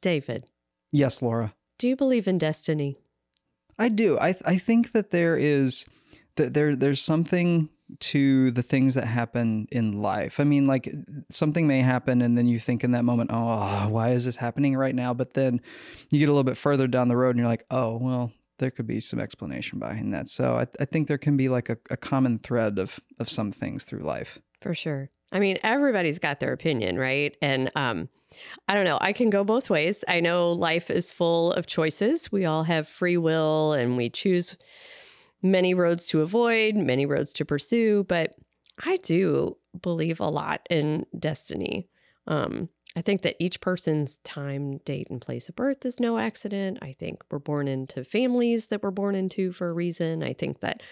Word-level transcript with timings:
David, 0.00 0.44
Yes, 0.92 1.22
Laura. 1.22 1.54
do 1.78 1.88
you 1.88 1.96
believe 1.96 2.26
in 2.28 2.38
destiny? 2.38 2.96
I 3.78 3.88
do. 3.88 4.18
I 4.18 4.34
I 4.44 4.58
think 4.58 4.92
that 4.92 5.10
there 5.10 5.36
is 5.36 5.86
that 6.36 6.54
there 6.54 6.76
there's 6.76 7.00
something 7.00 7.68
to 7.98 8.50
the 8.52 8.62
things 8.62 8.94
that 8.94 9.06
happen 9.06 9.66
in 9.72 10.00
life. 10.00 10.38
I 10.38 10.44
mean, 10.44 10.66
like 10.66 10.88
something 11.30 11.66
may 11.66 11.80
happen 11.80 12.22
and 12.22 12.36
then 12.38 12.46
you 12.46 12.58
think 12.58 12.84
in 12.84 12.92
that 12.92 13.04
moment, 13.04 13.30
"Oh, 13.32 13.88
why 13.88 14.10
is 14.12 14.24
this 14.26 14.36
happening 14.36 14.76
right 14.76 14.94
now?" 14.94 15.12
But 15.14 15.34
then 15.34 15.60
you 16.10 16.18
get 16.18 16.28
a 16.28 16.32
little 16.32 16.44
bit 16.44 16.56
further 16.56 16.86
down 16.86 17.08
the 17.08 17.16
road 17.16 17.30
and 17.30 17.38
you're 17.38 17.48
like, 17.48 17.64
"Oh, 17.70 17.96
well, 17.96 18.32
there 18.58 18.70
could 18.70 18.86
be 18.86 19.00
some 19.00 19.18
explanation 19.18 19.78
behind 19.78 20.12
that." 20.12 20.28
So 20.28 20.56
I, 20.56 20.66
I 20.78 20.84
think 20.84 21.08
there 21.08 21.18
can 21.18 21.36
be 21.36 21.48
like 21.48 21.68
a, 21.68 21.78
a 21.90 21.96
common 21.96 22.38
thread 22.38 22.78
of 22.78 23.00
of 23.18 23.28
some 23.28 23.50
things 23.50 23.84
through 23.84 24.02
life. 24.04 24.38
For 24.60 24.74
sure. 24.74 25.10
I 25.32 25.38
mean, 25.40 25.58
everybody's 25.62 26.18
got 26.18 26.38
their 26.40 26.52
opinion, 26.52 26.98
right? 26.98 27.34
And 27.40 27.72
um, 27.74 28.08
I 28.68 28.74
don't 28.74 28.84
know. 28.84 28.98
I 29.00 29.12
can 29.12 29.30
go 29.30 29.44
both 29.44 29.70
ways. 29.70 30.04
I 30.06 30.20
know 30.20 30.52
life 30.52 30.90
is 30.90 31.10
full 31.10 31.52
of 31.52 31.66
choices. 31.66 32.30
We 32.30 32.44
all 32.44 32.64
have 32.64 32.88
free 32.88 33.16
will 33.16 33.72
and 33.72 33.96
we 33.96 34.10
choose 34.10 34.56
many 35.42 35.74
roads 35.74 36.06
to 36.08 36.20
avoid, 36.20 36.76
many 36.76 37.06
roads 37.06 37.32
to 37.34 37.44
pursue. 37.44 38.04
But 38.04 38.34
I 38.84 38.98
do 38.98 39.56
believe 39.82 40.20
a 40.20 40.28
lot 40.28 40.66
in 40.70 41.06
destiny. 41.18 41.88
Um, 42.26 42.68
I 42.96 43.02
think 43.02 43.22
that 43.22 43.36
each 43.38 43.60
person's 43.60 44.16
time, 44.18 44.78
date, 44.78 45.08
and 45.10 45.20
place 45.20 45.48
of 45.48 45.56
birth 45.56 45.84
is 45.84 46.00
no 46.00 46.18
accident. 46.18 46.78
I 46.82 46.92
think 46.92 47.22
we're 47.30 47.38
born 47.38 47.68
into 47.68 48.04
families 48.04 48.68
that 48.68 48.82
we're 48.82 48.90
born 48.90 49.14
into 49.14 49.52
for 49.52 49.68
a 49.68 49.72
reason. 49.72 50.22
I 50.22 50.32
think 50.32 50.60
that 50.60 50.82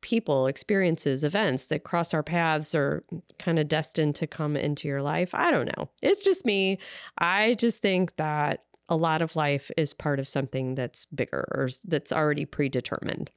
people, 0.00 0.46
experiences, 0.46 1.24
events 1.24 1.66
that 1.66 1.84
cross 1.84 2.14
our 2.14 2.22
paths 2.22 2.74
are 2.74 3.04
kind 3.38 3.58
of 3.58 3.68
destined 3.68 4.14
to 4.16 4.26
come 4.26 4.56
into 4.56 4.88
your 4.88 5.02
life. 5.02 5.34
I 5.34 5.50
don't 5.50 5.66
know. 5.76 5.88
It's 6.02 6.24
just 6.24 6.44
me. 6.46 6.78
I 7.18 7.54
just 7.54 7.82
think 7.82 8.16
that 8.16 8.64
a 8.88 8.96
lot 8.96 9.22
of 9.22 9.36
life 9.36 9.70
is 9.76 9.94
part 9.94 10.18
of 10.18 10.28
something 10.28 10.74
that's 10.74 11.06
bigger 11.06 11.46
or 11.52 11.68
that's 11.84 12.12
already 12.12 12.44
predetermined. 12.44 13.30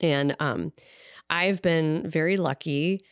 And 0.00 0.34
um, 0.40 0.72
I've 1.30 1.62
been 1.62 2.08
very 2.08 2.36
lucky, 2.36 3.04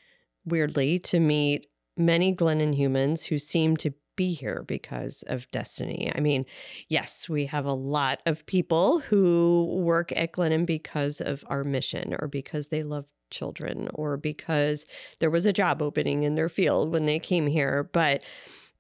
weirdly, 0.44 0.98
to 1.00 1.20
meet 1.20 1.68
many 1.96 2.34
Glennon 2.34 2.74
humans 2.74 3.24
who 3.24 3.38
seem 3.38 3.76
to 3.78 3.92
be 4.16 4.32
here 4.34 4.64
because 4.66 5.22
of 5.26 5.50
destiny. 5.50 6.12
I 6.14 6.20
mean, 6.20 6.44
yes, 6.88 7.28
we 7.28 7.46
have 7.46 7.64
a 7.64 7.72
lot 7.72 8.20
of 8.26 8.46
people 8.46 9.00
who 9.00 9.80
work 9.82 10.12
at 10.14 10.32
Glennon 10.32 10.66
because 10.66 11.20
of 11.20 11.44
our 11.48 11.64
mission 11.64 12.14
or 12.18 12.28
because 12.28 12.68
they 12.68 12.82
love 12.82 13.06
children 13.30 13.88
or 13.94 14.16
because 14.16 14.86
there 15.18 15.30
was 15.30 15.46
a 15.46 15.52
job 15.52 15.82
opening 15.82 16.22
in 16.22 16.34
their 16.34 16.48
field 16.48 16.92
when 16.92 17.06
they 17.06 17.18
came 17.18 17.46
here. 17.46 17.88
But 17.92 18.22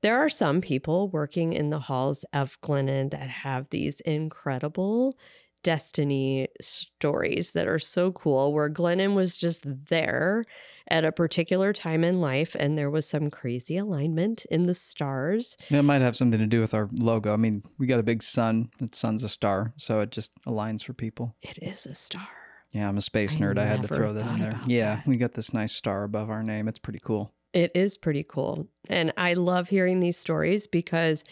there 0.02 0.18
are 0.18 0.28
some 0.28 0.60
people 0.60 1.08
working 1.08 1.52
in 1.52 1.70
the 1.70 1.78
halls 1.78 2.24
of 2.32 2.60
Glennon 2.60 3.10
that 3.10 3.28
have 3.28 3.68
these 3.70 4.00
incredible 4.00 5.16
destiny 5.62 6.48
stories 6.60 7.52
that 7.52 7.68
are 7.68 7.78
so 7.78 8.10
cool 8.12 8.52
where 8.52 8.68
Glennon 8.68 9.14
was 9.14 9.36
just 9.36 9.64
there 9.86 10.44
at 10.88 11.04
a 11.04 11.12
particular 11.12 11.72
time 11.72 12.04
in 12.04 12.20
life 12.20 12.54
and 12.58 12.76
there 12.76 12.90
was 12.90 13.08
some 13.08 13.30
crazy 13.30 13.76
alignment 13.76 14.44
in 14.50 14.66
the 14.66 14.74
stars 14.74 15.56
It 15.70 15.82
might 15.82 16.02
have 16.02 16.16
something 16.16 16.40
to 16.40 16.46
do 16.46 16.60
with 16.60 16.74
our 16.74 16.88
logo. 16.92 17.32
I 17.32 17.36
mean, 17.36 17.62
we 17.78 17.86
got 17.86 18.00
a 18.00 18.02
big 18.02 18.22
sun. 18.22 18.70
That 18.78 18.94
sun's 18.94 19.22
a 19.22 19.28
star, 19.28 19.72
so 19.76 20.00
it 20.00 20.10
just 20.10 20.32
aligns 20.46 20.82
for 20.84 20.92
people. 20.92 21.34
it 21.42 21.58
is 21.62 21.86
a 21.86 21.94
star 21.94 22.28
Yeah, 22.70 22.88
I'm 22.88 22.96
a 22.96 23.02
space 23.02 23.36
I 23.36 23.40
nerd. 23.40 23.58
I 23.58 23.66
had 23.66 23.82
to 23.82 23.88
throw 23.88 24.12
that 24.12 24.26
in 24.34 24.40
there. 24.40 24.60
Yeah, 24.66 24.96
that. 24.96 25.06
we 25.06 25.16
got 25.16 25.34
this 25.34 25.52
nice 25.52 25.72
star 25.72 26.04
above 26.04 26.30
our 26.30 26.42
name. 26.42 26.68
It's 26.68 26.78
pretty 26.78 27.00
cool. 27.00 27.32
It 27.52 27.70
is 27.74 27.98
pretty 27.98 28.24
cool. 28.24 28.66
And 28.88 29.12
I 29.16 29.34
love 29.34 29.68
hearing 29.68 30.00
these 30.00 30.16
stories 30.16 30.66
because, 30.66 31.22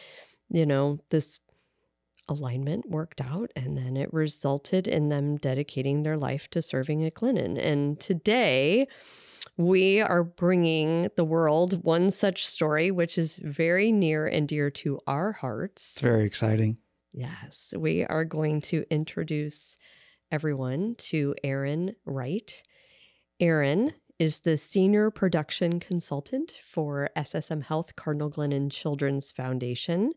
you 0.51 0.67
know, 0.67 0.99
this 1.09 1.41
alignment 2.29 2.89
worked 2.89 3.21
out 3.21 3.51
and 3.57 3.77
then 3.77 3.97
it 3.97 4.13
resulted 4.13 4.87
in 4.87 5.09
them 5.09 5.37
dedicating 5.37 6.03
their 6.03 6.17
life 6.17 6.49
to 6.51 6.63
serving 6.63 7.05
at 7.05 7.15
Glennon. 7.15 7.59
And 7.59 7.99
today, 7.99 8.87
we 9.57 10.01
are 10.01 10.25
bringing 10.25 11.09
the 11.17 11.25
world 11.25 11.85
one 11.85 12.11
such 12.11 12.47
story, 12.47 12.91
which 12.91 13.19
is 13.19 13.37
very 13.37 13.93
near 13.93 14.27
and 14.27 14.49
dear 14.49 14.71
to 14.71 14.99
our 15.07 15.33
hearts. 15.33 15.93
It's 15.95 16.01
very 16.01 16.25
exciting. 16.25 16.79
Yes, 17.13 17.75
we 17.77 18.05
are 18.05 18.25
going 18.25 18.61
to 18.63 18.85
introduce 18.91 19.77
everyone 20.31 20.95
to 20.97 21.35
Aaron 21.43 21.95
Wright. 22.05 22.63
Aaron 23.41 23.93
is 24.19 24.41
the 24.41 24.59
senior 24.59 25.11
production 25.11 25.81
consultant 25.81 26.61
for 26.67 27.09
SSM 27.17 27.65
Health 27.65 27.97
Cardinal 27.97 28.31
Glennon 28.31 28.71
Children's 28.71 29.31
Foundation, 29.31 30.13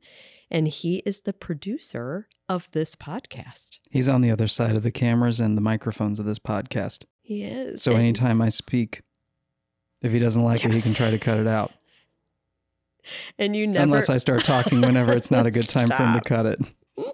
and 0.52 0.68
he 0.68 0.98
is 1.06 1.22
the 1.22 1.34
producer 1.34 2.28
of 2.50 2.70
this 2.72 2.96
podcast. 2.96 3.80
He's 3.90 4.10
on 4.10 4.22
the 4.22 4.30
other 4.30 4.50
side 4.50 4.76
of 4.76 4.84
the 4.84 4.92
cameras 4.92 5.40
and 5.40 5.58
the 5.58 5.62
microphones 5.62 6.20
of 6.20 6.26
this 6.26 6.40
podcast. 6.40 7.06
He 7.22 7.44
is. 7.44 7.82
So 7.82 7.96
anytime 7.96 8.42
I 8.42 8.50
speak, 8.50 9.02
if 10.04 10.12
he 10.12 10.20
doesn't 10.20 10.44
like 10.44 10.64
it, 10.64 10.72
he 10.72 10.82
can 10.82 10.94
try 10.94 11.10
to 11.10 11.18
cut 11.18 11.40
it 11.40 11.48
out. 11.48 11.72
and 13.40 13.56
you 13.56 13.68
never 13.68 13.84
Unless 13.84 14.10
I 14.10 14.18
start 14.18 14.44
talking 14.44 14.82
whenever 14.82 15.14
it's 15.14 15.32
not 15.32 15.46
a 15.46 15.52
good 15.52 15.68
time 15.68 15.88
for 15.88 16.04
him 16.04 16.14
to 16.14 16.22
cut 16.22 16.46
it. 16.46 16.60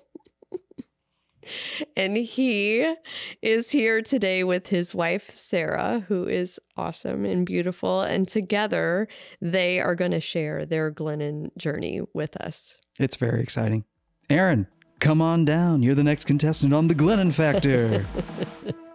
And 1.95 2.15
he 2.15 2.93
is 3.41 3.71
here 3.71 4.03
today 4.03 4.43
with 4.43 4.67
his 4.67 4.93
wife, 4.93 5.31
Sarah, 5.31 6.05
who 6.07 6.27
is 6.27 6.59
awesome 6.77 7.25
and 7.25 7.43
beautiful. 7.45 8.01
And 8.01 8.27
together, 8.27 9.07
they 9.41 9.79
are 9.79 9.95
going 9.95 10.11
to 10.11 10.19
share 10.19 10.65
their 10.65 10.91
Glennon 10.91 11.49
journey 11.57 12.01
with 12.13 12.37
us. 12.37 12.77
It's 12.99 13.15
very 13.15 13.41
exciting. 13.41 13.85
Aaron, 14.29 14.67
come 14.99 15.21
on 15.21 15.45
down. 15.45 15.81
You're 15.81 15.95
the 15.95 16.03
next 16.03 16.25
contestant 16.25 16.73
on 16.73 16.87
the 16.87 16.95
Glennon 16.95 17.33
Factor. 17.33 18.05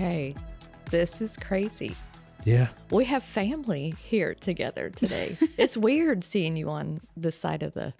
Okay, 0.00 0.34
this 0.90 1.20
is 1.20 1.36
crazy. 1.36 1.94
Yeah. 2.44 2.68
We 2.90 3.04
have 3.04 3.22
family 3.22 3.92
here 4.02 4.32
together 4.32 4.88
today. 4.88 5.36
it's 5.58 5.76
weird 5.76 6.24
seeing 6.24 6.56
you 6.56 6.70
on 6.70 7.02
this 7.18 7.36
side 7.38 7.62
of 7.62 7.74
the 7.74 7.92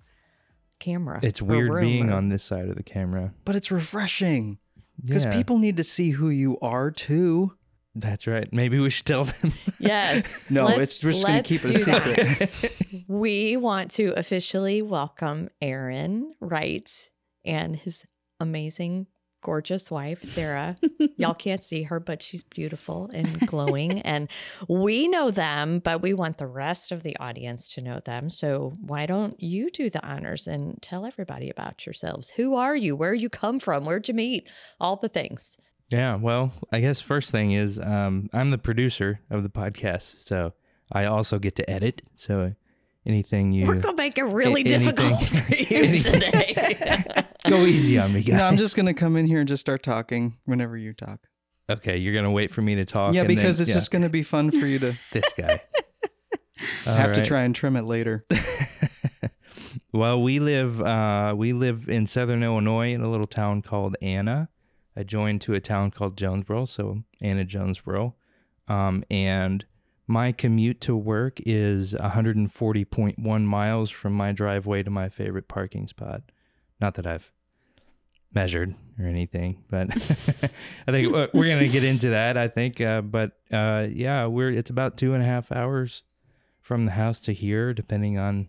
camera. 0.78 1.20
It's 1.22 1.42
weird 1.42 1.68
room 1.70 1.82
being 1.84 2.08
or- 2.08 2.14
on 2.14 2.30
this 2.30 2.42
side 2.42 2.70
of 2.70 2.76
the 2.76 2.82
camera. 2.82 3.34
but 3.44 3.54
it's 3.54 3.70
refreshing 3.70 4.56
because 5.04 5.26
Yeah, 5.26 5.32
people 5.34 5.58
need 5.58 5.76
to 5.76 5.84
see 5.84 6.08
who 6.12 6.30
you 6.30 6.58
are 6.62 6.90
too. 6.90 7.52
That's 7.94 8.26
right. 8.26 8.50
Maybe 8.50 8.78
we 8.78 8.88
should 8.88 9.04
tell 9.04 9.24
them. 9.24 9.52
Yes. 9.78 10.42
No, 10.50 10.64
let's- 10.68 10.80
it's 10.80 11.04
we're 11.04 11.10
just 11.12 11.26
going 11.26 11.42
to 11.42 11.46
keep 11.46 11.66
it 11.66 11.74
a 11.76 11.78
secret. 11.78 13.04
We 13.08 13.58
want 13.58 13.90
to 13.92 14.14
officially 14.16 14.80
welcome 14.80 15.50
Aaron 15.60 16.30
Wright 16.40 16.90
and 17.44 17.76
his 17.76 18.06
amazing, 18.40 19.06
gorgeous 19.42 19.90
wife, 19.90 20.22
Sarah. 20.24 20.76
Y'all 21.16 21.34
can't 21.34 21.62
see 21.62 21.84
her, 21.84 22.00
but 22.00 22.22
she's 22.22 22.42
beautiful 22.42 23.10
and 23.12 23.46
glowing. 23.46 24.00
and 24.02 24.28
we 24.68 25.08
know 25.08 25.30
them, 25.30 25.80
but 25.80 26.02
we 26.02 26.14
want 26.14 26.38
the 26.38 26.46
rest 26.46 26.92
of 26.92 27.02
the 27.02 27.16
audience 27.18 27.68
to 27.74 27.80
know 27.80 28.00
them. 28.00 28.30
So 28.30 28.76
why 28.80 29.06
don't 29.06 29.40
you 29.42 29.70
do 29.70 29.90
the 29.90 30.04
honors 30.04 30.46
and 30.46 30.80
tell 30.82 31.04
everybody 31.06 31.50
about 31.50 31.86
yourselves? 31.86 32.30
Who 32.30 32.54
are 32.54 32.76
you? 32.76 32.96
Where 32.96 33.14
you 33.14 33.28
come 33.28 33.58
from? 33.58 33.84
Where'd 33.84 34.08
you 34.08 34.14
meet? 34.14 34.48
All 34.80 34.96
the 34.96 35.08
things. 35.08 35.56
yeah. 35.90 36.16
Well, 36.16 36.52
I 36.72 36.80
guess 36.80 37.00
first 37.00 37.30
thing 37.30 37.52
is 37.52 37.78
um, 37.78 38.30
I'm 38.32 38.50
the 38.50 38.58
producer 38.58 39.20
of 39.30 39.42
the 39.42 39.50
podcast, 39.50 40.26
so 40.26 40.52
I 40.92 41.04
also 41.04 41.38
get 41.38 41.56
to 41.56 41.68
edit. 41.70 42.02
So 42.14 42.54
anything 43.06 43.52
you 43.52 43.66
We're 43.66 43.74
going 43.74 43.96
to 43.96 44.02
make 44.02 44.18
it 44.18 44.24
really 44.24 44.62
A- 44.62 44.74
anything- 44.74 44.94
difficult 44.94 45.24
for 45.28 45.54
you 45.54 45.98
today. 45.98 47.24
go 47.48 47.56
easy 47.64 47.98
on 47.98 48.12
me, 48.12 48.22
guys. 48.22 48.36
no, 48.38 48.44
I'm 48.46 48.56
just 48.56 48.76
going 48.76 48.86
to 48.86 48.94
come 48.94 49.16
in 49.16 49.26
here 49.26 49.38
and 49.40 49.48
just 49.48 49.60
start 49.60 49.82
talking 49.82 50.36
whenever 50.44 50.76
you 50.76 50.92
talk. 50.92 51.20
okay. 51.70 51.96
You're 51.96 52.14
gonna 52.14 52.30
wait 52.30 52.50
for 52.52 52.62
me 52.62 52.74
to 52.76 52.84
talk. 52.84 53.14
yeah, 53.14 53.20
and 53.22 53.30
then- 53.30 53.36
because 53.36 53.60
it's 53.60 53.70
yeah, 53.70 53.74
just 53.76 53.90
going 53.90 54.02
to 54.02 54.08
be 54.10 54.22
fun 54.22 54.50
for 54.50 54.66
you 54.66 54.78
to 54.80 54.94
this 55.12 55.32
guy. 55.36 55.60
All 56.86 56.94
have 56.94 57.14
to 57.14 57.22
try 57.24 57.42
and 57.42 57.54
trim 57.54 57.74
it 57.76 57.84
later. 57.86 58.26
well, 59.92 60.20
we 60.22 60.38
live 60.40 60.80
uh, 60.80 61.34
we 61.36 61.52
live 61.52 61.88
in 61.88 62.06
southern 62.06 62.42
Illinois 62.42 62.92
in 62.92 63.00
a 63.00 63.10
little 63.10 63.26
town 63.26 63.62
called 63.62 63.96
Anna, 64.02 64.48
adjoined 64.96 65.40
to 65.42 65.54
a 65.54 65.60
town 65.60 65.90
called 65.90 66.16
Jonesboro, 66.16 66.66
so 66.66 67.02
Anna 67.20 67.44
Jonesboro. 67.44 68.14
Um, 68.68 69.02
and 69.10 69.64
my 70.10 70.32
commute 70.32 70.80
to 70.80 70.96
work 70.96 71.38
is 71.46 71.94
140.1 71.94 73.44
miles 73.44 73.90
from 73.90 74.12
my 74.12 74.32
driveway 74.32 74.82
to 74.82 74.90
my 74.90 75.08
favorite 75.08 75.46
parking 75.46 75.86
spot. 75.86 76.22
Not 76.80 76.94
that 76.94 77.06
I've 77.06 77.32
measured 78.34 78.74
or 78.98 79.06
anything, 79.06 79.62
but 79.70 79.88
I 80.88 80.90
think 80.90 81.14
uh, 81.14 81.28
we're 81.32 81.48
gonna 81.48 81.68
get 81.68 81.84
into 81.84 82.10
that. 82.10 82.36
I 82.36 82.48
think, 82.48 82.80
uh, 82.80 83.02
but 83.02 83.38
uh, 83.52 83.86
yeah, 83.88 84.26
we're 84.26 84.50
it's 84.50 84.68
about 84.68 84.96
two 84.96 85.14
and 85.14 85.22
a 85.22 85.26
half 85.26 85.52
hours 85.52 86.02
from 86.60 86.86
the 86.86 86.92
house 86.92 87.20
to 87.20 87.32
here, 87.32 87.72
depending 87.72 88.18
on 88.18 88.48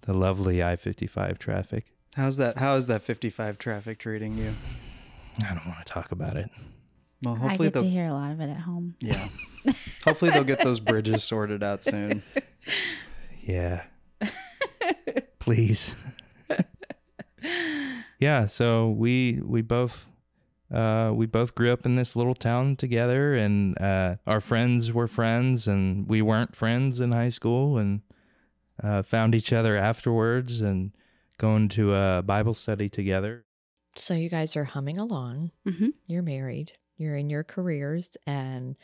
the 0.00 0.12
lovely 0.12 0.64
I 0.64 0.74
55 0.74 1.38
traffic. 1.38 1.92
How's 2.16 2.38
that? 2.38 2.58
How 2.58 2.74
is 2.74 2.88
that 2.88 3.02
55 3.02 3.56
traffic 3.56 4.00
treating 4.00 4.36
you? 4.36 4.52
I 5.48 5.54
don't 5.54 5.66
want 5.66 5.86
to 5.86 5.92
talk 5.92 6.10
about 6.10 6.36
it. 6.36 6.50
Well, 7.22 7.34
I 7.34 7.38
hopefully 7.38 7.68
get 7.68 7.74
to 7.74 7.80
they'll 7.82 7.90
hear 7.90 8.06
a 8.06 8.12
lot 8.12 8.30
of 8.32 8.40
it 8.40 8.50
at 8.50 8.58
home. 8.60 8.96
yeah. 9.00 9.28
hopefully 10.04 10.30
they'll 10.32 10.42
get 10.44 10.62
those 10.64 10.80
bridges 10.80 11.22
sorted 11.24 11.62
out 11.62 11.84
soon. 11.84 12.22
Yeah. 13.44 13.82
Please. 15.40 15.96
yeah, 18.20 18.46
so 18.46 18.90
we 18.90 19.40
we 19.44 19.62
both 19.62 20.08
uh 20.72 21.10
we 21.14 21.26
both 21.26 21.54
grew 21.54 21.72
up 21.72 21.84
in 21.84 21.96
this 21.96 22.14
little 22.16 22.34
town 22.34 22.76
together 22.76 23.34
and 23.34 23.76
uh 23.80 24.16
our 24.26 24.40
friends 24.40 24.92
were 24.92 25.08
friends 25.08 25.66
and 25.66 26.08
we 26.08 26.22
weren't 26.22 26.54
friends 26.56 27.00
in 27.00 27.12
high 27.12 27.28
school 27.30 27.76
and 27.78 28.02
uh 28.82 29.02
found 29.02 29.34
each 29.34 29.52
other 29.52 29.76
afterwards 29.76 30.60
and 30.60 30.92
going 31.38 31.68
to 31.70 31.94
a 31.94 32.22
Bible 32.24 32.54
study 32.54 32.88
together. 32.88 33.44
So 33.96 34.14
you 34.14 34.30
guys 34.30 34.56
are 34.56 34.64
humming 34.64 34.98
along. 34.98 35.50
hmm 35.68 35.88
You're 36.06 36.22
married. 36.22 36.72
You're 37.02 37.16
in 37.16 37.30
your 37.30 37.42
careers, 37.42 38.16
and 38.26 38.76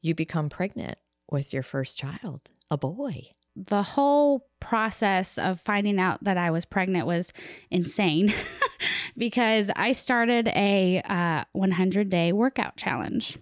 you 0.00 0.14
become 0.14 0.48
pregnant 0.48 0.98
with 1.30 1.52
your 1.52 1.62
first 1.62 1.96
child, 1.96 2.40
a 2.68 2.76
boy. 2.76 3.28
The 3.54 3.82
whole 3.82 4.48
process 4.58 5.38
of 5.38 5.60
finding 5.60 6.00
out 6.00 6.24
that 6.24 6.36
I 6.36 6.50
was 6.50 6.64
pregnant 6.64 7.06
was 7.06 7.32
insane 7.70 8.34
because 9.16 9.70
I 9.76 9.92
started 9.92 10.48
a 10.48 11.00
uh, 11.04 11.44
100 11.52 12.10
day 12.10 12.32
workout 12.32 12.76
challenge. 12.76 13.38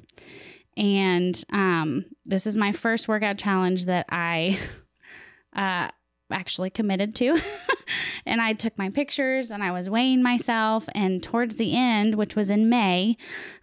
And 0.77 1.43
um, 1.51 2.05
this 2.27 2.47
is 2.47 2.57
my 2.57 2.73
first 2.73 3.09
workout 3.09 3.39
challenge 3.39 3.87
that 3.87 4.07
I 4.11 4.59
uh, 5.55 5.89
actually 6.31 6.71
committed 6.71 7.15
to. 7.17 7.41
and 8.27 8.41
I 8.41 8.53
took 8.53 8.77
my 8.79 8.91
pictures 8.91 9.51
and 9.51 9.63
I 9.63 9.71
was 9.71 9.91
weighing 9.91 10.23
myself. 10.23 10.89
And 10.95 11.23
towards 11.23 11.57
the 11.57 11.77
end, 11.77 12.15
which 12.15 12.37
was 12.37 12.51
in 12.51 12.69
May, 12.69 13.17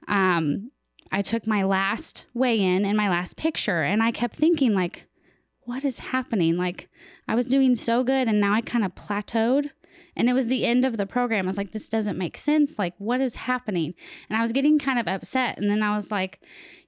um, 0.07 0.71
I 1.11 1.21
took 1.21 1.47
my 1.47 1.63
last 1.63 2.25
weigh 2.33 2.59
in 2.59 2.85
and 2.85 2.97
my 2.97 3.09
last 3.09 3.37
picture. 3.37 3.81
And 3.81 4.03
I 4.03 4.11
kept 4.11 4.35
thinking, 4.35 4.73
like, 4.73 5.05
what 5.61 5.83
is 5.83 5.99
happening? 5.99 6.57
Like, 6.57 6.89
I 7.27 7.35
was 7.35 7.47
doing 7.47 7.75
so 7.75 8.03
good 8.03 8.27
and 8.27 8.39
now 8.39 8.53
I 8.53 8.61
kind 8.61 8.85
of 8.85 8.95
plateaued. 8.95 9.71
And 10.15 10.29
it 10.29 10.33
was 10.33 10.47
the 10.47 10.65
end 10.65 10.83
of 10.83 10.97
the 10.97 11.05
program. 11.05 11.45
I 11.45 11.47
was 11.47 11.57
like, 11.57 11.71
this 11.71 11.89
doesn't 11.89 12.17
make 12.17 12.37
sense. 12.37 12.79
Like, 12.79 12.93
what 12.97 13.21
is 13.21 13.35
happening? 13.35 13.93
And 14.29 14.37
I 14.37 14.41
was 14.41 14.51
getting 14.51 14.79
kind 14.79 14.97
of 14.97 15.07
upset. 15.07 15.57
And 15.57 15.69
then 15.69 15.83
I 15.83 15.93
was 15.93 16.11
like, 16.11 16.39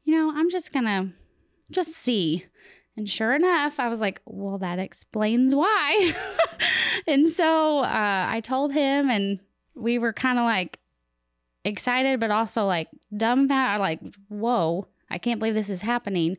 you 0.04 0.16
know, 0.16 0.34
I'm 0.36 0.50
just 0.50 0.74
going 0.74 0.86
to 0.86 1.10
just 1.70 1.92
see. 1.92 2.46
And 3.00 3.08
sure 3.08 3.34
enough, 3.34 3.80
I 3.80 3.88
was 3.88 4.02
like, 4.02 4.22
well, 4.26 4.58
that 4.58 4.78
explains 4.78 5.56
why. 5.56 6.14
and 7.08 7.30
so 7.30 7.80
uh, 7.80 8.28
I 8.30 8.42
told 8.42 8.74
him, 8.74 9.10
and 9.10 9.40
we 9.74 9.98
were 9.98 10.12
kind 10.12 10.38
of 10.38 10.44
like 10.44 10.80
excited, 11.64 12.20
but 12.20 12.30
also 12.30 12.66
like 12.66 12.90
dumbfounded, 13.16 13.80
like, 13.80 14.02
whoa, 14.28 14.86
I 15.10 15.18
can't 15.18 15.40
believe 15.40 15.54
this 15.54 15.70
is 15.70 15.82
happening. 15.82 16.36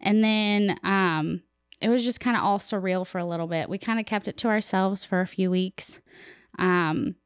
And 0.00 0.24
then 0.24 0.78
um, 0.84 1.42
it 1.82 1.90
was 1.90 2.02
just 2.02 2.18
kind 2.18 2.34
of 2.34 2.44
all 2.44 2.58
surreal 2.58 3.06
for 3.06 3.18
a 3.18 3.26
little 3.26 3.46
bit. 3.46 3.68
We 3.68 3.76
kind 3.76 4.00
of 4.00 4.06
kept 4.06 4.26
it 4.26 4.38
to 4.38 4.48
ourselves 4.48 5.04
for 5.04 5.20
a 5.20 5.26
few 5.26 5.50
weeks. 5.50 6.00
Um, 6.58 7.16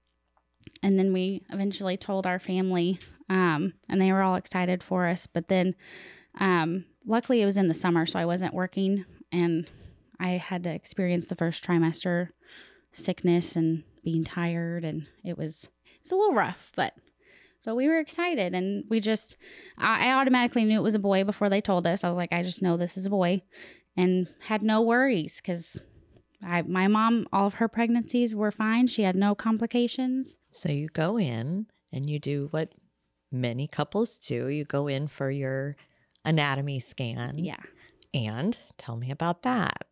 and 0.82 0.98
then 0.98 1.12
we 1.12 1.44
eventually 1.50 1.96
told 1.96 2.26
our 2.26 2.40
family, 2.40 2.98
um, 3.30 3.74
and 3.88 4.00
they 4.00 4.10
were 4.10 4.22
all 4.22 4.34
excited 4.34 4.82
for 4.82 5.06
us. 5.06 5.28
But 5.28 5.46
then, 5.46 5.76
um, 6.40 6.86
luckily, 7.06 7.42
it 7.42 7.46
was 7.46 7.56
in 7.56 7.68
the 7.68 7.74
summer, 7.74 8.06
so 8.06 8.18
I 8.18 8.24
wasn't 8.24 8.54
working, 8.54 9.04
and 9.32 9.70
I 10.18 10.30
had 10.30 10.62
to 10.64 10.70
experience 10.70 11.26
the 11.26 11.36
first 11.36 11.64
trimester 11.64 12.28
sickness 12.92 13.56
and 13.56 13.84
being 14.04 14.24
tired, 14.24 14.84
and 14.84 15.08
it 15.24 15.36
was 15.36 15.68
it's 16.00 16.12
a 16.12 16.16
little 16.16 16.34
rough, 16.34 16.72
but 16.76 16.94
but 17.64 17.76
we 17.76 17.88
were 17.88 17.98
excited, 17.98 18.54
and 18.54 18.84
we 18.88 19.00
just 19.00 19.36
I, 19.78 20.08
I 20.08 20.12
automatically 20.14 20.64
knew 20.64 20.78
it 20.78 20.84
was 20.84 20.94
a 20.94 21.00
boy 21.00 21.24
before 21.24 21.48
they 21.48 21.60
told 21.60 21.86
us. 21.86 22.04
I 22.04 22.08
was 22.08 22.16
like, 22.16 22.32
I 22.32 22.42
just 22.42 22.62
know 22.62 22.76
this 22.76 22.96
is 22.96 23.06
a 23.06 23.10
boy, 23.10 23.42
and 23.96 24.28
had 24.40 24.62
no 24.62 24.80
worries 24.82 25.36
because. 25.36 25.80
I, 26.46 26.60
my 26.60 26.88
mom, 26.88 27.26
all 27.32 27.46
of 27.46 27.54
her 27.54 27.68
pregnancies 27.68 28.34
were 28.34 28.50
fine. 28.50 28.86
She 28.86 29.00
had 29.00 29.16
no 29.16 29.34
complications. 29.34 30.36
So 30.50 30.68
you 30.68 30.88
go 30.88 31.18
in 31.18 31.68
and 31.90 32.10
you 32.10 32.18
do 32.18 32.48
what 32.50 32.74
many 33.32 33.66
couples 33.66 34.18
do. 34.18 34.48
You 34.48 34.66
go 34.66 34.86
in 34.86 35.08
for 35.08 35.30
your 35.30 35.76
anatomy 36.24 36.80
scan. 36.80 37.38
Yeah. 37.38 37.60
And 38.12 38.56
tell 38.78 38.96
me 38.96 39.10
about 39.10 39.42
that. 39.42 39.84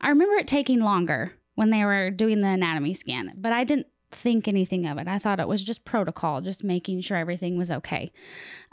I 0.00 0.08
remember 0.08 0.36
it 0.36 0.46
taking 0.46 0.80
longer 0.80 1.32
when 1.54 1.70
they 1.70 1.84
were 1.84 2.10
doing 2.10 2.40
the 2.40 2.48
anatomy 2.48 2.94
scan, 2.94 3.32
but 3.36 3.52
I 3.52 3.64
didn't 3.64 3.88
think 4.10 4.46
anything 4.48 4.86
of 4.86 4.98
it. 4.98 5.08
I 5.08 5.18
thought 5.18 5.40
it 5.40 5.48
was 5.48 5.64
just 5.64 5.84
protocol, 5.84 6.40
just 6.40 6.64
making 6.64 7.00
sure 7.00 7.16
everything 7.16 7.58
was 7.58 7.70
okay. 7.70 8.12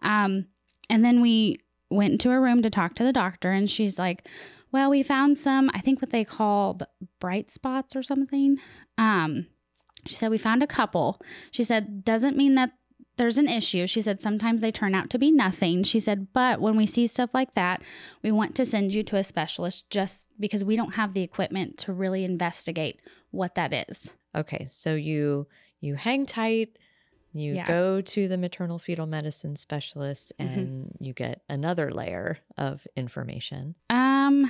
Um, 0.02 0.48
and 0.90 1.04
then 1.04 1.22
we 1.22 1.60
went 1.90 2.14
into 2.14 2.32
a 2.32 2.40
room 2.40 2.62
to 2.62 2.70
talk 2.70 2.96
to 2.96 3.04
the 3.04 3.14
doctor, 3.14 3.52
and 3.52 3.70
she's 3.70 3.98
like, 3.98 4.28
Well, 4.72 4.90
we 4.90 5.04
found 5.04 5.38
some, 5.38 5.70
I 5.74 5.80
think 5.80 6.02
what 6.02 6.12
they 6.12 6.24
called 6.24 6.84
bright 7.20 7.50
spots 7.50 7.96
or 7.96 8.04
something. 8.04 8.58
Um, 8.98 9.48
she 10.08 10.16
said, 10.16 10.32
We 10.32 10.38
found 10.38 10.64
a 10.64 10.68
couple. 10.68 11.22
She 11.52 11.64
said, 11.64 12.04
Doesn't 12.04 12.38
mean 12.38 12.56
that 12.56 12.72
there's 13.18 13.38
an 13.38 13.48
issue. 13.48 13.86
She 13.88 14.02
said, 14.02 14.22
Sometimes 14.22 14.62
they 14.62 14.72
turn 14.72 14.96
out 14.96 15.10
to 15.12 15.20
be 15.20 15.32
nothing. 15.32 15.84
She 15.84 16.00
said, 16.00 16.28
But 16.34 16.60
when 16.62 16.76
we 16.76 16.86
see 16.86 17.06
stuff 17.08 17.34
like 17.34 17.54
that, 17.54 17.82
we 18.24 18.32
want 18.32 18.56
to 18.56 18.66
send 18.66 18.92
you 18.94 19.04
to 19.04 19.18
a 19.18 19.24
specialist 19.24 19.90
just 19.90 20.30
because 20.40 20.64
we 20.64 20.76
don't 20.76 20.96
have 20.96 21.14
the 21.14 21.22
equipment 21.22 21.78
to 21.80 21.94
really 21.94 22.24
investigate 22.24 23.00
what 23.32 23.56
that 23.56 23.74
is. 23.90 24.14
Okay, 24.36 24.66
so 24.70 24.96
you 24.96 25.48
you 25.82 25.96
hang 25.96 26.26
tight, 26.26 26.78
you 27.34 27.56
Yeah. 27.56 27.68
go 27.68 28.00
to 28.02 28.28
the 28.28 28.38
maternal 28.38 28.80
fetal 28.80 29.06
medicine 29.06 29.56
specialist 29.56 30.32
Mhm. 30.40 30.58
and 30.58 30.98
you 31.00 31.14
get 31.14 31.42
another 31.50 31.92
layer 31.92 32.38
of 32.58 32.88
information. 32.96 33.76
Um, 33.90 34.50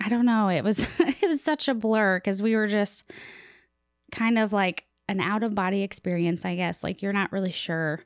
I 0.00 0.08
don't 0.08 0.26
know. 0.26 0.48
It 0.48 0.62
was 0.62 0.78
it 0.98 1.26
was 1.26 1.42
such 1.42 1.68
a 1.68 1.74
blur 1.74 2.18
because 2.18 2.42
we 2.42 2.54
were 2.54 2.66
just 2.68 3.10
kind 4.12 4.38
of 4.38 4.52
like 4.52 4.84
an 5.08 5.20
out 5.20 5.42
of 5.42 5.54
body 5.54 5.82
experience, 5.82 6.44
I 6.44 6.54
guess. 6.54 6.84
Like 6.84 7.02
you're 7.02 7.12
not 7.12 7.32
really 7.32 7.50
sure 7.50 8.04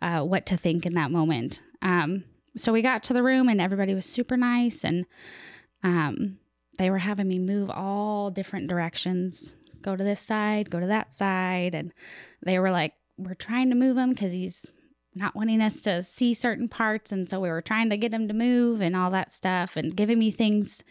uh, 0.00 0.22
what 0.22 0.46
to 0.46 0.56
think 0.56 0.86
in 0.86 0.94
that 0.94 1.10
moment. 1.10 1.62
Um, 1.82 2.24
so 2.56 2.72
we 2.72 2.82
got 2.82 3.02
to 3.04 3.12
the 3.12 3.22
room 3.22 3.48
and 3.48 3.60
everybody 3.60 3.94
was 3.94 4.06
super 4.06 4.36
nice 4.36 4.84
and 4.84 5.06
um, 5.82 6.38
they 6.78 6.90
were 6.90 6.98
having 6.98 7.28
me 7.28 7.38
move 7.38 7.70
all 7.70 8.30
different 8.30 8.68
directions, 8.68 9.54
go 9.80 9.96
to 9.96 10.04
this 10.04 10.20
side, 10.20 10.70
go 10.70 10.80
to 10.80 10.86
that 10.86 11.12
side, 11.12 11.74
and 11.74 11.92
they 12.44 12.58
were 12.58 12.70
like, 12.70 12.94
"We're 13.16 13.34
trying 13.34 13.68
to 13.70 13.74
move 13.74 13.96
him 13.96 14.10
because 14.10 14.32
he's 14.32 14.66
not 15.14 15.34
wanting 15.34 15.60
us 15.60 15.80
to 15.82 16.02
see 16.02 16.32
certain 16.32 16.68
parts 16.68 17.12
and 17.12 17.28
so 17.28 17.38
we 17.40 17.50
were 17.50 17.62
trying 17.62 17.90
to 17.90 17.96
get 17.96 18.14
him 18.14 18.28
to 18.28 18.34
move 18.34 18.80
and 18.80 18.96
all 18.96 19.10
that 19.10 19.32
stuff 19.32 19.76
and 19.76 19.94
giving 19.94 20.18
me 20.18 20.30
things 20.30 20.82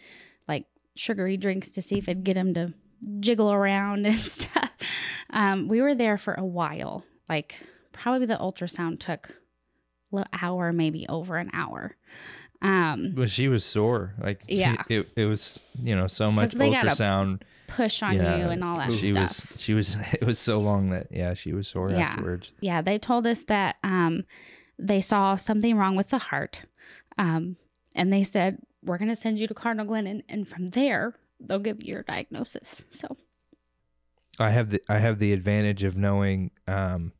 like 0.46 0.66
sugary 0.94 1.36
drinks 1.36 1.70
to 1.70 1.82
see 1.82 1.98
if 1.98 2.08
it'd 2.08 2.24
get 2.24 2.36
him 2.36 2.54
to 2.54 2.72
jiggle 3.20 3.52
around 3.52 4.06
and 4.06 4.14
stuff 4.18 4.70
um, 5.30 5.68
we 5.68 5.80
were 5.80 5.94
there 5.94 6.18
for 6.18 6.34
a 6.34 6.44
while 6.44 7.04
like 7.28 7.56
probably 7.92 8.26
the 8.26 8.36
ultrasound 8.36 8.98
took 9.00 9.36
an 10.12 10.24
hour 10.40 10.72
maybe 10.72 11.06
over 11.08 11.36
an 11.36 11.50
hour 11.52 11.96
um, 12.64 13.12
But 13.16 13.28
she 13.28 13.48
was 13.48 13.64
sore. 13.64 14.14
Like 14.20 14.42
she- 14.48 14.58
Yeah. 14.60 14.80
it, 14.88 15.08
it 15.16 15.24
was, 15.24 15.58
you 15.82 15.96
know, 15.96 16.06
so 16.06 16.30
much 16.30 16.52
ultrasound. 16.52 17.42
push 17.66 18.04
on 18.04 18.14
yeah, 18.14 18.36
you 18.36 18.44
and 18.50 18.62
all 18.62 18.76
that 18.76 18.92
she 18.92 19.08
stuff 19.08 19.50
was 19.50 19.60
she 19.60 19.74
was 19.74 19.96
it 20.12 20.24
was 20.24 20.38
so 20.38 20.60
long 20.60 20.90
that 20.90 21.08
yeah, 21.10 21.34
she 21.34 21.52
was 21.52 21.66
sore 21.66 21.90
Yeah. 21.90 21.98
afterwards. 22.02 22.52
yeah, 22.60 22.80
they 22.80 23.00
told 23.00 23.26
us 23.26 23.42
that 23.44 23.78
um, 23.82 24.22
they 24.78 25.00
saw 25.00 25.34
something 25.34 25.76
wrong 25.76 25.96
with 25.96 26.10
the 26.10 26.18
heart. 26.18 26.64
Um, 27.18 27.56
and 27.96 28.12
they 28.12 28.22
said, 28.22 28.58
we're 28.84 28.98
going 28.98 29.10
to 29.10 29.16
send 29.16 29.40
you 29.40 29.48
to 29.48 29.54
Cardinal 29.54 29.86
Glen. 29.86 30.06
And, 30.06 30.22
and 30.28 30.46
from 30.48 30.70
there, 30.70 31.14
they'll 31.46 31.58
give 31.58 31.82
you 31.82 31.94
your 31.94 32.02
diagnosis. 32.02 32.84
So, 32.90 33.16
I 34.38 34.50
have 34.50 34.70
the 34.70 34.80
I 34.88 34.98
have 34.98 35.18
the 35.18 35.32
advantage 35.32 35.82
of 35.84 35.96
knowing 35.96 36.50
um 36.66 37.12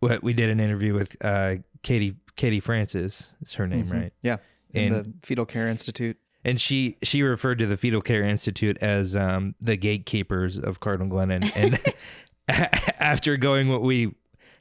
what 0.00 0.22
we 0.22 0.32
did 0.32 0.50
an 0.50 0.60
interview 0.60 0.94
with 0.94 1.16
uh 1.24 1.56
Katie 1.82 2.16
Katie 2.36 2.60
Francis 2.60 3.30
is 3.42 3.54
her 3.54 3.66
name, 3.66 3.86
Mhm. 3.88 3.92
right? 3.92 4.12
Yeah. 4.22 4.36
In 4.72 4.92
And 4.92 5.04
the 5.04 5.12
Fetal 5.22 5.46
Care 5.46 5.68
Institute. 5.68 6.16
and 6.44 6.60
she 6.60 6.96
she 7.02 7.22
referred 7.22 7.58
to 7.60 7.66
the 7.66 7.76
Fetal 7.76 8.00
Care 8.02 8.22
Institute 8.24 8.76
as 8.80 9.14
um 9.16 9.54
the 9.60 9.76
gatekeepers 9.76 10.58
of 10.58 10.80
Cardinal 10.80 11.08
Glen 11.08 11.30
and, 11.30 11.52
and 11.56 11.78
after 12.48 13.36
going 13.38 13.68
what 13.68 13.80
we 13.82 14.14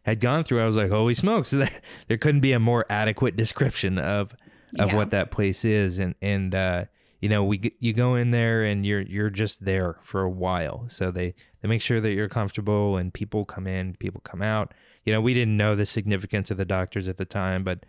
had 0.04 0.20
gone 0.20 0.44
through, 0.44 0.62
I 0.62 0.66
was 0.66 0.76
like, 0.78 0.90
holy 0.90 1.14
smokes, 1.14 1.52
there, 1.52 1.70
there 2.08 2.18
couldn't 2.18 2.42
be 2.42 2.52
a 2.54 2.60
more 2.60 2.86
adequate 2.90 3.36
description 3.36 3.98
of 3.98 4.34
of 4.80 4.90
Yeah. 4.90 4.96
what 4.96 5.12
that 5.12 5.32
place 5.32 5.66
is 5.66 6.00
and 6.00 6.16
and 6.22 6.56
uh 6.56 6.86
you 7.24 7.30
know 7.30 7.42
we 7.44 7.56
you 7.80 7.94
go 7.94 8.16
in 8.16 8.32
there 8.32 8.64
and 8.70 8.86
you're 8.86 9.02
you're 9.16 9.30
just 9.30 9.64
there 9.64 9.92
for 10.04 10.22
a 10.24 10.30
while 10.30 10.84
so 10.88 11.10
they 11.18 11.34
they 11.62 11.68
make 11.70 11.82
sure 11.82 12.02
that 12.02 12.12
you're 12.12 12.28
comfortable 12.40 12.98
and 12.98 13.14
people 13.14 13.46
come 13.46 13.66
in 13.66 13.96
people 13.96 14.20
come 14.32 14.42
out 14.42 14.74
you 15.06 15.14
know 15.14 15.22
we 15.22 15.34
didn't 15.34 15.56
know 15.56 15.74
the 15.76 15.86
significance 15.86 16.52
of 16.52 16.58
the 16.58 16.66
doctors 16.66 17.08
at 17.08 17.16
the 17.18 17.26
time 17.26 17.64
but 17.64 17.86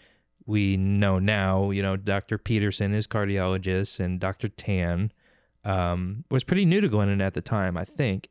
we 0.46 0.76
know 0.76 1.18
now 1.18 1.70
you 1.70 1.82
know 1.82 1.96
dr 1.96 2.38
peterson 2.38 2.94
is 2.94 3.08
cardiologist 3.08 3.98
and 3.98 4.20
dr 4.20 4.48
tan 4.50 5.10
um, 5.64 6.24
was 6.30 6.44
pretty 6.44 6.64
new 6.64 6.80
to 6.80 6.88
glennon 6.88 7.20
at 7.20 7.34
the 7.34 7.40
time 7.40 7.76
i 7.76 7.84
think 7.84 8.28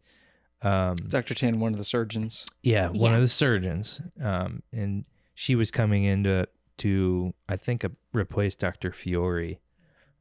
um, 0.62 0.96
Dr. 1.10 1.34
Tan, 1.34 1.60
one 1.60 1.74
of 1.74 1.78
the 1.78 1.84
surgeons. 1.84 2.46
yeah, 2.62 2.88
one 2.88 3.12
Yeah. 3.12 3.16
of 3.18 3.22
the 3.22 3.28
surgeons. 3.28 4.00
Um, 4.22 4.64
and 4.72 5.06
she 5.36 5.56
was 5.56 5.72
coming 5.72 6.06
in 6.06 6.24
to, 6.24 6.48
to 6.78 7.34
I 7.50 7.58
think, 7.58 7.84
uh 7.84 7.90
replace 8.14 8.56
Dr. 8.56 8.94
Fiore 8.94 9.60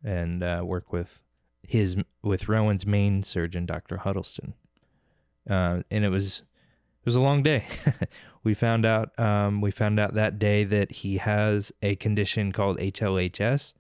and 0.04 0.42
uh, 0.42 0.62
work 0.64 0.92
with 0.92 1.22
his 1.62 1.96
with 2.22 2.48
Rowan's 2.48 2.86
main 2.86 3.22
surgeon, 3.22 3.66
Dr. 3.66 3.98
Huddleston. 3.98 4.54
Uh, 5.48 5.82
and 5.90 6.04
it 6.04 6.08
was 6.10 6.40
it 7.00 7.06
was 7.06 7.16
a 7.16 7.20
long 7.20 7.42
day. 7.42 7.64
we 8.44 8.54
found 8.54 8.84
out 8.86 9.18
um, 9.18 9.60
we 9.60 9.70
found 9.70 9.98
out 10.00 10.14
that 10.14 10.38
day 10.38 10.64
that 10.64 10.92
he 10.92 11.18
has 11.18 11.72
a 11.82 11.96
condition 11.96 12.52
called 12.52 12.78
HLHS, 12.78 13.74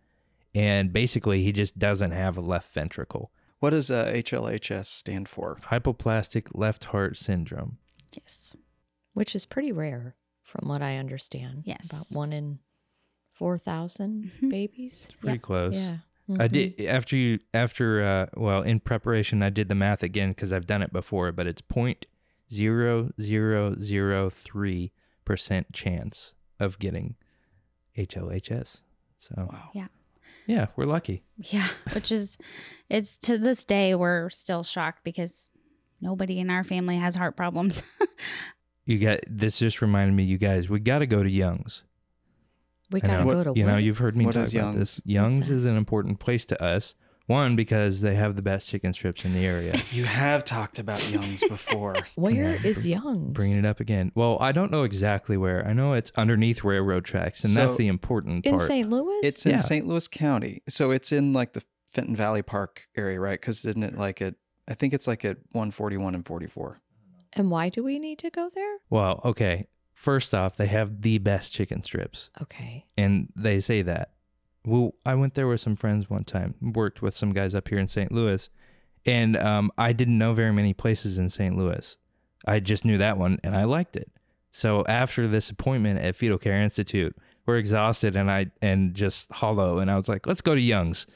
and 0.54 0.92
basically 0.92 1.42
he 1.42 1.52
just 1.52 1.78
doesn't 1.78 2.12
have 2.12 2.36
a 2.36 2.40
left 2.40 2.72
ventricle. 2.74 3.30
What 3.60 3.70
does 3.70 3.90
uh, 3.92 4.06
HLHS 4.06 4.86
stand 4.86 5.28
for? 5.28 5.58
Hypoplastic 5.70 6.48
left 6.52 6.86
heart 6.86 7.16
syndrome. 7.16 7.78
Yes. 8.16 8.56
which 9.14 9.34
is 9.36 9.46
pretty 9.46 9.70
rare 9.72 10.16
from 10.42 10.68
what 10.68 10.82
I 10.82 10.96
understand. 10.96 11.62
Yes. 11.64 11.86
About 11.90 12.06
one 12.10 12.32
in 12.32 12.58
4,000 13.32 14.30
Mhm. 14.40 14.50
babies. 14.50 15.08
Pretty 15.20 15.38
close. 15.38 15.74
Yeah. 15.74 15.98
I 16.40 16.48
Mhm. 16.48 16.52
did 16.76 16.80
after 16.86 17.16
you 17.16 17.38
after 17.54 18.02
uh 18.02 18.26
well 18.34 18.62
in 18.62 18.80
preparation 18.80 19.42
I 19.42 19.50
did 19.50 19.68
the 19.68 19.74
math 19.74 20.02
again 20.02 20.30
because 20.30 20.52
I've 20.52 20.66
done 20.66 20.82
it 20.82 20.92
before, 20.92 21.32
but 21.32 21.46
it's 21.46 21.60
point 21.62 22.06
zero 22.50 23.10
zero 23.20 23.76
zero 23.78 24.30
three 24.30 24.92
percent 25.24 25.72
chance 25.72 26.34
of 26.60 26.78
getting 26.78 27.16
HLHS. 27.96 28.80
So 29.18 29.48
Wow. 29.52 29.88
yeah, 30.46 30.66
we're 30.76 30.84
lucky. 30.86 31.22
Yeah, 31.36 31.68
which 31.92 32.10
is, 32.10 32.36
it's 32.88 33.16
to 33.18 33.38
this 33.38 33.64
day, 33.64 33.94
we're 33.94 34.28
still 34.30 34.62
shocked 34.64 35.04
because 35.04 35.48
nobody 36.00 36.38
in 36.40 36.50
our 36.50 36.64
family 36.64 36.96
has 36.96 37.14
heart 37.14 37.36
problems. 37.36 37.82
You 38.84 38.98
got 38.98 39.20
this. 39.28 39.60
Just 39.60 39.80
reminded 39.80 40.12
me, 40.16 40.24
you 40.24 40.38
guys, 40.38 40.68
we 40.68 40.80
got 40.80 40.98
to 40.98 41.06
go 41.06 41.22
to 41.22 41.30
Young's. 41.30 41.84
We 42.92 43.00
I 43.02 43.06
got 43.06 43.16
to 43.18 43.24
know. 43.24 43.32
go 43.44 43.52
to 43.54 43.58
you 43.58 43.66
know, 43.66 43.76
you've 43.76 43.98
heard 43.98 44.16
me 44.16 44.26
What 44.26 44.34
talk 44.34 44.44
is 44.44 44.54
about 44.54 44.74
this. 44.74 45.00
Young's 45.04 45.48
is 45.48 45.64
an 45.64 45.76
important 45.76 46.18
place 46.20 46.44
to 46.46 46.62
us. 46.62 46.94
One 47.26 47.54
because 47.54 48.00
they 48.00 48.16
have 48.16 48.34
the 48.34 48.42
best 48.42 48.68
chicken 48.68 48.92
strips 48.92 49.24
in 49.24 49.32
the 49.32 49.46
area. 49.46 49.80
You 49.92 50.04
have 50.04 50.42
talked 50.44 50.78
about 50.80 51.08
Young's 51.10 51.42
before. 51.44 51.94
Where 52.16 52.34
Yeah, 52.34 52.58
is 52.64 52.84
Young's? 52.84 53.32
Bringing 53.32 53.58
it 53.58 53.64
up 53.64 53.78
again. 53.78 54.10
Well, 54.16 54.36
I 54.40 54.50
don't 54.52 54.72
know 54.72 54.82
exactly 54.82 55.36
where. 55.36 55.66
I 55.66 55.72
know 55.72 55.92
it's 55.92 56.10
underneath 56.16 56.64
railroad 56.64 57.04
tracks, 57.04 57.44
and 57.44 57.54
that's 57.54 57.72
So- 57.72 57.78
the 57.78 57.86
important 57.86 58.44
part. 58.44 58.52
in 58.52 58.58
part. 58.58 58.68
St. 58.68 58.90
Louis? 58.90 59.20
It's 59.22 59.46
in 59.46 59.52
Yeah. 59.52 59.58
St. 59.58 59.86
Louis 59.86 60.08
County. 60.08 60.62
So 60.68 60.90
it's 60.90 61.12
in 61.12 61.32
like 61.32 61.52
the 61.52 61.62
Fenton 61.92 62.16
Valley 62.16 62.42
Park 62.42 62.82
area, 62.96 63.20
right? 63.20 63.40
Because 63.40 63.64
isn't 63.64 63.82
it 63.84 63.96
like 63.96 64.20
at, 64.20 64.34
I 64.66 64.74
think 64.74 64.92
it's 64.92 65.06
like 65.06 65.24
at 65.24 65.36
141 65.52 66.14
and 66.16 66.26
44. 66.26 66.80
and 67.34 67.50
why 67.50 67.68
do 67.68 67.84
we 67.84 67.98
need 68.00 68.18
to 68.18 68.30
go 68.30 68.50
there? 68.54 68.76
Well, 68.90 69.20
okay. 69.24 69.68
First 70.02 70.34
off, 70.34 70.56
they 70.56 70.66
have 70.66 71.02
the 71.02 71.18
best 71.18 71.52
chicken 71.52 71.84
strips, 71.84 72.30
Okay. 72.42 72.86
and 72.98 73.28
they 73.36 73.60
say 73.60 73.82
that. 73.82 74.10
Well, 74.66 74.94
I 75.06 75.14
went 75.14 75.34
there 75.34 75.46
with 75.46 75.60
some 75.60 75.76
friends 75.76 76.10
one 76.10 76.24
time, 76.24 76.56
worked 76.60 77.02
with 77.02 77.16
some 77.16 77.32
guys 77.32 77.54
up 77.54 77.68
here 77.68 77.78
in 77.78 77.86
St. 77.86 78.10
Louis, 78.10 78.48
and 79.06 79.36
um, 79.36 79.70
I 79.78 79.92
didn't 79.92 80.18
know 80.18 80.32
very 80.34 80.52
many 80.52 80.74
places 80.74 81.18
in 81.20 81.30
St. 81.30 81.56
Louis. 81.56 81.96
I 82.44 82.58
just 82.58 82.84
knew 82.84 82.98
that 82.98 83.16
one, 83.16 83.38
and 83.44 83.54
I 83.54 83.62
liked 83.62 83.94
it. 83.94 84.10
So 84.50 84.84
after 84.88 85.28
this 85.28 85.50
appointment 85.50 86.00
at 86.00 86.16
Fetal 86.16 86.36
Care 86.36 86.60
Institute, 86.60 87.16
we're 87.46 87.58
exhausted 87.58 88.16
and 88.16 88.28
I 88.28 88.46
and 88.60 88.94
just 88.94 89.30
hollow, 89.30 89.78
and 89.78 89.88
I 89.88 89.94
was 89.96 90.08
like, 90.08 90.26
let's 90.26 90.40
go 90.42 90.56
to 90.56 90.60
Young's, 90.60 91.06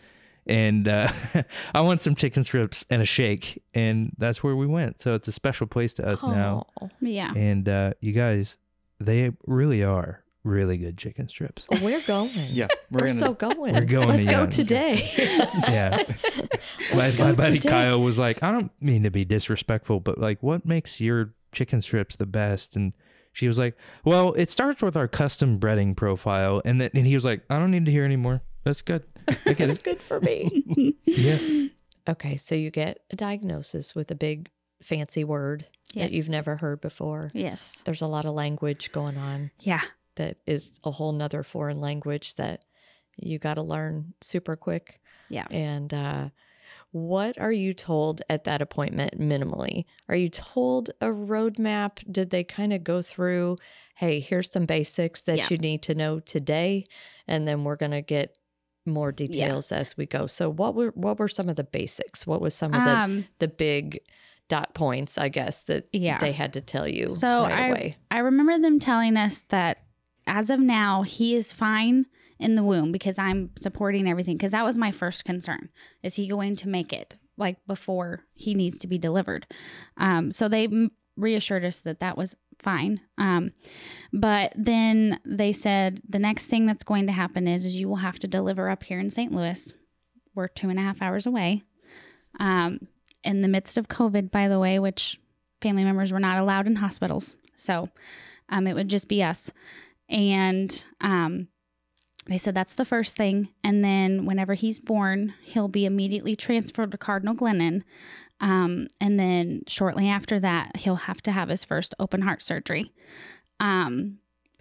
and 0.47 0.87
uh, 0.87 1.11
I 1.75 1.81
want 1.81 2.03
some 2.03 2.15
chicken 2.15 2.45
strips 2.45 2.87
and 2.89 3.03
a 3.03 3.05
shake, 3.05 3.61
and 3.75 4.13
that's 4.17 4.45
where 4.45 4.55
we 4.55 4.69
went. 4.69 5.03
So 5.03 5.15
it's 5.15 5.27
a 5.27 5.33
special 5.33 5.67
place 5.67 5.93
to 5.95 6.07
us 6.07 6.23
now. 6.23 6.67
Yeah. 7.01 7.33
And 7.35 7.69
uh, 7.69 7.95
you 8.01 8.13
guys, 8.13 8.59
they 8.99 9.33
really 9.47 9.83
are 9.83 10.23
really 10.45 10.77
good 10.79 10.97
chicken 10.97 11.29
strips. 11.29 11.67
Oh, 11.73 11.79
we're 11.83 12.01
going. 12.03 12.31
Yeah. 12.51 12.69
We're, 12.91 13.01
We're, 13.01 13.07
gonna, 13.09 13.19
so 13.19 13.35
going. 13.35 13.75
We're 13.75 13.85
going 13.85 14.09
Let's 14.09 14.21
to 14.21 14.27
go 14.27 14.31
Young's. 14.33 14.57
today. 14.57 15.11
Yeah. 15.69 16.03
my, 16.95 17.13
my 17.19 17.33
buddy 17.33 17.59
today. 17.59 17.69
Kyle 17.69 18.01
was 18.01 18.19
like, 18.19 18.43
I 18.43 18.53
don't 18.53 18.71
mean 18.81 19.03
to 19.03 19.11
be 19.11 19.25
disrespectful, 19.25 20.01
but 20.01 20.19
like, 20.19 20.43
what 20.43 20.65
makes 20.65 21.01
your 21.01 21.35
chicken 21.53 21.81
strips 21.83 22.17
the 22.17 22.27
best? 22.27 22.77
And 22.77 22.93
she 23.33 23.49
was 23.49 23.59
like, 23.59 23.77
Well, 24.05 24.33
it 24.35 24.51
starts 24.51 24.83
with 24.83 24.97
our 24.97 25.09
custom 25.09 25.59
breading 25.59 25.97
profile. 25.97 26.63
And 26.65 26.81
then 26.81 26.91
and 26.95 27.07
he 27.07 27.15
was 27.15 27.25
like, 27.25 27.43
I 27.51 27.59
don't 27.59 27.71
need 27.73 27.87
to 27.87 27.93
hear 27.93 28.05
anymore. 28.05 28.43
That's 28.65 28.83
good. 28.83 29.03
I 29.45 29.53
get 29.53 29.69
It's 29.71 29.79
good 29.81 30.01
for 30.01 30.21
me. 30.21 30.95
Yeah. 31.07 31.69
Okay, 32.09 32.37
so 32.37 32.55
you 32.55 32.71
get 32.71 33.01
a 33.11 33.17
diagnosis 33.17 33.95
with 33.95 34.11
a 34.11 34.15
big 34.15 34.49
fancy 34.83 35.25
word 35.25 35.67
that 35.95 36.13
you've 36.13 36.29
never 36.29 36.57
heard 36.57 36.81
before. 36.81 37.31
Yes. 37.35 37.81
There's 37.85 38.03
a 38.03 38.07
lot 38.07 38.27
of 38.27 38.35
language 38.35 38.93
going 38.93 39.17
on 39.17 39.51
Yeah. 39.61 39.83
that 40.17 40.39
is 40.47 40.79
a 40.85 40.91
whole 40.91 41.13
nother 41.13 41.43
foreign 41.43 41.81
language 41.81 42.35
that 42.35 42.65
you 43.17 43.39
got 43.39 43.55
to 43.55 43.63
learn 43.63 44.13
super 44.21 44.57
quick. 44.57 45.01
Yeah. 45.31 45.47
And 45.51 45.93
uh, 45.95 46.29
what 46.93 47.39
are 47.41 47.53
you 47.53 47.73
told 47.75 48.21
at 48.29 48.45
that 48.45 48.61
appointment 48.63 49.19
minimally? 49.19 49.85
Are 50.09 50.17
you 50.17 50.29
told 50.29 50.91
a 51.01 51.07
roadmap? 51.07 52.01
Did 52.11 52.31
they 52.31 52.45
kind 52.45 52.73
of 52.73 52.85
go 52.85 53.01
through, 53.03 53.57
hey, 53.97 54.21
here's 54.21 54.51
some 54.53 54.67
basics 54.67 55.23
that 55.23 55.39
Yeah. 55.39 55.47
you 55.51 55.59
need 55.59 55.83
to 55.85 55.95
know 55.95 56.21
today, 56.21 56.85
and 57.27 57.47
then 57.49 57.65
we're 57.65 57.77
gonna 57.77 58.03
get 58.03 58.37
more 58.85 59.11
details 59.13 59.73
as 59.73 59.97
we 59.97 60.07
go. 60.07 60.27
So 60.29 60.49
what 60.49 60.75
were 60.75 60.91
what 60.95 61.19
were 61.19 61.27
some 61.29 61.49
of 61.49 61.57
the 61.57 61.65
basics? 61.65 62.25
What 62.27 62.41
was 62.41 62.55
some 62.55 62.73
of 62.73 62.85
the 62.85 62.97
Um, 62.97 63.27
the 63.41 63.49
big 63.49 63.99
dot 64.49 64.75
points, 64.75 65.19
I 65.19 65.29
guess, 65.29 65.63
that 65.65 65.87
Yeah. 65.93 66.19
they 66.19 66.33
had 66.33 66.53
to 66.55 66.61
tell 66.61 66.87
you 66.89 67.09
So 67.09 67.43
right 67.43 67.53
I- 67.53 67.69
away? 67.69 67.97
I 68.11 68.19
remember 68.19 68.59
them 68.59 68.79
telling 68.79 69.17
us 69.17 69.43
that 69.49 69.79
as 70.27 70.51
of 70.51 70.61
now, 70.61 71.03
he 71.03 71.35
is 71.35 71.53
fine 71.53 72.07
in 72.39 72.55
the 72.55 72.63
womb 72.65 72.93
because 72.93 73.19
I'm 73.19 73.51
supporting 73.57 74.09
everything. 74.09 74.37
Because 74.37 74.53
that 74.53 74.65
was 74.65 74.77
my 74.79 74.91
first 74.93 75.25
concern: 75.25 75.69
is 76.03 76.17
he 76.17 76.29
going 76.29 76.57
to 76.57 76.69
make 76.69 76.93
it 76.93 77.17
like 77.37 77.59
before 77.67 78.25
he 78.35 78.55
needs 78.55 78.79
to 78.81 78.87
be 78.87 78.99
delivered? 78.99 79.47
Um, 79.97 80.31
so 80.33 80.49
they 80.49 80.65
m- 80.65 80.91
reassured 81.17 81.65
us 81.65 81.81
that 81.81 82.01
that 82.01 82.17
was 82.17 82.37
fine. 82.59 83.01
Um, 83.19 83.53
but 84.13 84.53
then 84.57 85.21
they 85.25 85.53
said 85.53 86.03
the 86.09 86.19
next 86.19 86.47
thing 86.47 86.67
that's 86.67 86.85
going 86.85 87.07
to 87.07 87.13
happen 87.13 87.47
is 87.49 87.65
is 87.65 87.77
you 87.77 87.89
will 87.89 87.97
have 87.97 88.19
to 88.21 88.27
deliver 88.29 88.69
up 88.69 88.83
here 88.83 88.99
in 89.01 89.11
St. 89.11 89.33
Louis. 89.33 89.73
We're 90.35 90.49
two 90.49 90.69
and 90.69 90.79
a 90.79 90.83
half 90.83 91.01
hours 91.01 91.25
away. 91.27 91.63
Um, 92.39 92.89
in 93.27 93.43
the 93.43 93.49
midst 93.49 93.77
of 93.77 93.89
COVID, 93.89 94.31
by 94.31 94.49
the 94.49 94.59
way, 94.59 94.79
which 94.79 95.21
family 95.61 95.85
members 95.85 96.13
were 96.13 96.21
not 96.21 96.39
allowed 96.39 96.67
in 96.67 96.77
hospitals. 96.77 97.35
So 97.57 97.89
um, 98.49 98.67
it 98.67 98.75
would 98.75 98.89
just 98.89 99.09
be 99.09 99.23
us. 99.23 99.51
And 100.09 100.85
um, 101.01 101.49
they 102.27 102.39
said 102.39 102.55
that's 102.55 102.75
the 102.75 102.85
first 102.85 103.17
thing. 103.17 103.49
And 103.65 103.85
then 103.85 104.27
whenever 104.27 104.55
he's 104.55 104.79
born, 104.79 105.35
he'll 105.43 105.69
be 105.69 105.87
immediately 105.87 106.37
transferred 106.37 106.93
to 106.93 106.99
Cardinal 106.99 107.35
Glennon. 107.35 107.83
Um, 108.41 108.87
and 109.01 109.19
then 109.19 109.63
shortly 109.67 110.09
after 110.09 110.39
that, 110.41 110.77
he'll 110.77 110.97
have 110.97 111.23
to 111.23 111.33
have 111.33 111.49
his 111.49 111.65
first 111.65 111.95
open 111.99 112.23
heart 112.23 112.43
surgery. 112.43 112.93
Um, 113.59 114.19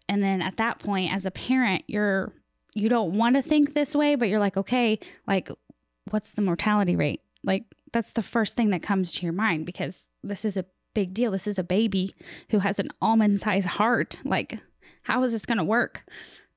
and 0.08 0.24
then 0.24 0.42
at 0.42 0.58
that 0.58 0.80
point, 0.80 1.14
as 1.14 1.26
a 1.26 1.32
parent, 1.32 1.84
you're 1.88 2.32
you 2.74 2.90
don't 2.90 3.14
want 3.14 3.36
to 3.36 3.42
think 3.42 3.74
this 3.74 3.96
way, 3.96 4.16
but 4.16 4.28
you're 4.28 4.40
like, 4.40 4.58
okay, 4.58 5.00
like 5.28 5.50
what's 6.10 6.34
the 6.34 6.42
mortality 6.42 6.96
rate? 6.96 7.22
Like 7.44 7.64
that's 7.96 8.12
the 8.12 8.22
first 8.22 8.58
thing 8.58 8.72
that 8.72 8.84
comes 8.84 9.14
to 9.14 9.24
your 9.24 9.32
mind 9.32 9.66
because 9.66 10.10
this 10.22 10.44
is 10.44 10.58
a 10.58 10.66
big 10.94 11.14
deal. 11.14 11.32
This 11.32 11.48
is 11.48 11.58
a 11.58 11.64
baby 11.64 12.14
who 12.50 12.60
has 12.60 12.78
an 12.78 12.90
almond 13.02 13.40
sized 13.40 13.68
heart. 13.68 14.18
Like, 14.26 14.60
how 15.04 15.24
is 15.24 15.32
this 15.32 15.46
going 15.46 15.60
to 15.60 15.64
work? 15.64 16.04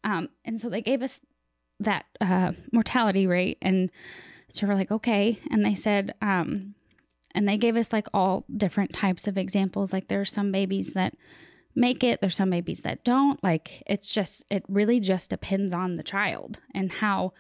Um, 0.03 0.31
and 0.45 0.61
so 0.61 0.69
they 0.69 0.83
gave 0.83 1.01
us 1.01 1.21
that 1.79 2.07
uh, 2.21 2.53
mortality 2.73 3.29
rate. 3.29 3.57
And 3.63 3.89
so 4.51 4.67
we're 4.67 4.75
like, 4.75 4.91
okay. 4.91 5.39
And 5.49 5.65
they 5.65 5.77
said, 5.77 6.13
um, 6.21 6.75
and 7.37 7.49
they 7.49 7.57
gave 7.57 7.77
us 7.77 7.93
like 7.93 8.09
all 8.13 8.45
different 8.57 8.93
types 8.93 9.29
of 9.29 9.39
examples. 9.39 9.93
Like, 9.93 10.09
there 10.09 10.21
are 10.21 10.25
some 10.25 10.51
babies 10.51 10.93
that 10.95 11.15
make 11.77 12.03
it, 12.03 12.21
there's 12.21 12.35
some 12.35 12.51
babies 12.51 12.83
that 12.83 13.05
don't. 13.05 13.41
Like, 13.45 13.85
it's 13.87 14.13
just, 14.13 14.45
it 14.51 14.65
really 14.67 14.99
just 14.99 15.31
depends 15.31 15.73
on 15.73 15.95
the 15.95 16.03
child 16.03 16.59
and 16.75 16.91
how, 16.91 17.33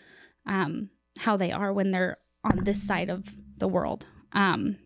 um, 0.46 0.90
how 1.18 1.36
they 1.36 1.50
are 1.50 1.72
when 1.72 1.90
they're 1.90 2.18
on 2.44 2.62
this 2.62 2.80
side 2.80 3.10
of 3.10 3.24
the 3.58 3.68
world. 3.68 4.06
Um, 4.32 4.76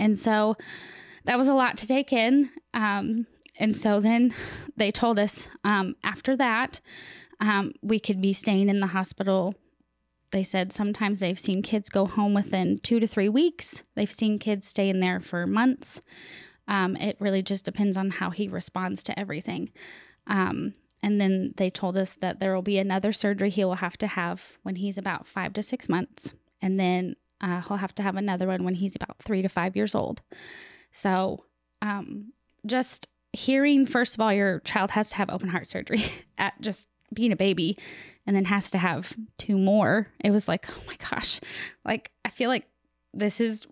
and 0.00 0.18
so 0.18 0.56
that 1.24 1.38
was 1.38 1.48
a 1.48 1.54
lot 1.54 1.76
to 1.78 1.86
take 1.86 2.12
in. 2.12 2.50
Um, 2.74 3.26
and 3.58 3.76
so 3.76 4.00
then 4.00 4.34
they 4.76 4.90
told 4.90 5.18
us 5.18 5.48
um, 5.64 5.96
after 6.04 6.36
that, 6.36 6.80
um, 7.40 7.72
we 7.82 7.98
could 7.98 8.20
be 8.20 8.32
staying 8.32 8.68
in 8.68 8.80
the 8.80 8.88
hospital. 8.88 9.54
They 10.30 10.42
said 10.42 10.72
sometimes 10.72 11.20
they've 11.20 11.38
seen 11.38 11.62
kids 11.62 11.88
go 11.88 12.06
home 12.06 12.34
within 12.34 12.78
two 12.78 13.00
to 13.00 13.06
three 13.06 13.28
weeks. 13.28 13.82
They've 13.94 14.10
seen 14.10 14.38
kids 14.38 14.66
stay 14.66 14.88
in 14.88 15.00
there 15.00 15.20
for 15.20 15.46
months. 15.46 16.02
Um, 16.66 16.96
it 16.96 17.16
really 17.18 17.42
just 17.42 17.64
depends 17.64 17.96
on 17.96 18.10
how 18.10 18.30
he 18.30 18.46
responds 18.46 19.02
to 19.04 19.18
everything. 19.18 19.70
Um, 20.26 20.74
and 21.02 21.20
then 21.20 21.54
they 21.56 21.70
told 21.70 21.96
us 21.96 22.16
that 22.16 22.40
there 22.40 22.54
will 22.54 22.62
be 22.62 22.78
another 22.78 23.12
surgery 23.12 23.50
he 23.50 23.64
will 23.64 23.76
have 23.76 23.96
to 23.98 24.06
have 24.06 24.58
when 24.62 24.76
he's 24.76 24.98
about 24.98 25.26
five 25.26 25.52
to 25.54 25.62
six 25.62 25.88
months. 25.88 26.34
And 26.60 26.78
then 26.78 27.14
uh, 27.40 27.60
he'll 27.62 27.76
have 27.76 27.94
to 27.96 28.02
have 28.02 28.16
another 28.16 28.46
one 28.46 28.64
when 28.64 28.74
he's 28.74 28.96
about 28.96 29.16
three 29.22 29.42
to 29.42 29.48
five 29.48 29.76
years 29.76 29.94
old. 29.94 30.22
So, 30.92 31.44
um, 31.82 32.32
just 32.66 33.08
hearing 33.32 33.86
first 33.86 34.14
of 34.14 34.20
all 34.20 34.32
your 34.32 34.60
child 34.60 34.90
has 34.92 35.10
to 35.10 35.16
have 35.16 35.30
open 35.30 35.48
heart 35.48 35.66
surgery 35.66 36.02
at 36.38 36.58
just 36.60 36.88
being 37.12 37.30
a 37.30 37.36
baby 37.36 37.76
and 38.26 38.34
then 38.34 38.46
has 38.46 38.70
to 38.70 38.78
have 38.78 39.14
two 39.36 39.58
more 39.58 40.08
it 40.24 40.30
was 40.30 40.48
like 40.48 40.66
oh 40.70 40.82
my 40.86 40.96
gosh 41.10 41.38
like 41.84 42.10
i 42.24 42.30
feel 42.30 42.48
like 42.48 42.66
this 43.12 43.38
is 43.38 43.66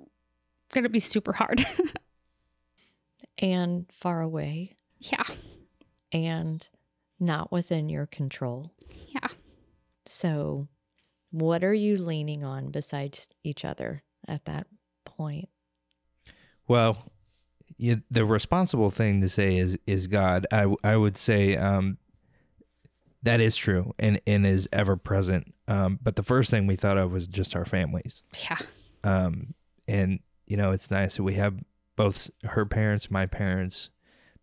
gonna 0.73 0.91
be 0.91 1.01
super 1.01 1.33
hard 1.33 1.65
and 3.39 3.87
far 3.91 4.21
away 4.21 4.77
yeah 5.01 5.25
and 6.13 6.69
not 7.19 7.51
within 7.51 7.89
your 7.89 8.07
control. 8.07 8.73
Yeah. 9.09 9.29
So, 10.07 10.69
what 11.37 11.63
are 11.63 11.75
you 11.75 11.99
leaning 11.99 12.45
on 12.45 12.71
besides 12.71 13.29
each 13.45 13.65
other 13.65 14.03
at 14.27 14.47
that 14.47 14.67
point? 15.05 15.51
Well, 16.67 17.13
you, 17.77 18.03
the 18.11 18.25
responsible 18.25 18.91
thing 18.91 19.21
to 19.21 19.29
say 19.29 19.59
is 19.59 19.79
is 19.87 20.07
God. 20.07 20.47
I 20.51 20.75
I 20.83 20.97
would 20.97 21.19
say 21.19 21.57
um, 21.57 21.99
that 23.23 23.41
is 23.41 23.55
true 23.55 23.95
and 23.99 24.19
and 24.27 24.47
is 24.47 24.67
ever 24.73 24.97
present. 24.97 25.53
Um, 25.69 25.99
but 26.03 26.17
the 26.17 26.23
first 26.23 26.51
thing 26.51 26.67
we 26.67 26.77
thought 26.77 26.97
of 26.97 27.13
was 27.13 27.27
just 27.27 27.55
our 27.55 27.67
families. 27.67 28.23
yeah 28.43 28.59
Um, 29.05 29.55
and 29.87 30.21
you 30.47 30.57
know, 30.57 30.71
it's 30.71 30.91
nice 30.91 31.17
that 31.17 31.23
we 31.23 31.35
have 31.35 31.59
both 31.97 32.31
her 32.45 32.65
parents, 32.65 33.11
my 33.11 33.27
parents. 33.27 33.91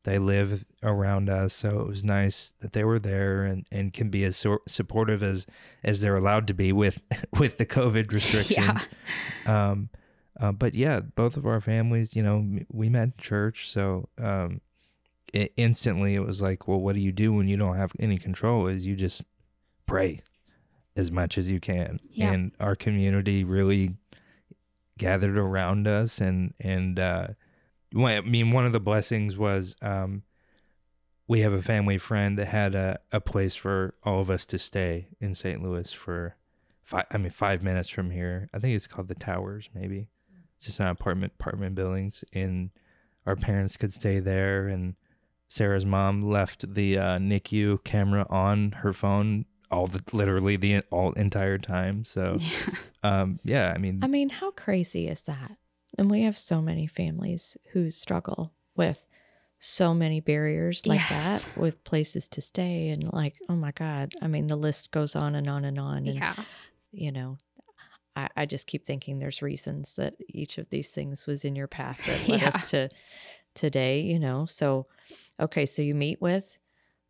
They 0.04 0.20
live 0.20 0.66
around 0.84 1.30
us, 1.30 1.54
so 1.54 1.80
it 1.80 1.88
was 1.88 2.04
nice 2.04 2.54
that 2.60 2.74
they 2.74 2.84
were 2.84 3.00
there 3.00 3.44
and, 3.44 3.66
and 3.72 3.94
can 3.94 4.10
be 4.10 4.24
as 4.26 4.36
so- 4.36 4.62
supportive 4.68 5.24
as 5.24 5.48
as 5.84 6.02
they're 6.02 6.18
allowed 6.18 6.46
to 6.48 6.54
be 6.54 6.74
with 6.74 7.02
with 7.40 7.58
the 7.58 7.66
COVID 7.66 8.12
restrictions. 8.12 8.88
yeah. 9.46 9.70
Um, 9.72 9.90
uh, 10.40 10.52
but 10.52 10.74
yeah, 10.76 11.00
both 11.00 11.38
of 11.38 11.46
our 11.46 11.62
families, 11.62 12.16
you 12.16 12.24
know, 12.24 12.46
we 12.72 12.90
met 12.90 13.04
in 13.04 13.14
church, 13.18 13.70
so 13.70 14.10
um, 14.18 14.60
it, 15.32 15.54
instantly 15.58 16.16
it 16.16 16.22
was 16.26 16.42
like, 16.42 16.68
well, 16.68 16.82
what 16.82 16.96
do 16.96 17.02
you 17.02 17.12
do 17.14 17.32
when 17.32 17.48
you 17.48 17.56
don't 17.56 17.78
have 17.78 17.94
any 18.00 18.18
control? 18.18 18.68
Is 18.68 18.86
you 18.86 18.96
just 18.96 19.24
pray 19.86 20.22
as 20.98 21.12
much 21.12 21.38
as 21.38 21.50
you 21.50 21.60
can, 21.60 22.00
Yeah. 22.12 22.32
and 22.34 22.52
our 22.60 22.76
community 22.76 23.44
really 23.44 23.96
gathered 24.98 25.38
around 25.38 25.88
us, 25.88 26.20
and 26.20 26.54
and 26.60 27.00
uh, 27.00 27.28
I 27.96 28.22
mean, 28.22 28.52
one 28.52 28.66
of 28.66 28.72
the 28.72 28.80
blessings 28.80 29.38
was 29.38 29.76
um, 29.82 30.24
we 31.28 31.42
have 31.42 31.54
a 31.54 31.62
family 31.62 31.98
friend 31.98 32.38
that 32.38 32.48
had 32.48 32.76
a, 32.76 33.00
a 33.12 33.22
place 33.22 33.56
for 33.56 33.96
all 34.04 34.20
of 34.20 34.30
us 34.30 34.46
to 34.48 34.60
stay 34.60 35.08
in 35.20 35.36
St. 35.36 35.62
Louis 35.62 35.92
for 35.92 36.36
five, 36.82 37.06
I 37.12 37.18
mean, 37.18 37.30
five 37.30 37.64
minutes 37.64 37.90
from 37.90 38.12
here. 38.12 38.50
I 38.54 38.60
think 38.60 38.76
it's 38.76 38.88
called 38.88 39.08
the 39.08 39.16
Towers, 39.16 39.70
maybe. 39.74 40.10
It's 40.58 40.68
just 40.68 40.80
an 40.80 40.88
apartment 40.88 41.34
apartment 41.40 41.76
buildings, 41.76 42.24
and 42.34 42.72
our 43.26 43.36
parents 43.36 43.78
could 43.78 43.94
stay 43.94 44.20
there. 44.20 44.68
And 44.68 44.96
Sarah's 45.48 45.86
mom 45.86 46.24
left 46.24 46.74
the 46.74 46.98
uh, 46.98 47.18
NICU 47.18 47.84
camera 47.84 48.26
on 48.30 48.72
her 48.72 48.94
phone 48.94 49.46
all 49.74 49.88
the 49.88 50.04
literally 50.14 50.56
the 50.56 50.82
all 50.92 51.12
entire 51.14 51.58
time. 51.58 52.06
So, 52.06 52.38
yeah 52.40 52.76
um, 53.04 53.40
yeah, 53.44 53.74
I 53.76 53.80
mean, 53.80 54.00
I 54.04 54.08
mean, 54.08 54.30
how 54.30 54.52
crazy 54.52 55.08
is 55.08 55.22
that? 55.22 55.58
And 55.98 56.10
we 56.10 56.24
have 56.24 56.38
so 56.38 56.62
many 56.62 56.88
families 56.88 57.56
who 57.72 57.92
struggle 57.92 58.54
with 58.76 59.06
so 59.60 59.94
many 59.94 60.20
barriers 60.20 60.86
like 60.86 61.00
Yes. 61.00 61.46
that 61.46 61.58
with 61.58 61.84
places 61.84 62.28
to 62.30 62.42
stay 62.42 62.90
and 62.90 63.12
like, 63.14 63.36
oh 63.48 63.56
my 63.56 63.72
God. 63.72 64.14
I 64.22 64.28
mean, 64.28 64.48
the 64.48 64.56
list 64.58 64.92
goes 64.92 65.16
on 65.16 65.36
and 65.36 65.48
on 65.50 65.66
and 65.66 65.80
on. 65.80 65.98
And, 66.08 66.16
yeah 66.16 66.34
you 66.92 67.12
know, 67.12 67.38
I, 68.16 68.28
I 68.38 68.46
just 68.46 68.68
keep 68.68 68.86
thinking 68.86 69.18
there's 69.20 69.42
reasons 69.42 69.94
that 69.94 70.14
each 70.30 70.58
of 70.60 70.70
these 70.70 70.90
things 70.90 71.26
was 71.26 71.44
in 71.46 71.56
your 71.56 71.68
path 71.68 72.00
that 72.06 72.20
led 72.30 72.42
Yeah. 72.42 72.50
us 72.50 72.68
to 72.72 72.90
today, 73.56 74.02
you 74.02 74.20
know. 74.20 74.46
So, 74.46 74.88
okay, 75.40 75.66
so 75.66 75.82
you 75.82 75.96
meet 75.96 76.22
with 76.22 76.56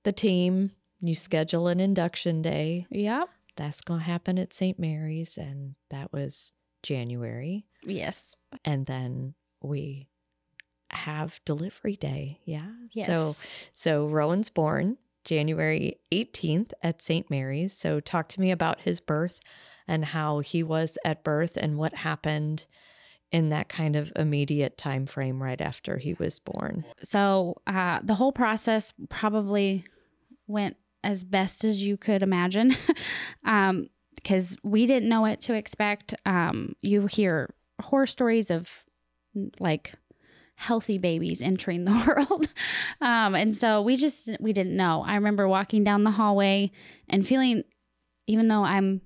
the 0.03 0.11
team, 0.13 0.71
you 1.01 1.15
schedule 1.15 1.67
an 1.67 1.79
induction 1.79 2.41
day. 2.41 2.85
yep 2.89 3.29
That's 3.55 3.81
going 3.81 3.99
to 4.01 4.05
happen 4.05 4.37
at 4.37 4.53
St. 4.53 4.79
Mary's. 4.79 5.37
And 5.37 5.75
that 5.89 6.13
was 6.13 6.53
January. 6.83 7.65
yes 7.83 8.35
And 8.63 8.85
then 8.85 9.33
we 9.61 10.09
have 10.91 11.39
delivery 11.45 11.95
day. 11.95 12.39
Yeah. 12.45 12.69
yes 12.91 13.07
So, 13.07 13.35
so 13.71 14.05
Rowan's 14.05 14.49
born 14.49 14.97
January 15.23 15.97
18th 16.11 16.71
at 16.83 17.01
St. 17.01 17.29
Mary's. 17.31 17.73
So 17.73 17.99
talk 17.99 18.27
to 18.29 18.41
me 18.41 18.51
about 18.51 18.81
his 18.81 18.99
birth 18.99 19.39
and 19.87 20.05
how 20.05 20.39
he 20.39 20.61
was 20.63 20.97
at 21.03 21.23
birth 21.23 21.57
and 21.57 21.77
what 21.77 21.93
happened 21.95 22.65
in 23.31 23.49
that 23.49 23.67
kind 23.69 23.95
of 23.95 24.11
immediate 24.15 24.77
time 24.77 25.05
frame 25.07 25.41
right 25.41 25.59
after 25.59 25.97
he 25.97 26.13
was 26.13 26.39
born. 26.39 26.85
so 27.01 27.55
uh, 27.65 27.99
the 28.03 28.13
whole 28.13 28.31
process 28.31 28.93
probably 29.09 29.83
went 30.45 30.77
as 31.03 31.23
best 31.23 31.63
as 31.63 31.81
you 31.83 31.97
could 31.97 32.21
imagine 32.21 32.75
um, 33.43 33.87
because 34.15 34.57
we 34.63 34.85
didn't 34.85 35.09
know 35.09 35.21
what 35.21 35.39
to 35.41 35.53
expect. 35.53 36.13
Um, 36.25 36.75
you 36.81 37.07
hear 37.07 37.53
horror 37.81 38.05
stories 38.05 38.51
of 38.51 38.83
like 39.59 39.93
healthy 40.55 40.97
babies 40.97 41.41
entering 41.41 41.85
the 41.85 41.91
world. 42.29 42.47
Um, 43.01 43.35
and 43.35 43.55
so 43.55 43.81
we 43.81 43.95
just 43.95 44.29
we 44.39 44.53
didn't 44.53 44.75
know. 44.75 45.03
I 45.05 45.15
remember 45.15 45.47
walking 45.47 45.83
down 45.83 46.03
the 46.03 46.11
hallway 46.11 46.71
and 47.09 47.27
feeling 47.27 47.63
even 48.25 48.47
though 48.47 48.63
i'm 48.63 49.01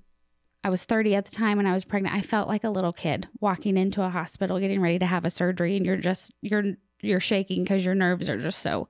i 0.62 0.70
was 0.70 0.84
30 0.84 1.16
at 1.16 1.24
the 1.24 1.32
time 1.32 1.58
and 1.58 1.66
i 1.66 1.72
was 1.72 1.84
pregnant 1.84 2.14
i 2.14 2.20
felt 2.20 2.46
like 2.46 2.62
a 2.62 2.70
little 2.70 2.92
kid 2.92 3.26
walking 3.40 3.76
into 3.76 4.00
a 4.00 4.08
hospital 4.08 4.60
getting 4.60 4.80
ready 4.80 4.96
to 4.96 5.06
have 5.06 5.24
a 5.24 5.30
surgery 5.30 5.76
and 5.76 5.84
you're 5.84 5.96
just 5.96 6.32
you're 6.40 6.76
you're 7.00 7.20
shaking 7.20 7.62
because 7.62 7.84
your 7.84 7.94
nerves 7.94 8.28
are 8.28 8.38
just 8.38 8.60
so 8.60 8.88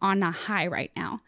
on 0.00 0.22
a 0.22 0.30
high 0.30 0.66
right 0.66 0.90
now. 0.96 1.18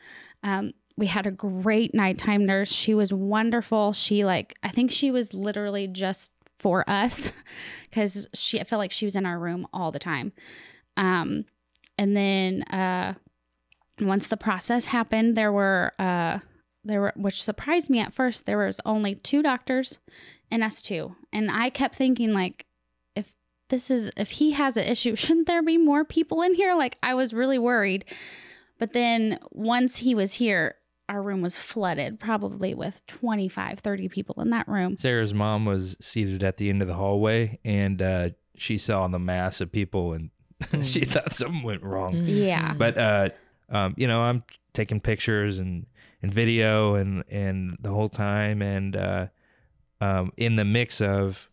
Um, 0.43 0.73
we 0.97 1.07
had 1.07 1.27
a 1.27 1.31
great 1.31 1.95
nighttime 1.95 2.45
nurse 2.45 2.71
she 2.71 2.95
was 2.95 3.13
wonderful 3.13 3.93
she 3.93 4.25
like 4.25 4.57
i 4.63 4.69
think 4.69 4.91
she 4.91 5.11
was 5.11 5.35
literally 5.35 5.87
just 5.87 6.33
for 6.63 6.89
us 6.89 7.33
because 7.91 8.29
she 8.33 8.61
I 8.61 8.65
felt 8.65 8.79
like 8.79 8.93
she 8.93 9.05
was 9.05 9.17
in 9.17 9.27
our 9.27 9.39
room 9.39 9.67
all 9.73 9.91
the 9.91 9.99
time. 9.99 10.33
Um, 10.97 11.45
and 11.99 12.17
then 12.17 12.63
uh, 12.63 13.15
once 14.01 14.29
the 14.29 14.37
process 14.37 14.87
happened, 14.87 15.37
there 15.37 15.53
were 15.53 15.93
uh, 15.99 16.39
there 16.85 17.01
were 17.01 17.13
which 17.17 17.43
surprised 17.43 17.91
me 17.91 17.99
at 17.99 18.15
first. 18.15 18.47
There 18.47 18.59
was 18.59 18.81
only 18.87 19.17
two 19.17 19.43
doctors 19.43 19.99
and 20.51 20.63
us 20.63 20.81
two, 20.81 21.17
and 21.33 21.51
I 21.51 21.69
kept 21.69 21.97
thinking 21.97 22.33
like, 22.33 22.67
if 23.17 23.35
this 23.69 23.91
is 23.91 24.11
if 24.17 24.31
he 24.31 24.53
has 24.53 24.77
an 24.77 24.85
issue, 24.85 25.17
shouldn't 25.17 25.49
there 25.49 25.63
be 25.63 25.79
more 25.79 26.05
people 26.05 26.43
in 26.43 26.55
here? 26.55 26.75
Like 26.75 26.97
I 27.03 27.15
was 27.15 27.35
really 27.35 27.59
worried. 27.59 28.05
But 28.79 28.95
then 28.95 29.39
once 29.51 29.99
he 29.99 30.15
was 30.15 30.35
here, 30.35 30.77
our 31.13 31.23
room 31.23 31.43
was 31.43 31.59
flooded, 31.59 32.19
probably 32.19 32.75
with 32.75 33.07
25, 33.07 33.81
30 33.81 34.09
people 34.09 34.41
in 34.41 34.49
that 34.51 34.67
room. 34.67 34.97
Sarah's 34.97 35.35
mom 35.35 35.67
was 35.67 35.95
seated 36.01 36.43
at 36.43 36.57
the 36.57 36.71
end 36.71 36.81
of 36.81 36.89
the 36.89 36.95
hallway, 36.95 37.59
and 37.65 38.01
uh, 38.01 38.31
she 38.57 38.79
saw 38.79 39.07
the 39.09 39.19
mass 39.19 39.61
of 39.61 39.71
people, 39.71 40.15
and 40.15 40.31
she 40.83 41.05
thought 41.05 41.35
something 41.35 41.63
went 41.63 41.83
wrong. 41.83 42.15
Yeah. 42.25 42.75
But 42.79 42.97
uh, 42.97 43.29
um, 43.69 43.95
you 43.99 44.09
know, 44.09 44.23
I'm 44.23 44.43
taking 44.73 45.01
pictures 45.01 45.59
and 45.59 45.85
and 46.23 46.33
video 46.33 46.95
and 46.95 47.25
and 47.29 47.77
the 47.79 47.91
whole 47.91 48.09
time, 48.09 48.63
and 48.63 48.97
uh, 48.97 49.27
um, 50.01 50.33
in 50.39 50.57
the 50.57 50.65
mix 50.65 51.03
of 51.03 51.51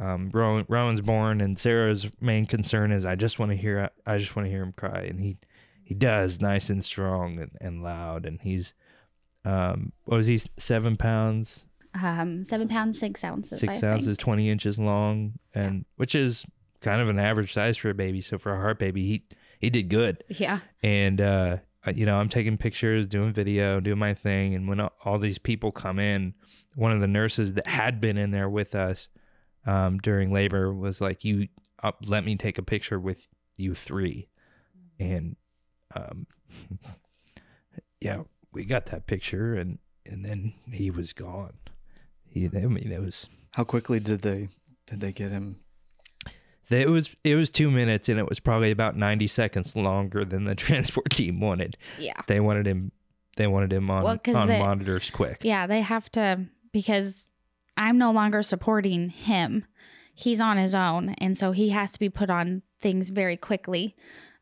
um, 0.00 0.30
Rowan, 0.32 0.64
Rowan's 0.68 1.02
born, 1.02 1.42
and 1.42 1.58
Sarah's 1.58 2.08
main 2.18 2.46
concern 2.46 2.92
is 2.92 3.04
I 3.04 3.14
just 3.14 3.38
want 3.38 3.50
to 3.50 3.56
hear 3.56 3.90
I 4.06 4.16
just 4.16 4.36
want 4.36 4.46
to 4.46 4.50
hear 4.50 4.62
him 4.62 4.72
cry, 4.72 5.02
and 5.02 5.20
he 5.20 5.36
he 5.90 5.94
does 5.96 6.40
nice 6.40 6.70
and 6.70 6.84
strong 6.84 7.40
and, 7.40 7.50
and 7.60 7.82
loud, 7.82 8.24
and 8.24 8.40
he's 8.42 8.74
um, 9.44 9.90
what 10.04 10.16
was 10.18 10.28
he 10.28 10.38
seven 10.56 10.96
pounds 10.96 11.66
Um, 12.00 12.44
seven 12.44 12.68
pounds, 12.68 13.00
six 13.00 13.24
ounces. 13.24 13.58
I 13.58 13.66
six 13.66 13.72
think. 13.80 13.84
ounces, 13.84 14.16
twenty 14.16 14.48
inches 14.50 14.78
long, 14.78 15.32
and 15.52 15.84
which 15.96 16.14
is 16.14 16.46
kind 16.80 17.02
of 17.02 17.08
an 17.08 17.18
average 17.18 17.52
size 17.52 17.76
for 17.76 17.90
a 17.90 17.94
baby. 17.94 18.20
So 18.20 18.38
for 18.38 18.54
a 18.54 18.60
heart 18.60 18.78
baby, 18.78 19.02
he 19.04 19.24
he 19.58 19.68
did 19.68 19.88
good. 19.88 20.22
Yeah. 20.28 20.60
And 20.84 21.20
uh, 21.20 21.56
you 21.92 22.06
know, 22.06 22.18
I'm 22.20 22.28
taking 22.28 22.56
pictures, 22.56 23.06
doing 23.08 23.32
video, 23.32 23.80
doing 23.80 23.98
my 23.98 24.14
thing, 24.14 24.54
and 24.54 24.68
when 24.68 24.78
all, 24.78 24.92
all 25.04 25.18
these 25.18 25.38
people 25.38 25.72
come 25.72 25.98
in, 25.98 26.34
one 26.76 26.92
of 26.92 27.00
the 27.00 27.08
nurses 27.08 27.54
that 27.54 27.66
had 27.66 28.00
been 28.00 28.16
in 28.16 28.30
there 28.30 28.48
with 28.48 28.76
us 28.76 29.08
um, 29.66 29.98
during 29.98 30.32
labor 30.32 30.72
was 30.72 31.00
like, 31.00 31.24
"You 31.24 31.48
uh, 31.82 31.92
let 32.06 32.24
me 32.24 32.36
take 32.36 32.58
a 32.58 32.62
picture 32.62 33.00
with 33.00 33.26
you 33.56 33.74
three. 33.74 34.28
and 35.00 35.34
um, 35.94 36.26
yeah, 38.00 38.22
we 38.52 38.64
got 38.64 38.86
that 38.86 39.06
picture, 39.06 39.54
and 39.54 39.78
and 40.06 40.24
then 40.24 40.54
he 40.72 40.90
was 40.90 41.12
gone. 41.12 41.54
He, 42.26 42.46
I 42.46 42.66
mean, 42.66 42.92
it 42.92 43.00
was 43.00 43.28
How 43.52 43.64
quickly 43.64 44.00
did 44.00 44.20
they 44.20 44.48
did 44.86 45.00
they 45.00 45.12
get 45.12 45.30
him? 45.30 45.60
It 46.70 46.88
was 46.88 47.14
it 47.24 47.34
was 47.34 47.50
two 47.50 47.70
minutes, 47.70 48.08
and 48.08 48.18
it 48.18 48.28
was 48.28 48.40
probably 48.40 48.70
about 48.70 48.96
ninety 48.96 49.26
seconds 49.26 49.74
longer 49.74 50.24
than 50.24 50.44
the 50.44 50.54
transport 50.56 51.10
team 51.10 51.40
wanted. 51.40 51.76
Yeah. 51.98 52.20
They 52.26 52.40
wanted 52.40 52.66
him. 52.66 52.92
They 53.36 53.46
wanted 53.46 53.72
him 53.72 53.90
on 53.90 54.04
Well, 54.04 54.18
'cause 54.18 54.34
on 54.36 54.48
they- 54.48 54.58
monitors 54.58 55.10
quick. 55.10 55.38
Yeah, 55.42 55.66
they 55.66 55.80
have 55.80 56.10
to 56.12 56.46
because 56.72 57.28
I'm 57.76 57.98
no 57.98 58.12
longer 58.12 58.42
supporting 58.42 59.08
him. 59.08 59.64
He's 60.14 60.40
on 60.40 60.58
his 60.58 60.74
own, 60.74 61.10
and 61.18 61.36
so 61.36 61.52
he 61.52 61.70
has 61.70 61.92
to 61.92 61.98
be 61.98 62.08
put 62.10 62.28
on 62.30 62.62
things 62.80 63.08
very 63.08 63.36
quickly. 63.36 63.96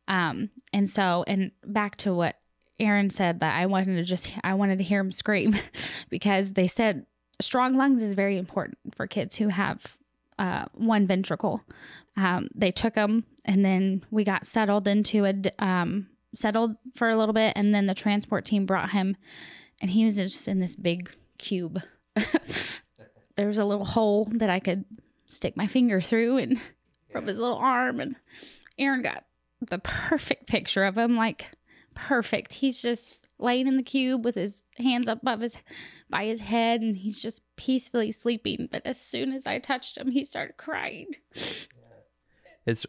Um, 0.09 0.51
and 0.73 0.91
so, 0.91 1.25
and 1.27 1.53
back 1.65 1.97
to 1.99 2.13
what 2.13 2.37
Aaron 2.81 3.11
said 3.11 3.41
that 3.41 3.57
I 3.57 3.67
wanted 3.67 3.97
to 3.97 4.05
just, 4.05 4.33
I 4.43 4.55
wanted 4.55 4.79
to 4.79 4.85
hear 4.85 5.01
him 5.01 5.13
scream 5.13 5.55
because 6.09 6.55
they 6.55 6.67
said 6.67 7.07
strong 7.41 7.77
lungs 7.77 8.03
is 8.03 8.15
very 8.15 8.39
important 8.39 8.79
for 8.97 9.07
kids 9.07 9.37
who 9.37 9.49
have 9.49 9.97
uh, 10.39 10.65
one 10.73 11.07
ventricle. 11.07 11.63
Um, 12.17 12.49
they 12.55 12.73
took 12.73 12.95
him 12.95 13.25
and 13.45 13.65
then 13.65 14.05
we 14.11 14.25
got 14.25 14.47
settled 14.47 14.89
into 14.89 15.25
a, 15.25 15.35
um, 15.59 16.09
settled 16.35 16.77
for 16.95 17.09
a 17.09 17.17
little 17.17 17.33
bit. 17.35 17.53
And 17.55 17.75
then 17.75 17.87
the 17.87 17.95
transport 17.95 18.45
team 18.45 18.67
brought 18.67 18.91
him 18.91 19.17
and 19.81 19.91
he 19.91 20.05
was 20.05 20.17
just 20.17 20.49
in 20.49 20.61
this 20.61 20.75
big 20.75 21.11
cube. 21.39 21.83
there 23.37 23.49
was 23.49 23.59
a 23.59 23.65
little 23.65 23.85
hole 23.85 24.29
that 24.33 24.51
I 24.51 24.59
could 24.59 24.85
stick 25.27 25.57
my 25.57 25.67
finger 25.67 26.01
through 26.01 26.39
and 26.39 26.61
rub 27.13 27.27
his 27.27 27.39
little 27.39 27.59
arm. 27.59 28.01
And 28.01 28.17
Aaron 28.79 29.03
got 29.03 29.25
the 29.61 29.79
perfect 29.79 30.47
picture 30.47 30.85
of 30.85 30.97
him, 30.97 31.17
like 31.17 31.51
perfect. 31.95 32.55
He's 32.55 32.81
just 32.81 33.19
laying 33.39 33.69
in 33.69 33.77
the 33.77 33.83
cube 33.83 34.25
with 34.25 34.35
his 34.35 34.63
hands 34.79 35.09
up 35.09 35.23
above 35.23 35.41
his 35.41 35.57
by 36.11 36.25
his 36.25 36.41
head 36.41 36.81
and 36.81 36.97
he's 36.97 37.23
just 37.23 37.43
peacefully 37.57 38.11
sleeping. 38.11 38.69
But 38.71 38.83
as 38.85 39.01
soon 39.01 39.33
as 39.33 39.47
I 39.47 39.59
touched 39.59 39.97
him, 39.97 40.11
he 40.11 40.25
started 40.25 40.57
crying. 40.57 41.09
It's 42.67 42.87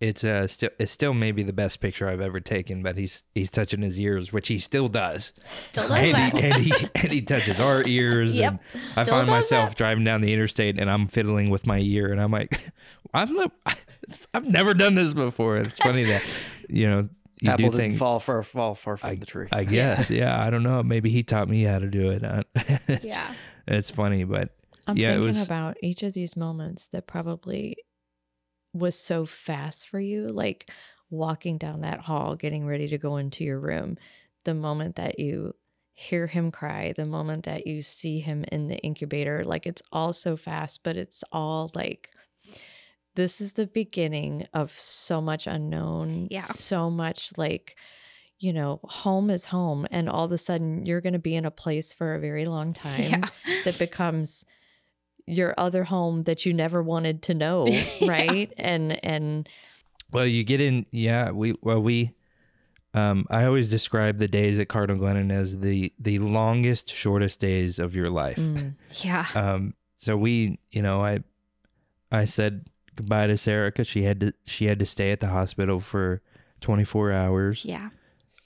it's 0.00 0.24
uh 0.24 0.46
still 0.46 0.70
it's 0.78 0.92
still 0.92 1.14
maybe 1.14 1.42
the 1.42 1.52
best 1.52 1.80
picture 1.80 2.08
I've 2.08 2.20
ever 2.20 2.40
taken, 2.40 2.82
but 2.82 2.96
he's 2.96 3.22
he's 3.34 3.50
touching 3.50 3.82
his 3.82 3.98
ears, 3.98 4.32
which 4.32 4.48
he 4.48 4.58
still 4.58 4.88
does. 4.88 5.32
Still 5.62 5.88
does 5.88 5.98
and, 5.98 6.14
that. 6.14 6.36
he, 6.36 6.42
and 6.42 6.62
he 6.62 6.72
and 6.94 7.12
he 7.12 7.22
touches 7.22 7.60
our 7.60 7.82
ears. 7.86 8.36
Yep, 8.36 8.60
and 8.72 8.82
I 8.98 9.04
find 9.04 9.28
myself 9.28 9.70
that. 9.70 9.78
driving 9.78 10.04
down 10.04 10.20
the 10.20 10.32
interstate 10.32 10.78
and 10.78 10.90
I'm 10.90 11.06
fiddling 11.06 11.48
with 11.48 11.66
my 11.66 11.78
ear, 11.78 12.10
and 12.10 12.20
I'm 12.20 12.32
like, 12.32 12.60
I'm 13.14 13.32
not, 13.34 13.52
I've 14.34 14.46
never 14.48 14.74
done 14.74 14.94
this 14.94 15.14
before. 15.14 15.56
It's 15.58 15.76
funny 15.78 16.04
that 16.04 16.22
you 16.68 16.88
know 16.88 17.08
you 17.40 17.50
Apple 17.50 17.56
do 17.66 17.70
didn't 17.72 17.80
think. 17.90 17.98
fall 17.98 18.20
far, 18.20 18.42
fall 18.42 18.74
far 18.74 18.96
from 18.96 19.16
the 19.16 19.26
tree. 19.26 19.48
I 19.52 19.64
guess, 19.64 20.10
yeah. 20.10 20.40
I 20.42 20.50
don't 20.50 20.62
know. 20.62 20.82
Maybe 20.82 21.10
he 21.10 21.22
taught 21.22 21.48
me 21.48 21.64
how 21.64 21.78
to 21.78 21.88
do 21.88 22.10
it. 22.10 22.22
It's, 22.88 23.06
Yeah. 23.06 23.34
it's 23.66 23.90
funny, 23.90 24.24
but 24.24 24.50
I'm 24.86 24.96
Yeah, 24.96 25.08
it 25.08 25.12
thinking 25.14 25.26
was- 25.26 25.44
about 25.46 25.76
each 25.82 26.02
of 26.02 26.12
these 26.12 26.36
moments 26.36 26.86
that 26.88 27.06
probably 27.06 27.76
was 28.72 28.96
so 28.98 29.24
fast 29.26 29.88
for 29.88 30.00
you, 30.00 30.28
like 30.28 30.70
walking 31.10 31.58
down 31.58 31.82
that 31.82 32.00
hall, 32.00 32.34
getting 32.36 32.66
ready 32.66 32.88
to 32.88 32.98
go 32.98 33.16
into 33.16 33.44
your 33.44 33.60
room. 33.60 33.96
The 34.44 34.54
moment 34.54 34.96
that 34.96 35.18
you 35.18 35.54
hear 35.92 36.26
him 36.26 36.50
cry, 36.50 36.92
the 36.96 37.04
moment 37.04 37.44
that 37.44 37.66
you 37.66 37.82
see 37.82 38.20
him 38.20 38.44
in 38.50 38.66
the 38.68 38.76
incubator, 38.78 39.44
like 39.44 39.66
it's 39.66 39.82
all 39.92 40.12
so 40.12 40.36
fast, 40.36 40.80
but 40.82 40.96
it's 40.96 41.22
all 41.30 41.70
like 41.74 42.08
this 43.14 43.40
is 43.40 43.52
the 43.54 43.66
beginning 43.66 44.46
of 44.52 44.72
so 44.72 45.20
much 45.20 45.46
unknown, 45.46 46.28
Yeah. 46.30 46.40
so 46.42 46.90
much 46.90 47.32
like 47.36 47.76
you 48.40 48.52
know, 48.52 48.80
home 48.82 49.30
is 49.30 49.46
home, 49.46 49.86
and 49.90 50.08
all 50.08 50.24
of 50.24 50.32
a 50.32 50.36
sudden 50.38 50.84
you're 50.84 51.00
going 51.00 51.12
to 51.14 51.18
be 51.18 51.34
in 51.36 51.44
a 51.46 51.50
place 51.50 51.92
for 51.94 52.14
a 52.14 52.20
very 52.20 52.44
long 52.44 52.72
time 52.86 53.00
Yeah. 53.04 53.28
that 53.64 53.78
becomes 53.78 54.44
your 55.26 55.54
other 55.56 55.84
home 55.84 56.24
that 56.24 56.44
you 56.44 56.52
never 56.52 56.82
wanted 56.82 57.22
to 57.22 57.34
know 57.44 57.66
Yeah. 57.68 58.08
right 58.08 58.52
and 58.58 59.02
and 59.04 59.48
Well, 60.12 60.26
you 60.26 60.44
get 60.44 60.60
in, 60.60 60.84
yeah. 60.90 61.30
We 61.30 61.54
well, 61.62 61.80
we, 61.82 62.12
um, 62.92 63.24
I 63.30 63.44
always 63.44 63.70
describe 63.70 64.18
the 64.18 64.28
days 64.28 64.58
at 64.58 64.68
Cardinal 64.68 65.02
Glennon 65.02 65.32
as 65.32 65.60
the 65.60 65.92
the 65.98 66.18
longest, 66.18 66.90
shortest 66.90 67.40
days 67.40 67.78
of 67.78 67.94
your 67.94 68.10
life. 68.10 68.38
mm, 68.38 68.74
Yeah. 69.02 69.26
Um, 69.34 69.74
so 69.96 70.16
we, 70.16 70.58
you 70.70 70.82
know, 70.82 71.02
I, 71.02 71.20
I 72.12 72.26
said 72.26 72.66
goodbye 72.96 73.26
to 73.26 73.36
Sarah 73.36 73.68
because 73.68 73.86
she 73.86 74.02
had 74.02 74.20
to 74.20 74.34
she 74.44 74.66
had 74.66 74.78
to 74.78 74.86
stay 74.86 75.10
at 75.10 75.20
the 75.20 75.28
hospital 75.28 75.80
for 75.80 76.22
twenty 76.60 76.84
four 76.84 77.12
hours. 77.12 77.64
Yeah. 77.64 77.90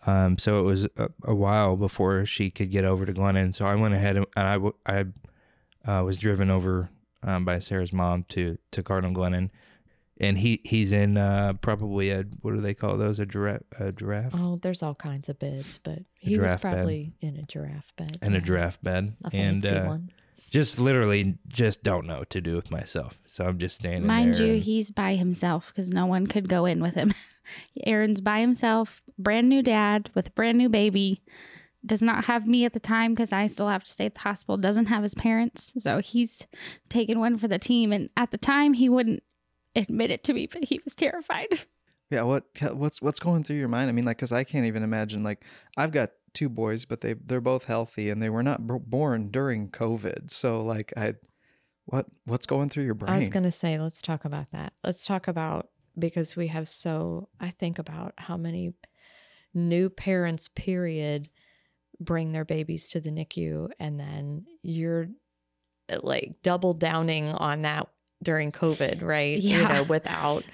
Um, 0.06 0.38
so 0.38 0.60
it 0.60 0.62
was 0.62 0.86
a, 0.96 1.10
a 1.24 1.34
while 1.34 1.76
before 1.76 2.24
she 2.24 2.50
could 2.50 2.70
get 2.70 2.84
over 2.84 3.04
to 3.04 3.12
Glennon. 3.12 3.54
So 3.54 3.66
I 3.66 3.74
went 3.74 3.94
ahead 3.94 4.16
and 4.16 4.26
I 4.86 5.04
uh, 5.90 6.02
was 6.02 6.16
driven 6.16 6.50
over 6.50 6.90
um, 7.22 7.44
by 7.44 7.58
Sarah's 7.58 7.92
mom 7.92 8.24
to 8.30 8.58
to 8.72 8.82
Cardinal 8.82 9.14
Glennon, 9.14 9.50
and 10.20 10.38
he 10.38 10.60
he's 10.64 10.92
in 10.92 11.16
uh, 11.16 11.54
probably 11.60 12.10
a 12.10 12.24
what 12.42 12.54
do 12.54 12.60
they 12.60 12.74
call 12.74 12.96
those 12.96 13.18
a 13.18 13.26
giraffe 13.26 13.62
a 13.78 13.92
giraffe 13.92 14.34
oh 14.34 14.58
there's 14.62 14.82
all 14.82 14.94
kinds 14.94 15.28
of 15.28 15.38
beds 15.38 15.78
but 15.82 16.00
he 16.18 16.30
was 16.30 16.38
giraffe 16.38 16.62
bed. 16.62 16.72
probably 16.72 17.12
in 17.20 17.36
a 17.36 17.42
giraffe 17.42 17.94
bed 17.96 18.18
and 18.22 18.34
a 18.34 18.38
yeah. 18.38 18.44
giraffe 18.44 18.80
bed 18.82 19.14
a 19.24 19.36
and 19.36 19.62
fancy 19.62 19.76
uh, 19.76 19.86
one 19.86 20.10
just 20.50 20.78
literally 20.78 21.38
just 21.48 21.82
don't 21.82 22.06
know 22.06 22.20
what 22.20 22.30
to 22.30 22.40
do 22.40 22.56
with 22.56 22.70
myself. 22.70 23.18
So 23.26 23.44
I'm 23.46 23.58
just 23.58 23.76
standing 23.76 24.06
Mind 24.06 24.34
there. 24.34 24.46
you, 24.46 24.52
and- 24.54 24.62
he's 24.62 24.90
by 24.90 25.14
himself 25.16 25.68
because 25.68 25.90
no 25.90 26.06
one 26.06 26.26
could 26.26 26.48
go 26.48 26.64
in 26.64 26.80
with 26.80 26.94
him. 26.94 27.14
Aaron's 27.86 28.20
by 28.20 28.40
himself, 28.40 29.02
brand 29.18 29.48
new 29.48 29.62
dad 29.62 30.10
with 30.14 30.28
a 30.28 30.30
brand 30.30 30.58
new 30.58 30.68
baby. 30.68 31.22
Does 31.86 32.02
not 32.02 32.24
have 32.24 32.46
me 32.46 32.64
at 32.64 32.72
the 32.72 32.80
time 32.80 33.14
because 33.14 33.32
I 33.32 33.46
still 33.46 33.68
have 33.68 33.84
to 33.84 33.90
stay 33.90 34.06
at 34.06 34.14
the 34.14 34.20
hospital. 34.20 34.56
Doesn't 34.56 34.86
have 34.86 35.04
his 35.04 35.14
parents. 35.14 35.72
So 35.78 36.00
he's 36.00 36.46
taking 36.88 37.20
one 37.20 37.38
for 37.38 37.46
the 37.46 37.58
team. 37.58 37.92
And 37.92 38.10
at 38.16 38.32
the 38.32 38.36
time, 38.38 38.72
he 38.74 38.88
wouldn't 38.88 39.22
admit 39.76 40.10
it 40.10 40.24
to 40.24 40.32
me, 40.34 40.48
but 40.52 40.64
he 40.64 40.80
was 40.84 40.94
terrified. 40.94 41.48
Yeah, 42.10 42.22
what 42.22 42.44
what's 42.72 43.02
what's 43.02 43.20
going 43.20 43.44
through 43.44 43.56
your 43.58 43.68
mind? 43.68 43.90
I 43.90 43.92
mean, 43.92 44.06
like, 44.06 44.16
because 44.16 44.32
I 44.32 44.42
can't 44.42 44.64
even 44.64 44.82
imagine. 44.82 45.22
Like, 45.22 45.44
I've 45.76 45.92
got 45.92 46.12
two 46.38 46.48
boys, 46.48 46.84
but 46.84 47.00
they 47.00 47.14
they're 47.14 47.40
both 47.40 47.64
healthy, 47.64 48.08
and 48.10 48.22
they 48.22 48.30
were 48.30 48.42
not 48.42 48.66
b- 48.66 48.74
born 48.86 49.30
during 49.30 49.68
COVID. 49.70 50.30
So, 50.30 50.62
like, 50.62 50.92
I, 50.96 51.14
what 51.86 52.06
what's 52.26 52.46
going 52.46 52.68
through 52.68 52.84
your 52.84 52.94
brain? 52.94 53.12
i 53.14 53.18
was 53.18 53.28
going 53.28 53.42
to 53.44 53.50
say 53.50 53.78
let's 53.78 54.02
talk 54.02 54.24
about 54.24 54.50
that 54.52 54.72
let's 54.84 55.06
talk 55.06 55.26
about 55.28 55.68
because 55.98 56.36
we 56.36 56.46
have 56.48 56.68
so 56.68 57.28
i 57.40 57.50
think 57.50 57.78
about 57.78 58.12
how 58.18 58.36
many 58.36 58.74
new 59.54 59.88
parents 59.88 60.48
period 60.54 61.28
bring 61.98 62.32
their 62.32 62.44
babies 62.44 62.88
to 62.88 63.00
the 63.00 63.10
nicu 63.10 63.68
and 63.80 63.98
then 63.98 64.44
you're 64.62 65.08
uh, 65.90 65.98
like 66.02 66.34
double 66.42 66.74
downing 66.74 67.28
on 67.28 67.62
that 67.62 67.88
during 68.22 68.52
covid 68.52 69.02
right 69.02 69.38
you 69.38 69.58
Yeah. 69.58 69.68
know 69.68 69.82
without 69.84 70.44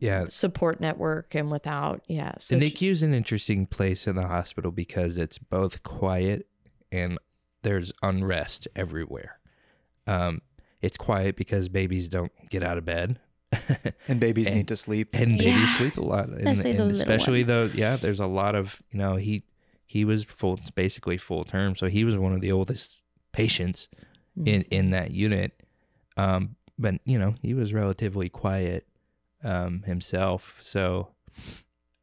yeah, 0.00 0.24
support 0.28 0.80
network 0.80 1.34
and 1.34 1.50
without 1.50 2.02
yeah 2.06 2.32
so 2.38 2.56
the 2.58 2.70
NICU 2.70 2.90
is 2.90 3.02
an 3.02 3.12
interesting 3.14 3.66
place 3.66 4.06
in 4.06 4.16
the 4.16 4.26
hospital 4.26 4.70
because 4.70 5.18
it's 5.18 5.38
both 5.38 5.82
quiet 5.82 6.46
and 6.92 7.18
there's 7.62 7.92
unrest 8.02 8.68
everywhere. 8.76 9.38
Um, 10.06 10.40
it's 10.80 10.96
quiet 10.96 11.36
because 11.36 11.68
babies 11.68 12.08
don't 12.08 12.32
get 12.50 12.62
out 12.62 12.78
of 12.78 12.84
bed, 12.84 13.18
and 14.08 14.20
babies 14.20 14.46
and- 14.46 14.56
need 14.56 14.68
to 14.68 14.76
sleep. 14.76 15.08
and 15.14 15.34
Yeah. 15.36 15.52
babies 15.54 15.76
sleep 15.76 15.96
a 15.96 16.00
lot. 16.00 16.28
And, 16.28 16.48
Especially 16.48 16.70
and 16.70 16.78
those 16.78 16.98
little 16.98 17.12
especially 17.14 17.38
ones. 17.40 17.48
though, 17.48 17.64
yeah, 17.74 17.96
there's 17.96 18.20
a 18.20 18.26
lot 18.26 18.54
of 18.54 18.80
you 18.92 18.98
know 18.98 19.16
he 19.16 19.42
he 19.86 20.04
was 20.04 20.24
full 20.24 20.58
basically 20.74 21.18
full 21.18 21.44
term, 21.44 21.74
so 21.76 21.88
he 21.88 22.04
was 22.04 22.16
one 22.16 22.32
of 22.32 22.40
the 22.40 22.52
oldest 22.52 22.96
patients 23.32 23.88
in 24.46 24.62
in 24.70 24.90
that 24.90 25.10
unit. 25.10 25.60
Um, 26.16 26.54
but 26.78 26.94
you 27.04 27.18
know 27.18 27.34
he 27.42 27.54
was 27.54 27.74
relatively 27.74 28.28
quiet 28.28 28.86
um, 29.44 29.82
himself. 29.82 30.58
So 30.60 31.08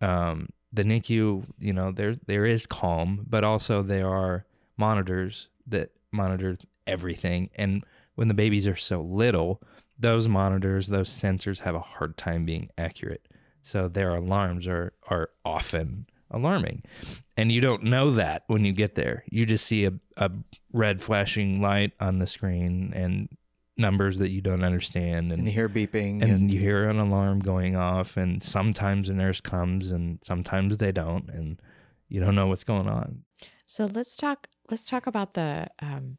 um, 0.02 0.50
the 0.72 0.84
NICU, 0.84 1.46
you 1.58 1.74
know, 1.74 1.92
there 1.92 2.16
there 2.26 2.46
is 2.46 2.66
calm, 2.66 3.26
but 3.28 3.44
also 3.44 3.82
there 3.82 4.10
are 4.10 4.46
monitors 4.78 5.48
that 5.68 5.92
monitor 6.12 6.58
everything. 6.86 7.50
And 7.56 7.84
when 8.16 8.28
the 8.28 8.34
babies 8.34 8.68
are 8.68 8.76
so 8.76 9.02
little, 9.02 9.62
those 9.98 10.28
monitors, 10.28 10.88
those 10.88 11.10
sensors 11.10 11.60
have 11.60 11.76
a 11.76 11.80
hard 11.80 12.18
time 12.18 12.46
being 12.46 12.70
accurate. 12.78 13.28
So 13.62 13.88
their 13.88 14.14
alarms 14.16 14.68
are 14.68 14.94
are 15.10 15.30
often 15.44 16.08
alarming. 16.32 16.84
And 17.38 17.52
you 17.52 17.62
don't 17.62 17.84
know 17.84 18.12
that 18.12 18.44
when 18.48 18.66
you 18.66 18.74
get 18.74 18.96
there. 18.96 19.24
You 19.30 19.46
just 19.46 19.66
see 19.66 19.86
a, 19.86 19.94
a 20.18 20.32
red 20.74 21.02
flashing 21.02 21.62
light 21.62 21.94
on 22.00 22.20
the 22.20 22.28
screen 22.28 22.92
and 22.96 23.30
numbers 23.78 24.20
that 24.20 24.30
you 24.30 24.40
don't 24.42 24.64
understand 24.64 25.32
and 25.34 25.46
you 25.46 25.52
hear 25.52 25.68
beeping. 25.68 26.22
and 26.24 26.52
you 26.54 26.60
hear 26.60 26.90
an 26.90 26.98
alarm 27.00 27.40
going 27.40 27.76
off 27.76 28.16
and 28.16 28.42
sometimes 28.42 29.10
a 29.10 29.14
nurse 29.14 29.42
comes 29.42 29.92
and 29.92 30.20
sometimes 30.24 30.78
they 30.78 30.92
don't 30.94 31.30
and 31.30 31.62
you 32.08 32.20
don't 32.22 32.36
know 32.36 32.48
what's 32.48 32.64
going 32.64 32.88
on 32.88 33.24
So 33.66 33.86
let's 33.86 34.16
talk. 34.16 34.48
Let's 34.70 34.88
talk 34.90 35.08
about 35.08 35.34
the. 35.34 35.68
Um, 35.82 36.18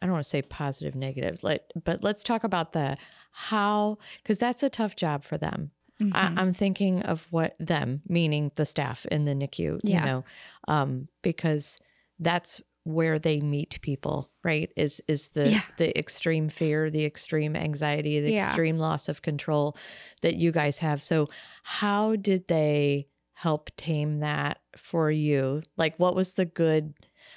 I 0.00 0.06
don't 0.06 0.12
want 0.14 0.24
to 0.24 0.28
say 0.28 0.42
positive, 0.42 0.94
negative, 0.96 1.38
let, 1.42 1.70
but 1.84 2.02
let's 2.02 2.24
talk 2.24 2.42
about 2.44 2.72
the 2.72 2.96
how, 3.30 3.98
because 4.22 4.38
that's 4.38 4.62
a 4.64 4.68
tough 4.68 4.96
job 4.96 5.22
for 5.22 5.38
them. 5.38 5.70
Mhm. 6.00 6.10
I, 6.14 6.40
I'm 6.40 6.52
thinking 6.52 7.02
of 7.02 7.28
what 7.30 7.54
them, 7.60 8.02
meaning 8.08 8.50
the 8.56 8.64
staff 8.64 9.06
in 9.06 9.24
the 9.26 9.32
NICU, 9.32 9.80
Yeah. 9.84 10.00
you 10.00 10.04
know, 10.06 10.24
um, 10.66 11.08
because 11.22 11.78
that's 12.18 12.60
where 12.84 13.18
they 13.18 13.40
meet 13.40 13.80
people, 13.80 14.30
right? 14.42 14.72
Is 14.76 15.02
is 15.06 15.28
the 15.28 15.50
Yeah. 15.50 15.62
the 15.76 15.96
extreme 15.98 16.48
fear, 16.48 16.90
the 16.90 17.04
extreme 17.04 17.54
anxiety, 17.54 18.20
the 18.20 18.32
Yeah. 18.32 18.46
extreme 18.48 18.78
loss 18.78 19.08
of 19.08 19.22
control 19.22 19.76
that 20.22 20.34
you 20.34 20.50
guys 20.52 20.78
have. 20.80 21.02
So, 21.02 21.28
how 21.62 22.16
did 22.16 22.48
they 22.48 23.08
help 23.34 23.70
tame 23.76 24.20
that 24.20 24.58
for 24.76 25.10
you? 25.10 25.62
Like, 25.76 25.96
what 25.98 26.14
was 26.14 26.34
the 26.34 26.44
good? 26.44 26.94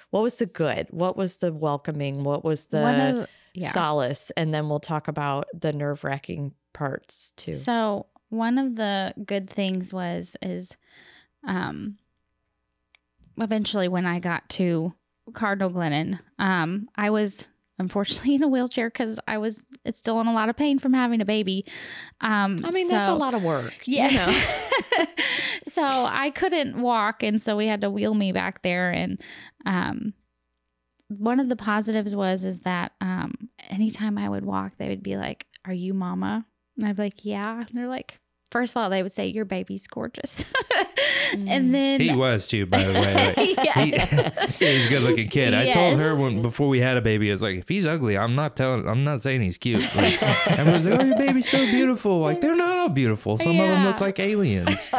What 0.10 0.24
was 0.24 0.38
the 0.38 0.46
good? 0.46 0.88
What 0.92 1.16
was 1.18 1.38
the 1.38 1.52
welcoming? 1.54 2.24
What 2.24 2.44
was 2.44 2.68
the 2.68 3.22
of, 3.24 3.30
yeah. 3.54 3.70
solace? 3.70 4.32
And 4.38 4.54
then 4.54 4.68
we'll 4.70 4.80
talk 4.80 5.08
about 5.08 5.48
the 5.54 5.74
nerve 5.74 6.04
wracking 6.04 6.54
parts 6.74 7.34
too. 7.38 7.54
So 7.54 8.08
one 8.30 8.58
of 8.58 8.76
the 8.76 9.14
good 9.26 9.50
things 9.50 9.94
was 9.94 10.36
is 10.42 10.78
um 11.44 11.98
eventually 13.38 13.88
when 13.88 14.06
I 14.06 14.20
got 14.20 14.48
to 14.50 14.94
Cardinal 15.34 15.72
Glennon, 15.72 16.20
um, 16.40 16.88
I 16.96 17.10
was 17.10 17.48
unfortunately 17.80 18.36
in 18.36 18.44
a 18.44 18.48
wheelchair 18.48 18.90
because 18.90 19.20
I 19.28 19.38
was 19.38 19.64
it's 19.84 19.98
still 19.98 20.20
in 20.22 20.28
a 20.28 20.34
lot 20.34 20.50
of 20.50 20.56
pain 20.56 20.80
from 20.80 20.94
having 20.94 21.22
a 21.22 21.26
baby. 21.26 21.66
Um, 22.22 22.62
I 22.64 22.72
mean, 22.72 22.88
that's 22.88 23.08
a 23.08 23.14
lot 23.14 23.34
of 23.34 23.44
work. 23.44 23.74
you 23.88 23.96
Yes. 23.96 24.28
know? 24.28 25.06
so 25.68 25.84
I 25.84 26.32
couldn't 26.32 26.78
walk, 26.82 27.24
and 27.24 27.42
so 27.42 27.58
we 27.58 27.68
had 27.68 27.82
to 27.82 27.90
wheel 27.90 28.14
me 28.14 28.32
back 28.32 28.62
there. 28.62 28.92
And 28.92 29.22
um, 29.66 30.14
one 31.10 31.40
of 31.40 31.50
the 31.50 31.56
positives 31.56 32.16
was 32.16 32.46
is 32.46 32.62
that 32.62 32.94
um, 33.02 33.50
anytime 33.70 34.18
I 34.18 34.30
would 34.30 34.46
walk, 34.46 34.78
they 34.78 34.90
would 34.90 35.04
be 35.04 35.18
like, 35.18 35.46
"Are 35.66 35.74
you 35.74 35.94
Mama?" 35.94 36.46
And 36.78 36.88
I'd 36.88 36.96
be 36.96 37.04
like, 37.04 37.26
"Yeah." 37.26 37.60
And 37.60 37.70
they're 37.74 37.88
like, 37.88 38.20
first 38.52 38.74
of 38.76 38.82
all, 38.82 38.90
they 38.90 39.04
would 39.04 39.12
say, 39.12 39.28
"Your 39.28 39.46
baby's 39.46 39.88
gorgeous," 39.88 40.46
Mm. 41.32 41.50
and 41.50 41.74
then 41.74 42.00
He 42.00 42.16
was 42.16 42.48
too, 42.48 42.66
by 42.68 42.84
the 42.84 42.94
way. 42.94 43.34
Like, 43.36 43.58
Yes. 43.66 44.10
he- 44.60 44.66
he's 44.78 44.86
a 44.88 44.90
good 44.90 45.02
looking 45.02 45.28
kid. 45.28 45.54
I 45.56 45.72
told 45.72 46.00
her 46.00 46.16
when 46.16 46.42
before 46.44 46.68
we 46.68 46.80
had 46.80 46.98
a 46.98 47.02
baby, 47.02 47.30
I 47.32 47.34
was 47.34 47.42
like, 47.42 47.58
if 47.58 47.68
he's 47.68 47.88
ugly, 47.88 48.16
I'm 48.18 48.36
not 48.36 48.56
telling. 48.56 48.88
I'm 48.88 49.04
not 49.04 49.22
saying 49.24 49.42
he's 49.42 49.58
cute. 49.58 49.82
Like, 49.96 50.22
everyone's 50.58 50.86
like, 50.86 51.00
oh, 51.00 51.04
your 51.04 51.18
baby's 51.18 51.50
so 51.50 51.58
beautiful. 51.58 52.20
Like 52.20 52.42
they're 52.42 52.56
not 52.56 52.78
all 52.78 52.90
beautiful. 52.90 53.38
Some 53.40 53.60
of 53.60 53.68
them 53.68 53.86
look 53.86 54.00
like 54.00 54.20
aliens. 54.20 54.90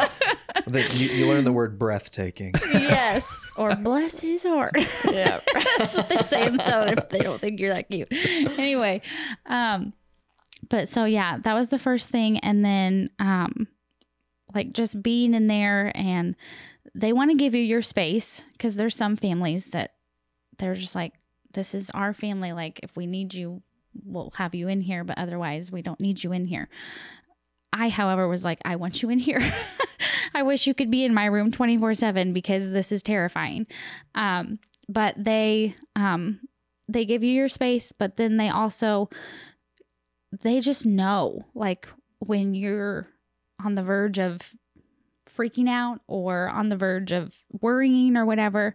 That 0.67 0.93
you, 0.99 1.07
you 1.09 1.27
learn 1.27 1.43
the 1.45 1.53
word 1.53 1.79
breathtaking. 1.79 2.53
yes, 2.73 3.25
or 3.55 3.75
bless 3.75 4.19
his 4.19 4.43
heart. 4.43 4.73
yeah. 5.05 5.39
That's 5.77 5.95
what 5.95 6.09
they 6.09 6.17
say 6.17 6.45
in 6.45 6.59
Southern 6.59 6.97
if 6.97 7.09
they 7.09 7.19
don't 7.19 7.39
think 7.39 7.59
you're 7.59 7.73
that 7.73 7.89
cute. 7.89 8.09
Anyway, 8.11 9.01
um, 9.45 9.93
but 10.69 10.89
so 10.89 11.05
yeah, 11.05 11.37
that 11.37 11.53
was 11.53 11.69
the 11.69 11.79
first 11.79 12.09
thing, 12.09 12.39
and 12.39 12.63
then 12.63 13.09
um, 13.19 13.67
like 14.53 14.73
just 14.73 15.01
being 15.01 15.33
in 15.33 15.47
there, 15.47 15.91
and 15.95 16.35
they 16.95 17.13
want 17.13 17.31
to 17.31 17.37
give 17.37 17.53
you 17.53 17.61
your 17.61 17.81
space 17.81 18.45
because 18.53 18.75
there's 18.75 18.95
some 18.95 19.15
families 19.15 19.67
that 19.67 19.93
they're 20.57 20.75
just 20.75 20.95
like, 20.95 21.13
this 21.53 21.75
is 21.75 21.89
our 21.91 22.13
family. 22.13 22.53
Like 22.53 22.79
if 22.83 22.95
we 22.95 23.05
need 23.05 23.33
you, 23.33 23.61
we'll 24.03 24.33
have 24.37 24.55
you 24.55 24.67
in 24.67 24.81
here, 24.81 25.03
but 25.03 25.17
otherwise 25.17 25.71
we 25.71 25.81
don't 25.81 25.99
need 25.99 26.23
you 26.23 26.31
in 26.31 26.45
here. 26.45 26.69
I, 27.71 27.89
however, 27.89 28.27
was 28.27 28.43
like, 28.43 28.59
I 28.65 28.77
want 28.77 29.03
you 29.03 29.09
in 29.09 29.19
here. 29.19 29.41
I 30.33 30.43
wish 30.43 30.67
you 30.67 30.73
could 30.73 30.89
be 30.89 31.03
in 31.05 31.13
my 31.13 31.25
room 31.25 31.51
24 31.51 31.93
7 31.93 32.33
because 32.33 32.71
this 32.71 32.91
is 32.91 33.03
terrifying. 33.03 33.67
Um, 34.15 34.59
but 34.89 35.15
they 35.17 35.75
um 35.95 36.39
they 36.87 37.05
give 37.05 37.23
you 37.23 37.31
your 37.31 37.49
space 37.49 37.91
but 37.91 38.15
then 38.17 38.37
they 38.37 38.49
also 38.49 39.09
they 40.41 40.59
just 40.59 40.85
know 40.85 41.45
like 41.53 41.87
when 42.19 42.53
you're 42.53 43.07
on 43.63 43.75
the 43.75 43.83
verge 43.83 44.19
of 44.19 44.53
freaking 45.27 45.69
out 45.69 45.99
or 46.07 46.49
on 46.49 46.69
the 46.69 46.75
verge 46.77 47.11
of 47.11 47.35
worrying 47.61 48.17
or 48.17 48.25
whatever 48.25 48.73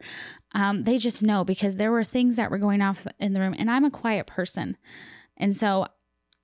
um, 0.54 0.84
they 0.84 0.98
just 0.98 1.22
know 1.22 1.44
because 1.44 1.76
there 1.76 1.90
were 1.90 2.04
things 2.04 2.36
that 2.36 2.50
were 2.50 2.58
going 2.58 2.80
off 2.82 3.06
in 3.18 3.32
the 3.32 3.40
room 3.40 3.54
and 3.58 3.70
i'm 3.70 3.84
a 3.84 3.90
quiet 3.90 4.26
person. 4.26 4.76
And 5.36 5.56
so 5.56 5.86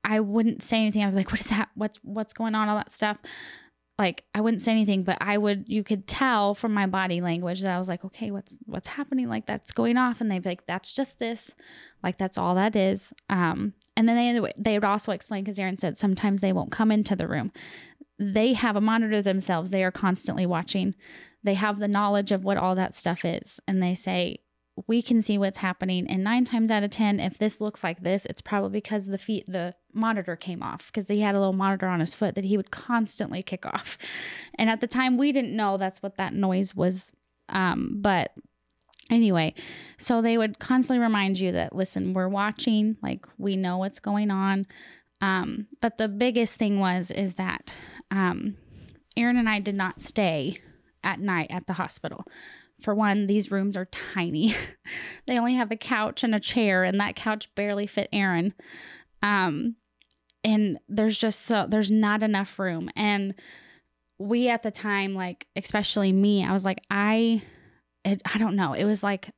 i 0.04 0.20
wouldn't 0.20 0.62
say 0.62 0.78
anything. 0.78 1.02
I'd 1.02 1.10
be 1.10 1.16
like 1.16 1.30
what 1.30 1.40
is 1.40 1.48
that? 1.48 1.68
What's 1.74 1.98
what's 2.02 2.32
going 2.32 2.54
on? 2.54 2.68
All 2.68 2.76
that 2.76 2.90
stuff. 2.90 3.18
Like 3.98 4.24
I 4.34 4.40
wouldn't 4.40 4.62
say 4.62 4.72
anything, 4.72 5.02
but 5.02 5.18
I 5.20 5.36
would 5.38 5.64
you 5.68 5.82
could 5.82 6.06
tell 6.06 6.54
from 6.54 6.72
my 6.72 6.86
body 6.86 7.20
language 7.20 7.62
that 7.62 7.74
I 7.74 7.78
was 7.78 7.88
like, 7.88 8.04
okay, 8.04 8.30
what's 8.30 8.56
what's 8.64 8.88
happening? 8.88 9.28
Like 9.28 9.46
that's 9.46 9.72
going 9.72 9.96
off, 9.96 10.20
and 10.20 10.30
they'd 10.30 10.42
be 10.42 10.50
like, 10.50 10.66
that's 10.66 10.94
just 10.94 11.18
this, 11.18 11.54
like 12.02 12.16
that's 12.16 12.38
all 12.38 12.54
that 12.54 12.76
is. 12.76 13.12
Um, 13.28 13.74
and 13.98 14.08
then 14.08 14.16
they 14.16 14.52
they 14.56 14.76
would 14.76 14.84
also 14.84 15.10
explain 15.10 15.42
because 15.42 15.58
Aaron 15.58 15.76
said 15.76 15.98
sometimes 15.98 16.40
they 16.40 16.52
won't 16.52 16.70
come 16.70 16.92
into 16.92 17.16
the 17.16 17.26
room. 17.26 17.50
They 18.16 18.52
have 18.52 18.76
a 18.76 18.80
monitor 18.80 19.20
themselves. 19.20 19.70
They 19.70 19.82
are 19.82 19.90
constantly 19.90 20.46
watching. 20.46 20.94
They 21.42 21.54
have 21.54 21.78
the 21.78 21.88
knowledge 21.88 22.30
of 22.30 22.44
what 22.44 22.56
all 22.56 22.76
that 22.76 22.94
stuff 22.94 23.24
is, 23.24 23.58
and 23.66 23.82
they 23.82 23.96
say 23.96 24.38
we 24.86 25.02
can 25.02 25.20
see 25.20 25.36
what's 25.36 25.58
happening. 25.58 26.08
And 26.08 26.22
nine 26.22 26.44
times 26.44 26.70
out 26.70 26.84
of 26.84 26.90
ten, 26.90 27.18
if 27.18 27.38
this 27.38 27.60
looks 27.60 27.82
like 27.82 28.04
this, 28.04 28.24
it's 28.24 28.40
probably 28.40 28.70
because 28.70 29.06
the 29.06 29.18
feet 29.18 29.44
the 29.48 29.74
monitor 29.92 30.36
came 30.36 30.62
off 30.62 30.86
because 30.86 31.08
he 31.08 31.20
had 31.20 31.34
a 31.34 31.40
little 31.40 31.52
monitor 31.52 31.88
on 31.88 31.98
his 31.98 32.14
foot 32.14 32.36
that 32.36 32.44
he 32.44 32.56
would 32.56 32.70
constantly 32.70 33.42
kick 33.42 33.66
off. 33.66 33.98
And 34.54 34.70
at 34.70 34.80
the 34.80 34.86
time, 34.86 35.18
we 35.18 35.32
didn't 35.32 35.56
know 35.56 35.76
that's 35.76 36.04
what 36.04 36.16
that 36.18 36.34
noise 36.34 36.72
was. 36.72 37.10
Um, 37.48 37.96
but 38.00 38.30
anyway, 39.10 39.54
so 39.96 40.20
they 40.20 40.38
would 40.38 40.58
constantly 40.58 41.02
remind 41.02 41.38
you 41.38 41.52
that 41.52 41.74
listen, 41.74 42.14
we're 42.14 42.28
watching, 42.28 42.96
like 43.02 43.26
we 43.38 43.56
know 43.56 43.78
what's 43.78 44.00
going 44.00 44.30
on. 44.30 44.66
Um, 45.20 45.66
but 45.80 45.98
the 45.98 46.08
biggest 46.08 46.58
thing 46.58 46.78
was 46.78 47.10
is 47.10 47.34
that 47.34 47.74
um, 48.10 48.56
Aaron 49.16 49.36
and 49.36 49.48
I 49.48 49.60
did 49.60 49.74
not 49.74 50.02
stay 50.02 50.58
at 51.02 51.20
night 51.20 51.48
at 51.50 51.66
the 51.66 51.74
hospital. 51.74 52.24
For 52.80 52.94
one, 52.94 53.26
these 53.26 53.50
rooms 53.50 53.76
are 53.76 53.86
tiny. 53.86 54.54
they 55.26 55.38
only 55.38 55.54
have 55.54 55.72
a 55.72 55.76
couch 55.76 56.22
and 56.22 56.34
a 56.34 56.40
chair, 56.40 56.84
and 56.84 57.00
that 57.00 57.16
couch 57.16 57.52
barely 57.56 57.86
fit 57.86 58.08
Aaron. 58.12 58.54
Um, 59.22 59.76
and 60.44 60.78
there's 60.88 61.18
just 61.18 61.42
so 61.42 61.66
there's 61.68 61.90
not 61.90 62.22
enough 62.22 62.58
room. 62.58 62.88
And 62.94 63.34
we 64.18 64.48
at 64.48 64.62
the 64.62 64.70
time, 64.70 65.14
like 65.14 65.46
especially 65.56 66.12
me, 66.12 66.44
I 66.44 66.52
was 66.52 66.64
like, 66.64 66.82
I, 66.90 67.42
it, 68.08 68.22
I 68.32 68.38
don't 68.38 68.56
know. 68.56 68.72
It 68.72 68.84
was 68.84 69.02
like 69.02 69.30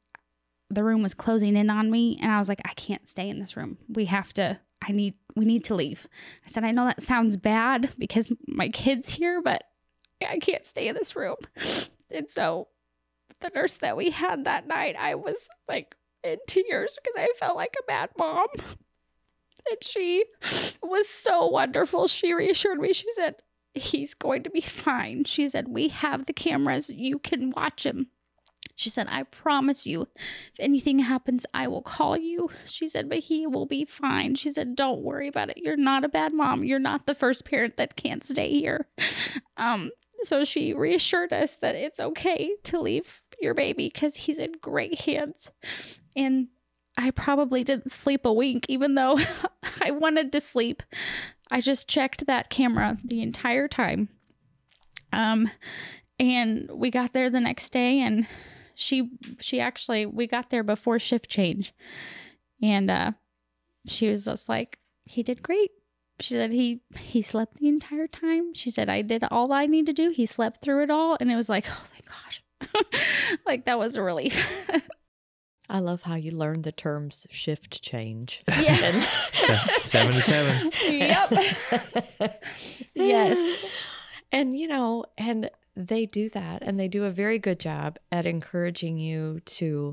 the 0.69 0.85
room 0.85 1.03
was 1.03 1.15
closing 1.15 1.57
in 1.57 1.71
on 1.71 1.91
me, 1.91 2.19
and 2.21 2.31
I 2.31 2.39
was 2.39 2.49
like, 2.49 2.61
I 2.65 2.73
can't 2.75 3.07
stay 3.07 3.29
in 3.29 3.39
this 3.39 3.57
room. 3.57 3.79
We 3.89 4.07
have 4.07 4.33
to. 4.35 4.59
I 4.83 4.93
need. 4.93 5.15
We 5.37 5.45
need 5.45 5.65
to 5.65 5.75
leave. 5.75 6.09
I 6.45 6.49
said, 6.49 6.65
I 6.65 6.73
know 6.73 6.85
that 6.85 7.03
sounds 7.03 7.37
bad 7.37 7.91
because 7.99 8.33
my 8.47 8.69
kid's 8.69 9.11
here, 9.11 9.41
but 9.41 9.65
I 10.27 10.39
can't 10.39 10.67
stay 10.67 10.89
in 10.89 10.95
this 10.95 11.17
room. 11.17 11.37
And 12.13 12.29
so 12.29 12.69
the 13.41 13.51
nurse 13.55 13.77
that 13.77 13.97
we 13.97 14.11
had 14.11 14.45
that 14.45 14.67
night, 14.67 14.97
I 14.99 15.15
was 15.15 15.49
like 15.69 15.95
in 16.23 16.39
tears 16.47 16.99
because 17.03 17.17
I 17.17 17.29
felt 17.39 17.57
like 17.57 17.77
a 17.79 17.87
bad 17.87 18.11
mom. 18.19 18.49
And 19.71 19.79
she 19.83 20.25
was 20.83 21.09
so 21.09 21.47
wonderful. 21.47 22.09
She 22.09 22.33
reassured 22.33 22.79
me. 22.79 22.93
She 22.93 23.11
said, 23.13 23.37
He's 23.75 24.15
going 24.15 24.43
to 24.43 24.51
be 24.51 24.61
fine. 24.61 25.25
She 25.25 25.49
said, 25.49 25.69
We 25.69 25.89
have 25.89 26.27
the 26.27 26.33
cameras. 26.33 26.91
You 26.91 27.19
can 27.19 27.53
watch 27.57 27.87
him. 27.87 28.09
She 28.81 28.89
said, 28.89 29.09
I 29.11 29.25
promise 29.25 29.87
you, 29.87 30.09
if 30.17 30.59
anything 30.59 31.01
happens, 31.01 31.45
I 31.53 31.69
will 31.69 31.83
call 31.83 32.17
you. 32.17 32.49
She 32.65 32.89
said, 32.89 33.11
but 33.11 33.19
he 33.19 33.47
will 33.47 33.67
be 33.67 33.85
fine. 33.85 34.37
She 34.37 34.51
said, 34.51 34.75
don't 34.75 35.03
worry 35.03 35.29
about 35.29 35.51
it. 35.51 35.59
You're 35.59 35.77
not 35.77 36.03
a 36.03 36.09
bad 36.09 36.33
mom. 36.33 36.65
You're 36.65 36.79
not 36.79 37.07
the 37.07 37.15
first 37.15 37.45
parent 37.45 37.77
that 37.77 37.95
can't 37.95 38.25
stay 38.25 38.59
here. 38.59 38.87
Um, 39.59 39.91
so 40.23 40.45
she 40.45 40.73
reassured 40.73 41.35
us 41.35 41.57
that 41.57 41.75
it's 41.75 42.01
okay 42.01 42.53
to 42.65 42.81
leave 42.81 43.21
your 43.39 43.53
baby 43.53 43.91
because 43.93 44.17
he's 44.17 44.39
in 44.39 44.53
great 44.63 45.03
hands. 45.03 45.51
And 46.17 46.49
I 46.97 47.11
probably 47.11 47.63
didn't 47.63 47.91
sleep 47.91 48.25
a 48.25 48.33
wink, 48.33 48.65
even 48.71 48.95
though 48.95 49.19
I 49.83 49.91
wanted 49.91 50.33
to 50.33 50.41
sleep. 50.41 50.83
I 51.51 51.61
just 51.61 51.87
checked 51.87 52.27
that 52.27 52.49
camera 52.49 52.97
the 53.05 53.21
entire 53.21 53.69
time. 53.69 54.09
Um, 55.13 55.51
and 56.19 56.71
we 56.73 56.91
got 56.91 57.13
there 57.13 57.29
the 57.29 57.41
next 57.41 57.71
day, 57.71 58.01
and 58.01 58.27
she 58.81 59.11
she 59.39 59.61
actually 59.61 60.07
we 60.07 60.27
got 60.27 60.49
there 60.51 60.63
before 60.63 60.99
shift 60.99 61.29
change, 61.29 61.75
and 62.63 62.91
uh, 62.91 63.13
she 63.87 64.09
was 64.09 64.25
just 64.25 64.49
like, 64.49 64.79
he 65.05 65.23
did 65.23 65.43
great. 65.43 65.71
She 66.21 66.35
said 66.35 66.53
he 66.53 66.81
he 66.99 67.21
slept 67.21 67.59
the 67.59 67.69
entire 67.69 68.07
time. 68.07 68.55
She 68.55 68.71
said 68.71 68.89
I 68.89 69.03
did 69.03 69.25
all 69.31 69.53
I 69.53 69.67
need 69.67 69.87
to 69.87 69.93
do. 69.93 70.11
He 70.11 70.25
slept 70.25 70.63
through 70.63 70.83
it 70.85 70.91
all, 70.91 71.17
and 71.21 71.31
it 71.31 71.37
was 71.37 71.49
like, 71.49 71.67
oh 71.71 71.89
thank 71.91 72.07
gosh, 72.07 73.39
like 73.47 73.67
that 73.67 73.79
was 73.79 73.97
a 73.97 74.03
relief. 74.03 74.67
I 75.69 75.79
love 75.79 76.03
how 76.03 76.17
you 76.17 76.33
learned 76.33 76.65
the 76.65 76.73
terms 76.73 77.29
shift 77.31 77.81
change. 77.81 78.43
Yeah. 78.49 79.05
Se- 79.33 79.83
seven 79.83 80.15
to 80.15 80.23
seven. 80.23 80.73
Yep. 80.91 82.43
Yes. 82.95 83.67
And, 84.33 84.59
you 84.59 84.67
know, 84.67 85.05
and 85.17 85.49
they 85.89 86.07
do 86.07 86.29
that 86.31 86.63
and 86.63 86.79
they 86.79 86.89
do 86.89 87.05
a 87.05 87.11
very 87.11 87.39
good 87.39 87.59
job 87.61 87.99
at 88.13 88.27
encouraging 88.27 88.99
you 88.99 89.41
to 89.45 89.93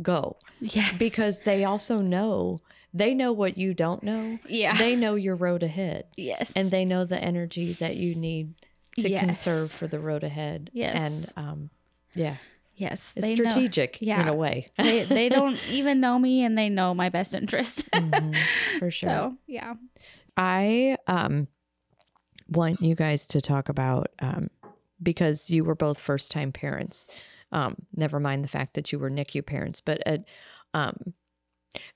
go 0.00 0.36
yes, 0.60 0.94
because 0.98 1.40
they 1.40 1.64
also 1.64 2.00
know 2.00 2.58
they 2.94 3.14
know 3.14 3.32
what 3.32 3.56
you 3.56 3.72
don't 3.74 4.02
know. 4.02 4.40
yeah, 4.46 4.76
They 4.76 4.96
know 4.96 5.14
your 5.14 5.34
road 5.36 5.62
ahead 5.62 6.04
yes, 6.16 6.52
and 6.54 6.70
they 6.70 6.84
know 6.84 7.04
the 7.04 7.22
energy 7.22 7.72
that 7.74 7.96
you 7.96 8.14
need 8.14 8.54
to 8.98 9.08
Yes. 9.08 9.24
conserve 9.24 9.72
for 9.72 9.86
the 9.86 9.98
road 9.98 10.22
ahead. 10.24 10.70
Yes. 10.72 11.32
And 11.36 11.46
um 11.46 11.70
yeah, 12.14 12.36
yes, 12.76 13.14
it's 13.16 13.26
they 13.26 13.34
know- 13.34 13.50
strategic 13.50 14.02
in 14.02 14.28
a 14.28 14.34
way. 14.34 14.66
they 14.76 15.04
they 15.04 15.28
don't 15.30 15.56
even 15.66 16.00
know 16.00 16.18
me, 16.18 16.44
and 16.44 16.56
they 16.58 16.68
know 16.68 16.92
my 16.94 17.08
best 17.08 17.34
interest. 17.34 17.90
Mhm, 17.94 18.34
for 18.78 18.90
sure. 18.98 19.08
So 19.08 19.36
yeah, 19.46 19.74
I 20.36 20.96
um 21.06 21.48
want 22.48 22.82
you 22.82 22.94
guys 22.94 23.26
to 23.28 23.40
talk 23.40 23.68
about 23.70 24.08
um 24.20 24.48
because 25.02 25.50
you 25.50 25.64
were 25.64 25.74
both 25.74 26.00
first 26.00 26.30
time 26.32 26.52
parents. 26.52 27.06
Um 27.52 27.76
never 27.94 28.20
mind 28.20 28.44
the 28.44 28.48
fact 28.48 28.74
that 28.74 28.92
you 28.92 28.98
were 28.98 29.10
NICU 29.10 29.44
parents, 29.46 29.80
but 29.80 30.02
uh, 30.06 30.18
um 30.74 31.14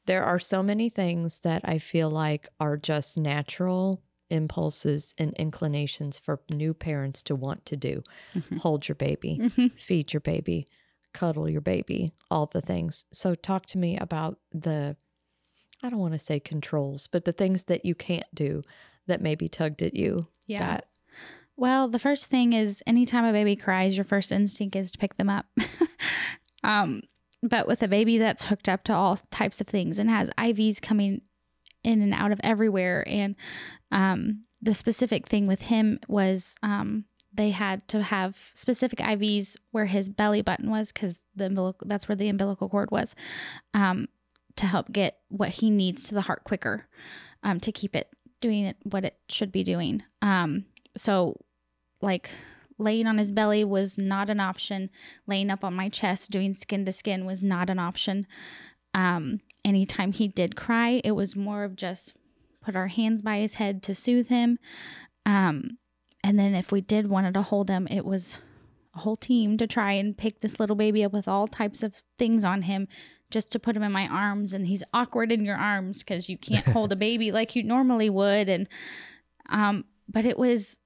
there 0.06 0.24
are 0.24 0.38
so 0.38 0.62
many 0.62 0.88
things 0.88 1.40
that 1.40 1.62
I 1.64 1.78
feel 1.78 2.10
like 2.10 2.48
are 2.60 2.76
just 2.76 3.18
natural 3.18 4.02
impulses 4.30 5.14
and 5.18 5.32
inclinations 5.34 6.18
for 6.18 6.40
new 6.50 6.74
parents 6.74 7.22
to 7.24 7.36
want 7.36 7.64
to 7.66 7.76
do. 7.76 8.02
Mhm. 8.34 8.58
Hold 8.58 8.88
your 8.88 8.96
baby, 8.96 9.38
Mhm. 9.42 9.78
feed 9.78 10.12
your 10.12 10.20
baby, 10.20 10.66
cuddle 11.12 11.48
your 11.48 11.60
baby, 11.60 12.12
all 12.30 12.46
the 12.46 12.60
things. 12.62 13.04
So 13.12 13.34
talk 13.34 13.66
to 13.66 13.78
me 13.78 13.96
about 13.98 14.40
the 14.52 14.96
I 15.82 15.90
don't 15.90 16.00
want 16.00 16.14
to 16.14 16.18
say 16.18 16.40
controls, 16.40 17.06
but 17.06 17.24
the 17.26 17.32
things 17.32 17.64
that 17.64 17.84
you 17.84 17.94
can't 17.94 18.26
do 18.34 18.62
that 19.06 19.20
maybe 19.20 19.48
tugged 19.48 19.82
at 19.82 19.94
you. 19.94 20.28
Yeah. 20.46 20.58
That 20.60 20.88
Well, 21.56 21.88
the 21.88 21.98
first 21.98 22.30
thing 22.30 22.52
is 22.52 22.82
anytime 22.86 23.24
a 23.24 23.32
baby 23.32 23.56
cries, 23.56 23.96
your 23.96 24.04
first 24.04 24.30
instinct 24.30 24.76
is 24.76 24.90
to 24.90 24.98
pick 24.98 25.16
them 25.16 25.30
up. 25.30 25.46
um, 26.64 27.02
but 27.42 27.66
with 27.66 27.82
a 27.82 27.88
baby 27.88 28.18
that's 28.18 28.44
hooked 28.44 28.68
up 28.68 28.84
to 28.84 28.94
all 28.94 29.18
types 29.30 29.60
of 29.60 29.66
things 29.66 29.98
and 29.98 30.10
has 30.10 30.30
IVs 30.38 30.82
coming 30.82 31.22
in 31.82 32.02
and 32.02 32.12
out 32.12 32.32
of 32.32 32.40
everywhere, 32.42 33.04
and 33.06 33.36
um, 33.90 34.44
the 34.60 34.74
specific 34.74 35.26
thing 35.26 35.46
with 35.46 35.62
him 35.62 35.98
was 36.08 36.56
um, 36.62 37.04
they 37.32 37.50
had 37.50 37.86
to 37.88 38.02
have 38.02 38.50
specific 38.54 38.98
IVs 38.98 39.56
where 39.70 39.86
his 39.86 40.08
belly 40.08 40.42
button 40.42 40.70
was 40.70 40.92
because 40.92 41.20
the 41.34 41.46
umbilical, 41.46 41.86
that's 41.86 42.08
where 42.08 42.16
the 42.16 42.28
umbilical 42.28 42.68
cord 42.68 42.90
was 42.90 43.14
um, 43.74 44.08
to 44.56 44.66
help 44.66 44.90
get 44.90 45.18
what 45.28 45.50
he 45.50 45.70
needs 45.70 46.08
to 46.08 46.14
the 46.14 46.22
heart 46.22 46.44
quicker 46.44 46.88
um, 47.42 47.60
to 47.60 47.72
keep 47.72 47.94
it 47.94 48.08
doing 48.40 48.64
it 48.64 48.76
what 48.82 49.04
it 49.04 49.16
should 49.28 49.52
be 49.52 49.62
doing. 49.62 50.02
Um, 50.22 50.64
so 50.96 51.36
like 52.06 52.30
laying 52.78 53.06
on 53.06 53.18
his 53.18 53.32
belly 53.32 53.64
was 53.64 53.98
not 53.98 54.30
an 54.30 54.40
option. 54.40 54.88
Laying 55.26 55.50
up 55.50 55.64
on 55.64 55.74
my 55.74 55.88
chest 55.88 56.30
doing 56.30 56.54
skin 56.54 56.84
to 56.86 56.92
skin 56.92 57.26
was 57.26 57.42
not 57.42 57.68
an 57.68 57.78
option. 57.78 58.26
Um 58.94 59.40
anytime 59.64 60.12
he 60.12 60.28
did 60.28 60.56
cry 60.56 61.02
it 61.04 61.12
was 61.12 61.34
more 61.34 61.64
of 61.64 61.76
just 61.76 62.14
put 62.62 62.76
our 62.76 62.86
hands 62.86 63.20
by 63.20 63.38
his 63.38 63.54
head 63.54 63.82
to 63.82 63.94
soothe 63.94 64.28
him. 64.28 64.58
Um 65.26 65.78
and 66.22 66.38
then 66.38 66.54
if 66.54 66.72
we 66.72 66.80
did 66.80 67.08
wanted 67.08 67.34
to 67.34 67.42
hold 67.42 67.68
him 67.68 67.86
it 67.90 68.04
was 68.04 68.38
a 68.94 69.00
whole 69.00 69.16
team 69.16 69.58
to 69.58 69.66
try 69.66 69.92
and 69.92 70.16
pick 70.16 70.40
this 70.40 70.58
little 70.58 70.76
baby 70.76 71.04
up 71.04 71.12
with 71.12 71.28
all 71.28 71.46
types 71.46 71.82
of 71.82 71.96
things 72.18 72.44
on 72.44 72.62
him 72.62 72.88
just 73.30 73.50
to 73.52 73.58
put 73.58 73.76
him 73.76 73.82
in 73.82 73.90
my 73.90 74.06
arms. 74.06 74.52
And 74.52 74.68
he's 74.68 74.84
awkward 74.94 75.32
in 75.32 75.44
your 75.44 75.56
arms 75.56 76.04
because 76.04 76.28
you 76.28 76.38
can't 76.38 76.64
hold 76.66 76.92
a 76.92 76.96
baby 77.08 77.32
like 77.32 77.56
you 77.56 77.64
normally 77.64 78.08
would. 78.08 78.48
And 78.48 78.68
um 79.48 79.84
but 80.08 80.24
it 80.24 80.38
was 80.38 80.78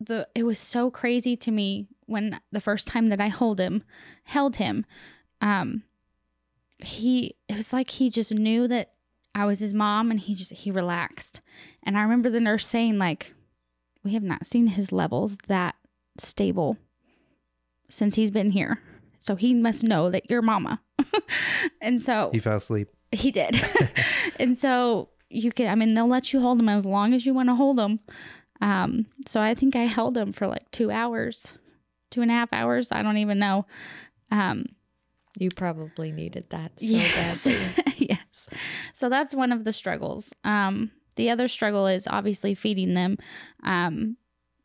the 0.00 0.28
it 0.34 0.44
was 0.44 0.58
so 0.58 0.90
crazy 0.90 1.36
to 1.36 1.50
me 1.50 1.88
when 2.06 2.40
the 2.52 2.60
first 2.60 2.86
time 2.86 3.08
that 3.08 3.20
I 3.20 3.28
hold 3.28 3.58
him 3.60 3.82
held 4.24 4.56
him 4.56 4.86
um 5.40 5.82
he 6.78 7.36
it 7.48 7.56
was 7.56 7.72
like 7.72 7.90
he 7.90 8.08
just 8.10 8.32
knew 8.32 8.68
that 8.68 8.92
I 9.34 9.44
was 9.44 9.58
his 9.60 9.74
mom 9.74 10.10
and 10.10 10.20
he 10.20 10.34
just 10.34 10.52
he 10.52 10.70
relaxed 10.70 11.40
and 11.82 11.98
I 11.98 12.02
remember 12.02 12.30
the 12.30 12.40
nurse 12.40 12.66
saying 12.66 12.98
like 12.98 13.34
we 14.04 14.12
have 14.14 14.22
not 14.22 14.46
seen 14.46 14.68
his 14.68 14.92
levels 14.92 15.36
that 15.48 15.74
stable 16.18 16.76
since 17.88 18.14
he's 18.14 18.30
been 18.30 18.50
here 18.50 18.80
so 19.18 19.34
he 19.34 19.52
must 19.54 19.82
know 19.82 20.10
that 20.10 20.30
you're 20.30 20.42
mama 20.42 20.80
and 21.80 22.00
so 22.00 22.30
He 22.32 22.38
fell 22.38 22.56
asleep. 22.58 22.88
he 23.12 23.30
did. 23.32 23.60
and 24.38 24.56
so 24.56 25.08
you 25.30 25.52
can, 25.52 25.68
I 25.68 25.74
mean, 25.74 25.94
they'll 25.94 26.08
let 26.08 26.32
you 26.32 26.40
hold 26.40 26.58
him 26.58 26.68
as 26.70 26.86
long 26.86 27.12
as 27.12 27.26
you 27.26 27.34
want 27.34 27.48
to 27.50 27.54
hold 27.54 27.78
him. 27.78 28.00
Um, 28.60 29.06
so 29.26 29.40
I 29.40 29.54
think 29.54 29.76
I 29.76 29.84
held 29.84 30.16
him 30.16 30.32
for 30.32 30.46
like 30.46 30.70
two 30.70 30.90
hours, 30.90 31.58
two 32.10 32.22
and 32.22 32.30
a 32.30 32.34
half 32.34 32.52
hours. 32.52 32.90
I 32.92 33.02
don't 33.02 33.18
even 33.18 33.38
know. 33.38 33.66
Um, 34.30 34.66
you 35.38 35.50
probably 35.50 36.10
needed 36.10 36.50
that 36.50 36.72
so 36.80 36.86
yes. 36.86 37.44
badly. 37.44 37.84
yes. 37.98 38.48
So 38.92 39.08
that's 39.08 39.34
one 39.34 39.52
of 39.52 39.64
the 39.64 39.72
struggles. 39.72 40.32
Um, 40.44 40.90
the 41.16 41.30
other 41.30 41.48
struggle 41.48 41.86
is 41.86 42.08
obviously 42.08 42.54
feeding 42.54 42.94
them. 42.94 43.18
Um, 43.62 44.16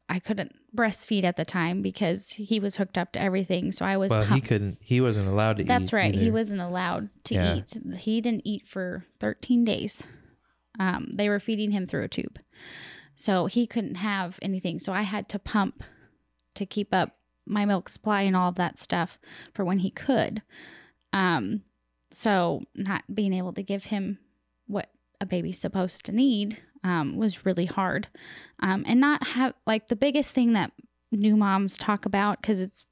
I 0.10 0.20
couldn't 0.20 0.56
breastfeed 0.76 1.24
at 1.24 1.38
the 1.38 1.46
time 1.46 1.82
because 1.82 2.32
he 2.32 2.60
was 2.60 2.76
hooked 2.76 2.98
up 2.98 3.12
to 3.14 3.22
everything. 3.22 3.72
So 3.72 3.86
I 3.86 3.98
was 3.98 4.12
Well, 4.12 4.24
he 4.24 4.42
couldn't. 4.42 4.78
He 4.82 5.02
wasn't 5.02 5.28
allowed 5.28 5.58
to 5.58 5.64
eat. 5.64 5.68
That's 5.68 5.94
right. 5.94 6.14
He 6.14 6.32
wasn't 6.32 6.62
allowed 6.62 7.10
to 7.26 7.36
Yeah. 7.36 7.56
eat. 7.58 7.78
He 8.00 8.22
didn't 8.22 8.42
eat 8.46 8.68
for 8.68 9.06
13 9.20 9.64
days. 9.64 10.08
Um, 10.80 11.12
they 11.14 11.30
were 11.30 11.40
feeding 11.40 11.72
him 11.72 11.86
through 11.86 12.04
a 12.04 12.08
tube. 12.08 12.40
So 13.16 13.46
he 13.46 13.68
couldn't 13.68 13.96
have 13.96 14.40
anything. 14.42 14.80
So 14.80 14.94
I 14.94 15.04
had 15.04 15.30
to 15.30 15.40
pump 15.40 15.84
to 16.56 16.66
keep 16.66 16.94
up 16.94 17.18
my 17.46 17.66
milk 17.66 17.90
supply 17.90 18.22
and 18.22 18.36
all 18.36 18.50
of 18.50 18.56
that 18.56 18.80
stuff 18.80 19.20
for 19.54 19.66
when 19.66 19.80
he 19.80 19.90
could. 19.90 20.42
Um, 21.12 21.64
so 22.12 22.64
not 22.76 23.04
being 23.14 23.34
able 23.34 23.54
to 23.54 23.64
give 23.64 23.86
him 23.86 24.20
what 24.68 24.90
a 25.20 25.26
baby's 25.26 25.60
supposed 25.60 26.06
to 26.06 26.12
need 26.12 26.60
um, 26.84 27.18
was 27.18 27.46
really 27.46 27.66
hard. 27.66 28.08
Um, 28.60 28.84
and 28.88 29.00
not 29.00 29.28
have 29.30 29.54
like 29.66 29.88
the 29.88 29.96
biggest 29.96 30.34
thing 30.34 30.54
that 30.54 30.72
new 31.12 31.36
moms 31.36 31.78
talk 31.78 32.06
about 32.06 32.42
because 32.42 32.60
it's 32.60 32.86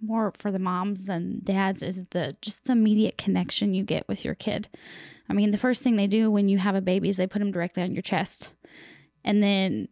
more 0.00 0.32
for 0.38 0.52
the 0.52 0.58
moms 0.58 1.04
than 1.04 1.40
dads 1.42 1.82
is 1.82 2.06
the 2.08 2.36
just 2.40 2.64
the 2.64 2.72
immediate 2.72 3.16
connection 3.16 3.74
you 3.74 3.84
get 3.84 4.06
with 4.08 4.24
your 4.24 4.34
kid. 4.34 4.68
I 5.28 5.32
mean, 5.32 5.50
the 5.50 5.58
first 5.58 5.82
thing 5.82 5.96
they 5.96 6.06
do 6.06 6.30
when 6.30 6.48
you 6.48 6.58
have 6.58 6.74
a 6.74 6.80
baby 6.80 7.08
is 7.08 7.16
they 7.16 7.26
put 7.26 7.38
them 7.38 7.52
directly 7.52 7.82
on 7.82 7.94
your 7.94 8.02
chest, 8.02 8.52
and 9.24 9.42
then 9.42 9.88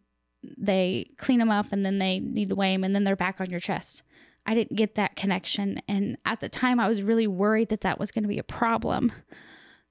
they 0.57 1.05
clean 1.17 1.39
them 1.39 1.51
up, 1.51 1.67
and 1.71 1.85
then 1.85 1.99
they 1.99 2.19
need 2.19 2.49
to 2.49 2.55
weigh 2.55 2.73
them, 2.73 2.83
and 2.83 2.95
then 2.95 3.03
they're 3.03 3.15
back 3.15 3.39
on 3.39 3.49
your 3.49 3.59
chest. 3.59 4.03
I 4.45 4.53
didn't 4.55 4.75
get 4.75 4.95
that 4.95 5.15
connection, 5.15 5.81
and 5.87 6.17
at 6.25 6.41
the 6.41 6.49
time, 6.49 6.79
I 6.79 6.87
was 6.87 7.03
really 7.03 7.27
worried 7.27 7.69
that 7.69 7.81
that 7.81 7.99
was 7.99 8.11
going 8.11 8.23
to 8.23 8.29
be 8.29 8.39
a 8.39 8.43
problem. 8.43 9.11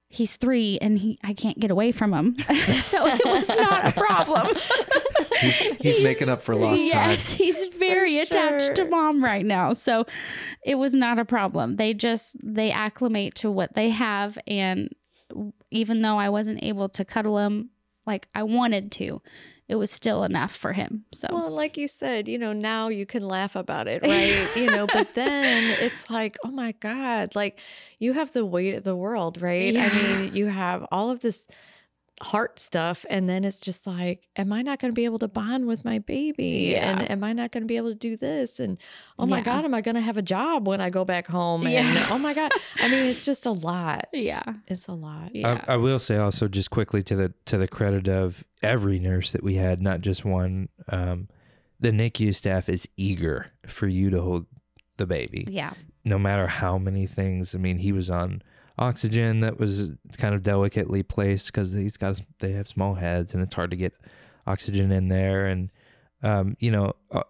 He's 0.09 0.37
three, 0.37 0.78
and 0.83 0.98
he 0.98 1.18
I 1.24 1.33
can't 1.33 1.59
get 1.59 1.70
away 1.70 1.90
from 1.90 2.12
him, 2.12 2.35
so 2.78 3.07
it 3.07 3.24
was 3.24 3.48
not 3.48 3.87
a 3.87 3.92
problem. 3.92 4.48
He's, 5.40 5.57
he's, 5.57 6.05
making 6.05 6.28
up 6.28 6.40
for 6.40 6.55
lost 6.55 6.85
yes, 6.87 7.31
time. 7.31 7.37
he's 7.37 7.64
very 7.76 8.16
For 8.18 8.22
attached 8.22 8.76
to 8.76 8.85
mom 8.85 9.18
right 9.18 9.44
now. 9.44 9.72
So 9.72 10.07
it 10.64 10.76
was 10.76 10.94
not 10.94 11.18
a 11.18 11.24
problem. 11.24 11.76
They 11.76 11.94
just 11.94 12.37
they 12.40 12.70
acclimate 12.70 13.35
to 13.37 13.50
what 13.50 13.74
they 13.74 13.88
have 13.88 14.38
and 14.46 14.88
even 15.70 16.02
though 16.02 16.16
I 16.16 16.28
wasn't 16.28 16.62
able 16.62 16.88
to 16.90 17.05
cuddle 17.05 17.38
him 17.38 17.70
like 18.06 18.28
I 18.34 18.42
wanted 18.42 18.90
to, 18.92 19.22
it 19.68 19.76
was 19.76 19.90
still 19.90 20.24
enough 20.24 20.54
for 20.54 20.72
him. 20.72 21.04
So 21.12 21.28
Well, 21.30 21.50
like 21.50 21.76
you 21.76 21.88
said, 21.88 22.28
you 22.28 22.36
know, 22.38 22.52
now 22.52 22.88
you 22.88 23.06
can 23.06 23.26
laugh 23.26 23.56
about 23.56 23.88
it, 23.88 24.02
right? 24.06 24.46
you 24.56 24.66
know, 24.66 24.86
but 24.86 25.14
then 25.14 25.76
it's 25.80 26.10
like, 26.10 26.36
oh 26.44 26.50
my 26.50 26.72
God, 26.72 27.34
like 27.34 27.58
you 27.98 28.12
have 28.12 28.32
the 28.32 28.44
weight 28.44 28.74
of 28.74 28.84
the 28.84 28.96
world, 28.96 29.40
right? 29.40 29.72
Yeah. 29.72 29.88
I 29.90 30.02
mean, 30.02 30.34
you 30.36 30.46
have 30.46 30.86
all 30.90 31.10
of 31.10 31.20
this 31.20 31.46
heart 32.20 32.59
stuff, 32.59 33.05
and 33.11 33.29
then 33.29 33.42
it's 33.44 33.61
just 33.61 33.87
like, 33.87 34.29
am 34.37 34.53
I 34.53 34.62
not 34.62 34.79
going 34.79 34.90
to 34.92 34.94
be 34.94 35.05
able 35.05 35.18
to 35.20 35.29
bond 35.29 35.66
with 35.66 35.85
my 35.85 35.98
baby? 35.98 36.70
Yeah. 36.72 36.90
And 37.01 37.11
am 37.11 37.25
I 37.25 37.33
not 37.33 37.51
going 37.51 37.62
to 37.62 37.66
be 37.66 37.77
able 37.77 37.88
to 37.90 37.94
do 37.96 38.16
this? 38.16 38.61
And 38.61 38.79
oh 39.18 39.27
my 39.27 39.38
Yeah. 39.38 39.44
God, 39.44 39.64
am 39.64 39.75
I 39.75 39.81
going 39.81 39.94
to 39.96 40.01
have 40.01 40.16
a 40.16 40.22
job 40.22 40.66
when 40.68 40.81
I 40.81 40.90
go 40.90 41.05
back 41.05 41.27
home? 41.27 41.64
And 41.64 41.72
Yeah. 41.72 42.07
oh 42.11 42.18
my 42.18 42.33
God. 42.35 42.53
I 42.81 42.88
mean, 42.88 43.07
it's 43.07 43.22
just 43.31 43.46
a 43.46 43.51
lot. 43.53 44.07
yeah. 44.12 44.42
It's 44.68 44.87
a 44.87 44.92
lot. 44.92 45.35
Yeah. 45.35 45.64
I, 45.66 45.75
I 45.75 45.77
will 45.77 45.98
say 45.98 46.16
also 46.16 46.46
just 46.48 46.70
quickly 46.70 47.03
to 47.03 47.16
the 47.16 47.35
to 47.46 47.59
the 47.59 47.66
credit 47.68 48.07
of 48.09 48.44
every 48.62 48.98
nurse 49.01 49.33
that 49.33 49.42
we 49.42 49.55
had, 49.57 49.83
not 49.83 50.01
just 50.01 50.25
one. 50.25 50.68
Um, 50.88 51.29
the 51.81 51.90
NICU 51.90 52.35
staff 52.35 52.68
is 52.68 52.88
eager 52.96 53.46
for 53.66 53.88
you 53.88 54.11
to 54.11 54.20
hold 54.22 54.46
the 54.98 55.07
baby, 55.07 55.44
yeah. 55.51 55.72
no 56.05 56.16
matter 56.16 56.46
how 56.46 56.79
many 56.79 57.09
things. 57.09 57.57
I 57.57 57.59
mean, 57.59 57.79
he 57.79 57.90
was 57.90 58.09
on 58.09 58.42
oxygen 58.78 59.40
that 59.40 59.58
was 59.58 59.92
kind 60.18 60.35
of 60.35 60.42
delicately 60.42 61.02
placed 61.02 61.46
because 61.46 61.72
he's 61.72 61.96
got 61.96 62.20
they 62.38 62.52
have 62.52 62.68
small 62.68 62.94
heads 62.94 63.35
and 63.35 63.42
it's 63.42 63.54
hard 63.54 63.70
to 63.70 63.76
get 63.76 63.94
oxygen 64.46 64.90
in 64.92 65.08
there, 65.08 65.46
and 65.46 65.70
um, 66.22 66.56
you 66.61 66.70
know, 66.70 66.94
a, 67.11 67.22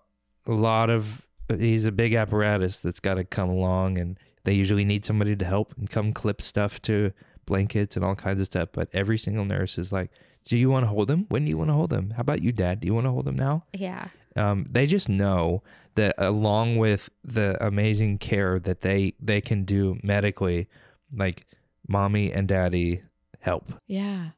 a 0.47 0.53
lot 0.53 0.91
of 0.91 1.27
he's 1.49 1.87
a 1.87 1.93
big 1.93 2.15
apparatus 2.15 2.79
that's 2.79 3.01
got 3.01 3.15
to 3.15 3.25
come 3.25 3.51
along, 3.51 3.99
and 3.99 4.19
they 4.45 4.55
usually 4.55 4.85
need 4.85 5.05
somebody 5.05 5.37
to 5.37 5.45
help 5.45 5.75
and 5.77 5.91
come 5.91 6.13
clip 6.13 6.41
stuff 6.43 6.81
to 6.83 7.13
blankets 7.47 7.97
and 7.97 8.05
all 8.05 8.15
kinds 8.15 8.41
of 8.41 8.47
stuff. 8.47 8.69
But 8.73 8.89
every 8.93 9.19
single 9.19 9.45
nurse 9.45 9.79
is 9.79 9.93
like, 9.93 10.11
"Do 10.45 10.57
you 10.57 10.71
want 10.71 10.85
to 10.85 10.89
hold 10.89 11.11
him? 11.11 11.27
When 11.29 11.45
do 11.45 11.51
you 11.51 11.59
want 11.59 11.71
to 11.71 11.75
hold 11.75 11.93
him? 11.93 12.11
How 12.11 12.21
about 12.21 12.43
you, 12.43 12.53
Dad? 12.53 12.81
Do 12.81 12.87
you 12.87 12.95
want 12.95 13.07
to 13.07 13.11
hold 13.11 13.29
him 13.29 13.37
now?" 13.37 13.65
Yeah. 13.73 14.09
Um, 14.35 14.67
they 14.71 14.87
just 14.87 15.09
know 15.09 15.63
that 15.95 16.15
along 16.17 16.79
with 16.79 17.11
the 17.23 17.63
amazing 17.65 18.19
care 18.19 18.59
that 18.59 18.81
they 18.81 19.15
they 19.21 19.41
can 19.41 19.65
do 19.65 19.99
medically, 20.03 20.69
like 21.13 21.47
mommy 21.89 22.33
and 22.33 22.49
daddy 22.49 23.03
help. 23.41 23.73
Yeah. 23.87 24.31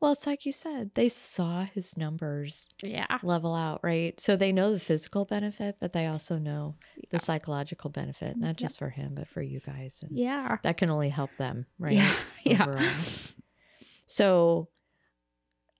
Well, 0.00 0.12
it's 0.12 0.26
like 0.26 0.46
you 0.46 0.52
said, 0.52 0.92
they 0.94 1.08
saw 1.10 1.64
his 1.64 1.96
numbers 1.96 2.68
Yeah. 2.82 3.18
level 3.22 3.54
out, 3.54 3.80
right? 3.82 4.18
So 4.18 4.34
they 4.34 4.50
know 4.50 4.72
the 4.72 4.80
physical 4.80 5.26
benefit, 5.26 5.76
but 5.78 5.92
they 5.92 6.06
also 6.06 6.38
know 6.38 6.76
the 7.10 7.18
psychological 7.18 7.90
benefit, 7.90 8.38
not 8.38 8.48
Yep. 8.48 8.56
just 8.56 8.78
for 8.78 8.88
him, 8.88 9.14
but 9.14 9.28
for 9.28 9.42
you 9.42 9.60
guys. 9.60 10.02
And 10.02 10.16
Yeah. 10.16 10.56
that 10.62 10.78
can 10.78 10.88
only 10.88 11.10
help 11.10 11.36
them, 11.36 11.66
right? 11.78 11.94
Yeah. 11.94 12.14
Yeah. 12.44 12.90
So 14.06 14.68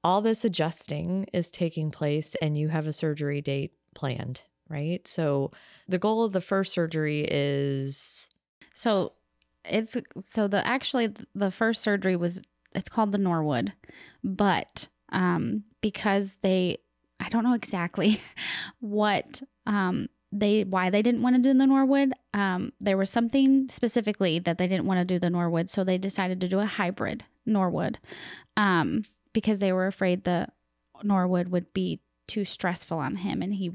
all 0.03 0.23
this 0.23 0.45
adjusting 0.45 1.27
is 1.33 1.51
taking 1.51 1.91
place 1.91 2.35
and 2.41 2.57
you 2.59 2.69
have 2.69 2.87
a 2.87 2.93
surgery 2.93 3.41
date 3.41 3.73
planned, 3.95 4.43
right? 4.69 5.07
So 5.07 5.51
the 5.89 5.99
goal 5.99 6.25
of 6.25 6.33
the 6.33 6.41
first 6.41 6.73
surgery 6.73 7.27
is 7.29 8.29
So 8.75 9.13
it's 9.71 9.97
so 10.21 10.49
the 10.49 10.67
actually 10.67 11.13
the 11.35 11.51
first 11.51 11.83
surgery 11.83 12.17
was 12.17 12.43
it's 12.75 12.89
called 12.89 13.13
the 13.13 13.19
Norwood, 13.19 13.73
but 14.23 14.89
um, 15.11 15.65
because 15.81 16.37
they, 16.43 16.79
I 17.19 17.29
don't 17.29 17.45
know 17.45 17.55
exactly 17.55 18.21
what 18.81 19.43
um, 19.67 20.09
they 20.33 20.65
why 20.65 20.91
they 20.91 21.03
didn't 21.03 21.23
want 21.23 21.37
to 21.37 21.43
do 21.43 21.57
the 21.57 21.67
Norwood. 21.67 22.13
Um, 22.35 22.73
there 22.81 22.97
was 22.97 23.11
something 23.11 23.69
specifically 23.69 24.39
that 24.41 24.59
they 24.59 24.69
didn't 24.69 24.87
want 24.87 25.01
to 25.01 25.05
do 25.05 25.19
the 25.19 25.31
Norwood, 25.31 25.69
so 25.69 25.85
they 25.85 25.99
decided 25.99 26.41
to 26.41 26.49
do 26.49 26.61
a 26.61 26.67
hybrid 26.67 27.25
Norwood 27.47 27.99
um, 28.57 29.05
because 29.33 29.61
they 29.61 29.73
were 29.73 29.87
afraid 29.87 30.25
the 30.25 30.49
Norwood 31.03 31.49
would 31.49 31.73
be 31.73 32.01
too 32.29 32.45
stressful 32.45 32.99
on 32.99 33.17
him 33.17 33.43
and 33.43 33.55
he 33.55 33.73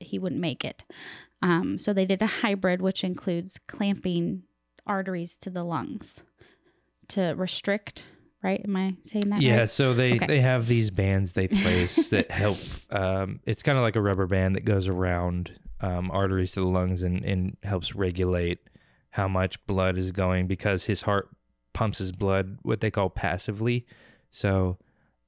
he 0.00 0.18
wouldn't 0.18 0.40
make 0.40 0.64
it. 0.64 0.84
Um, 1.40 1.76
so 1.76 1.92
they 1.92 2.06
did 2.06 2.22
a 2.22 2.26
hybrid, 2.26 2.80
which 2.80 3.02
includes 3.02 3.58
clamping 3.66 4.44
arteries 4.86 5.36
to 5.38 5.50
the 5.50 5.64
lungs 5.64 6.22
to 7.08 7.34
restrict. 7.36 8.06
Right? 8.42 8.60
Am 8.64 8.74
I 8.74 8.96
saying 9.04 9.30
that? 9.30 9.40
Yeah, 9.40 9.60
right? 9.60 9.70
so 9.70 9.94
they 9.94 10.14
Okay. 10.14 10.26
they 10.26 10.40
have 10.40 10.66
these 10.66 10.90
bands 10.90 11.34
they 11.34 11.46
place 11.46 12.08
that 12.08 12.30
help. 12.32 12.56
Um, 12.90 13.38
it's 13.46 13.62
kind 13.62 13.78
of 13.78 13.82
like 13.82 13.94
a 13.94 14.00
rubber 14.02 14.26
band 14.26 14.56
that 14.56 14.64
goes 14.64 14.88
around 14.88 15.52
um, 15.80 16.10
arteries 16.10 16.50
to 16.52 16.60
the 16.60 16.66
lungs 16.66 17.02
and 17.04 17.24
and 17.24 17.56
helps 17.62 17.94
regulate 17.94 18.58
how 19.10 19.28
much 19.28 19.64
blood 19.66 19.96
is 19.96 20.10
going 20.10 20.46
because 20.48 20.86
his 20.86 21.02
heart 21.02 21.28
pumps 21.72 21.98
his 21.98 22.10
blood 22.12 22.58
what 22.62 22.80
they 22.80 22.90
call 22.90 23.10
passively. 23.10 23.86
So 24.30 24.78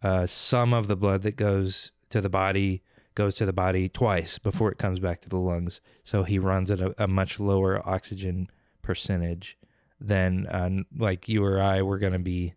uh, 0.03 0.27
some 0.27 0.75
of 0.75 0.89
the 0.89 0.97
blood 0.97 1.23
that 1.23 1.37
goes 1.37 1.93
to 2.11 2.21
the 2.21 2.29
body 2.29 2.83
goes 3.15 3.35
to 3.37 3.47
the 3.47 3.53
body 3.53 3.89
twice 3.89 4.39
before 4.39 4.73
it 4.73 4.79
comes 4.79 4.99
back 4.99 5.21
to 5.21 5.29
the 5.29 5.39
lungs. 5.39 5.81
So 6.03 6.25
he 6.25 6.39
runs 6.41 6.69
at 6.73 6.81
a, 6.81 6.95
a 7.05 7.07
much 7.07 7.39
lower 7.39 7.81
oxygen 7.89 8.49
percentage 8.85 9.59
than 10.01 10.47
uh, 10.47 10.71
like 10.97 11.29
you 11.29 11.45
or 11.45 11.61
I 11.61 11.83
were 11.83 11.99
going 11.99 12.13
to 12.13 12.19
be 12.19 12.55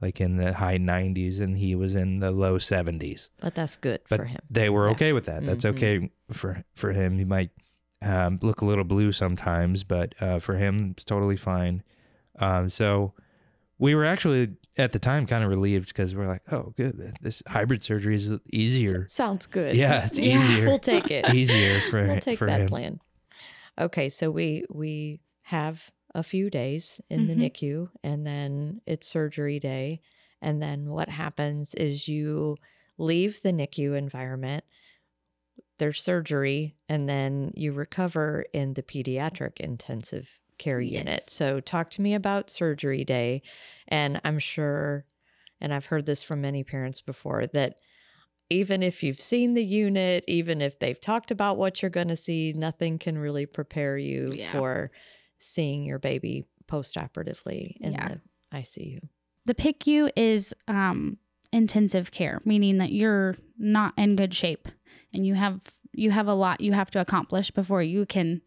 like 0.00 0.20
in 0.20 0.36
the 0.36 0.52
high 0.52 0.78
90s 0.78 1.40
and 1.40 1.56
he 1.56 1.74
was 1.74 1.94
in 1.94 2.18
the 2.20 2.30
low 2.30 2.58
70s 2.58 3.30
But 3.40 3.54
that's 3.54 3.76
good 3.76 4.00
but 4.10 4.18
for 4.20 4.24
him. 4.26 4.40
they 4.50 4.68
were 4.68 4.86
Yeah. 4.86 4.92
okay 4.92 5.12
with 5.12 5.24
that 5.26 5.44
that's 5.46 5.64
Mhm. 5.64 5.70
okay 5.70 6.10
for 6.32 6.64
for 6.74 6.92
him 6.92 7.18
he 7.18 7.24
might 7.24 7.50
um, 8.02 8.38
look 8.42 8.60
a 8.60 8.64
little 8.66 8.84
blue 8.84 9.10
sometimes 9.12 9.84
but 9.84 10.14
uh, 10.20 10.38
for 10.38 10.56
him 10.56 10.90
it's 10.92 11.04
totally 11.04 11.36
fine 11.36 11.82
um, 12.38 12.68
so 12.68 13.14
we 13.78 13.94
were 13.94 14.04
actually 14.04 14.54
at 14.76 14.92
the 14.92 14.98
time 14.98 15.24
kind 15.26 15.42
of 15.42 15.48
relieved 15.48 15.88
because 15.88 16.14
we're 16.14 16.26
like 16.26 16.42
oh 16.52 16.74
good 16.76 17.14
this 17.22 17.42
hybrid 17.48 17.82
surgery 17.82 18.16
is 18.16 18.30
easier 18.52 19.06
Sounds 19.08 19.46
good. 19.46 19.74
yeah 19.74 20.06
it's 20.06 20.18
Yeah. 20.18 20.36
easier 20.42 20.66
We'll 20.66 20.78
take 20.78 21.10
it. 21.10 21.34
easier 21.34 21.80
for 21.90 22.06
we'll 22.06 22.20
take 22.20 22.38
for 22.38 22.46
that 22.46 22.60
him 22.60 22.68
plan. 22.68 23.00
Okay, 23.78 24.08
so 24.10 24.30
we 24.30 24.64
we 24.70 25.20
have 25.46 25.90
a 26.14 26.22
few 26.22 26.50
days 26.50 27.00
in 27.10 27.26
Mhm. 27.26 27.28
the 27.28 27.34
NICU 27.34 27.90
and 28.04 28.26
then 28.26 28.80
it's 28.86 29.06
surgery 29.06 29.60
day 29.60 30.00
and 30.42 30.62
then 30.62 30.90
what 30.90 31.08
happens 31.10 31.74
is 31.74 32.08
you 32.08 32.56
leave 32.98 33.42
the 33.42 33.50
NICU 33.52 33.94
environment 33.98 34.64
there's 35.78 36.02
surgery 36.02 36.76
and 36.88 37.08
then 37.08 37.52
you 37.54 37.72
recover 37.72 38.44
in 38.52 38.74
the 38.74 38.82
pediatric 38.82 39.60
intensive 39.60 40.38
care 40.58 40.80
unit. 40.80 41.28
So 41.28 41.60
talk 41.60 41.90
to 41.90 42.02
me 42.02 42.14
about 42.14 42.50
surgery 42.50 43.04
day 43.04 43.42
and 43.88 44.20
I'm 44.24 44.38
sure 44.38 45.06
and 45.60 45.72
I've 45.72 45.86
heard 45.86 46.06
this 46.06 46.22
from 46.22 46.40
many 46.42 46.64
parents 46.64 47.00
before 47.00 47.46
that 47.48 47.78
even 48.50 48.82
if 48.82 49.02
you've 49.02 49.20
seen 49.20 49.54
the 49.54 49.64
unit, 49.64 50.24
even 50.28 50.60
if 50.62 50.78
they've 50.78 51.00
talked 51.00 51.30
about 51.30 51.58
what 51.58 51.82
you're 51.82 51.90
going 51.90 52.08
to 52.08 52.16
see, 52.16 52.52
nothing 52.54 52.98
can 52.98 53.18
really 53.18 53.46
prepare 53.46 53.98
you 53.98 54.36
Yeah. 54.36 54.50
for 54.50 54.92
seeing 55.46 55.84
your 55.84 55.98
baby 55.98 56.44
postoperatively 56.66 57.76
in 57.80 57.92
Yeah. 57.92 58.08
the 58.08 58.20
ICU. 58.58 59.00
the 59.44 59.54
PICU 59.54 60.10
is 60.16 60.54
um, 60.66 61.18
intensive 61.52 62.10
care, 62.10 62.40
meaning 62.44 62.78
that 62.78 62.90
you're 62.92 63.36
not 63.58 63.92
in 63.96 64.16
good 64.16 64.34
shape 64.34 64.68
and 65.14 65.26
you 65.26 65.34
have 65.34 65.60
you 65.92 66.10
have 66.10 66.26
a 66.26 66.34
lot 66.34 66.60
you 66.60 66.72
have 66.72 66.90
to 66.90 67.00
accomplish 67.00 67.50
before 67.50 67.82
you 67.82 68.04
can 68.06 68.42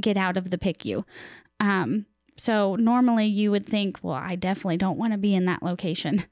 get 0.00 0.16
out 0.16 0.36
of 0.36 0.50
the 0.50 0.58
PICU. 0.58 1.04
Um, 1.60 2.06
so 2.36 2.76
normally 2.76 3.26
you 3.26 3.50
would 3.50 3.66
think, 3.66 3.98
well, 4.02 4.14
I 4.14 4.34
definitely 4.36 4.78
don't 4.78 4.98
want 4.98 5.12
to 5.12 5.18
be 5.18 5.34
in 5.34 5.44
that 5.46 5.62
location. 5.62 6.24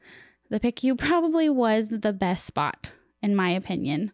The 0.49 0.59
PICU 0.59 0.99
probably 0.99 1.49
was 1.49 1.91
the 1.91 2.13
best 2.13 2.45
spot, 2.45 2.91
in 3.23 3.37
my 3.37 3.51
opinion, 3.51 4.11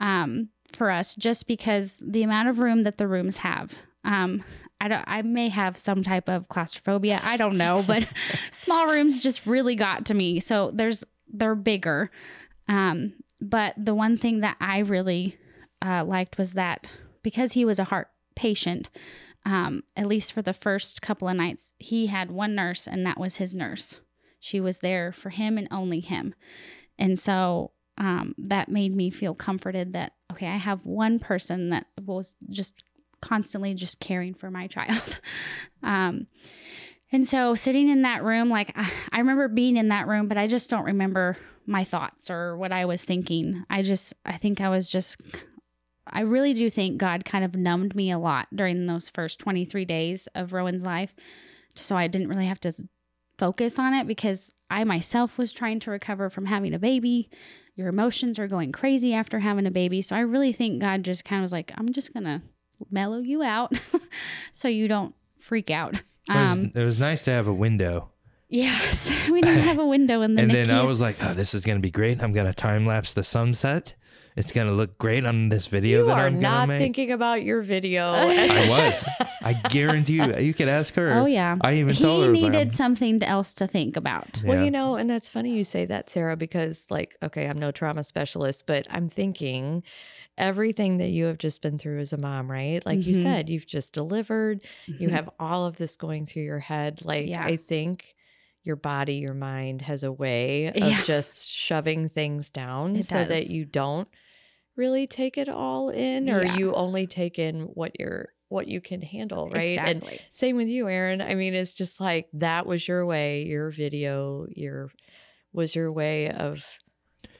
um, 0.00 0.48
for 0.72 0.90
us, 0.90 1.14
just 1.14 1.46
because 1.46 2.02
the 2.06 2.22
amount 2.22 2.48
of 2.48 2.58
room 2.58 2.84
that 2.84 2.96
the 2.96 3.06
rooms 3.08 3.38
have. 3.38 3.74
Um, 4.04 4.42
I 4.84 4.88
don't. 4.88 5.04
I 5.06 5.22
may 5.22 5.48
have 5.48 5.78
some 5.78 6.02
type 6.02 6.28
of 6.28 6.48
claustrophobia. 6.48 7.18
I 7.24 7.38
don't 7.38 7.56
know, 7.56 7.82
but 7.86 8.06
small 8.50 8.86
rooms 8.86 9.22
just 9.22 9.46
really 9.46 9.76
got 9.76 10.04
to 10.06 10.14
me. 10.14 10.40
So 10.40 10.72
there's 10.72 11.02
they're 11.26 11.54
bigger. 11.54 12.10
Um, 12.68 13.14
but 13.40 13.74
the 13.78 13.94
one 13.94 14.18
thing 14.18 14.40
that 14.40 14.58
I 14.60 14.80
really 14.80 15.38
uh, 15.82 16.04
liked 16.04 16.36
was 16.36 16.52
that 16.52 16.90
because 17.22 17.54
he 17.54 17.64
was 17.64 17.78
a 17.78 17.84
heart 17.84 18.08
patient, 18.36 18.90
um, 19.46 19.84
at 19.96 20.06
least 20.06 20.34
for 20.34 20.42
the 20.42 20.52
first 20.52 21.00
couple 21.00 21.28
of 21.28 21.34
nights, 21.36 21.72
he 21.78 22.08
had 22.08 22.30
one 22.30 22.54
nurse, 22.54 22.86
and 22.86 23.06
that 23.06 23.18
was 23.18 23.38
his 23.38 23.54
nurse. 23.54 24.00
She 24.38 24.60
was 24.60 24.80
there 24.80 25.12
for 25.12 25.30
him 25.30 25.56
and 25.56 25.66
only 25.70 26.00
him. 26.00 26.34
And 26.98 27.18
so 27.18 27.70
um, 27.96 28.34
that 28.36 28.68
made 28.68 28.94
me 28.94 29.08
feel 29.08 29.34
comforted 29.34 29.94
that, 29.94 30.12
okay, 30.30 30.48
I 30.48 30.56
have 30.56 30.84
one 30.84 31.18
person 31.18 31.70
that 31.70 31.86
was 31.98 32.36
just 32.50 32.84
constantly 33.24 33.72
just 33.72 34.00
caring 34.00 34.34
for 34.34 34.50
my 34.50 34.66
child. 34.76 35.18
um, 35.82 36.26
and 37.10 37.26
so 37.26 37.54
sitting 37.54 37.88
in 37.88 38.02
that 38.02 38.22
room, 38.22 38.50
like 38.50 38.72
I, 38.76 38.90
I 39.12 39.18
remember 39.18 39.48
being 39.48 39.76
in 39.76 39.88
that 39.88 40.06
room, 40.06 40.28
but 40.28 40.36
I 40.36 40.46
just 40.46 40.68
don't 40.68 40.84
remember 40.84 41.36
my 41.66 41.84
thoughts 41.84 42.30
or 42.30 42.56
what 42.56 42.72
I 42.72 42.84
was 42.84 43.02
thinking. 43.02 43.64
I 43.70 43.82
just, 43.82 44.12
I 44.26 44.36
think 44.36 44.60
I 44.60 44.68
was 44.68 44.90
just, 44.90 45.20
I 46.06 46.20
really 46.20 46.52
do 46.52 46.68
think 46.68 46.98
God 46.98 47.24
kind 47.24 47.44
of 47.44 47.56
numbed 47.56 47.94
me 47.94 48.10
a 48.10 48.18
lot 48.18 48.48
during 48.54 48.86
those 48.86 49.08
first 49.08 49.38
23 49.38 49.84
days 49.84 50.28
of 50.34 50.52
Rowan's 50.52 50.84
life. 50.84 51.14
So 51.74 51.96
I 51.96 52.08
didn't 52.08 52.28
really 52.28 52.46
have 52.46 52.60
to 52.60 52.72
focus 53.38 53.78
on 53.78 53.94
it 53.94 54.06
because 54.06 54.52
I 54.70 54.84
myself 54.84 55.38
was 55.38 55.52
trying 55.52 55.80
to 55.80 55.90
recover 55.90 56.28
from 56.28 56.46
having 56.46 56.74
a 56.74 56.78
baby. 56.78 57.30
Your 57.74 57.88
emotions 57.88 58.38
are 58.38 58.48
going 58.48 58.72
crazy 58.72 59.14
after 59.14 59.38
having 59.38 59.66
a 59.66 59.70
baby. 59.70 60.02
So 60.02 60.14
I 60.14 60.20
really 60.20 60.52
think 60.52 60.80
God 60.80 61.02
just 61.02 61.24
kind 61.24 61.40
of 61.40 61.44
was 61.44 61.52
like, 61.52 61.72
I'm 61.76 61.90
just 61.92 62.12
going 62.12 62.24
to 62.24 62.42
mellow 62.90 63.18
you 63.18 63.42
out 63.42 63.72
so 64.52 64.68
you 64.68 64.88
don't 64.88 65.14
freak 65.38 65.70
out. 65.70 65.94
it, 65.94 66.02
was, 66.28 66.58
Um, 66.58 66.72
it 66.74 66.80
was 66.80 66.98
nice 66.98 67.22
to 67.24 67.30
have 67.30 67.46
a 67.46 67.54
window 67.54 68.10
yes, 68.48 69.10
we 69.30 69.40
didn't 69.40 69.62
have 69.64 69.78
a 69.78 69.86
window 69.86 70.22
in 70.22 70.34
the 70.36 70.42
and 70.42 70.50
NICU. 70.50 70.66
then 70.66 70.70
I 70.70 70.82
was 70.82 71.00
like, 71.00 71.16
"Oh, 71.22 71.34
this 71.34 71.54
is 71.54 71.64
gonna 71.64 71.80
be 71.80 71.90
great! 71.90 72.22
I'm 72.22 72.32
gonna 72.32 72.52
time 72.54 72.86
lapse 72.86 73.12
the 73.14 73.24
sunset. 73.24 73.94
It's 74.36 74.50
gonna 74.52 74.72
look 74.72 74.98
great 74.98 75.24
on 75.24 75.48
this 75.48 75.66
video 75.68 76.00
You 76.00 76.06
that 76.06 76.18
I'm 76.18 76.38
gonna 76.40 76.66
not 76.66 76.78
thinking 76.78 77.12
about 77.12 77.42
your 77.44 77.62
video. 77.62 78.12
I 78.12 78.66
was. 78.68 79.06
I 79.42 79.52
guarantee 79.70 80.14
you. 80.14 80.34
You 80.36 80.54
could 80.54 80.68
ask 80.68 80.94
her. 80.94 81.12
oh 81.12 81.26
yeah, 81.26 81.56
I 81.62 81.74
even 81.74 81.94
he 81.94 82.02
told 82.02 82.22
her. 82.24 82.28
I 82.28 82.32
was 82.32 82.42
like, 82.42 82.52
needed 82.52 82.72
something 82.72 83.22
else 83.22 83.54
to 83.54 83.66
think 83.66 83.96
about. 83.96 84.40
Well, 84.44 84.58
Yeah. 84.58 84.64
you 84.64 84.70
know, 84.70 84.96
and 84.96 85.08
that's 85.10 85.28
funny 85.28 85.50
you 85.54 85.64
say 85.64 85.84
that, 85.86 86.10
Sarah, 86.10 86.36
because, 86.36 86.86
like, 86.90 87.16
okay, 87.22 87.46
I'm 87.48 87.58
no 87.58 87.70
trauma 87.70 88.02
specialist, 88.04 88.66
but 88.66 88.86
I'm 88.90 89.08
thinking 89.08 89.82
everything 90.38 90.98
that 90.98 91.10
you 91.10 91.26
have 91.26 91.38
just 91.38 91.62
been 91.62 91.78
through 91.78 92.00
as 92.00 92.12
a 92.12 92.18
mom, 92.18 92.50
right? 92.50 92.84
Like 92.86 93.06
you 93.06 93.14
Mhm. 93.14 93.14
said, 93.14 93.48
you've 93.48 93.66
just 93.66 93.94
delivered, 93.94 94.64
you 94.98 95.08
Mhm. 95.08 95.10
have 95.10 95.30
all 95.38 95.66
of 95.66 95.76
this 95.76 95.96
going 95.96 96.26
through 96.26 96.42
your 96.44 96.58
head. 96.60 97.04
Like, 97.04 97.30
Yeah. 97.30 97.42
I 97.42 97.56
think 97.56 98.14
your 98.64 98.76
body, 98.76 99.14
your 99.16 99.34
mind 99.34 99.82
has 99.82 100.02
a 100.04 100.12
way 100.12 100.72
of 100.80 100.90
Yeah. 100.90 101.02
just 101.02 101.48
shoving 101.50 102.08
things 102.08 102.50
down 102.50 103.00
It 103.00 103.02
so 103.02 103.24
that 103.26 103.48
you 103.48 103.64
don't 103.64 104.08
really 104.76 105.06
take 105.06 105.38
it 105.38 105.48
all 105.48 105.90
in 105.90 106.30
or 106.30 106.44
Yeah. 106.44 106.44
you 106.44 106.74
only 106.74 107.06
take 107.06 107.38
in 107.38 107.62
what 107.62 107.92
you're 107.98 108.28
what 108.48 108.68
you 108.68 108.80
can 108.80 109.00
handle, 109.02 109.48
right? 109.50 109.80
And 109.84 110.04
Exactly. 110.04 110.18
same 110.32 110.56
with 110.56 110.68
you, 110.68 110.88
Aaron. 110.88 111.20
I 111.20 111.34
mean, 111.34 111.54
it's 111.54 111.74
just 111.74 112.00
like 112.00 112.28
that 112.34 112.66
was 112.66 112.86
your 112.86 113.04
way, 113.06 113.44
your 113.44 113.70
video, 113.70 114.46
your 114.50 114.90
was 115.52 115.74
your 115.74 115.92
way 115.92 116.30
of 116.30 116.66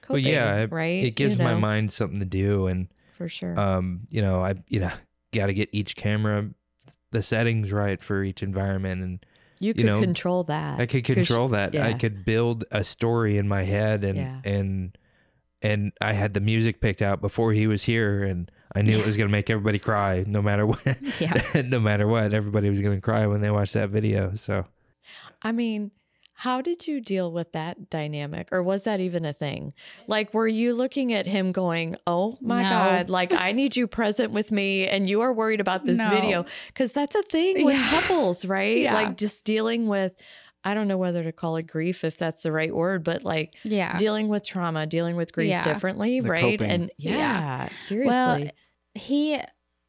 Coping, 0.07 0.25
yeah, 0.27 0.57
it- 0.63 0.73
right? 0.73 1.05
It 1.05 1.15
gives 1.17 1.37
You 1.39 1.45
my 1.45 1.55
mind 1.55 1.93
something 1.93 2.19
to 2.21 2.27
do, 2.27 2.67
and 2.67 2.89
for 3.17 3.29
sure. 3.29 3.59
um, 3.59 4.07
you 4.11 4.21
know, 4.23 4.43
I 4.45 4.55
you 4.69 4.81
know 4.81 4.91
got 5.33 5.47
to 5.47 5.55
get 5.55 5.69
each 5.73 5.97
camera 5.97 6.49
the 7.11 7.23
settings 7.23 7.73
right 7.73 8.01
for 8.03 8.23
each 8.23 8.43
environment, 8.43 9.03
and 9.03 9.27
you 9.61 9.73
could 9.75 9.87
know, 9.87 10.01
control 10.01 10.45
that. 10.45 10.81
I 10.81 10.87
could 10.87 11.05
control 11.05 11.49
that. 11.49 11.75
I 11.77 11.95
could 11.95 12.25
build 12.25 12.65
a 12.71 12.85
story 12.85 13.39
in 13.39 13.49
my 13.49 13.63
head, 13.63 14.05
and 14.05 14.19
Yeah. 14.19 14.41
and 14.45 14.99
and 15.63 15.93
I 16.01 16.13
had 16.13 16.35
the 16.35 16.41
music 16.41 16.81
picked 16.81 17.01
out 17.01 17.21
before 17.23 17.53
he 17.53 17.67
was 17.67 17.85
here, 17.85 18.23
and 18.23 18.51
I 18.77 18.83
knew 18.83 18.99
it 18.99 19.07
was 19.07 19.17
gonna 19.17 19.31
make 19.31 19.49
everybody 19.49 19.79
cry, 19.79 20.25
no 20.27 20.43
matter 20.43 20.67
what. 20.67 20.97
Yeah. 21.21 21.35
no 21.65 21.81
matter 21.81 22.07
what, 22.07 22.35
everybody 22.35 22.69
was 22.69 22.81
gonna 22.81 23.01
cry 23.01 23.27
when 23.27 23.41
they 23.41 23.51
watched 23.51 23.73
that 23.75 23.89
video. 23.89 24.35
So 24.35 24.67
I 25.41 25.53
mean, 25.53 25.91
how 26.39 26.61
did 26.61 26.87
you 26.87 27.01
deal 27.01 27.31
with 27.33 27.53
that 27.53 27.89
dynamic 27.91 28.49
or 28.53 28.63
was 28.63 28.85
that 28.85 29.01
even 29.01 29.25
a 29.25 29.33
thing? 29.33 29.73
Like 30.09 30.35
were 30.35 30.49
you 30.49 30.75
looking 30.75 31.13
at 31.13 31.27
him 31.27 31.53
going, 31.53 31.97
"Oh 32.07 32.37
my 32.41 32.63
No. 32.63 32.69
god, 32.69 33.09
like 33.09 33.33
I 33.33 33.53
need 33.53 33.77
you 33.77 33.87
present 33.87 34.33
with 34.33 34.51
me 34.53 34.87
and 34.87 35.09
you 35.09 35.21
are 35.21 35.33
worried 35.33 35.61
about 35.61 35.85
this 35.87 35.99
No. 35.99 36.11
video?" 36.11 36.45
Cuz 36.75 36.93
that's 36.93 37.15
a 37.15 37.23
thing 37.23 37.65
with 37.65 37.75
Yeah. 37.77 37.89
couples, 37.91 38.45
right? 38.45 38.79
Yeah. 38.79 38.95
Like 38.95 39.17
just 39.17 39.45
dealing 39.45 39.87
with 39.89 40.13
I 40.67 40.73
don't 40.73 40.89
know 40.89 40.97
whether 40.97 41.23
to 41.23 41.31
call 41.31 41.57
it 41.57 41.65
grief 41.67 42.05
if 42.05 42.17
that's 42.17 42.43
the 42.43 42.51
right 42.51 42.75
word, 42.75 43.05
but 43.05 43.23
like 43.23 43.55
Yeah. 43.65 43.97
dealing 43.99 44.29
with 44.29 44.47
trauma, 44.47 44.87
dealing 44.87 45.15
with 45.15 45.31
grief 45.33 45.51
Yeah. 45.51 45.63
differently, 45.63 46.21
The 46.21 46.29
right? 46.31 46.41
coping. 46.59 46.71
And 46.71 46.91
yeah, 46.97 47.11
Yeah. 47.19 47.69
seriously. 47.69 48.09
Well, 48.09 48.51
he 48.95 49.41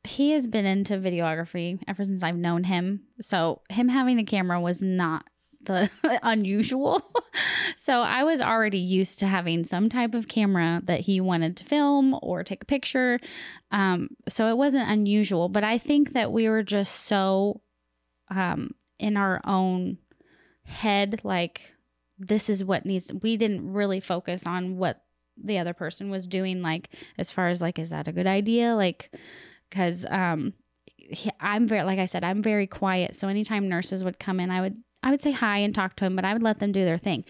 he 0.04 0.32
has 0.32 0.46
been 0.46 0.66
into 0.66 0.94
videography 1.00 1.80
ever 1.88 2.04
since 2.04 2.22
I've 2.22 2.36
known 2.38 2.66
him. 2.66 3.06
So 3.22 3.62
him 3.70 3.88
having 3.88 4.20
a 4.20 4.24
camera 4.24 4.60
was 4.62 4.80
not 4.82 5.26
the 5.66 5.90
unusual. 6.24 7.02
so 7.78 8.02
I 8.02 8.24
was 8.24 8.42
already 8.42 8.80
used 8.80 9.20
to 9.20 9.28
having 9.28 9.64
some 9.64 9.90
type 9.90 10.14
of 10.14 10.28
camera 10.28 10.82
that 10.86 11.02
he 11.02 11.22
wanted 11.22 11.58
to 11.58 11.66
film 11.66 12.18
or 12.22 12.44
take 12.44 12.64
a 12.64 12.68
picture. 12.68 13.20
Um, 13.72 14.10
so 14.28 14.48
it 14.48 14.58
wasn't 14.58 14.90
unusual, 14.90 15.50
but 15.50 15.64
I 15.64 15.78
think 15.78 16.14
that 16.14 16.32
we 16.32 16.50
were 16.50 16.64
just 16.64 16.96
so 16.96 17.62
um, 18.30 18.72
in 19.00 19.18
our 19.18 19.42
own 19.46 19.98
head, 20.64 21.22
like 21.24 21.74
this 22.18 22.50
is 22.50 22.64
what 22.64 22.86
needs. 22.86 23.12
We 23.22 23.38
didn't 23.38 23.72
really 23.72 24.00
focus 24.00 24.48
on 24.48 24.78
what 24.78 25.02
the 25.42 25.58
other 25.58 25.74
person 25.74 26.10
was 26.10 26.28
doing, 26.28 26.62
like 26.62 26.90
as 27.18 27.32
far 27.32 27.50
as 27.50 27.62
like, 27.62 27.78
is 27.78 27.90
that 27.90 28.08
a 28.08 28.14
good 28.14 28.28
idea? 28.28 28.74
Like, 28.76 29.14
because 29.70 30.06
um, 30.10 30.54
I'm 31.40 31.68
very, 31.68 31.84
like 31.84 32.00
I 32.00 32.06
said, 32.06 32.24
I'm 32.24 32.42
very 32.42 32.68
quiet. 32.68 33.16
So 33.16 33.28
anytime 33.28 33.70
nurses 33.70 34.04
would 34.04 34.20
come 34.20 34.40
in, 34.40 34.50
I 34.50 34.62
would 34.62 34.78
I 35.06 35.12
would 35.12 35.22
say 35.22 35.32
hi 35.32 35.60
and 35.60 35.74
talk 35.74 35.96
to 35.98 36.06
him, 36.06 36.16
but 36.16 36.26
I 36.26 36.34
would 36.34 36.44
let 36.44 36.60
them 36.60 36.72
do 36.74 36.84
their 36.84 36.98
thing. 36.98 37.24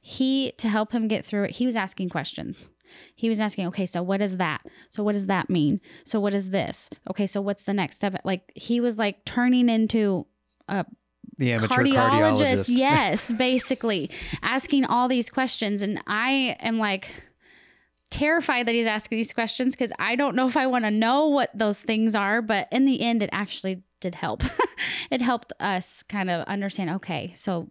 He 0.00 0.52
to 0.58 0.68
help 0.68 0.92
him 0.92 1.08
get 1.08 1.24
through 1.24 1.44
it, 1.44 1.50
he 1.52 1.66
was 1.66 1.74
asking 1.76 2.10
questions. 2.10 2.68
He 3.14 3.30
was 3.30 3.40
asking, 3.40 3.66
okay, 3.68 3.86
so 3.86 4.02
what 4.02 4.20
is 4.20 4.36
that? 4.36 4.60
So 4.90 5.02
what 5.02 5.12
does 5.12 5.24
that 5.26 5.48
mean? 5.48 5.80
So 6.04 6.20
what 6.20 6.34
is 6.34 6.50
this? 6.50 6.90
Okay, 7.10 7.26
so 7.26 7.40
what's 7.40 7.64
the 7.64 7.72
next 7.72 7.96
step? 7.96 8.20
Like 8.22 8.52
he 8.54 8.80
was 8.80 8.98
like 8.98 9.24
turning 9.24 9.70
into 9.70 10.26
a 10.68 10.84
The 11.38 11.52
amateur 11.52 11.82
cardiologist. 11.84 11.96
cardiologist. 11.96 12.76
Yes, 12.76 13.32
basically 13.38 14.10
asking 14.42 14.84
all 14.84 15.08
these 15.08 15.30
questions, 15.30 15.80
and 15.80 16.02
I 16.06 16.56
am 16.60 16.78
like 16.78 17.08
terrified 18.10 18.66
that 18.66 18.74
he's 18.74 18.86
asking 18.86 19.16
these 19.16 19.32
questions 19.32 19.74
because 19.74 19.90
I 19.98 20.16
don't 20.16 20.36
know 20.36 20.46
if 20.46 20.56
I 20.58 20.66
want 20.66 20.84
to 20.84 20.90
know 20.90 21.28
what 21.28 21.48
those 21.54 21.80
things 21.80 22.14
are. 22.14 22.42
But 22.42 22.68
in 22.70 22.84
the 22.84 23.00
end, 23.00 23.22
it 23.22 23.30
actually 23.32 23.82
did 24.02 24.14
help. 24.14 24.42
it 25.10 25.20
helped 25.22 25.52
us 25.60 26.02
kind 26.02 26.28
of 26.30 26.46
understand. 26.46 26.90
Okay, 26.90 27.32
so 27.34 27.70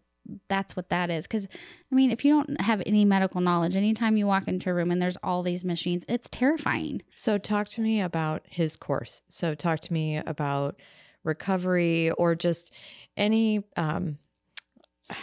that's 0.49 0.75
what 0.75 0.89
that 0.89 1.09
is. 1.09 1.27
Because 1.27 1.47
I 1.91 1.95
mean, 1.95 2.09
if 2.11 2.23
you 2.25 2.31
don't 2.33 2.61
have 2.61 2.81
any 2.85 3.05
medical 3.05 3.41
knowledge, 3.41 3.75
anytime 3.75 4.17
you 4.17 4.25
walk 4.27 4.47
into 4.47 4.69
a 4.69 4.73
room 4.73 4.89
and 4.91 5.01
there's 5.01 5.17
all 5.23 5.43
these 5.43 5.63
machines, 5.65 6.05
it's 6.07 6.29
terrifying. 6.29 7.01
So, 7.15 7.37
talk 7.37 7.67
to 7.69 7.81
me 7.81 8.01
about 8.01 8.41
his 8.47 8.75
course. 8.75 9.21
So, 9.29 9.53
talk 9.55 9.79
to 9.81 9.93
me 9.93 10.17
about 10.17 10.79
recovery 11.23 12.09
or 12.11 12.33
just 12.35 12.73
any, 13.17 13.63
um, 13.77 14.17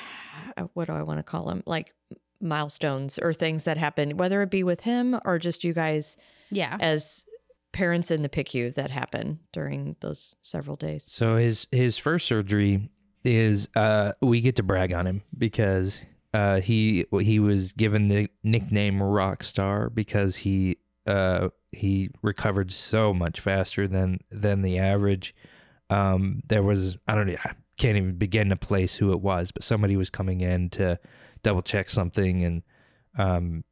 what 0.75 0.87
do 0.87 0.93
I 0.93 1.03
want 1.03 1.19
to 1.19 1.23
call 1.25 1.47
them? 1.47 1.63
Like 1.67 1.93
milestones 2.41 3.19
or 3.19 3.33
things 3.33 3.65
that 3.65 3.77
happen, 3.77 4.17
whether 4.17 4.43
it 4.43 4.51
be 4.51 4.63
with 4.63 4.81
him 4.81 5.19
or 5.25 5.39
just 5.39 5.65
you 5.65 5.73
guys 5.73 6.17
Yeah. 6.51 6.77
as 6.81 7.25
parents 7.73 8.11
in 8.11 8.23
the 8.23 8.29
PICU 8.29 8.75
that 8.75 8.91
happen 8.91 9.41
during 9.53 9.97
those 10.01 10.35
several 10.43 10.77
days. 10.77 11.05
So 11.09 11.37
his 11.37 11.67
his 11.71 11.99
first 11.99 12.27
surgery 12.27 12.91
is 13.25 13.69
uh 13.75 14.13
we 14.23 14.41
get 14.41 14.57
to 14.57 14.63
brag 14.63 14.93
on 14.93 15.07
him 15.07 15.23
because 15.37 16.01
uh 16.33 16.61
he 16.61 17.05
he 17.21 17.39
was 17.39 17.73
given 17.73 18.09
the 18.09 18.29
nickname 18.43 19.03
rock 19.03 19.43
star 19.43 19.91
because 19.91 20.37
he 20.37 20.79
uh 21.07 21.49
he 21.73 22.11
recovered 22.23 22.73
so 22.73 23.13
much 23.13 23.41
faster 23.41 23.87
than 23.87 24.21
than 24.31 24.63
the 24.63 24.79
average 24.79 25.35
um 25.91 26.41
there 26.47 26.63
was 26.63 26.97
I 27.07 27.15
don't 27.15 27.27
know 27.27 27.37
I 27.45 27.53
can't 27.77 27.97
even 27.97 28.15
begin 28.17 28.49
to 28.49 28.57
place 28.57 28.97
who 28.97 29.13
it 29.13 29.21
was 29.21 29.53
but 29.53 29.63
somebody 29.63 29.97
was 29.97 30.11
coming 30.11 30.41
in 30.41 30.71
to 30.71 30.99
double 31.43 31.63
check 31.63 31.89
something 31.89 32.45
and 32.45 32.63
um 33.19 33.65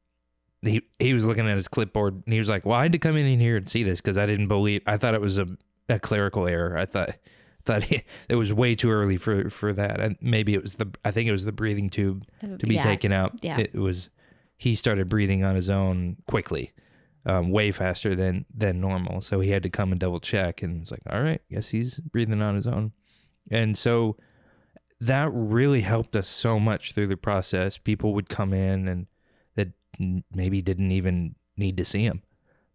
he 0.66 0.82
he 0.98 1.12
was 1.12 1.24
looking 1.24 1.48
at 1.48 1.56
his 1.56 1.68
clipboard 1.68 2.14
and 2.24 2.32
he 2.32 2.38
was 2.38 2.48
like 2.48 2.64
well 2.66 2.78
I 2.78 2.82
had 2.84 2.92
to 2.92 2.98
come 2.98 3.16
in 3.16 3.40
here 3.40 3.56
and 3.56 3.68
see 3.68 3.82
this 3.82 4.00
because 4.00 4.18
I 4.18 4.26
didn't 4.26 4.48
believe 4.48 4.82
I 4.86 4.96
thought 4.96 5.14
it 5.14 5.20
was 5.20 5.38
a 5.38 5.46
a 5.88 5.98
clerical 6.00 6.46
error. 6.46 6.76
I 6.76 6.84
thought 6.86 7.10
thought 7.64 7.82
he, 7.84 8.02
it 8.28 8.36
was 8.36 8.52
way 8.52 8.74
too 8.74 8.90
early 8.90 9.16
for 9.16 9.50
for 9.50 9.72
that. 9.72 10.00
And 10.00 10.16
maybe 10.20 10.54
it 10.54 10.62
was 10.62 10.74
the 10.76 10.88
I 11.04 11.10
think 11.10 11.28
it 11.28 11.32
was 11.32 11.44
the 11.44 11.52
breathing 11.52 11.90
tube 11.90 12.24
to 12.40 12.66
be 12.66 12.74
Yeah. 12.76 12.82
taken 12.82 13.12
out. 13.12 13.32
Yeah. 13.42 13.58
it 13.58 13.74
was 13.74 14.10
he 14.56 14.74
started 14.74 15.08
breathing 15.08 15.44
on 15.44 15.54
his 15.54 15.68
own 15.68 16.16
quickly 16.26 16.72
um, 17.26 17.50
way 17.50 17.72
faster 17.72 18.14
than 18.14 18.46
than 18.54 18.80
normal. 18.80 19.20
So 19.20 19.40
he 19.40 19.50
had 19.50 19.62
to 19.64 19.68
come 19.70 19.90
and 19.92 20.00
double 20.00 20.20
check 20.20 20.62
and 20.62 20.82
it's 20.82 20.90
like 20.90 21.02
all 21.10 21.22
right 21.22 21.42
guess 21.50 21.68
he's 21.68 21.98
breathing 21.98 22.40
on 22.42 22.54
his 22.54 22.66
own. 22.66 22.92
And 23.50 23.76
so 23.76 24.16
that 25.00 25.28
really 25.32 25.82
helped 25.82 26.16
us 26.16 26.26
so 26.28 26.58
much 26.58 26.92
through 26.92 27.08
the 27.08 27.16
process. 27.16 27.78
People 27.78 28.14
would 28.14 28.28
come 28.28 28.52
in 28.54 28.88
and 28.88 29.06
maybe 30.32 30.60
didn't 30.62 30.90
even 30.92 31.34
need 31.56 31.76
to 31.76 31.84
see 31.84 32.02
him 32.02 32.22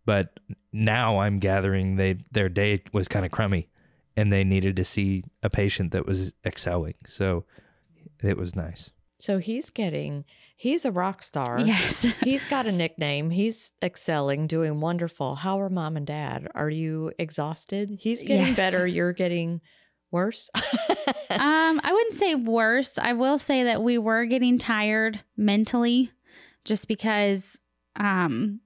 but 0.05 0.39
now 0.73 1.19
i'm 1.19 1.39
gathering 1.39 1.95
they 1.97 2.17
their 2.31 2.49
day 2.49 2.81
was 2.93 3.07
kind 3.07 3.25
of 3.25 3.31
crummy 3.31 3.67
and 4.17 4.31
they 4.31 4.43
needed 4.43 4.75
to 4.75 4.83
see 4.83 5.23
a 5.43 5.49
patient 5.49 5.91
that 5.91 6.05
was 6.05 6.33
excelling 6.45 6.95
so 7.05 7.45
it 8.23 8.37
was 8.37 8.55
nice 8.55 8.89
So, 9.19 9.37
he's 9.37 9.69
getting, 9.69 10.25
he's 10.57 10.83
a 10.83 10.89
rock 10.91 11.21
star. 11.21 11.59
Yes. 11.59 12.07
He's 12.23 12.43
got 12.45 12.65
a 12.65 12.71
nickname. 12.71 13.29
He's 13.29 13.71
excelling, 13.83 14.47
doing 14.47 14.79
wonderful. 14.81 15.35
How 15.35 15.61
are 15.61 15.69
mom 15.69 15.95
and 15.95 16.07
dad? 16.07 16.47
Are 16.55 16.71
you 16.71 17.11
exhausted? 17.19 17.99
He's 18.01 18.23
getting 18.23 18.47
Yes. 18.47 18.55
better. 18.57 18.87
You're 18.87 19.13
getting 19.13 19.61
worse. 20.09 20.49
um, 21.29 21.79
I 21.83 21.91
wouldn't 21.93 22.15
say 22.15 22.33
worse. 22.33 22.97
I 22.97 23.13
will 23.13 23.37
say 23.37 23.61
that 23.63 23.83
we 23.83 23.99
were 23.99 24.25
getting 24.25 24.57
tired 24.57 25.21
mentally 25.37 26.09
just 26.63 26.87
because 26.87 27.59
um 27.95 28.61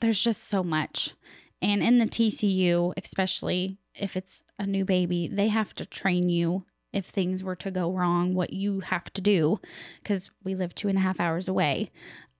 there's 0.00 0.22
just 0.22 0.44
so 0.44 0.62
much. 0.62 1.14
And 1.62 1.82
in 1.82 1.98
the 1.98 2.06
TCU, 2.06 2.92
especially 3.02 3.78
if 3.94 4.16
it's 4.16 4.42
a 4.58 4.66
new 4.66 4.84
baby, 4.84 5.26
they 5.26 5.48
have 5.48 5.74
to 5.76 5.86
train 5.86 6.28
you 6.28 6.64
if 6.92 7.06
things 7.06 7.42
were 7.42 7.56
to 7.56 7.70
go 7.70 7.90
wrong, 7.90 8.34
what 8.34 8.52
you 8.52 8.80
have 8.80 9.12
to 9.14 9.20
do, 9.20 9.60
because 10.02 10.30
we 10.44 10.54
live 10.54 10.74
two 10.74 10.88
and 10.88 10.98
a 10.98 11.00
half 11.00 11.20
hours 11.20 11.48
away. 11.48 11.90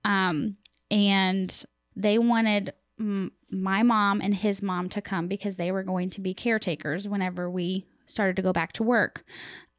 Um, 0.03 0.57
and 0.89 1.63
they 1.95 2.17
wanted 2.17 2.73
mm, 2.99 3.31
my 3.51 3.83
mom 3.83 4.21
and 4.21 4.33
his 4.35 4.61
mom 4.61 4.89
to 4.89 5.01
come 5.01 5.27
because 5.27 5.57
they 5.57 5.71
were 5.71 5.83
going 5.83 6.09
to 6.11 6.21
be 6.21 6.33
caretakers 6.33 7.07
whenever 7.07 7.49
we 7.49 7.85
started 8.05 8.35
to 8.35 8.41
go 8.41 8.53
back 8.53 8.71
to 8.73 8.83
work. 8.83 9.23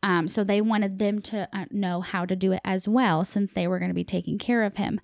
Um, 0.02 0.28
so 0.28 0.44
they 0.44 0.60
wanted 0.60 0.98
them 0.98 1.20
to 1.22 1.48
uh, 1.52 1.64
know 1.70 2.00
how 2.00 2.24
to 2.24 2.36
do 2.36 2.52
it 2.52 2.60
as 2.64 2.86
well 2.86 3.24
since 3.24 3.52
they 3.52 3.66
were 3.66 3.78
going 3.78 3.90
to 3.90 3.94
be 3.94 4.04
taking 4.04 4.38
care 4.38 4.62
of 4.62 4.76
him. 4.76 5.00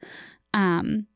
Um, 0.52 1.06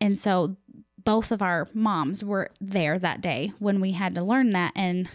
and 0.00 0.18
so 0.18 0.56
both 1.04 1.30
of 1.30 1.40
our 1.40 1.68
moms 1.72 2.24
were 2.24 2.50
there 2.60 2.98
that 2.98 3.20
day 3.20 3.52
when 3.58 3.80
we 3.80 3.92
had 3.92 4.14
to 4.16 4.22
learn 4.22 4.50
that. 4.50 4.72
And 4.74 5.08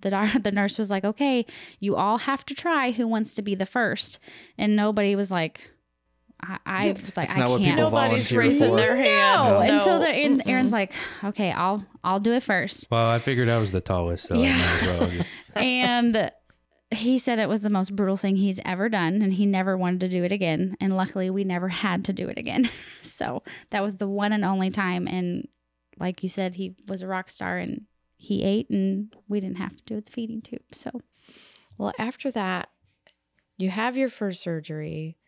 the, 0.00 0.10
doc- 0.10 0.42
the 0.42 0.50
nurse 0.52 0.78
was 0.78 0.90
like, 0.90 1.04
okay, 1.04 1.44
you 1.80 1.96
all 1.96 2.18
have 2.18 2.44
to 2.46 2.54
try 2.54 2.92
who 2.92 3.06
wants 3.06 3.34
to 3.34 3.42
be 3.42 3.54
the 3.54 3.66
first. 3.66 4.18
And 4.56 4.74
nobody 4.74 5.14
was 5.14 5.30
like, 5.30 5.70
I, 6.42 6.58
I 6.64 6.92
was 6.92 7.18
like, 7.18 7.26
It's 7.28 7.36
I 7.36 7.40
not 7.40 7.48
can't. 7.58 7.76
people 7.76 7.90
Nobody's 7.90 8.32
raising 8.32 8.70
for. 8.70 8.76
their 8.76 8.96
hand. 8.96 9.50
No. 9.50 9.58
And 9.58 9.80
so 9.82 9.98
the, 9.98 10.08
and 10.08 10.42
Aaron's 10.46 10.72
like, 10.72 10.94
okay, 11.22 11.52
I'll 11.52 11.84
I'll 12.02 12.18
do 12.20 12.32
it 12.32 12.42
first. 12.42 12.86
well 12.90 13.10
i 13.10 13.18
figured 13.18 13.50
i 13.50 13.58
was 13.58 13.72
the 13.72 13.82
tallest 13.82 14.24
so 14.26 14.36
Yeah. 14.36 14.54
i 14.54 14.56
might 14.56 14.82
as 14.94 15.00
well 15.00 15.10
just 15.10 15.34
and 15.56 16.32
he 16.92 17.18
said 17.18 17.38
it 17.38 17.48
was 17.48 17.62
the 17.62 17.70
most 17.70 17.94
brutal 17.94 18.16
thing 18.16 18.36
he's 18.36 18.60
ever 18.64 18.88
done 18.88 19.22
and 19.22 19.32
he 19.32 19.46
never 19.46 19.76
wanted 19.76 20.00
to 20.00 20.08
do 20.08 20.24
it 20.24 20.32
again. 20.32 20.76
And 20.80 20.96
luckily 20.96 21.30
we 21.30 21.44
never 21.44 21.68
had 21.68 22.04
to 22.06 22.12
do 22.12 22.28
it 22.28 22.38
again. 22.38 22.70
So 23.02 23.42
that 23.68 23.82
was 23.82 23.98
the 23.98 24.08
one 24.08 24.32
and 24.32 24.46
only 24.46 24.70
time. 24.70 25.06
And 25.06 25.46
like 25.98 26.22
you 26.22 26.30
said 26.30 26.54
he 26.54 26.74
was 26.88 27.02
a 27.02 27.06
rock 27.06 27.28
star 27.28 27.58
and 27.58 27.82
he 28.16 28.42
ate 28.42 28.70
and 28.70 29.14
we 29.28 29.40
didn't 29.40 29.58
have 29.58 29.76
to 29.76 29.84
do 29.84 30.00
the 30.00 30.10
feeding 30.10 30.40
tube. 30.40 30.62
So 30.72 31.02
well, 31.76 31.92
after 31.98 32.30
that, 32.30 32.70
you 33.58 33.68
have 33.68 33.98
your 33.98 34.08
first 34.08 34.42
surgery. 34.42 35.18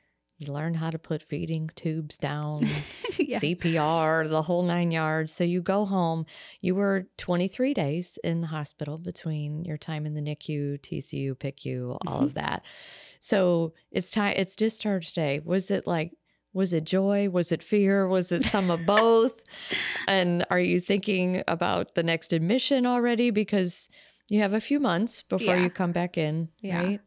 You 0.47 0.53
learn 0.53 0.75
how 0.75 0.91
to 0.91 0.99
put 0.99 1.23
feeding 1.23 1.71
tubes 1.77 2.19
down, 2.19 2.63
yeah. 3.19 3.39
CPR, 3.39 4.29
the 4.29 4.43
whole 4.43 4.63
nine 4.63 4.91
yards. 4.91 5.33
So 5.33 5.45
you 5.45 5.61
go 5.63 5.85
home. 5.85 6.27
You 6.61 6.75
were 6.75 7.07
23 7.19 7.75
days 7.75 8.19
in 8.25 8.41
the 8.41 8.47
hospital 8.49 8.99
between 8.99 9.65
your 9.65 9.77
time 9.79 10.07
in 10.07 10.15
the 10.15 10.21
NICU, 10.21 10.79
TCU, 10.81 11.35
PICU, 11.37 11.99
all 12.07 12.21
Mhm. 12.21 12.25
of 12.25 12.35
that. 12.35 12.63
So 13.21 13.73
it's 13.91 14.11
time. 14.11 14.35
It's 14.37 14.57
discharge 14.57 15.13
day. 15.13 15.41
Was 15.45 15.71
it 15.71 15.87
like? 15.87 16.13
Was 16.55 16.75
it 16.75 16.85
joy? 16.85 17.31
Was 17.31 17.51
it 17.51 17.63
fear? 17.63 18.07
Was 18.07 18.31
it 18.31 18.45
some 18.45 18.71
of 18.71 18.85
both? 18.85 19.41
And 20.09 20.45
are 20.51 20.59
you 20.61 20.81
thinking 20.81 21.43
about 21.49 21.95
the 21.95 22.03
next 22.03 22.33
admission 22.33 22.85
already? 22.87 23.31
Because 23.31 23.89
you 24.29 24.41
have 24.41 24.53
a 24.53 24.61
few 24.61 24.79
months 24.81 25.23
before 25.23 25.57
Yeah. 25.57 25.63
you 25.65 25.71
come 25.71 25.93
back 25.93 26.19
in, 26.19 26.49
Yeah. 26.61 26.79
right? 26.81 27.01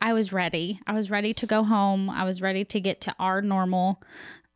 I 0.00 0.12
was 0.12 0.32
ready. 0.32 0.80
I 0.86 0.92
was 0.92 1.10
ready 1.10 1.34
to 1.34 1.46
go 1.46 1.64
home. 1.64 2.08
I 2.08 2.24
was 2.24 2.40
ready 2.40 2.64
to 2.66 2.80
get 2.80 3.00
to 3.02 3.14
our 3.18 3.42
normal. 3.42 4.02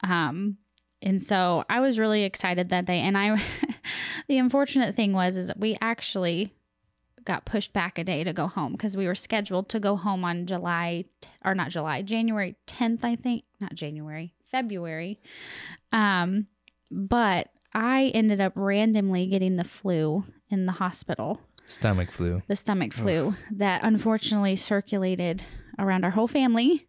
Um, 0.04 0.58
and 1.00 1.22
so 1.22 1.64
I 1.68 1.80
was 1.80 1.98
really 1.98 2.22
excited 2.22 2.68
that 2.68 2.84
day. 2.84 3.00
And 3.00 3.18
I, 3.18 3.42
the 4.28 4.38
unfortunate 4.38 4.94
thing 4.94 5.12
was, 5.12 5.36
is 5.36 5.50
we 5.56 5.76
actually 5.80 6.52
got 7.24 7.44
pushed 7.44 7.72
back 7.72 7.98
a 7.98 8.04
day 8.04 8.24
to 8.24 8.32
go 8.32 8.46
home 8.46 8.72
because 8.72 8.96
we 8.96 9.06
were 9.06 9.14
scheduled 9.14 9.68
to 9.68 9.80
go 9.80 9.96
home 9.96 10.24
on 10.24 10.46
July 10.46 11.04
or 11.44 11.54
not 11.54 11.70
July, 11.70 12.02
January 12.02 12.56
10th, 12.66 13.04
I 13.04 13.16
think. 13.16 13.44
Not 13.60 13.74
January, 13.74 14.34
February. 14.50 15.20
Um, 15.92 16.46
but 16.90 17.48
I 17.74 18.10
ended 18.14 18.40
up 18.40 18.52
randomly 18.54 19.26
getting 19.26 19.56
the 19.56 19.64
flu 19.64 20.24
in 20.50 20.66
the 20.66 20.72
hospital, 20.72 21.40
Stomach 21.72 22.10
flu. 22.12 22.42
the 22.48 22.56
stomach 22.56 22.92
flu 22.92 23.34
that 23.52 23.82
unfortunately 23.82 24.56
circulated 24.56 25.42
around 25.78 26.04
our 26.04 26.10
whole 26.10 26.28
family. 26.28 26.86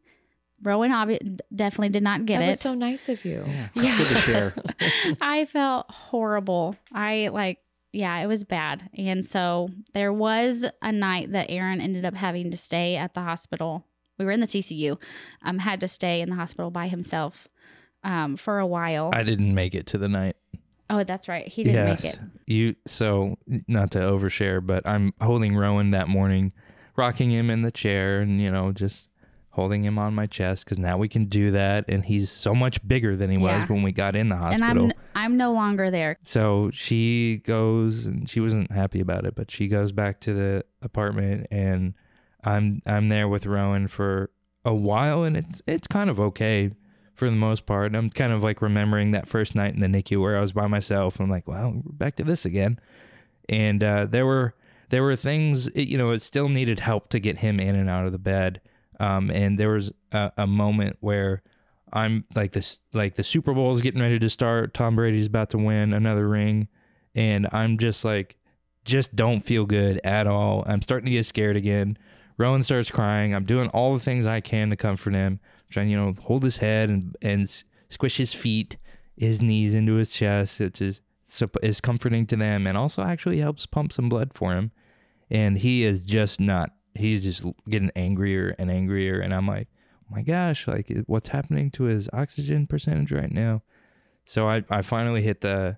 Rowan 0.61 0.91
obvi- 0.91 1.39
definitely 1.53 1.89
did 1.89 2.03
not 2.03 2.25
get 2.25 2.39
that 2.39 2.45
it. 2.45 2.47
was 2.49 2.59
so 2.61 2.73
nice 2.73 3.09
of 3.09 3.25
you. 3.25 3.43
Yeah, 3.45 3.67
it's 3.75 3.97
good 3.97 4.07
to 4.07 4.15
share. 4.15 4.53
I 5.21 5.45
felt 5.45 5.89
horrible. 5.91 6.77
I 6.93 7.29
like, 7.29 7.59
yeah, 7.91 8.17
it 8.19 8.27
was 8.27 8.43
bad. 8.43 8.89
And 8.97 9.27
so 9.27 9.69
there 9.93 10.13
was 10.13 10.65
a 10.81 10.91
night 10.91 11.31
that 11.33 11.47
Aaron 11.49 11.81
ended 11.81 12.05
up 12.05 12.13
having 12.15 12.49
to 12.51 12.57
stay 12.57 12.95
at 12.95 13.13
the 13.13 13.21
hospital. 13.21 13.85
We 14.17 14.25
were 14.25 14.31
in 14.31 14.39
the 14.39 14.47
TCU, 14.47 15.01
um, 15.41 15.59
had 15.59 15.79
to 15.81 15.87
stay 15.87 16.21
in 16.21 16.29
the 16.29 16.35
hospital 16.35 16.71
by 16.71 16.87
himself 16.87 17.47
um, 18.03 18.37
for 18.37 18.59
a 18.59 18.67
while. 18.67 19.11
I 19.13 19.23
didn't 19.23 19.53
make 19.53 19.75
it 19.75 19.85
to 19.87 19.97
the 19.97 20.07
night. 20.09 20.37
Oh, 20.99 21.03
that's 21.03 21.27
right. 21.27 21.47
He 21.47 21.63
didn't 21.63 21.85
make 21.85 22.05
it. 22.05 22.19
You 22.45 22.75
so 22.85 23.37
not 23.67 23.91
to 23.91 23.99
overshare, 23.99 24.65
but 24.65 24.87
I'm 24.87 25.13
holding 25.21 25.55
Rowan 25.55 25.91
that 25.91 26.07
morning, 26.07 26.51
rocking 26.95 27.31
him 27.31 27.49
in 27.49 27.61
the 27.61 27.71
chair, 27.71 28.21
and 28.21 28.41
you 28.41 28.51
know 28.51 28.71
just 28.71 29.09
holding 29.51 29.83
him 29.83 29.99
on 29.99 30.15
my 30.15 30.25
chest 30.25 30.65
because 30.65 30.79
now 30.79 30.97
we 30.97 31.07
can 31.07 31.25
do 31.25 31.51
that, 31.51 31.85
and 31.87 32.05
he's 32.05 32.31
so 32.31 32.55
much 32.55 32.85
bigger 32.87 33.15
than 33.15 33.29
he 33.29 33.37
was 33.37 33.69
when 33.69 33.83
we 33.83 33.91
got 33.91 34.15
in 34.15 34.29
the 34.29 34.35
hospital. 34.35 34.85
And. 34.85 34.93
I'm 34.93 35.03
I'm 35.15 35.37
no 35.37 35.53
longer 35.53 35.89
there. 35.89 36.17
So 36.23 36.69
she 36.73 37.41
goes 37.45 38.05
and 38.05 38.29
she 38.29 38.39
wasn't 38.39 38.71
happy 38.71 38.99
about 38.99 39.25
it, 39.25 39.35
but 39.35 39.51
she 39.51 39.67
goes 39.67 39.91
back 39.91 40.19
to 40.21 40.33
the 40.33 40.65
apartment 40.81 41.47
and 41.51 41.93
I'm 42.43 42.81
I'm 42.85 43.07
there 43.07 43.27
with 43.27 43.45
Rowan 43.45 43.87
for 43.87 44.31
a 44.65 44.73
while 44.73 45.23
and 45.23 45.37
it's 45.37 45.61
it's 45.67 45.87
kind 45.87 46.09
of 46.09 46.19
okay 46.19 46.71
for 47.13 47.29
the 47.29 47.35
most 47.35 47.65
part. 47.65 47.87
And 47.87 47.97
I'm 47.97 48.09
kind 48.09 48.33
of 48.33 48.43
like 48.43 48.61
remembering 48.61 49.11
that 49.11 49.27
first 49.27 49.55
night 49.55 49.73
in 49.73 49.79
the 49.79 49.87
NICU 49.87 50.21
where 50.21 50.37
I 50.37 50.41
was 50.41 50.53
by 50.53 50.67
myself. 50.67 51.19
I'm 51.19 51.29
like, 51.29 51.47
well, 51.47 51.81
we're 51.83 51.91
back 51.93 52.15
to 52.17 52.23
this 52.23 52.45
again. 52.45 52.79
And 53.49 53.83
uh, 53.83 54.05
there 54.05 54.25
were 54.25 54.55
there 54.89 55.01
were 55.03 55.15
things, 55.15 55.67
it, 55.69 55.87
you 55.87 55.97
know, 55.97 56.11
it 56.11 56.21
still 56.21 56.49
needed 56.49 56.79
help 56.79 57.09
to 57.09 57.19
get 57.19 57.39
him 57.39 57.59
in 57.59 57.75
and 57.75 57.89
out 57.89 58.05
of 58.05 58.11
the 58.11 58.19
bed. 58.19 58.61
Um, 58.99 59.31
and 59.31 59.57
there 59.57 59.71
was 59.71 59.91
a, 60.11 60.31
a 60.37 60.47
moment 60.47 60.97
where 60.99 61.41
I'm 61.91 62.25
like 62.35 62.51
this, 62.51 62.77
like 62.93 63.15
the 63.15 63.23
Super 63.23 63.53
Bowl 63.53 63.73
is 63.73 63.81
getting 63.81 64.01
ready 64.01 64.19
to 64.19 64.29
start. 64.29 64.73
Tom 64.73 64.95
Brady's 64.95 65.27
about 65.27 65.49
to 65.51 65.57
win 65.57 65.93
another 65.93 66.27
ring, 66.27 66.67
and 67.15 67.47
I'm 67.51 67.77
just 67.77 68.05
like, 68.05 68.35
just 68.85 69.15
don't 69.15 69.39
feel 69.39 69.65
good 69.65 69.99
at 70.03 70.27
all. 70.27 70.63
I'm 70.67 70.81
starting 70.81 71.05
to 71.05 71.11
get 71.11 71.25
scared 71.25 71.55
again. 71.55 71.97
Rowan 72.37 72.63
starts 72.63 72.91
crying. 72.91 73.33
I'm 73.33 73.45
doing 73.45 73.69
all 73.69 73.93
the 73.93 73.99
things 73.99 74.27
I 74.27 74.41
can 74.41 74.69
to 74.71 74.75
comfort 74.75 75.13
him, 75.13 75.39
trying 75.73 75.89
you 75.89 75.97
know 75.97 76.13
hold 76.21 76.43
his 76.43 76.59
head 76.59 76.89
and 76.89 77.15
and 77.21 77.63
squish 77.89 78.17
his 78.17 78.33
feet, 78.33 78.77
his 79.17 79.41
knees 79.41 79.73
into 79.73 79.95
his 79.95 80.11
chest. 80.11 80.61
It's 80.61 80.79
just 80.79 81.01
is 81.63 81.81
comforting 81.81 82.25
to 82.27 82.35
them, 82.35 82.67
and 82.67 82.77
also 82.77 83.01
actually 83.03 83.39
helps 83.39 83.65
pump 83.65 83.91
some 83.91 84.07
blood 84.09 84.33
for 84.33 84.53
him. 84.53 84.71
And 85.31 85.57
he 85.57 85.83
is 85.83 86.05
just 86.05 86.39
not. 86.39 86.71
He's 86.95 87.23
just 87.23 87.43
getting 87.67 87.89
angrier 87.95 88.55
and 88.59 88.69
angrier, 88.69 89.19
and 89.19 89.33
I'm 89.33 89.47
like, 89.47 89.67
oh 90.03 90.15
my 90.15 90.21
gosh, 90.21 90.67
like 90.67 90.91
what's 91.07 91.29
happening 91.29 91.71
to 91.71 91.83
his 91.85 92.07
oxygen 92.13 92.67
percentage 92.67 93.11
right 93.11 93.31
now? 93.31 93.63
So 94.25 94.47
I 94.47 94.63
I 94.69 94.81
finally 94.83 95.21
hit 95.23 95.41
the 95.41 95.77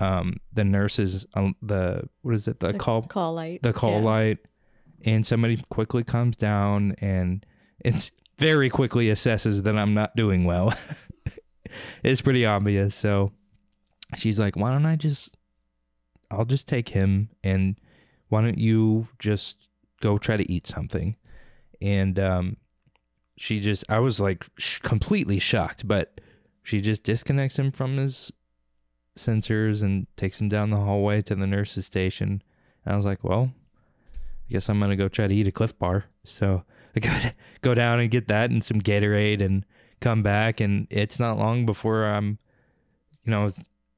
um 0.00 0.36
the 0.52 0.64
nurses 0.64 1.26
um, 1.34 1.54
the 1.62 2.08
what 2.22 2.34
is 2.34 2.48
it 2.48 2.58
the, 2.60 2.72
The 2.72 2.78
call 2.78 3.02
Call 3.02 3.34
light. 3.34 3.62
the 3.62 3.72
call 3.72 3.98
Yeah. 4.00 4.04
light 4.04 4.38
and 5.04 5.26
somebody 5.26 5.62
quickly 5.68 6.02
comes 6.04 6.36
down 6.36 6.94
and 7.00 7.44
it's 7.84 8.10
very 8.40 8.70
quickly 8.70 9.08
assesses 9.08 9.62
that 9.64 9.76
I'm 9.76 9.92
not 9.92 10.16
doing 10.16 10.44
well. 10.44 10.72
it's 12.02 12.22
pretty 12.22 12.46
obvious. 12.46 12.94
So 12.94 13.32
she's 14.16 14.40
like, 14.40 14.56
"Why 14.56 14.72
don't 14.72 14.86
I 14.86 14.96
just 14.96 15.36
I'll 16.30 16.46
just 16.46 16.66
take 16.66 16.88
him 16.88 17.28
and 17.44 17.76
why 18.28 18.40
don't 18.40 18.58
you 18.58 19.08
just 19.18 19.68
go 20.00 20.16
try 20.16 20.38
to 20.38 20.50
eat 20.50 20.66
something?" 20.66 21.16
And 21.82 22.18
um 22.18 22.56
she 23.36 23.60
just 23.60 23.84
I 23.90 23.98
was 23.98 24.20
like 24.20 24.46
sh- 24.56 24.78
completely 24.78 25.38
shocked, 25.38 25.86
but 25.86 26.20
she 26.62 26.80
just 26.80 27.04
disconnects 27.04 27.58
him 27.58 27.70
from 27.70 27.98
his 27.98 28.32
sensors 29.18 29.82
and 29.82 30.06
takes 30.16 30.40
him 30.40 30.48
down 30.48 30.70
the 30.70 30.78
hallway 30.78 31.20
to 31.22 31.34
the 31.34 31.46
nurse's 31.46 31.84
station. 31.84 32.42
And 32.86 32.94
I 32.94 32.96
was 32.96 33.04
like, 33.04 33.22
well, 33.22 33.52
I 34.14 34.52
guess 34.52 34.70
I'm 34.70 34.80
gonna 34.80 34.96
go 34.96 35.08
try 35.08 35.26
to 35.26 35.34
eat 35.34 35.46
a 35.46 35.52
Clif 35.52 35.78
Bar. 35.78 36.06
So 36.24 36.64
go 37.00 37.10
go 37.60 37.74
down 37.74 38.00
and 38.00 38.10
get 38.10 38.28
that 38.28 38.50
and 38.50 38.62
some 38.62 38.80
Gatorade 38.80 39.42
and 39.42 39.64
come 40.00 40.22
back. 40.22 40.60
And 40.60 40.86
it's 40.90 41.20
not 41.20 41.38
long 41.38 41.66
before 41.66 42.04
I'm, 42.04 42.38
you 43.24 43.30
know, 43.30 43.50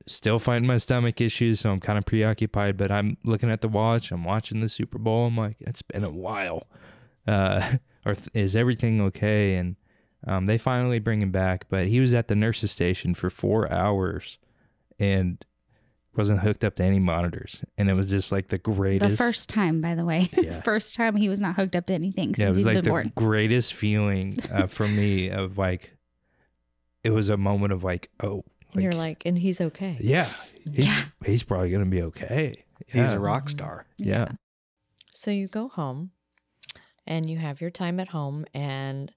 still 0.06 0.38
fighting 0.38 0.66
my 0.66 0.78
stomach 0.78 1.20
issues. 1.20 1.60
So 1.60 1.70
I'm 1.70 1.80
kind 1.80 1.98
of 1.98 2.04
preoccupied. 2.04 2.76
But 2.76 2.90
I'm 2.90 3.16
looking 3.24 3.50
at 3.50 3.60
the 3.60 3.68
watch. 3.68 4.10
I'm 4.10 4.24
watching 4.24 4.60
the 4.60 4.68
Super 4.68 4.98
Bowl. 4.98 5.26
I'm 5.26 5.36
like, 5.36 5.56
it's 5.60 5.82
been 5.82 6.04
a 6.04 6.10
while. 6.10 6.66
Uh, 7.26 7.76
or 8.04 8.14
th- 8.14 8.30
is 8.34 8.56
everything 8.56 9.00
okay? 9.00 9.56
And 9.56 9.76
um, 10.26 10.46
they 10.46 10.58
finally 10.58 10.98
bring 10.98 11.22
him 11.22 11.30
back. 11.30 11.66
But 11.68 11.86
he 11.86 12.00
was 12.00 12.14
at 12.14 12.28
the 12.28 12.36
nurse's 12.36 12.70
station 12.70 13.14
for 13.14 13.30
four 13.30 13.72
hours 13.72 14.38
and 14.98 15.44
wasn't 16.16 16.40
hooked 16.40 16.62
up 16.64 16.74
to 16.76 16.84
any 16.84 16.98
monitors. 16.98 17.64
And 17.78 17.88
it 17.88 17.94
was 17.94 18.10
just 18.10 18.30
like 18.32 18.48
the 18.48 18.58
greatest. 18.58 19.10
The 19.12 19.16
first 19.16 19.48
time, 19.48 19.80
by 19.80 19.94
the 19.94 20.04
way. 20.04 20.28
Yeah. 20.36 20.60
first 20.62 20.94
time 20.94 21.16
he 21.16 21.28
was 21.28 21.40
not 21.40 21.54
hooked 21.56 21.74
up 21.76 21.86
to 21.86 21.94
anything 21.94 22.34
yeah, 22.36 22.46
it 22.46 22.48
was 22.50 22.58
he's 22.58 22.66
like 22.66 22.74
been 22.76 22.84
the 22.84 22.90
born. 22.90 23.12
greatest 23.14 23.74
feeling 23.74 24.38
uh, 24.52 24.66
for 24.66 24.86
me 24.88 25.30
of 25.30 25.56
like, 25.58 25.96
it 27.04 27.10
was 27.10 27.30
a 27.30 27.36
moment 27.36 27.72
of 27.72 27.82
like, 27.84 28.10
oh, 28.22 28.44
And 28.74 28.82
you're 28.82 28.92
like, 28.92 29.22
and 29.24 29.38
he's 29.38 29.60
okay. 29.60 29.96
yeah, 30.00 30.28
he's, 30.64 30.86
Yeah. 30.86 31.04
he's 31.24 31.42
probably 31.42 31.70
gonna 31.70 31.86
be 31.86 32.02
okay. 32.02 32.64
He's 32.86 33.10
a 33.12 33.18
rock 33.18 33.48
star. 33.48 33.86
Yeah. 33.96 34.28
So 35.12 35.30
you 35.30 35.46
go 35.48 35.68
home 35.68 36.10
and 37.06 37.28
you 37.28 37.38
have 37.38 37.60
your 37.60 37.70
time 37.70 37.98
at 38.00 38.08
home, 38.08 38.44
and 38.54 39.12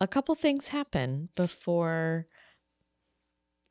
a 0.00 0.06
couple 0.06 0.34
things 0.34 0.68
happen 0.68 1.28
before 1.36 2.26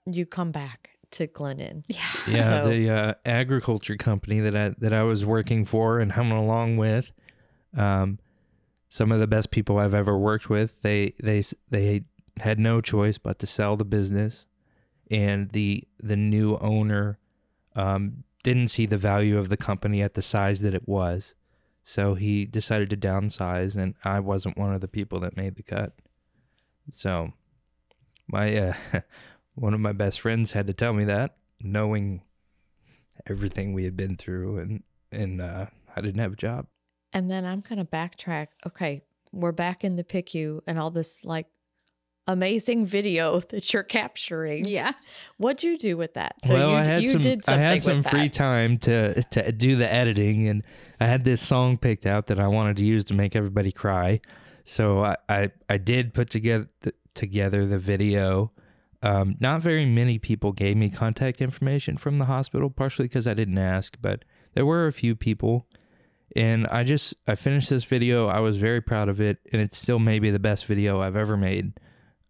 you 0.06 0.26
come 0.26 0.52
back 0.52 0.92
to 1.16 1.28
Glennon. 1.28 1.84
Yeah. 1.88 2.00
Yeah, 2.28 2.44
So- 2.64 2.70
the 2.70 2.90
uh, 2.90 3.14
agriculture 3.26 3.96
company 3.98 4.40
that 4.40 4.56
I 4.56 4.70
that 4.80 4.94
I 4.94 5.04
was 5.04 5.26
working 5.26 5.66
for 5.66 6.00
and 6.00 6.12
humming 6.14 6.38
along 6.38 6.78
with, 6.78 7.12
um, 7.76 8.20
some 8.90 9.12
of 9.12 9.20
the 9.20 9.28
best 9.28 9.52
people 9.52 9.78
I've 9.78 9.94
ever 9.94 10.18
worked 10.18 10.50
with. 10.50 10.82
They 10.82 11.14
they 11.22 11.42
they 11.70 12.04
had 12.40 12.60
no 12.60 12.82
choice 12.82 13.18
but 13.18 13.40
to 13.40 13.48
sell 13.48 13.76
the 13.78 13.86
business, 13.86 14.46
and 15.10 15.50
the 15.52 15.84
the 16.02 16.16
new 16.18 16.58
owner 16.58 17.18
um, 17.76 18.24
didn't 18.44 18.70
see 18.70 18.86
the 18.86 18.98
value 18.98 19.38
of 19.38 19.50
the 19.50 19.58
company 19.58 20.02
at 20.02 20.14
the 20.14 20.22
size 20.22 20.62
that 20.62 20.74
it 20.74 20.88
was, 20.88 21.34
so 21.84 22.16
he 22.16 22.46
decided 22.46 22.90
to 22.90 22.98
downsize. 22.98 23.76
And 23.76 23.96
I 24.04 24.20
wasn't 24.20 24.58
one 24.58 24.74
of 24.74 24.82
the 24.82 24.88
people 24.88 25.20
that 25.22 25.36
made 25.38 25.56
the 25.56 25.64
cut. 25.64 25.94
So, 26.92 27.34
my 28.28 28.56
uh, 28.56 28.74
one 29.56 29.74
of 29.74 29.80
my 29.80 29.94
best 29.94 30.22
friends 30.22 30.52
had 30.52 30.68
to 30.68 30.74
tell 30.74 30.94
me 30.94 31.06
that, 31.06 31.38
knowing 31.60 32.22
everything 33.28 33.74
we 33.74 33.86
had 33.86 33.98
been 33.98 34.16
through, 34.16 34.60
and 34.60 34.84
and 35.12 35.42
uh, 35.42 35.68
I 35.96 36.02
didn't 36.02 36.20
have 36.20 36.34
a 36.34 36.38
job. 36.38 36.68
And 37.14 37.30
then 37.30 37.46
I'm 37.46 37.62
going 37.62 37.80
to 37.80 37.86
backtrack. 37.86 38.48
Okay, 38.68 39.02
we're 39.32 39.54
back 39.54 39.84
in 39.84 39.96
the 39.96 40.04
PICU 40.04 40.62
and 40.68 40.78
all 40.78 40.92
this 40.92 41.24
like 41.24 41.48
amazing 42.28 42.86
video 42.86 43.40
that 43.50 43.72
you're 43.74 43.84
capturing. 43.84 44.66
Yeah. 44.66 44.94
What'd 45.38 45.64
you 45.64 45.78
do 45.78 45.98
with 45.98 46.14
that? 46.16 46.36
So 46.44 46.54
well, 46.54 46.70
you, 46.72 46.76
I 46.76 46.86
had 46.86 47.04
you 47.04 47.10
some 47.10 47.22
did 47.22 47.44
I 47.48 47.58
had 47.58 47.84
some 47.84 47.98
with 47.98 48.10
free 48.10 48.24
that. 48.24 48.34
time 48.34 48.78
to 48.80 49.22
to 49.24 49.52
do 49.52 49.76
the 49.76 49.92
editing, 49.92 50.48
and 50.48 50.64
I 51.00 51.06
had 51.06 51.24
this 51.24 51.42
song 51.42 51.78
picked 51.78 52.06
out 52.06 52.28
that 52.28 52.40
I 52.40 52.48
wanted 52.48 52.78
to 52.78 52.86
use 52.86 53.04
to 53.06 53.14
make 53.14 53.36
everybody 53.36 53.72
cry. 53.72 54.20
So 54.64 55.04
I 55.04 55.16
I, 55.30 55.52
I 55.70 55.78
did 55.78 56.14
put 56.14 56.30
together 56.30 56.68
together 57.14 57.66
the 57.66 57.80
video. 57.80 58.52
Um, 59.06 59.36
not 59.40 59.62
very 59.62 59.86
many 59.86 60.18
people 60.18 60.52
gave 60.52 60.76
me 60.76 60.90
contact 60.90 61.40
information 61.40 61.96
from 61.96 62.18
the 62.18 62.26
hospital, 62.26 62.72
partially 62.72 63.06
because 63.06 63.28
I 63.28 63.36
didn't 63.36 63.60
ask, 63.60 63.98
but 64.02 64.26
there 64.56 64.66
were 64.66 64.88
a 64.88 64.92
few 64.92 65.16
people. 65.16 65.68
And 66.36 66.66
I 66.68 66.84
just 66.84 67.14
I 67.28 67.36
finished 67.36 67.70
this 67.70 67.84
video. 67.84 68.28
I 68.28 68.40
was 68.40 68.58
very 68.58 68.82
proud 68.82 69.08
of 69.08 69.22
it, 69.22 69.38
and 69.54 69.62
it's 69.62 69.78
still 69.78 70.00
maybe 70.00 70.32
the 70.32 70.40
best 70.40 70.66
video 70.66 71.02
I've 71.02 71.16
ever 71.16 71.38
made. 71.38 71.74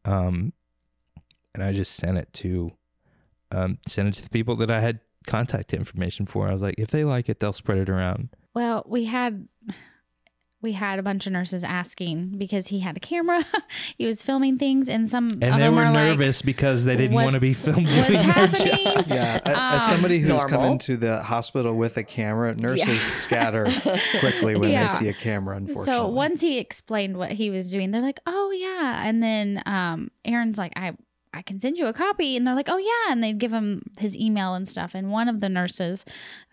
Um, 0.03 0.51
and 1.53 1.63
I 1.63 1.71
just 1.71 1.95
sent 1.95 2.17
it 2.17 2.31
to 2.33 2.73
um, 3.51 3.79
sent 3.87 4.09
it 4.09 4.13
to 4.15 4.23
the 4.23 4.29
people 4.29 4.57
that 4.57 4.69
I 4.69 4.81
had 4.81 4.99
contact 5.25 5.73
information 5.73 6.25
for. 6.25 6.49
I 6.49 6.51
was 6.51 6.61
like, 6.61 6.75
if 6.77 6.91
they 6.91 7.05
like 7.05 7.29
it, 7.29 7.39
they'll 7.39 7.53
spread 7.53 7.77
it 7.77 7.89
around. 7.89 8.29
Well, 8.53 8.83
we 8.85 9.05
had 9.05 9.47
we 10.65 10.73
had 10.73 10.99
a 10.99 11.03
bunch 11.03 11.25
of 11.27 11.31
nurses 11.33 11.63
asking 11.63 12.37
because 12.37 12.67
he 12.67 12.79
had 12.81 12.97
a 12.97 12.99
camera, 12.99 13.45
he 13.97 14.05
was 14.05 14.21
filming 14.21 14.57
things, 14.57 14.89
and 14.89 15.07
some 15.09 15.29
And 15.29 15.43
of 15.43 15.53
they 15.53 15.59
them 15.59 15.75
were 15.75 15.83
are 15.85 15.93
nervous 15.93 16.41
because 16.41 16.83
they 16.83 16.97
didn't 16.97 17.13
want 17.13 17.35
to 17.35 17.39
be 17.39 17.53
"What's- 17.53 17.63
filmed 17.63 17.85
what's 17.87 17.95
doing 18.07 18.11
their 18.11 18.21
happening?" 18.23 18.85
job. 18.85 19.05
Yeah, 19.07 19.39
a- 19.45 19.73
as 19.75 19.83
Um, 19.83 19.89
somebody 19.93 20.19
who's 20.19 20.41
come 20.43 20.51
normal. 20.53 20.71
into 20.73 20.97
the 20.97 21.21
hospital 21.23 21.73
with 21.75 21.95
a 21.97 22.03
camera, 22.03 22.53
nurses 22.55 23.01
scatter 23.13 23.65
quickly 24.19 24.55
when 24.57 24.69
Yeah. 24.71 24.87
they 24.87 24.93
see 24.93 25.07
a 25.07 25.13
camera. 25.13 25.55
Unfortunately, 25.57 25.93
So 25.93 26.07
once 26.09 26.41
he 26.41 26.57
explained 26.57 27.17
what 27.17 27.31
he 27.31 27.49
was 27.49 27.71
doing, 27.71 27.91
they're 27.91 28.01
like, 28.01 28.19
"Oh 28.25 28.51
yeah," 28.51 29.07
and 29.07 29.21
then 29.23 29.61
um, 29.65 30.09
Aaron's 30.25 30.57
like, 30.57 30.73
"I." 30.75 30.93
I 31.37 31.41
can 31.41 31.59
send 31.59 31.75
you 31.77 31.87
a 31.87 31.91
copy, 31.91 32.37
and 32.37 32.47
they're 32.47 32.55
like, 32.55 32.69
"Oh 32.69 32.77
yeah," 32.77 33.11
and 33.11 33.21
they'd 33.21 33.37
give 33.37 33.51
him 33.51 33.81
his 33.99 34.15
email 34.15 34.53
and 34.53 34.65
stuff. 34.69 34.95
And 34.95 35.11
one 35.11 35.27
of 35.27 35.41
the 35.41 35.49
nurses, 35.49 36.05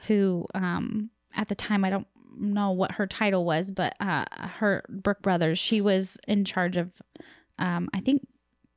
who 0.09 0.45
um, 0.57 1.11
at 1.37 1.47
the 1.47 1.55
time 1.55 1.85
I 1.85 1.91
don't 1.91 2.09
know 2.39 2.71
what 2.71 2.93
her 2.93 3.07
title 3.07 3.45
was, 3.45 3.71
but 3.71 3.95
uh, 4.01 4.25
her 4.59 4.85
Brooke 4.89 5.23
Brothers, 5.23 5.59
she 5.59 5.81
was 5.81 6.19
in 6.27 6.45
charge 6.45 6.77
of, 6.77 6.93
um, 7.59 7.89
I 7.95 8.01
think, 8.01 8.27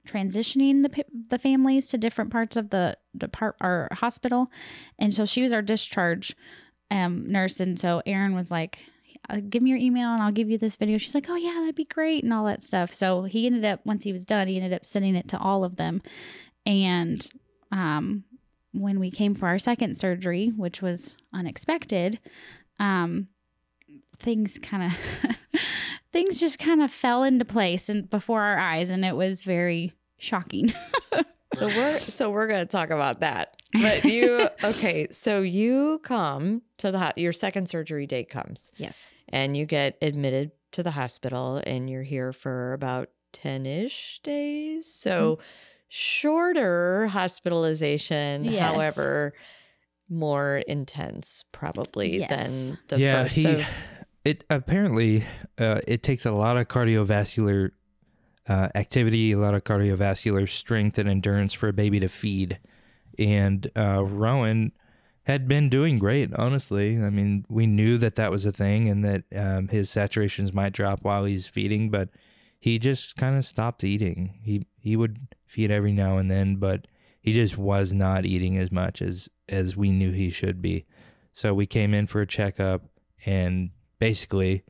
transitioning 0.08 0.84
the 0.84 1.04
the 1.30 1.40
families 1.40 1.90
to 1.90 1.98
different 1.98 2.32
parts 2.32 2.56
of 2.56 2.70
the 2.70 2.98
depart 3.18 3.56
our 3.60 3.90
hospital, 3.92 4.52
and 5.00 5.14
so 5.14 5.26
she 5.26 5.42
was 5.42 5.54
our 5.54 5.62
discharge 5.62 6.36
um, 6.92 7.30
nurse. 7.32 7.60
And 7.60 7.80
so 7.80 8.02
Aaron 8.06 8.36
was 8.36 8.52
like, 8.52 8.86
uh, 9.30 9.40
"Give 9.50 9.64
me 9.64 9.72
your 9.72 9.80
email, 9.80 10.10
and 10.10 10.22
I'll 10.22 10.32
give 10.32 10.50
you 10.50 10.58
this 10.58 10.76
video." 10.76 10.98
She's 10.98 11.16
like, 11.16 11.30
"Oh 11.30 11.36
yeah, 11.36 11.54
that'd 11.60 11.76
be 11.76 11.86
great," 11.86 12.24
and 12.24 12.34
all 12.34 12.46
that 12.46 12.64
stuff. 12.64 12.94
So 12.94 13.24
he 13.24 13.48
ended 13.48 13.66
up 13.66 13.82
once 13.86 14.04
he 14.04 14.14
was 14.14 14.26
done, 14.26 14.48
he 14.48 14.58
ended 14.58 14.74
up 14.74 14.86
sending 14.86 15.16
it 15.16 15.28
to 15.30 15.40
all 15.40 15.64
of 15.64 15.78
them, 15.78 16.02
and 16.66 17.28
um, 17.72 18.24
when 18.72 19.00
we 19.00 19.10
came 19.10 19.34
for 19.34 19.48
our 19.48 19.60
second 19.60 19.98
surgery, 19.98 20.50
which 20.56 20.82
was 20.82 21.16
unexpected, 21.34 22.20
um, 22.80 23.28
things 24.20 24.60
kind 24.62 24.84
of 24.92 25.32
things 26.12 26.40
just 26.40 26.60
kind 26.60 26.82
of 26.82 26.92
fell 26.92 27.24
into 27.24 27.46
place 27.46 27.90
and 27.90 28.10
before 28.10 28.42
our 28.42 28.58
eyes, 28.58 28.90
and 28.90 29.04
it 29.06 29.16
was 29.16 29.44
very 29.44 29.94
shocking. 30.18 30.74
So 31.54 31.68
we're 31.68 32.00
so 32.00 32.30
we're 32.30 32.48
going 32.48 32.60
to 32.60 32.66
talk 32.66 32.90
about 32.90 33.22
that. 33.22 33.56
But 33.82 34.06
you 34.06 34.48
okay, 34.64 35.08
so 35.12 35.42
you 35.42 36.00
come 36.04 36.62
to 36.78 36.92
the 36.92 37.14
your 37.18 37.34
second 37.34 37.68
surgery 37.68 38.08
date 38.08 38.30
comes 38.30 38.72
yes. 38.78 39.12
and 39.30 39.58
you 39.58 39.66
get 39.66 39.98
admitted 40.02 40.52
to 40.74 40.84
the 40.84 40.92
hospital 40.92 41.62
and 41.66 41.90
you're 41.90 42.04
here 42.04 42.32
for 42.32 42.72
about 42.74 43.10
10ish 43.34 44.22
days. 44.22 44.86
So 44.86 45.36
mm-hmm. 45.36 45.44
shorter 45.90 47.08
hospitalization, 47.08 48.46
Yes. 48.46 48.64
however, 48.64 49.34
more 50.10 50.58
intense 50.68 51.44
probably 51.52 52.20
Yes. 52.20 52.30
than 52.30 52.78
the 52.88 53.00
yeah, 53.00 53.24
first. 53.24 53.36
he. 53.36 53.44
So 53.44 53.64
It 54.26 54.44
apparently 54.50 55.24
uh, 55.60 55.82
it 55.88 56.02
takes 56.02 56.26
a 56.26 56.32
lot 56.32 56.58
of 56.58 56.68
cardiovascular 56.68 57.72
uh, 58.50 58.70
activity, 58.74 59.32
a 59.32 59.38
lot 59.38 59.54
of 59.54 59.64
cardiovascular 59.64 60.50
strength 60.50 60.98
and 60.98 61.08
endurance 61.08 61.54
for 61.54 61.68
a 61.68 61.74
baby 61.74 62.00
to 62.00 62.10
feed. 62.10 62.60
And 63.20 63.70
uh, 63.78 64.04
Rowan 64.04 64.72
had 65.24 65.48
been 65.48 65.70
doing 65.70 66.00
great, 66.00 66.34
honestly. 66.34 67.02
I 67.02 67.10
mean, 67.10 67.46
we 67.50 67.68
knew 67.68 67.98
that 68.00 68.16
that 68.16 68.32
was 68.32 68.46
a 68.46 68.52
thing 68.52 68.90
and 68.90 69.06
that 69.06 69.24
um, 69.36 69.68
his 69.68 69.90
saturations 69.90 70.54
might 70.54 70.74
drop 70.74 71.04
while 71.04 71.26
he's 71.26 71.48
feeding, 71.48 71.90
but 71.90 72.10
he 72.60 72.80
just 72.80 73.16
kind 73.18 73.38
of 73.38 73.46
stopped 73.46 73.84
eating. 73.84 74.40
He 74.42 74.66
he 74.80 74.96
would 74.96 75.28
feed 75.46 75.70
every 75.70 75.94
now 75.94 76.18
and 76.18 76.32
then, 76.32 76.56
but 76.56 76.88
he 77.22 77.32
just 77.34 77.58
was 77.58 77.94
not 77.94 78.26
eating 78.26 78.58
as 78.58 78.72
much 78.72 79.02
as 79.04 79.30
as 79.48 79.78
we 79.78 79.92
knew 79.92 80.12
he 80.12 80.32
should 80.32 80.64
be. 80.64 80.86
So 81.32 81.54
we 81.54 81.68
came 81.68 81.94
in 81.94 82.08
for 82.08 82.22
a 82.22 82.28
checkup, 82.28 82.84
and 83.26 83.70
basically, 84.00 84.64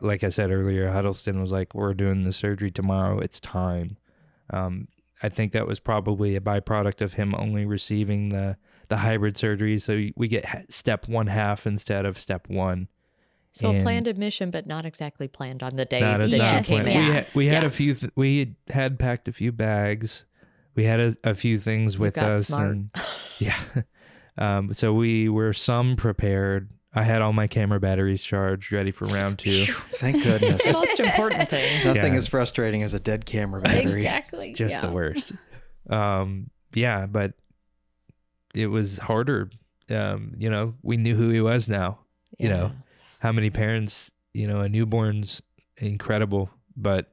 like 0.00 0.24
I 0.24 0.28
said 0.30 0.50
earlier, 0.50 0.90
Huddleston 0.90 1.40
was 1.40 1.52
like, 1.52 1.74
"We're 1.74 1.94
doing 1.94 2.24
the 2.24 2.32
surgery 2.32 2.70
tomorrow. 2.70 3.18
It's 3.20 3.40
time." 3.40 3.96
Um, 4.50 4.88
I 5.22 5.28
think 5.28 5.52
that 5.52 5.66
was 5.66 5.80
probably 5.80 6.36
a 6.36 6.40
byproduct 6.40 7.00
of 7.00 7.14
him 7.14 7.34
only 7.34 7.64
receiving 7.64 8.28
the 8.30 8.56
the 8.88 8.98
hybrid 8.98 9.36
surgery, 9.36 9.78
so 9.78 10.06
we 10.16 10.28
get 10.28 10.72
step 10.72 11.08
one 11.08 11.26
half 11.26 11.66
instead 11.66 12.04
of 12.06 12.18
step 12.20 12.48
one. 12.48 12.88
so 13.52 13.70
a 13.74 13.80
planned 13.82 14.06
admission 14.06 14.50
but 14.50 14.66
not 14.66 14.84
exactly 14.84 15.26
planned 15.26 15.62
on 15.62 15.74
the 15.76 15.84
day 15.86 16.00
Not 16.00 16.18
that 16.20 16.28
you 16.28 16.38
not 16.38 16.46
a 16.46 16.56
Yes, 16.56 16.66
came 16.66 16.86
in. 16.86 16.98
We 17.08 17.14
had, 17.14 17.26
we 17.34 17.46
had 17.46 17.62
Yeah. 17.62 17.66
a 17.66 17.70
few. 17.70 17.94
Th- 17.94 18.12
we 18.14 18.54
had 18.68 18.98
packed 18.98 19.26
a 19.28 19.32
few 19.32 19.50
bags. 19.52 20.24
We 20.74 20.84
had 20.84 21.00
a, 21.00 21.16
a 21.24 21.34
few 21.34 21.58
things 21.58 21.98
with 21.98 22.18
us, 22.18 22.48
smart. 22.48 22.70
and 22.70 22.90
yeah. 23.38 23.58
Um, 24.38 24.74
so 24.74 24.92
we 24.92 25.28
were 25.30 25.52
some 25.54 25.96
prepared. 25.96 26.68
I 26.96 27.02
had 27.02 27.20
all 27.22 27.32
my 27.34 27.46
camera 27.46 27.78
batteries 27.78 28.24
charged, 28.24 28.72
ready 28.72 28.90
for 28.90 29.04
round 29.04 29.38
two. 29.38 29.66
thank 29.94 30.22
goodness. 30.24 30.64
the 30.64 30.72
most 30.72 30.98
important 30.98 31.48
thing. 31.50 31.84
Nothing 31.86 32.12
Yeah. 32.12 32.16
as 32.16 32.26
frustrating 32.26 32.82
as 32.82 32.94
a 32.94 33.00
dead 33.00 33.26
camera 33.26 33.60
battery. 33.60 33.80
Exactly. 33.82 34.52
Just 34.54 34.80
the 34.80 34.90
worst. 34.90 35.32
Um, 35.90 36.50
yeah, 36.74 37.06
but 37.06 37.34
it 38.54 38.68
was 38.68 38.98
harder. 38.98 39.50
Um, 39.90 40.32
you 40.38 40.48
know, 40.50 40.74
we 40.82 40.96
knew 40.96 41.14
who 41.14 41.28
he 41.28 41.40
was 41.40 41.68
now. 41.68 41.98
You 42.38 42.48
know, 42.48 42.72
how 43.20 43.30
many 43.32 43.50
parents, 43.50 44.10
you 44.34 44.46
know, 44.46 44.60
a 44.60 44.68
newborn's 44.68 45.40
incredible, 45.78 46.50
but 46.76 47.12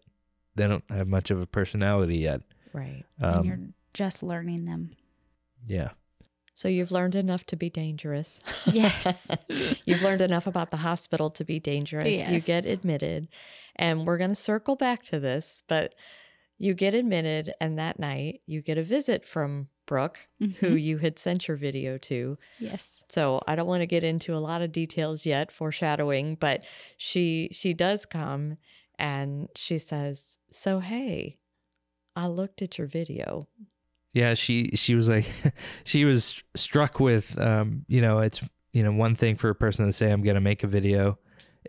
they 0.55 0.67
don't 0.67 0.83
have 0.89 1.07
much 1.07 1.29
of 1.31 1.39
a 1.41 1.45
personality 1.45 2.17
yet. 2.17 2.41
Right. 2.73 3.03
and 3.19 3.45
you're 3.45 3.55
Um, 3.55 3.73
just 3.93 4.23
learning 4.23 4.65
them. 4.65 4.91
yeah. 5.67 5.89
So 6.53 6.67
you've 6.67 6.91
learned 6.91 7.15
enough 7.15 7.45
to 7.47 7.55
be 7.55 7.69
dangerous. 7.69 8.39
Yes. 8.65 9.31
you've 9.85 10.03
learned 10.03 10.21
enough 10.21 10.45
about 10.47 10.69
the 10.69 10.77
hospital 10.77 11.29
to 11.31 11.43
be 11.43 11.59
dangerous. 11.59 12.27
You 12.29 12.39
get 12.41 12.65
admitted. 12.65 13.27
And 13.75 14.05
we're 14.05 14.17
going 14.19 14.29
to 14.29 14.35
circle 14.35 14.75
back 14.75 15.01
to 15.03 15.19
this, 15.19 15.63
but 15.67 15.95
you 16.59 16.73
get 16.75 16.93
admitted 16.93 17.53
and 17.59 17.79
that 17.79 17.97
night 17.99 18.41
you 18.45 18.61
get 18.61 18.77
a 18.77 18.83
visit 18.83 19.27
from 19.27 19.67
Brooke, 19.85 20.19
who 20.39 20.47
Mhm. 20.75 20.81
you 20.81 20.97
had 20.99 21.19
sent 21.19 21.47
your 21.47 21.57
video 21.57 21.97
to. 21.97 22.37
Yes. 22.59 23.03
So 23.09 23.41
I 23.47 23.55
don't 23.55 23.67
want 23.67 23.81
to 23.81 23.85
get 23.87 24.03
into 24.03 24.33
a 24.35 24.39
lot 24.39 24.61
of 24.61 24.71
details 24.71 25.25
yet, 25.25 25.51
foreshadowing, 25.51 26.35
but 26.35 26.63
she 26.95 27.49
she 27.51 27.73
does 27.73 28.05
come 28.05 28.57
and 28.97 29.49
she 29.55 29.77
says, 29.79 30.37
"So 30.51 30.79
hey, 30.79 31.37
I 32.15 32.27
looked 32.27 32.61
at 32.61 32.77
your 32.77 32.87
video. 32.87 33.49
Yeah, 34.13 34.35
she 34.35 34.69
she 34.75 34.95
was 34.95 35.09
like 35.09 35.29
she 35.83 36.05
was 36.05 36.43
struck 36.55 36.99
with 36.99 37.39
um, 37.39 37.85
you 37.87 38.01
know, 38.01 38.19
it's 38.19 38.41
you 38.71 38.83
know, 38.83 38.91
one 38.91 39.15
thing 39.15 39.35
for 39.35 39.49
a 39.49 39.55
person 39.55 39.85
to 39.85 39.93
say 39.93 40.11
I'm 40.11 40.23
to 40.23 40.39
make 40.39 40.63
a 40.63 40.67
video 40.67 41.19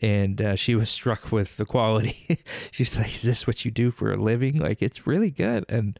and 0.02 0.40
uh, 0.40 0.56
she 0.56 0.74
was 0.74 0.90
struck 0.90 1.30
with 1.30 1.56
the 1.56 1.64
quality. 1.64 2.38
She's 2.70 2.98
like, 2.98 3.14
"Is 3.14 3.22
this 3.22 3.46
what 3.46 3.64
you 3.64 3.70
do 3.70 3.90
for 3.90 4.12
a 4.12 4.16
living? 4.16 4.58
Like 4.58 4.82
it's 4.82 5.06
really 5.06 5.30
good." 5.30 5.64
And 5.68 5.98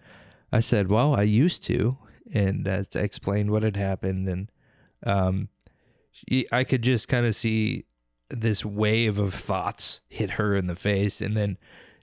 I 0.53 0.61
said, 0.61 0.89
"Well, 0.89 1.15
I 1.15 1.23
used 1.23 1.65
to." 1.65 1.97
And 2.33 2.67
uh, 2.67 2.85
I 2.95 2.99
explained 2.99 3.51
what 3.51 3.63
had 3.63 3.77
happened 3.77 4.29
and 4.29 4.51
um 5.07 5.49
she, 6.11 6.47
I 6.51 6.65
could 6.65 6.83
just 6.83 7.09
kind 7.09 7.27
of 7.27 7.35
see 7.35 7.85
this 8.31 8.65
wave 8.65 9.19
of 9.19 9.35
thoughts 9.35 10.01
hit 10.09 10.33
her 10.33 10.57
in 10.57 10.67
the 10.67 10.77
face 10.77 11.21
and 11.21 11.37
then 11.37 11.59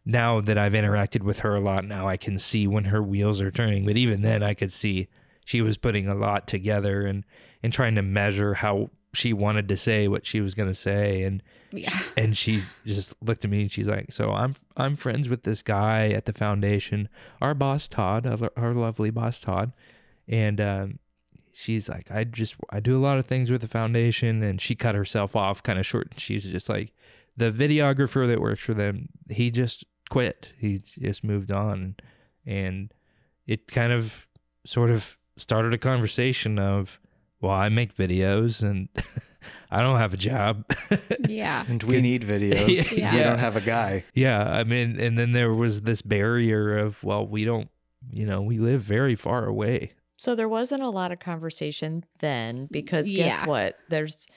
now 0.05 0.41
that 0.41 0.57
I've 0.57 0.73
interacted 0.73 1.23
with 1.23 1.39
her 1.41 1.55
a 1.55 1.59
lot 1.59 1.85
now 1.85 2.07
I 2.07 2.17
can 2.17 2.39
see 2.39 2.65
when 2.67 2.85
her 2.85 3.01
wheels 3.03 3.39
are 3.41 3.51
turning. 3.51 3.85
But 3.85 3.97
even 3.97 4.21
then 4.21 4.41
I 4.43 4.53
could 4.53 4.71
see 4.71 5.07
she 5.45 5.61
was 5.61 5.77
putting 5.77 6.07
a 6.07 6.15
lot 6.15 6.47
together 6.47 7.05
and 7.05 7.23
and 7.63 7.71
trying 7.71 7.95
to 7.95 8.01
measure 8.01 8.55
how 8.55 8.89
she 9.13 9.33
wanted 9.33 9.67
to 9.67 9.75
say 9.77 10.07
what 10.07 10.25
she 10.25 10.39
was 10.41 10.55
going 10.55 10.69
to 10.69 10.73
say. 10.75 11.23
And 11.23 11.43
Yeah. 11.71 11.99
and 12.17 12.35
she 12.35 12.63
just 12.85 13.13
looked 13.21 13.45
at 13.45 13.51
me 13.51 13.61
and 13.61 13.71
she's 13.71 13.87
like 13.87 14.11
so 14.11 14.31
i'm 14.31 14.55
i'm 14.77 14.95
friends 14.95 15.29
with 15.29 15.43
this 15.43 15.61
guy 15.61 16.09
at 16.09 16.25
the 16.25 16.33
foundation 16.33 17.07
our 17.41 17.53
boss 17.53 17.87
todd 17.87 18.25
our 18.57 18.73
lovely 18.73 19.09
boss 19.11 19.39
todd. 19.39 19.71
And 20.27 20.59
um, 20.61 20.99
she's 21.53 21.89
like 21.89 22.09
i 22.09 22.23
just 22.23 22.55
i 22.71 22.79
do 22.79 22.97
a 22.97 23.03
lot 23.03 23.17
of 23.19 23.25
things 23.27 23.51
with 23.51 23.61
the 23.61 23.67
foundation. 23.67 24.41
And 24.41 24.59
she 24.59 24.73
cut 24.73 24.95
herself 24.95 25.35
off 25.35 25.61
kind 25.61 25.77
of 25.77 25.85
short 25.85 26.13
she's 26.17 26.45
just 26.45 26.69
like 26.69 26.91
the 27.37 27.51
videographer 27.51 28.27
that 28.27 28.39
works 28.41 28.61
for 28.61 28.73
them 28.73 29.09
he 29.29 29.49
just 29.51 29.85
quit 30.09 30.53
he 30.59 30.77
just 30.79 31.23
moved 31.23 31.51
on 31.51 31.95
and 32.45 32.93
it 33.47 33.67
kind 33.67 33.93
of 33.93 34.27
sort 34.65 34.89
of 34.89 35.17
started 35.37 35.73
a 35.73 35.77
conversation 35.77 36.59
of 36.59 36.99
well 37.39 37.51
i 37.53 37.69
make 37.69 37.95
videos 37.95 38.61
and 38.61 38.89
i 39.71 39.81
don't 39.81 39.97
have 39.97 40.13
a 40.13 40.17
job 40.17 40.65
Yeah. 41.27 41.65
And 41.67 41.81
we 41.83 42.01
need 42.01 42.23
videos. 42.23 42.97
Yeah. 42.97 43.15
We 43.15 43.23
don't 43.23 43.39
have 43.39 43.55
a 43.55 43.61
guy. 43.61 44.03
Yeah, 44.13 44.43
I 44.43 44.63
mean, 44.63 44.99
and 44.99 45.17
then 45.17 45.31
there 45.31 45.53
was 45.53 45.81
this 45.81 46.01
barrier 46.01 46.77
of, 46.77 47.03
well, 47.03 47.25
we 47.25 47.45
don't, 47.45 47.69
you 48.11 48.25
know, 48.25 48.41
we 48.41 48.59
live 48.59 48.81
very 48.81 49.15
far 49.15 49.45
away. 49.45 49.93
So 50.17 50.35
there 50.35 50.49
wasn't 50.49 50.83
a 50.83 50.89
lot 50.89 51.11
of 51.11 51.19
conversation 51.19 52.03
then 52.19 52.67
because 52.69 53.09
guess 53.09 53.45
what? 53.45 53.77
There's 53.89 54.27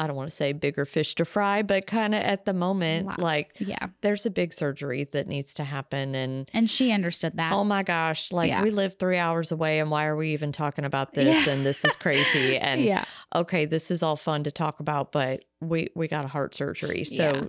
I 0.00 0.06
don't 0.06 0.16
want 0.16 0.30
to 0.30 0.34
say 0.34 0.52
bigger 0.54 0.86
fish 0.86 1.14
to 1.16 1.24
fry, 1.26 1.60
but 1.60 1.86
kind 1.86 2.14
of 2.14 2.22
at 2.22 2.46
the 2.46 2.54
moment 2.54 3.06
Wow. 3.06 3.16
like 3.18 3.54
Yeah. 3.58 3.88
there's 4.00 4.24
a 4.24 4.30
big 4.30 4.54
surgery 4.54 5.04
that 5.12 5.26
needs 5.28 5.52
to 5.54 5.64
happen 5.64 6.14
and 6.14 6.48
And 6.54 6.70
she 6.70 6.90
understood 6.90 7.34
that. 7.36 7.52
oh 7.52 7.64
my 7.64 7.82
gosh, 7.82 8.32
like 8.32 8.48
Yeah. 8.48 8.62
we 8.62 8.70
live 8.70 8.96
3 8.98 9.18
hours 9.18 9.52
away 9.52 9.78
and 9.78 9.90
why 9.90 10.06
are 10.06 10.16
we 10.16 10.32
even 10.32 10.52
talking 10.52 10.86
about 10.86 11.12
this 11.14 11.46
Yeah. 11.46 11.52
and 11.52 11.66
this 11.66 11.84
is 11.84 11.96
crazy 11.96 12.56
and 12.68 12.82
yeah. 12.82 13.04
okay, 13.34 13.66
this 13.66 13.90
is 13.90 14.02
all 14.02 14.16
fun 14.16 14.42
to 14.44 14.50
talk 14.50 14.80
about, 14.80 15.12
but 15.12 15.44
we 15.60 15.88
we 15.94 16.08
got 16.08 16.24
a 16.24 16.28
heart 16.28 16.54
surgery. 16.54 17.04
So 17.04 17.14
Yeah. 17.34 17.44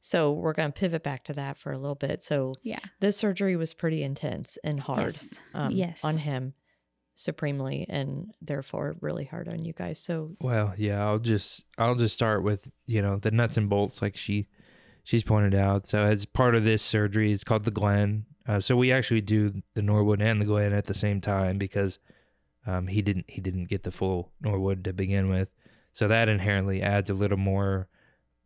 So 0.00 0.32
we're 0.32 0.52
going 0.54 0.72
to 0.72 0.78
pivot 0.78 1.02
back 1.04 1.24
to 1.24 1.32
that 1.34 1.56
for 1.56 1.70
a 1.72 1.78
little 1.78 1.94
bit. 1.94 2.22
So 2.22 2.54
Yeah. 2.62 2.78
this 3.00 3.16
surgery 3.16 3.54
was 3.54 3.72
pretty 3.74 4.02
intense 4.02 4.58
and 4.64 4.80
hard 4.80 5.12
Yes. 5.12 5.40
um, 5.54 5.70
Yes. 5.72 6.04
on 6.04 6.18
him 6.18 6.54
supremely 7.14 7.86
and 7.88 8.32
therefore 8.40 8.96
really 9.00 9.24
hard 9.24 9.48
on 9.48 9.64
you 9.64 9.72
guys. 9.72 9.98
So 9.98 10.36
Well, 10.40 10.74
yeah, 10.76 11.04
I'll 11.04 11.18
just 11.18 11.64
I'll 11.78 11.94
just 11.94 12.14
start 12.14 12.42
with 12.42 12.70
you 12.86 13.02
know 13.02 13.16
the 13.16 13.30
nuts 13.30 13.56
and 13.56 13.68
bolts 13.68 14.02
like 14.02 14.16
she 14.16 14.48
she's 15.02 15.24
pointed 15.24 15.54
out. 15.54 15.86
So 15.86 16.02
as 16.02 16.24
part 16.24 16.54
of 16.54 16.64
this 16.64 16.82
surgery, 16.82 17.32
it's 17.32 17.44
called 17.44 17.64
the 17.64 17.70
Glenn. 17.70 18.26
Uh, 18.46 18.60
so 18.60 18.76
we 18.76 18.90
actually 18.90 19.20
do 19.20 19.62
the 19.74 19.82
Norwood 19.82 20.20
and 20.20 20.40
the 20.40 20.46
Glenn 20.46 20.72
at 20.72 20.86
the 20.86 20.94
same 20.94 21.20
time 21.20 21.58
because 21.58 21.98
um, 22.66 22.86
he 22.86 23.02
didn't 23.02 23.26
he 23.28 23.40
didn't 23.40 23.64
get 23.64 23.82
the 23.82 23.92
full 23.92 24.32
Norwood 24.40 24.84
to 24.84 24.92
begin 24.92 25.28
with. 25.28 25.48
So 25.92 26.08
that 26.08 26.28
inherently 26.28 26.80
adds 26.80 27.10
a 27.10 27.14
little 27.14 27.38
more 27.38 27.88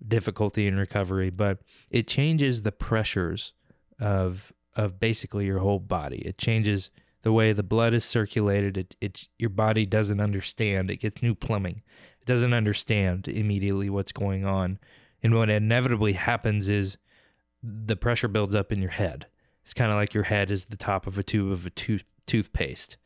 difficulty 0.07 0.67
in 0.67 0.77
recovery, 0.77 1.31
but 1.31 1.61
it 1.91 2.09
changes 2.09 2.63
the 2.63 2.73
pressures 2.73 3.53
of 4.01 4.53
of 4.75 5.01
basically 5.01 5.47
your 5.47 5.61
whole 5.61 5.79
body. 5.79 6.19
It 6.19 6.37
changes 6.37 6.91
the 7.23 7.33
way 7.33 7.53
the 7.53 7.63
blood 7.63 7.95
is 7.95 8.05
circulated. 8.05 8.77
It 8.77 8.97
it 9.01 9.29
your 9.39 9.51
body 9.51 9.87
doesn't 9.87 10.21
understand. 10.21 10.91
It 10.91 10.97
gets 10.97 11.23
new 11.23 11.35
plumbing. 11.35 11.83
It 12.21 12.27
doesn't 12.27 12.55
understand 12.55 13.29
immediately 13.29 13.91
what's 13.91 14.13
going 14.13 14.45
on. 14.45 14.79
And 15.23 15.35
what 15.35 15.51
inevitably 15.51 16.13
happens 16.13 16.69
is 16.69 16.99
the 17.63 17.97
pressure 17.97 18.29
builds 18.29 18.55
up 18.55 18.71
in 18.71 18.81
your 18.81 18.91
head. 18.91 19.27
It's 19.63 19.75
kind 19.75 19.91
of 19.91 19.97
like 19.97 20.15
your 20.15 20.25
head 20.25 20.51
is 20.51 20.67
the 20.67 20.77
top 20.77 21.07
of 21.07 21.19
a 21.19 21.23
tube 21.23 21.51
of 21.51 21.67
a 21.67 21.71
tooth 21.71 22.05
toothpaste, 22.27 22.97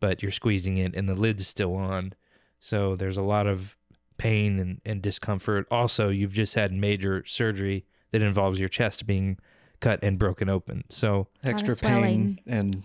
but 0.00 0.22
you're 0.22 0.32
squeezing 0.32 0.78
it 0.78 0.94
and 0.94 1.08
the 1.08 1.14
lid's 1.14 1.46
still 1.46 1.74
on. 1.74 2.14
So 2.58 2.96
there's 2.96 3.18
a 3.18 3.22
lot 3.22 3.46
of 3.46 3.76
pain 4.18 4.58
and, 4.58 4.80
and 4.86 5.02
discomfort. 5.02 5.66
Also, 5.70 6.08
you've 6.08 6.32
just 6.32 6.54
had 6.54 6.72
major 6.72 7.24
surgery 7.26 7.84
that 8.12 8.22
involves 8.22 8.58
your 8.58 8.68
chest 8.68 9.06
being 9.06 9.38
cut 9.80 9.98
and 10.02 10.18
broken 10.18 10.48
open. 10.48 10.84
So 10.88 11.28
Extra 11.44 11.76
pain 11.76 12.40
and 12.46 12.82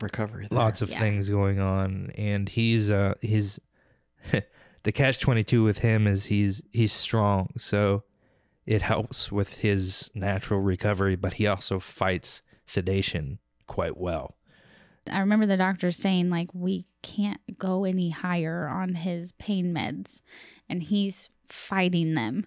recovery. 0.00 0.46
there. 0.50 0.58
lots 0.58 0.80
of 0.82 0.90
Yeah. 0.90 1.00
things 1.00 1.28
going 1.28 1.58
on 1.60 2.10
and 2.16 2.48
he's 2.48 2.90
uh 2.90 3.14
he's 3.20 3.58
the 4.82 4.92
catch 4.92 5.18
22 5.20 5.62
with 5.62 5.78
him 5.78 6.06
is 6.06 6.26
he's 6.26 6.62
he's 6.72 6.92
strong 6.92 7.48
so 7.56 8.04
it 8.66 8.82
helps 8.82 9.30
with 9.30 9.58
his 9.58 10.10
natural 10.14 10.60
recovery 10.60 11.16
but 11.16 11.34
he 11.34 11.46
also 11.46 11.78
fights 11.78 12.42
sedation 12.66 13.38
quite 13.66 13.96
well 13.96 14.36
I 15.10 15.18
remember 15.20 15.44
the 15.44 15.58
doctor 15.58 15.90
saying 15.90 16.30
like 16.30 16.48
we 16.54 16.86
can't 17.02 17.40
go 17.58 17.84
any 17.84 18.08
higher 18.08 18.66
on 18.66 18.94
his 18.94 19.32
pain 19.32 19.74
meds 19.74 20.22
and 20.66 20.82
he's 20.82 21.28
fighting 21.46 22.14
them. 22.14 22.46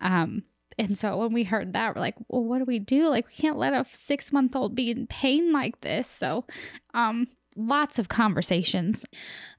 Um 0.00 0.44
and 0.80 0.98
so 0.98 1.16
when 1.18 1.32
we 1.32 1.44
heard 1.44 1.72
that 1.74 1.94
we're 1.94 2.00
like, 2.00 2.16
well 2.28 2.44
what 2.44 2.58
do 2.58 2.64
we 2.64 2.78
do? 2.78 3.08
Like 3.08 3.26
we 3.26 3.34
can't 3.34 3.58
let 3.58 3.72
a 3.72 3.84
6-month-old 3.84 4.74
be 4.74 4.90
in 4.90 5.06
pain 5.06 5.52
like 5.52 5.80
this. 5.80 6.06
So 6.06 6.44
um 6.94 7.28
lots 7.56 7.98
of 7.98 8.08
conversations. 8.08 9.04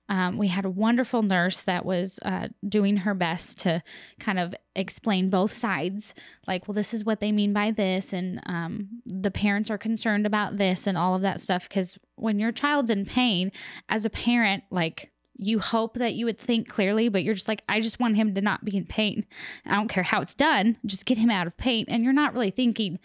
Um, 0.09 0.37
we 0.37 0.49
had 0.49 0.65
a 0.65 0.69
wonderful 0.69 1.21
nurse 1.21 1.61
that 1.61 1.85
was 1.85 2.19
uh, 2.25 2.49
doing 2.67 2.97
her 2.97 3.13
best 3.13 3.59
to 3.59 3.81
kind 4.19 4.39
of 4.39 4.53
explain 4.75 5.29
both 5.29 5.53
sides 5.53 6.13
like, 6.47 6.67
well, 6.67 6.73
this 6.73 6.93
is 6.93 7.05
what 7.05 7.21
they 7.21 7.31
mean 7.31 7.53
by 7.53 7.71
this, 7.71 8.11
and 8.11 8.41
um, 8.45 8.89
the 9.05 9.31
parents 9.31 9.69
are 9.69 9.77
concerned 9.77 10.25
about 10.25 10.57
this, 10.57 10.85
and 10.85 10.97
all 10.97 11.15
of 11.15 11.21
that 11.21 11.39
stuff. 11.39 11.69
Because 11.69 11.97
when 12.15 12.39
your 12.39 12.51
child's 12.51 12.89
in 12.89 13.05
pain, 13.05 13.51
as 13.87 14.03
a 14.03 14.09
parent, 14.09 14.63
like, 14.69 15.10
you 15.35 15.59
hope 15.59 15.95
that 15.95 16.13
you 16.13 16.25
would 16.25 16.37
think 16.37 16.67
clearly, 16.67 17.09
but 17.09 17.23
you're 17.23 17.33
just 17.33 17.47
like, 17.47 17.63
I 17.67 17.79
just 17.81 17.99
want 17.99 18.15
him 18.15 18.35
to 18.35 18.41
not 18.41 18.63
be 18.63 18.77
in 18.77 18.85
pain. 18.85 19.25
I 19.65 19.75
don't 19.75 19.87
care 19.87 20.03
how 20.03 20.21
it's 20.21 20.35
done, 20.35 20.77
just 20.85 21.05
get 21.05 21.17
him 21.17 21.29
out 21.29 21.47
of 21.47 21.57
pain. 21.57 21.85
And 21.87 22.03
you're 22.03 22.13
not 22.13 22.33
really 22.33 22.51
thinking 22.51 22.99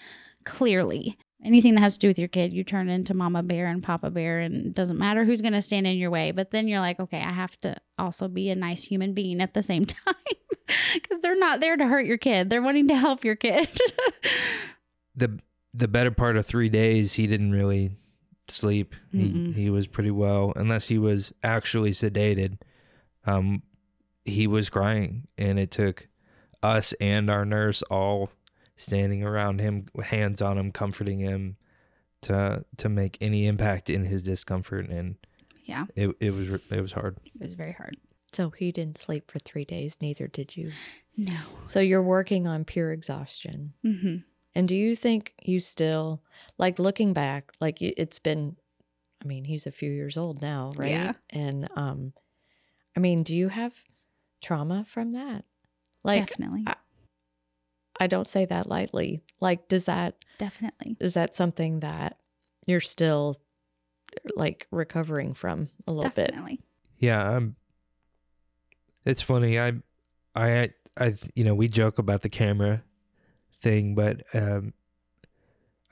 clearly. 0.45 1.19
Anything 1.45 1.75
that 1.75 1.83
has 1.83 1.95
to 1.95 2.01
do 2.01 2.09
with 2.09 2.19
your 2.19 2.29
kid, 2.29 2.53
you 2.53 2.65
turn 2.65 2.89
into 2.89 3.15
Mama 3.15 3.43
Bear 3.43 3.67
and 3.67 3.83
Papa 3.83 4.11
Bear, 4.11 4.41
and 4.41 4.67
it 4.67 4.75
doesn't 4.75 4.99
matter 4.99 5.25
who's 5.25 5.43
going 5.43 5.53
to 5.53 5.63
stand 5.63 5.87
in 5.87 5.97
your 5.97 6.11
way. 6.11 6.33
But 6.33 6.51
then 6.51 6.67
you're 6.67 6.81
like, 6.81 6.99
okay, 6.99 7.21
I 7.21 7.31
have 7.31 7.61
to 7.61 7.77
also 7.99 8.27
be 8.27 8.51
a 8.51 8.57
nice 8.57 8.83
human 8.83 9.13
being 9.13 9.41
at 9.41 9.55
the 9.55 9.63
same 9.63 9.85
time 9.87 10.15
because 10.95 11.21
they're 11.21 11.39
not 11.39 11.61
there 11.61 11.77
to 11.77 11.87
hurt 11.87 12.07
your 12.07 12.19
kid. 12.19 12.51
They're 12.51 12.63
wanting 12.63 12.89
to 12.89 12.97
help 12.97 13.25
your 13.25 13.37
kid. 13.37 13.69
the 15.15 15.39
the 15.73 15.89
better 15.89 16.11
part 16.11 16.39
of 16.39 16.47
3 16.47 16.71
days 16.71 17.13
he 17.13 17.27
didn't 17.27 17.53
really 17.53 17.91
sleep 18.49 18.95
he 19.13 19.29
Mm-mm. 19.31 19.55
he 19.55 19.71
was 19.71 19.87
pretty 19.87 20.11
well 20.11 20.53
unless 20.57 20.89
he 20.89 20.99
was 20.99 21.33
actually 21.43 21.91
sedated 21.91 22.59
um 23.27 23.63
he 24.25 24.47
was 24.47 24.69
crying 24.71 25.27
and 25.39 25.59
it 25.59 25.71
took 25.71 26.09
us 26.63 26.93
and 27.01 27.31
our 27.31 27.45
nurse 27.45 27.83
all 27.83 28.31
standing 28.77 29.23
around 29.23 29.61
him 29.61 29.87
hands 30.05 30.41
on 30.43 30.59
him 30.59 30.71
comforting 30.73 31.19
him 31.21 31.57
to 32.23 32.65
to 32.77 32.89
make 32.89 33.17
any 33.21 33.47
impact 33.47 33.89
in 33.91 34.05
his 34.05 34.23
discomfort 34.23 34.89
and 34.89 35.17
yeah, 35.65 35.87
it, 35.97 36.15
it 36.21 36.33
was 36.33 36.49
it 36.71 36.81
was 36.81 36.93
hard 36.93 37.17
it 37.25 37.41
was 37.43 37.55
very 37.55 37.73
hard. 37.73 37.97
so 38.33 38.51
he 38.51 38.71
didn't 38.71 38.99
sleep 38.99 39.31
for 39.31 39.39
3 39.41 39.65
days 39.65 39.97
neither 40.01 40.29
did 40.29 40.57
you. 40.57 40.71
No. 41.17 41.39
So 41.65 41.81
you're 41.81 42.03
working 42.03 42.47
on 42.47 42.65
pure 42.65 42.93
exhaustion. 42.93 43.73
hmm 43.83 44.17
And 44.57 44.67
do 44.67 44.75
you 44.75 44.97
think 44.97 45.35
you 45.43 45.61
still 45.61 46.23
like 46.57 46.79
looking 46.79 47.13
back 47.13 47.53
like 47.61 47.83
it's 47.83 48.19
been 48.19 48.57
I 49.23 49.27
mean, 49.27 49.45
he's 49.45 49.67
a 49.67 49.71
few 49.71 49.91
years 49.91 50.17
old 50.17 50.41
now, 50.41 50.73
right? 50.77 50.89
Yeah. 50.91 51.13
And 51.29 51.69
um 51.77 52.15
I 52.97 53.01
mean, 53.01 53.23
do 53.23 53.37
you 53.37 53.49
have 53.49 53.75
trauma 54.41 54.87
from 54.89 55.13
that? 55.13 55.45
Like 56.03 56.27
definitely, 56.27 56.65
I- 56.67 56.77
I 58.01 58.07
don't 58.07 58.27
say 58.27 58.47
that 58.47 58.67
lightly. 58.67 59.23
Like 59.41 59.69
does 59.69 59.85
that 59.85 60.25
definitely. 60.39 60.97
is 61.01 61.13
that 61.15 61.35
something 61.35 61.81
that 61.81 62.19
you're 62.67 62.81
still 62.81 63.39
like 64.37 64.67
recovering 64.71 65.35
from 65.35 65.69
a 65.87 65.93
little 65.93 66.11
bit? 66.11 66.29
Definitely. 66.29 66.61
Yeah, 66.99 67.37
um, 67.37 67.57
it's 69.05 69.21
funny. 69.21 69.61
I, 69.61 69.75
I, 70.35 70.71
I, 70.99 71.15
you 71.35 71.45
know, 71.45 71.55
we 71.55 71.69
joke 71.69 71.99
about 71.99 72.23
the 72.23 72.31
camera 72.31 72.83
thing, 73.67 73.97
but 73.97 74.23
um, 74.33 74.73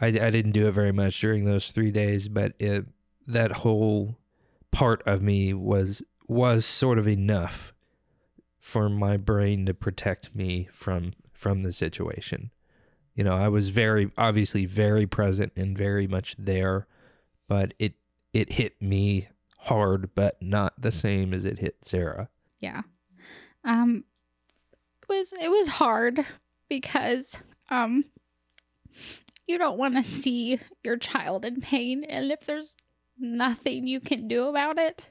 I, 0.00 0.06
I 0.06 0.30
didn't 0.30 0.52
do 0.52 0.68
it 0.68 0.72
very 0.72 0.92
much 0.92 1.20
during 1.20 1.44
those 1.44 1.72
three 1.72 1.90
days. 1.90 2.28
But 2.28 2.52
it, 2.60 2.86
that 3.26 3.50
whole 3.50 4.16
part 4.70 5.02
of 5.06 5.22
me 5.22 5.52
was 5.52 6.02
was 6.26 6.64
sort 6.64 6.98
of 6.98 7.08
enough 7.08 7.72
for 8.58 8.88
my 8.88 9.16
brain 9.16 9.66
to 9.66 9.74
protect 9.74 10.34
me 10.34 10.68
from 10.72 11.14
from 11.32 11.62
the 11.62 11.72
situation. 11.72 12.50
You 13.14 13.24
know, 13.24 13.34
I 13.34 13.48
was 13.48 13.70
very 13.70 14.10
obviously 14.16 14.66
very 14.66 15.06
present 15.06 15.52
and 15.56 15.76
very 15.76 16.06
much 16.06 16.36
there, 16.38 16.86
but 17.48 17.74
it 17.80 17.94
it 18.32 18.52
hit 18.52 18.80
me 18.80 19.28
hard, 19.58 20.10
but 20.14 20.40
not 20.40 20.74
the 20.80 20.92
same 20.92 21.34
as 21.34 21.44
it 21.44 21.58
hit 21.58 21.78
Sarah. 21.82 22.28
Yeah. 22.60 22.82
Um 23.64 24.04
it 25.02 25.08
was 25.08 25.34
it 25.40 25.50
was 25.50 25.66
hard 25.66 26.24
because 26.68 27.42
um 27.70 28.04
you 29.46 29.58
don't 29.58 29.78
want 29.78 29.94
to 29.94 30.02
see 30.02 30.58
your 30.82 30.96
child 30.96 31.44
in 31.44 31.60
pain 31.60 32.04
and 32.04 32.30
if 32.32 32.40
there's 32.46 32.76
nothing 33.18 33.86
you 33.86 34.00
can 34.00 34.26
do 34.26 34.48
about 34.48 34.78
it 34.78 35.08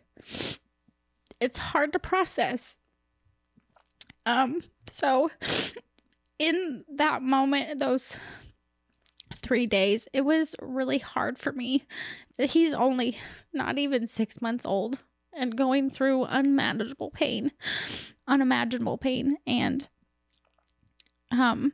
it's 1.39 1.57
hard 1.57 1.91
to 1.91 1.99
process. 1.99 2.77
Um 4.25 4.63
so 4.89 5.29
in 6.39 6.85
that 6.95 7.21
moment 7.21 7.79
those 7.79 8.17
3 9.33 9.65
days 9.67 10.07
it 10.13 10.21
was 10.21 10.55
really 10.61 10.99
hard 10.99 11.37
for 11.37 11.51
me. 11.51 11.83
He's 12.37 12.73
only 12.73 13.17
not 13.53 13.77
even 13.77 14.07
6 14.07 14.41
months 14.41 14.65
old 14.65 15.03
and 15.33 15.57
going 15.57 15.89
through 15.89 16.25
unmanageable 16.25 17.11
pain 17.11 17.51
unimaginable 18.27 18.97
pain 18.97 19.37
and 19.45 19.89
um 21.31 21.73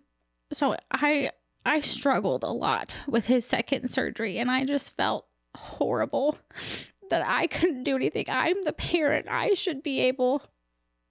so 0.51 0.75
i 0.91 1.29
i 1.65 1.79
struggled 1.79 2.43
a 2.43 2.47
lot 2.47 2.97
with 3.07 3.27
his 3.27 3.45
second 3.45 3.89
surgery 3.89 4.37
and 4.37 4.49
i 4.49 4.65
just 4.65 4.95
felt 4.95 5.25
horrible 5.55 6.37
that 7.09 7.27
i 7.27 7.47
couldn't 7.47 7.83
do 7.83 7.95
anything. 7.95 8.25
I'm 8.29 8.63
the 8.63 8.73
parent. 8.73 9.27
I 9.29 9.53
should 9.53 9.83
be 9.83 9.99
able 10.01 10.43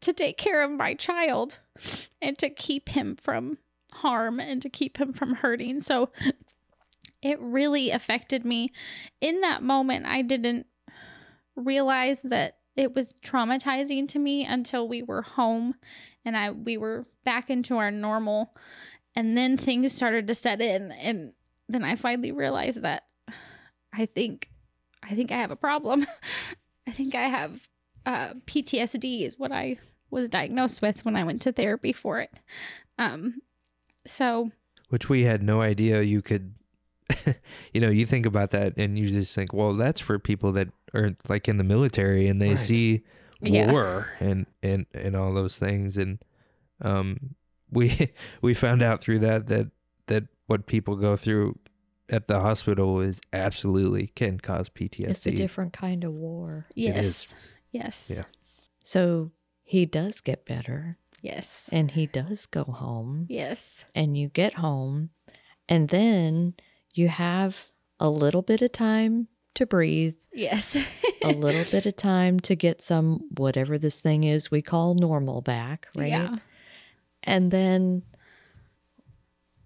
to 0.01 0.12
take 0.12 0.39
care 0.39 0.62
of 0.62 0.70
my 0.70 0.95
child 0.95 1.59
and 2.22 2.39
to 2.39 2.49
keep 2.49 2.91
him 2.91 3.16
from 3.16 3.59
harm 3.93 4.39
and 4.39 4.62
to 4.62 4.68
keep 4.68 4.99
him 4.99 5.12
from 5.12 5.34
hurting. 5.34 5.80
So 5.80 6.11
it 7.20 7.41
really 7.41 7.91
affected 7.91 8.45
me. 8.45 8.72
In 9.20 9.41
that 9.41 9.62
moment 9.62 10.07
i 10.07 10.22
didn't 10.22 10.66
realize 11.57 12.22
that 12.22 12.59
it 12.76 12.95
was 12.95 13.16
traumatizing 13.24 14.07
to 14.07 14.20
me 14.20 14.45
until 14.45 14.86
we 14.86 15.03
were 15.03 15.22
home 15.22 15.74
and 16.24 16.36
I 16.36 16.53
we 16.53 16.76
were 16.76 17.07
back 17.24 17.51
into 17.51 17.76
our 17.78 17.91
normal 17.91 18.55
and 19.19 19.37
then 19.37 19.57
things 19.57 19.93
started 19.93 20.29
to 20.29 20.35
set 20.35 20.61
in 20.61 20.93
and 20.93 21.33
then 21.69 21.83
I 21.85 21.97
finally 21.97 22.31
realized 22.33 22.83
that 22.83 23.03
I 23.93 24.07
think 24.07 24.49
I 25.03 25.14
think 25.14 25.33
I 25.33 25.37
have 25.37 25.51
a 25.51 25.57
problem. 25.57 26.07
I 26.87 26.91
think 26.93 27.14
I 27.14 27.23
have 27.23 27.69
uh, 28.07 28.35
PTSD 28.47 29.23
is 29.23 29.39
what 29.39 29.53
I 29.53 29.77
was 30.11 30.29
diagnosed 30.29 30.81
with 30.81 31.05
when 31.05 31.16
I 31.16 31.25
went 31.25 31.43
to 31.43 31.53
therapy 31.53 31.93
for 31.93 32.21
it. 32.21 32.31
Um 32.99 33.43
so 34.07 34.51
which 34.89 35.09
we 35.09 35.25
had 35.25 35.43
no 35.43 35.61
idea 35.61 36.01
you 36.03 36.23
could. 36.23 36.55
you 37.75 37.81
know, 37.81 37.91
you 37.91 38.07
think 38.07 38.25
about 38.27 38.51
that 38.53 38.75
and 38.79 38.99
you 38.99 39.11
just 39.11 39.35
think, 39.35 39.53
well, 39.53 39.75
that's 39.75 40.01
for 40.01 40.19
people 40.19 40.53
that 40.53 40.69
are 40.95 41.16
like 41.29 41.49
in 41.49 41.57
the 41.59 41.64
military 41.64 42.29
and 42.29 42.41
they 42.41 42.51
Right. 42.51 42.59
see 42.59 43.03
Yeah. 43.41 43.66
war 43.71 44.09
and 44.21 44.47
and 44.62 44.87
and 44.95 45.16
all 45.16 45.33
those 45.35 45.59
things 45.59 45.97
and 45.99 46.19
um 46.81 47.35
we 47.71 48.12
we 48.43 48.55
found 48.55 48.83
out 48.83 49.01
through 49.01 49.21
that 49.21 49.47
that 49.49 49.71
that 50.07 50.25
what 50.47 50.66
people 50.66 50.97
go 50.97 51.16
through 51.16 51.59
at 52.11 52.27
the 52.27 52.41
hospital 52.41 53.01
is 53.01 53.21
absolutely 53.35 54.07
can 54.09 54.39
cause 54.39 54.71
PTSD. 54.71 55.09
It's 55.09 55.27
a 55.27 55.31
different 55.31 55.73
kind 55.75 56.05
of 56.05 56.12
war. 56.12 56.66
Yes. 56.75 57.35
Yes. 57.71 58.11
Yeah. 58.14 58.23
So 58.83 59.31
he 59.62 59.85
does 59.85 60.21
get 60.23 60.47
better 60.47 60.97
Yes. 61.21 61.69
and 61.71 61.91
he 61.91 62.07
does 62.07 62.47
go 62.47 62.64
home 62.64 63.27
Yes. 63.29 63.85
and 63.95 64.16
you 64.16 64.29
get 64.29 64.55
home 64.55 65.11
and 65.69 65.91
then 65.91 66.55
you 66.95 67.09
have 67.09 67.64
a 68.01 68.09
little 68.09 68.41
bit 68.41 68.62
of 68.62 68.73
time 68.73 69.29
to 69.57 69.66
breathe, 69.66 70.14
Yes. 70.33 70.79
a 71.23 71.33
little 71.33 71.64
bit 71.71 71.85
of 71.85 71.97
time 71.97 72.41
to 72.41 72.55
get 72.55 72.81
some 72.81 73.21
whatever 73.37 73.77
this 73.77 74.01
thing 74.01 74.25
is 74.25 74.51
we 74.51 74.62
call 74.62 74.95
normal 74.95 75.43
back, 75.43 75.89
right? 75.95 76.09
Yeah. 76.09 76.31
And 77.23 77.51
then 77.51 78.03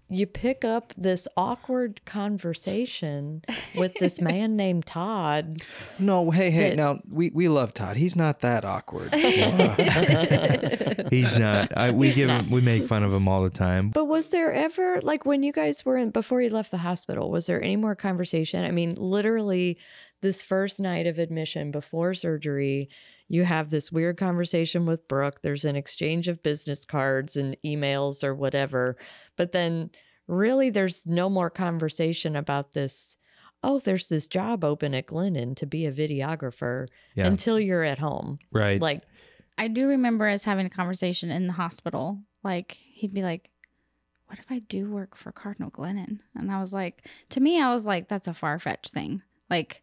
you 0.09 0.27
pick 0.27 0.63
up 0.63 0.93
this 0.95 1.27
awkward 1.35 2.05
conversation 2.05 3.41
with 3.75 3.93
this 3.95 4.21
man 4.29 4.55
named 4.55 4.85
Todd. 4.85 5.63
No, 5.97 6.29
hey, 6.29 6.51
hey. 6.51 6.69
That- 6.69 6.75
now 6.77 6.99
we 7.09 7.31
we 7.33 7.47
love 7.47 7.73
Todd. 7.73 7.97
He's 7.97 8.15
not 8.15 8.41
that 8.41 8.63
awkward. 8.63 9.13
He's 11.09 11.33
not. 11.35 11.75
I, 11.75 11.91
we 11.91 12.13
give 12.13 12.29
him, 12.29 12.49
we 12.49 12.61
make 12.61 12.85
fun 12.85 13.03
of 13.03 13.11
him 13.13 13.27
all 13.27 13.43
the 13.43 13.49
time. 13.49 13.89
But 13.89 14.05
was 14.05 14.29
there 14.29 14.53
ever 14.53 14.99
like 15.01 15.25
when 15.25 15.41
you 15.43 15.51
guys 15.51 15.83
were 15.83 15.97
in 15.97 16.11
before 16.11 16.41
you 16.41 16.49
left 16.49 16.71
the 16.71 16.77
hospital, 16.77 17.31
was 17.31 17.47
there 17.47 17.61
any 17.61 17.75
more 17.75 17.95
conversation? 17.95 18.63
I 18.63 18.71
mean, 18.71 18.95
literally 18.95 19.77
this 20.21 20.43
first 20.43 20.79
night 20.79 21.07
of 21.07 21.19
admission 21.19 21.71
before 21.71 22.13
surgery, 22.13 22.89
you 23.27 23.43
have 23.45 23.69
this 23.69 23.91
weird 23.91 24.17
conversation 24.17 24.85
with 24.85 25.07
Brooke. 25.07 25.41
There's 25.41 25.65
an 25.65 25.75
exchange 25.75 26.27
of 26.27 26.43
business 26.43 26.85
cards 26.85 27.35
and 27.35 27.55
emails 27.65 28.23
or 28.23 28.35
whatever. 28.35 28.97
But 29.37 29.51
then 29.53 29.89
really 30.27 30.69
there's 30.69 31.05
no 31.05 31.29
more 31.29 31.49
conversation 31.49 32.35
about 32.35 32.73
this. 32.73 33.17
Oh, 33.63 33.79
there's 33.79 34.09
this 34.09 34.27
job 34.27 34.63
open 34.63 34.93
at 34.93 35.07
Glennon 35.07 35.55
to 35.57 35.65
be 35.65 35.85
a 35.85 35.91
videographer 35.91 36.87
Yeah. 37.15 37.27
until 37.27 37.59
you're 37.59 37.83
at 37.83 37.99
home. 37.99 38.39
Right. 38.51 38.79
Like 38.81 39.03
I 39.57 39.67
do 39.67 39.87
remember 39.87 40.27
us 40.27 40.43
having 40.43 40.65
a 40.65 40.69
conversation 40.69 41.29
in 41.31 41.47
the 41.47 41.53
hospital. 41.53 42.19
Like 42.43 42.73
he'd 42.73 43.13
be 43.13 43.21
like, 43.23 43.49
"What 44.27 44.39
if 44.39 44.45
I 44.51 44.59
do 44.59 44.89
work 44.91 45.15
for 45.15 45.31
Cardinal 45.31 45.71
Glennon?" 45.71 46.19
And 46.35 46.51
I 46.51 46.59
was 46.59 46.73
like, 46.73 47.07
to 47.29 47.39
me, 47.39 47.61
I 47.61 47.71
was 47.71 47.85
like, 47.87 48.07
"That's 48.09 48.27
a 48.27 48.33
far 48.33 48.59
fetched 48.59 48.91
thing." 48.93 49.21
Like, 49.49 49.81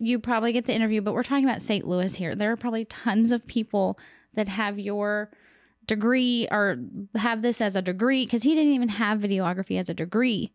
you 0.00 0.18
probably 0.18 0.52
get 0.52 0.66
the 0.66 0.74
interview, 0.74 1.00
but 1.00 1.14
we're 1.14 1.22
talking 1.22 1.44
about 1.44 1.62
St. 1.62 1.86
Louis 1.86 2.14
here. 2.14 2.34
There 2.34 2.52
are 2.52 2.56
probably 2.56 2.84
tons 2.84 3.32
of 3.32 3.46
people 3.46 3.98
that 4.34 4.48
have 4.48 4.78
your 4.78 5.30
degree 5.86 6.46
or 6.50 6.78
have 7.16 7.42
this 7.42 7.60
as 7.60 7.74
a 7.74 7.82
degree 7.82 8.24
because 8.24 8.42
he 8.42 8.54
didn't 8.54 8.72
even 8.72 8.90
have 8.90 9.18
videography 9.18 9.78
as 9.78 9.88
a 9.88 9.94
degree. 9.94 10.52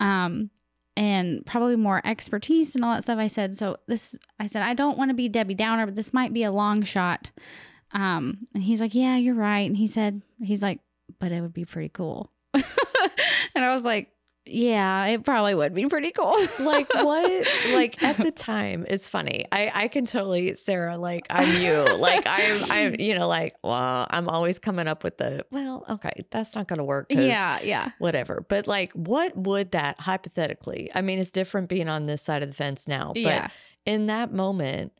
Um, 0.00 0.50
and 0.96 1.46
probably 1.46 1.76
more 1.76 2.02
expertise 2.04 2.74
and 2.74 2.84
all 2.84 2.94
that 2.94 3.04
stuff. 3.04 3.18
I 3.18 3.28
said, 3.28 3.54
so 3.54 3.76
this, 3.86 4.14
I 4.38 4.46
said, 4.46 4.62
I 4.62 4.74
don't 4.74 4.98
want 4.98 5.10
to 5.10 5.14
be 5.14 5.28
Debbie 5.28 5.54
Downer, 5.54 5.86
but 5.86 5.94
this 5.94 6.12
might 6.12 6.34
be 6.34 6.42
a 6.42 6.50
long 6.50 6.82
shot. 6.82 7.30
Um, 7.92 8.46
and 8.54 8.62
he's 8.62 8.80
like, 8.80 8.94
yeah, 8.94 9.16
you're 9.16 9.34
right. 9.34 9.66
And 9.66 9.76
he 9.76 9.86
said, 9.86 10.22
he's 10.42 10.62
like, 10.62 10.80
but 11.18 11.32
it 11.32 11.40
would 11.40 11.54
be 11.54 11.64
pretty 11.64 11.90
cool. 11.90 12.30
and 12.54 12.64
I 13.54 13.72
was 13.72 13.84
like, 13.84 14.08
yeah, 14.46 15.04
it 15.06 15.24
probably 15.24 15.54
would 15.54 15.74
be 15.74 15.86
pretty 15.86 16.10
cool. 16.12 16.34
like 16.60 16.92
what 16.94 17.46
like 17.72 18.02
at 18.02 18.16
the 18.16 18.30
time 18.30 18.84
it's 18.88 19.06
funny 19.08 19.44
i 19.52 19.70
i 19.74 19.88
can 19.88 20.04
totally 20.04 20.54
sarah 20.54 20.96
like 20.96 21.26
i'm 21.30 21.60
you 21.62 21.84
like 21.98 22.26
i'm 22.26 22.60
i'm 22.70 22.96
you 22.98 23.14
know 23.14 23.28
like 23.28 23.54
well 23.62 24.06
i'm 24.10 24.28
always 24.28 24.58
coming 24.58 24.86
up 24.88 25.04
with 25.04 25.18
the 25.18 25.44
well 25.50 25.84
okay 25.88 26.12
that's 26.30 26.54
not 26.54 26.66
gonna 26.68 26.84
work. 26.84 27.06
yeah, 27.10 27.60
yeah. 27.62 27.90
whatever 27.98 28.44
but 28.48 28.66
like 28.66 28.92
what 28.92 29.36
would 29.36 29.70
that 29.72 29.98
hypothetically 30.00 30.90
i 30.94 31.00
mean 31.00 31.18
it's 31.18 31.30
different 31.30 31.68
being 31.68 31.88
on 31.88 32.06
this 32.06 32.22
side 32.22 32.42
of 32.42 32.48
the 32.50 32.54
fence 32.54 32.88
now 32.88 33.08
but 33.14 33.20
Yeah. 33.20 33.48
in 33.86 34.06
that 34.06 34.32
moment 34.32 34.92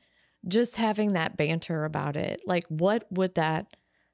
just 0.47 0.77
having 0.77 1.13
that 1.15 1.37
banter 1.37 1.85
about 1.85 2.17
it 2.17 2.41
like 2.47 2.65
what 2.69 3.07
would 3.11 3.35
that 3.35 3.67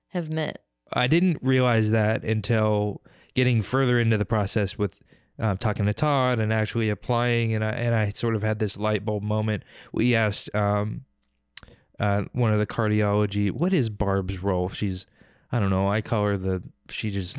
have 0.09 0.31
meant 0.31 0.59
I 0.93 1.09
didn't 1.09 1.39
realize 1.43 1.91
that 1.91 2.23
until 2.23 3.03
getting 3.35 3.61
further 3.61 3.99
into 3.99 4.17
the 4.17 4.25
process 4.25 4.79
with 4.79 5.01
uh, 5.39 5.55
talking 5.57 5.87
to 5.87 5.95
Todd 5.95 6.39
and 6.39 6.53
actually 6.53 6.89
applying, 6.91 7.55
and 7.55 7.65
I 7.65 7.71
and 7.71 7.95
I 7.95 8.11
sort 8.11 8.35
of 8.35 8.43
had 8.43 8.59
this 8.59 8.77
light 8.77 9.05
bulb 9.05 9.23
moment. 9.23 9.63
We 9.93 10.15
asked 10.15 10.55
um, 10.55 11.05
uh, 12.01 12.25
one 12.33 12.53
of 12.53 12.59
the 12.59 12.67
cardiology, 12.67 13.51
what 13.51 13.73
is 13.73 13.91
Barb's 13.91 14.43
role? 14.43 14.69
She's, 14.71 15.07
I 15.53 15.59
don't 15.61 15.71
know. 15.71 15.89
I 15.89 16.01
call 16.01 16.25
her 16.27 16.37
the. 16.37 16.63
She 16.89 17.11
just 17.11 17.39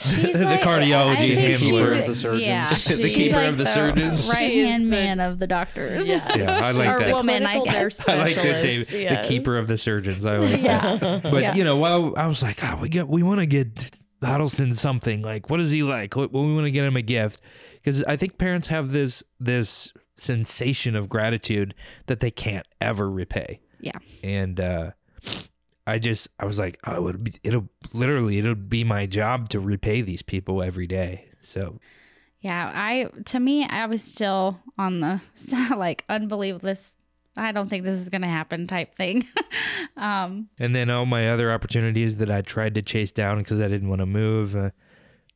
She's 0.00 0.32
the 0.32 0.44
like- 0.46 0.64
I 0.66 0.80
cardiology 0.80 1.36
think 1.36 1.58
handler. 1.58 1.84
she's- 1.94 1.98
of 2.00 2.06
the 2.06 2.14
surgeons. 2.14 2.46
Yeah, 2.46 2.64
The 2.96 3.02
keeper 3.10 3.36
like 3.36 3.48
of 3.50 3.58
the 3.58 3.66
surgeons. 3.66 4.26
right 4.26 4.38
She 4.50 4.60
is 4.60 4.68
hand 4.70 4.86
the- 4.86 4.90
man 4.90 5.20
of 5.20 5.38
the 5.38 5.46
doctors. 5.46 6.06
Yes. 6.06 6.36
Yeah, 6.38 6.50
I 6.62 6.70
like 6.70 6.96
Or 6.96 6.98
that. 7.00 7.12
woman, 7.12 7.44
I 7.44 7.62
guess. 7.62 8.08
I 8.08 8.14
like 8.16 8.36
good 8.36 8.62
Dave, 8.62 8.86
specialist, 8.86 9.22
the 9.22 9.28
keeper 9.28 9.58
of 9.58 9.68
the 9.68 9.76
surgeons. 9.76 10.24
I 10.24 10.38
like 10.38 10.62
Yeah. 10.62 10.96
that. 10.96 11.22
But 11.24 11.42
Yeah. 11.42 11.54
you 11.56 11.64
know, 11.64 11.76
while 11.76 12.14
I 12.16 12.26
was 12.26 12.42
like, 12.42 12.64
oh, 12.64 12.76
we 12.80 12.88
got, 12.88 13.06
we 13.06 13.22
want 13.22 13.40
to 13.40 13.46
get 13.46 13.99
Huddleston 14.22 14.74
something. 14.74 15.22
Like, 15.22 15.50
what 15.50 15.60
is 15.60 15.70
he 15.70 15.82
like? 15.82 16.16
What, 16.16 16.32
we 16.32 16.54
want 16.54 16.66
to 16.66 16.70
get 16.70 16.84
him 16.84 16.96
a 16.96 17.02
gift 17.02 17.40
because 17.74 18.04
I 18.04 18.16
think 18.16 18.38
parents 18.38 18.68
have 18.68 18.92
this 18.92 19.22
this 19.38 19.92
sensation 20.16 20.94
of 20.94 21.08
gratitude 21.08 21.74
that 22.06 22.20
they 22.20 22.30
can't 22.30 22.66
ever 22.80 23.10
repay. 23.10 23.60
Yeah. 23.80 23.98
And 24.22 24.60
uh, 24.60 24.90
I 25.86 25.98
just, 25.98 26.28
I 26.38 26.44
was 26.44 26.58
like, 26.58 26.78
oh, 26.86 27.08
it'll 27.08 27.20
be, 27.20 27.32
it'll 27.42 27.68
literally, 27.92 28.38
it'll 28.38 28.54
be 28.54 28.84
my 28.84 29.06
job 29.06 29.48
to 29.50 29.60
repay 29.60 30.02
these 30.02 30.22
people 30.22 30.62
every 30.62 30.86
day. 30.86 31.26
So 31.40 31.78
Yeah, 32.40 32.70
I 32.74 33.08
to 33.26 33.40
me, 33.40 33.66
I 33.66 33.86
was 33.86 34.02
still 34.02 34.60
on 34.78 35.00
the 35.00 35.20
like 35.76 36.04
unbelievable. 36.08 36.66
This 36.66 36.96
I 37.36 37.52
don't 37.52 37.68
think 37.68 37.84
this 37.84 37.98
is 38.00 38.08
gonna 38.08 38.30
happen 38.30 38.66
type 38.66 38.94
thing. 38.94 39.26
um, 39.96 40.48
And 40.58 40.74
then 40.74 40.90
all 40.90 41.06
my 41.06 41.30
other 41.30 41.52
opportunities 41.52 42.18
that 42.18 42.30
I 42.30 42.42
tried 42.42 42.74
to 42.74 42.82
chase 42.82 43.12
down 43.12 43.38
because 43.38 43.60
I 43.60 43.68
didn't 43.68 43.88
want 43.88 44.00
to 44.00 44.06
move, 44.06 44.56
uh, 44.56 44.70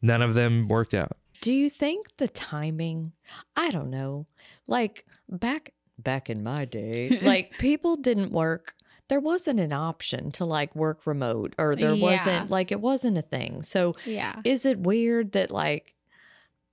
none 0.03 0.23
of 0.23 0.35
them 0.35 0.69
worked 0.69 0.95
out. 0.95 1.17
Do 1.41 1.53
you 1.53 1.69
think 1.71 2.17
the 2.17 2.29
timing? 2.29 3.13
I 3.57 3.71
don't 3.71 3.91
know. 3.91 4.27
Like 4.67 5.05
back 5.29 5.73
back 5.99 6.29
in 6.29 6.43
my 6.43 6.65
day, 6.65 7.19
like 7.23 7.53
people 7.59 7.97
didn't 7.97 8.33
work. 8.33 8.75
There 9.09 9.21
wasn't 9.21 9.61
an 9.61 9.73
option 9.73 10.31
to 10.33 10.45
like 10.47 10.75
work 10.75 11.07
remote 11.07 11.55
or 11.59 11.77
there 11.77 11.95
Yeah. 11.95 12.03
wasn't 12.03 12.51
like 12.51 12.73
it 12.73 12.81
wasn't 12.81 13.19
a 13.19 13.23
thing. 13.23 13.63
So 13.63 13.95
yeah, 14.05 14.41
is 14.45 14.65
it 14.67 14.81
weird 14.81 15.33
that 15.33 15.51
like 15.51 15.94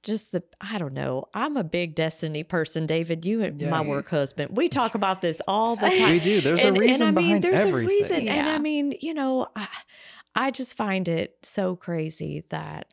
just 0.03 0.31
the 0.31 0.43
I 0.59 0.77
don't 0.77 0.93
know. 0.93 1.27
I'm 1.33 1.57
a 1.57 1.63
big 1.63 1.95
destiny 1.95 2.43
person, 2.43 2.85
David. 2.85 3.25
You 3.25 3.41
and 3.43 3.61
my 3.61 3.81
Yeah. 3.81 3.87
work 3.87 4.09
husband. 4.09 4.55
We 4.57 4.67
talk 4.69 4.95
about 4.95 5.21
this 5.21 5.41
all 5.47 5.75
the 5.75 5.89
time. 5.97 6.11
we 6.11 6.19
do. 6.19 6.41
There's 6.41 6.63
and, 6.63 6.75
a 6.77 6.79
reason 6.79 7.07
and 7.09 7.17
I 7.19 7.21
mean, 7.21 7.27
behind 7.29 7.43
there's 7.43 7.65
everything. 7.65 7.85
a 7.85 7.99
reason, 7.99 8.27
and 8.27 8.49
I 8.49 8.57
mean, 8.57 8.95
you 9.01 9.13
know, 9.13 9.47
I, 9.55 9.67
I 10.35 10.51
just 10.51 10.75
find 10.77 11.07
it 11.07 11.37
so 11.43 11.75
crazy 11.75 12.43
that 12.49 12.87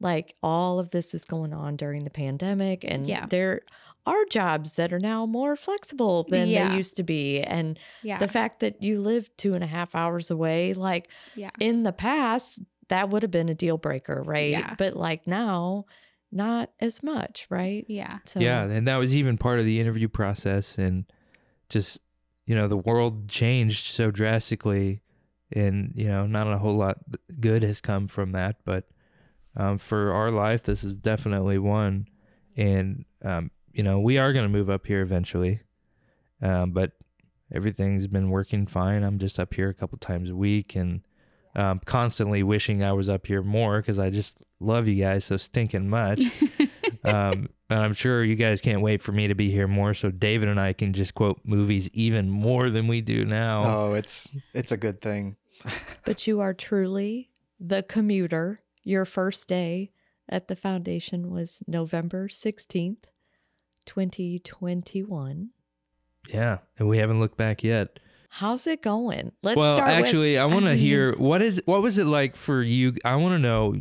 like 0.00 0.34
all 0.42 0.78
of 0.78 0.90
this 0.90 1.14
is 1.14 1.24
going 1.24 1.52
on 1.52 1.76
during 1.76 2.04
the 2.04 2.10
pandemic, 2.10 2.84
and 2.86 3.06
Yeah. 3.06 3.26
there 3.26 3.62
are 4.06 4.24
jobs 4.30 4.76
that 4.76 4.92
are 4.94 4.98
now 4.98 5.26
more 5.26 5.56
flexible 5.56 6.24
than 6.28 6.48
Yeah. 6.48 6.68
they 6.70 6.76
used 6.76 6.96
to 6.96 7.02
be, 7.02 7.40
and 7.42 7.78
yeah, 8.02 8.18
the 8.18 8.28
fact 8.28 8.60
that 8.60 8.82
you 8.82 9.00
live 9.00 9.30
two 9.36 9.52
and 9.52 9.62
a 9.62 9.66
half 9.66 9.94
hours 9.94 10.30
away, 10.30 10.72
like 10.74 11.08
yeah, 11.34 11.50
in 11.60 11.82
the 11.84 11.92
past, 11.92 12.60
that 12.88 13.10
would 13.10 13.22
have 13.22 13.30
been 13.30 13.48
a 13.50 13.54
deal 13.54 13.76
breaker, 13.78 14.22
right? 14.24 14.50
Yeah. 14.50 14.74
But 14.76 14.96
like 14.96 15.26
now, 15.26 15.84
not 16.32 16.70
as 16.80 17.02
much, 17.02 17.46
right? 17.50 17.84
yeah, 17.88 18.18
So 18.24 18.40
Yeah, 18.40 18.64
and 18.64 18.86
that 18.86 18.96
was 18.96 19.14
even 19.14 19.38
part 19.38 19.58
of 19.58 19.64
the 19.64 19.80
interview 19.80 20.08
process, 20.08 20.78
and 20.78 21.04
just 21.68 22.00
you 22.46 22.54
know, 22.54 22.66
the 22.66 22.76
world 22.76 23.28
changed 23.28 23.92
so 23.92 24.10
drastically, 24.10 25.02
and 25.52 25.92
you 25.94 26.08
know, 26.08 26.26
not 26.26 26.52
a 26.52 26.58
whole 26.58 26.76
lot 26.76 26.98
good 27.38 27.62
has 27.62 27.80
come 27.80 28.08
from 28.08 28.32
that. 28.32 28.56
But 28.64 28.88
um, 29.56 29.78
for 29.78 30.12
our 30.12 30.30
life, 30.30 30.64
this 30.64 30.82
is 30.82 30.94
definitely 30.94 31.58
one, 31.58 32.08
and 32.56 33.04
um, 33.22 33.50
you 33.72 33.82
know, 33.82 34.00
we 34.00 34.18
are 34.18 34.32
going 34.32 34.44
to 34.44 34.48
move 34.48 34.70
up 34.70 34.86
here 34.86 35.02
eventually, 35.02 35.60
um, 36.42 36.72
but 36.72 36.92
everything's 37.52 38.08
been 38.08 38.30
working 38.30 38.66
fine. 38.66 39.02
I'm 39.02 39.18
just 39.18 39.38
up 39.38 39.54
here 39.54 39.68
a 39.68 39.74
couple 39.74 39.98
times 39.98 40.30
a 40.30 40.36
week, 40.36 40.74
and 40.74 41.02
um, 41.54 41.80
constantly 41.84 42.42
wishing 42.42 42.82
I 42.82 42.92
was 42.92 43.08
up 43.08 43.26
here 43.26 43.42
more 43.42 43.80
because 43.80 43.98
I 43.98 44.10
just 44.10 44.38
love 44.60 44.88
you 44.88 45.02
guys 45.02 45.24
so 45.24 45.36
stinking 45.36 45.88
much. 45.88 46.22
um, 47.04 47.48
and 47.68 47.78
I'm 47.78 47.92
sure 47.92 48.24
you 48.24 48.36
guys 48.36 48.60
can't 48.60 48.82
wait 48.82 49.00
for 49.00 49.12
me 49.12 49.28
to 49.28 49.34
be 49.34 49.50
here 49.50 49.68
more, 49.68 49.94
so 49.94 50.10
David 50.10 50.48
and 50.48 50.60
I 50.60 50.72
can 50.72 50.92
just 50.92 51.14
quote 51.14 51.40
movies 51.44 51.88
even 51.92 52.28
more 52.28 52.70
than 52.70 52.88
we 52.88 53.00
do 53.00 53.24
now. 53.24 53.64
Oh, 53.64 53.94
it's 53.94 54.34
it's 54.54 54.72
a 54.72 54.76
good 54.76 55.00
thing. 55.00 55.36
but 56.04 56.26
you 56.26 56.40
are 56.40 56.54
truly 56.54 57.30
the 57.58 57.82
commuter 57.82 58.62
your 58.82 59.04
first 59.04 59.46
day 59.46 59.92
at 60.28 60.48
the 60.48 60.56
foundation 60.56 61.30
was 61.30 61.60
November 61.66 62.28
16th, 62.28 63.04
2021. 63.84 65.50
Yeah, 66.28 66.58
and 66.78 66.88
we 66.88 66.98
haven't 66.98 67.20
looked 67.20 67.36
back 67.36 67.62
yet. 67.62 67.98
How's 68.32 68.66
it 68.68 68.80
going? 68.80 69.32
Let's 69.42 69.58
well, 69.58 69.74
start 69.74 69.90
actually, 69.90 70.34
with, 70.34 70.40
I 70.40 70.44
want 70.46 70.64
to 70.64 70.70
mean, 70.70 70.78
hear 70.78 71.14
what 71.18 71.42
is 71.42 71.60
what 71.66 71.82
was 71.82 71.98
it 71.98 72.06
like 72.06 72.36
for 72.36 72.62
you? 72.62 72.94
I 73.04 73.16
want 73.16 73.34
to 73.34 73.40
know, 73.40 73.74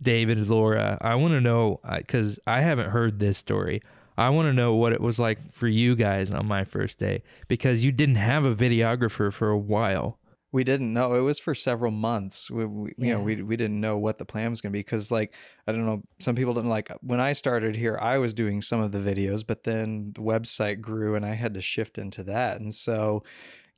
David, 0.00 0.48
Laura. 0.48 0.96
I 1.02 1.14
want 1.16 1.34
to 1.34 1.40
know 1.40 1.80
because 1.84 2.40
I 2.46 2.62
haven't 2.62 2.90
heard 2.90 3.20
this 3.20 3.36
story. 3.36 3.82
I 4.16 4.30
want 4.30 4.48
to 4.48 4.52
know 4.54 4.74
what 4.74 4.94
it 4.94 5.02
was 5.02 5.18
like 5.18 5.52
for 5.52 5.68
you 5.68 5.94
guys 5.94 6.32
on 6.32 6.46
my 6.46 6.64
first 6.64 6.98
day 6.98 7.22
because 7.46 7.84
you 7.84 7.92
didn't 7.92 8.16
have 8.16 8.44
a 8.46 8.54
videographer 8.54 9.30
for 9.32 9.50
a 9.50 9.58
while. 9.58 10.18
We 10.52 10.64
didn't 10.64 10.92
know. 10.92 11.14
It 11.14 11.20
was 11.20 11.38
for 11.38 11.54
several 11.54 11.92
months. 11.92 12.50
We, 12.50 12.64
we 12.64 12.94
you 12.98 13.14
know, 13.14 13.20
we 13.20 13.40
we 13.42 13.56
didn't 13.56 13.80
know 13.80 13.98
what 13.98 14.18
the 14.18 14.24
plan 14.24 14.50
was 14.50 14.60
going 14.60 14.72
to 14.72 14.76
be 14.76 14.80
because, 14.80 15.12
like, 15.12 15.32
I 15.66 15.72
don't 15.72 15.86
know. 15.86 16.02
Some 16.18 16.34
people 16.34 16.54
didn't 16.54 16.70
like 16.70 16.90
when 17.02 17.20
I 17.20 17.32
started 17.34 17.76
here. 17.76 17.96
I 18.00 18.18
was 18.18 18.34
doing 18.34 18.60
some 18.60 18.80
of 18.80 18.92
the 18.92 18.98
videos, 18.98 19.46
but 19.46 19.62
then 19.62 20.12
the 20.14 20.22
website 20.22 20.80
grew, 20.80 21.14
and 21.14 21.24
I 21.24 21.34
had 21.34 21.54
to 21.54 21.60
shift 21.60 21.98
into 21.98 22.24
that. 22.24 22.60
And 22.60 22.74
so, 22.74 23.22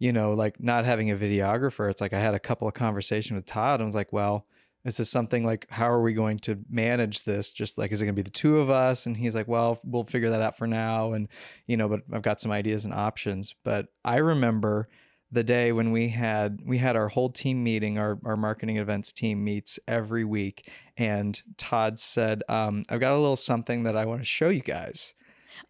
you 0.03 0.13
know, 0.13 0.33
like 0.33 0.59
not 0.59 0.85
having 0.85 1.13
a 1.13 1.17
videographer, 1.17 1.89
it's 1.89 2.01
like 2.01 2.13
I 2.13 2.19
had 2.19 2.35
a 2.35 2.41
couple 2.41 2.67
of 2.67 2.75
conversations 2.75 3.37
with 3.37 3.47
Todd. 3.47 3.79
and 3.79 3.87
was 3.87 3.95
like, 3.95 4.13
well, 4.13 4.49
is 4.85 4.97
this 4.97 5.09
something 5.09 5.45
like 5.45 5.69
how 5.71 5.89
are 5.89 6.03
we 6.03 6.13
going 6.13 6.41
to 6.41 6.59
manage 6.69 7.23
this? 7.23 7.53
Just 7.53 7.79
like 7.79 7.93
is 7.93 8.03
it 8.03 8.07
going 8.07 8.17
to 8.17 8.21
be 8.21 8.25
the 8.25 8.31
two 8.33 8.59
of 8.59 8.69
us? 8.69 9.07
And 9.07 9.17
he's 9.17 9.37
like, 9.37 9.47
well, 9.47 9.79
we'll 9.85 10.03
figure 10.03 10.31
that 10.31 10.41
out 10.41 10.59
for 10.59 10.67
now. 10.67 11.13
And 11.13 11.29
you 11.69 11.77
know, 11.77 11.89
but 11.89 12.01
I've 12.13 12.23
got 12.23 12.41
some 12.41 12.51
ideas 12.51 12.85
and 12.85 12.93
options. 12.93 13.55
But 13.63 13.91
I 14.05 14.17
remember 14.17 14.89
the 15.31 15.45
day 15.45 15.71
when 15.71 15.93
we 15.93 16.09
had 16.09 16.59
we 16.67 16.79
had 16.79 16.97
our 16.97 17.07
whole 17.07 17.31
team 17.31 17.63
meeting 17.63 17.97
our, 17.97 18.19
our 18.25 18.37
marketing 18.37 18.79
events 18.79 19.13
team 19.13 19.45
meets 19.45 19.79
every 19.87 20.25
week 20.25 20.69
and 20.97 21.43
todd 21.57 22.01
said 22.01 22.43
um, 22.49 22.83
i've 22.91 23.01
got 23.01 23.13
a 23.13 23.19
little 23.19 23.35
something 23.35 23.85
that 23.85 23.97
i 23.97 24.05
want 24.05 24.21
to 24.21 24.27
show 24.27 24.49
you 24.49 24.61
guys 24.61 25.15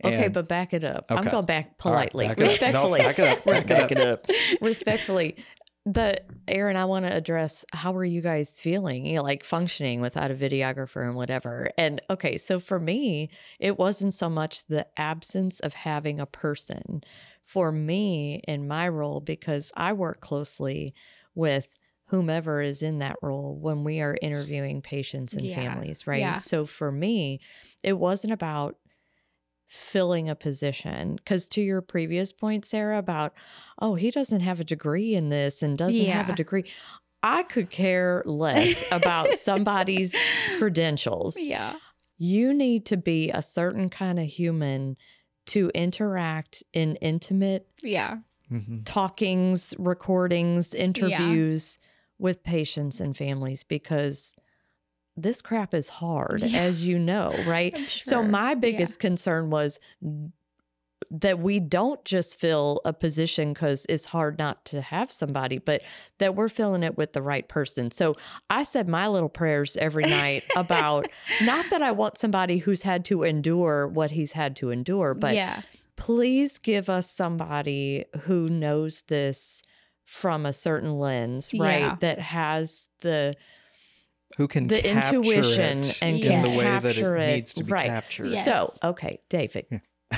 Okay, 0.05 0.25
And- 0.27 0.35
but 0.35 0.49
back 0.49 0.73
it 0.75 0.85
up. 0.85 1.07
I'm 1.11 1.25
going 1.25 1.45
back 1.47 1.75
All 1.85 1.93
right, 1.93 2.11
politely, 2.11 2.29
back 2.29 2.39
it. 2.39 2.41
No, 2.73 2.91
respectfully. 2.91 3.01
back 3.01 3.19
it 3.19 3.29
up, 3.39 3.45
back 3.45 3.63
it 3.63 3.69
back 3.69 3.93
it 3.93 3.99
up. 3.99 4.27
respectfully. 4.61 5.37
The 5.85 6.23
Aaron, 6.47 6.77
I 6.77 6.85
want 6.85 7.07
to 7.07 7.13
address 7.13 7.65
how 7.73 7.97
are 7.97 8.05
you 8.05 8.21
guys 8.21 8.61
feeling? 8.61 9.05
You 9.05 9.17
know, 9.17 9.23
like 9.23 9.43
functioning 9.45 10.01
without 10.01 10.31
a 10.31 10.35
videographer 10.35 11.05
and 11.05 11.17
whatever. 11.17 11.71
And 11.77 12.01
okay, 12.09 12.37
so 12.37 12.61
for 12.61 12.79
me, 12.79 13.31
it 13.59 13.79
wasn't 13.79 14.15
so 14.15 14.29
much 14.31 14.67
the 14.67 14.87
absence 14.97 15.59
of 15.59 15.75
having 15.75 16.21
a 16.21 16.27
person. 16.27 17.03
For 17.45 17.73
me, 17.73 18.41
in 18.47 18.69
my 18.69 18.89
role, 18.89 19.21
because 19.21 19.73
I 19.77 19.93
work 19.93 20.21
closely 20.21 20.95
with 21.35 21.67
whomever 22.07 22.63
is 22.63 22.83
in 22.83 22.99
that 23.01 23.17
role 23.21 23.57
when 23.61 23.83
we 23.83 24.01
are 24.01 24.17
interviewing 24.23 24.83
patients 24.83 25.35
and 25.35 25.45
Yeah. 25.45 25.57
families, 25.57 26.07
right? 26.07 26.21
Yeah. 26.21 26.37
So 26.37 26.65
for 26.65 26.93
me, 26.93 27.41
it 27.83 27.95
wasn't 27.95 28.33
about 28.35 28.77
filling 29.75 30.29
a 30.29 30.35
position 30.35 31.15
because 31.17 31.49
to 31.49 31.63
your 31.63 31.81
previous 31.81 32.31
point 32.31 32.63
sarah 32.67 32.99
about 32.99 33.33
oh 33.81 33.95
he 33.95 34.11
doesn't 34.11 34.41
have 34.41 34.61
a 34.61 34.65
degree 34.65 35.15
in 35.15 35.31
this 35.31 35.63
and 35.63 35.79
doesn't 35.79 36.05
have 36.13 36.29
a 36.29 36.35
degree 36.35 36.63
i 37.23 37.43
could 37.43 37.71
care 37.71 38.23
less 38.27 38.85
about 38.93 39.33
somebody's 39.49 40.15
credentials 40.59 41.39
Yeah. 41.41 41.77
you 42.19 42.53
need 42.53 42.85
to 42.87 42.99
be 42.99 43.31
a 43.31 43.41
certain 43.41 43.89
kind 43.89 44.19
of 44.19 44.27
human 44.27 44.99
to 45.47 45.71
interact 45.75 46.63
in 46.75 46.97
intimate 46.97 47.67
Yeah. 47.83 48.19
Mhm. 48.51 48.83
talkings 48.85 49.73
recordings 49.79 50.75
interviews 50.75 51.79
with 52.19 52.43
patients 52.45 53.01
and 53.01 53.17
families 53.17 53.65
because 53.65 54.35
this 55.17 55.43
crap 55.43 55.75
is 55.75 55.89
hard 55.89 56.43
Yeah. 56.43 56.61
as 56.63 56.87
you 56.87 56.99
know 56.99 57.35
right 57.47 57.73
I'm 57.77 57.87
so 57.87 58.17
sure. 58.17 58.23
my 58.23 58.51
Yeah. 58.51 58.55
biggest 58.57 58.99
concern 58.99 59.51
was 59.51 59.79
that 61.11 61.39
we 61.41 61.61
don't 61.61 62.03
just 62.07 62.39
fill 62.39 62.81
a 62.87 62.93
position 62.93 63.53
because 63.53 63.85
it's 63.89 64.07
hard 64.07 64.39
not 64.39 64.65
to 64.65 64.81
have 64.81 65.13
somebody, 65.13 65.59
but 65.59 65.83
that 66.19 66.35
we're 66.35 66.49
filling 66.49 66.83
it 66.83 66.97
with 66.97 67.13
the 67.13 67.21
right 67.21 67.47
person. 67.49 67.91
So 67.91 68.15
I 68.49 68.63
said 68.63 68.89
my 68.89 69.09
little 69.09 69.29
prayers 69.29 69.77
every 69.77 70.05
night 70.05 70.45
about 70.57 71.09
not 71.43 71.67
that 71.71 71.83
I 71.83 71.91
want 71.91 72.17
somebody 72.17 72.59
who's 72.59 72.83
had 72.83 73.05
to 73.07 73.25
endure 73.25 73.87
what 73.89 74.13
he's 74.13 74.33
had 74.33 74.57
to 74.57 74.71
endure, 74.71 75.13
but 75.13 75.35
yeah. 75.35 75.63
please 75.97 76.57
give 76.57 76.89
us 76.89 77.11
somebody 77.11 78.07
who 78.23 78.49
knows 78.49 79.03
this 79.09 79.61
from 80.07 80.47
a 80.47 80.53
certain 80.53 80.95
lens, 80.95 81.51
right? 81.59 81.81
Yeah. 81.81 81.97
That 82.01 82.21
has 82.21 82.89
the 83.01 83.35
who 84.37 84.49
can 84.49 84.67
the 84.67 84.81
capture 84.81 85.17
intuition 85.17 85.79
it 85.81 85.99
and 86.03 86.17
in 86.17 86.23
can 86.23 86.43
the 86.43 86.51
way 86.51 86.65
that 86.65 86.83
capture 86.83 87.17
it 87.17 87.29
it, 87.29 87.37
needs 87.37 87.55
to 87.55 87.65
be 87.65 87.73
right. 87.73 87.87
captured 87.87 88.27
Yes. 88.27 88.45
so 88.45 88.75
okay, 88.83 89.21
David, 89.29 89.67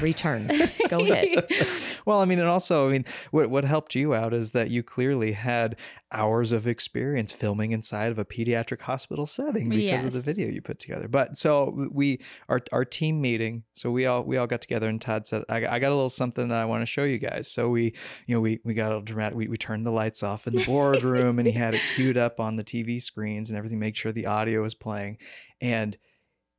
return. 0.01 0.49
Go 0.89 1.01
ahead. 1.01 1.47
well, 2.07 2.21
I 2.21 2.25
mean, 2.25 2.39
and 2.39 2.49
also, 2.49 2.89
I 2.89 2.93
mean, 2.93 3.05
what 3.31 3.51
what 3.51 3.65
helped 3.65 3.95
you 3.95 4.15
out 4.15 4.35
is 4.35 4.51
that 4.53 4.71
you 4.71 4.83
clearly 4.83 5.33
had 5.33 5.77
hours 6.13 6.53
of 6.53 6.67
experience 6.67 7.33
filming 7.33 7.73
inside 7.73 8.13
of 8.13 8.19
a 8.19 8.25
pediatric 8.25 8.81
hospital 8.83 9.27
setting 9.27 9.69
because 9.69 10.05
of 10.05 10.13
the 10.13 10.21
video 10.21 10.49
you 10.49 10.63
put 10.63 10.79
together. 10.79 11.09
But 11.09 11.37
so 11.37 11.89
we 11.91 12.21
our 12.49 12.61
our 12.73 12.85
team 12.85 13.21
meeting, 13.21 13.65
so 13.75 13.91
we 13.91 14.07
all 14.07 14.23
we 14.25 14.37
all 14.37 14.47
got 14.47 14.61
together 14.61 14.89
and 14.89 15.01
Todd 15.01 15.27
said, 15.27 15.45
I, 15.49 15.67
I 15.67 15.79
got 15.79 15.91
a 15.91 15.95
little 15.95 16.09
something 16.09 16.49
that 16.49 16.59
I 16.59 16.65
want 16.65 16.83
to 16.83 16.87
show 16.87 17.05
you 17.05 17.19
guys. 17.19 17.51
So 17.51 17.69
we, 17.69 17.95
you 18.27 18.35
know, 18.35 18.41
we 18.41 18.61
we 18.65 18.75
got 18.75 18.93
a 18.93 19.03
dramatic. 19.03 19.37
We 19.37 19.49
we 19.49 19.57
turned 19.57 19.87
the 19.87 19.91
lights 19.91 20.23
off 20.23 20.47
in 20.47 20.55
the 20.55 20.65
boardroom, 20.67 21.39
and 21.39 21.47
he 21.47 21.53
had 21.53 21.75
it 21.75 21.83
queued 21.95 22.17
up 22.17 22.41
on 22.41 22.57
the 22.57 22.65
TV 22.65 23.03
screens 23.03 23.51
and 23.51 23.59
everything. 23.59 23.79
Make 23.79 23.97
sure 23.97 24.13
the 24.13 24.27
audio 24.27 24.63
was 24.63 24.75
playing, 24.75 25.19
and 25.61 25.97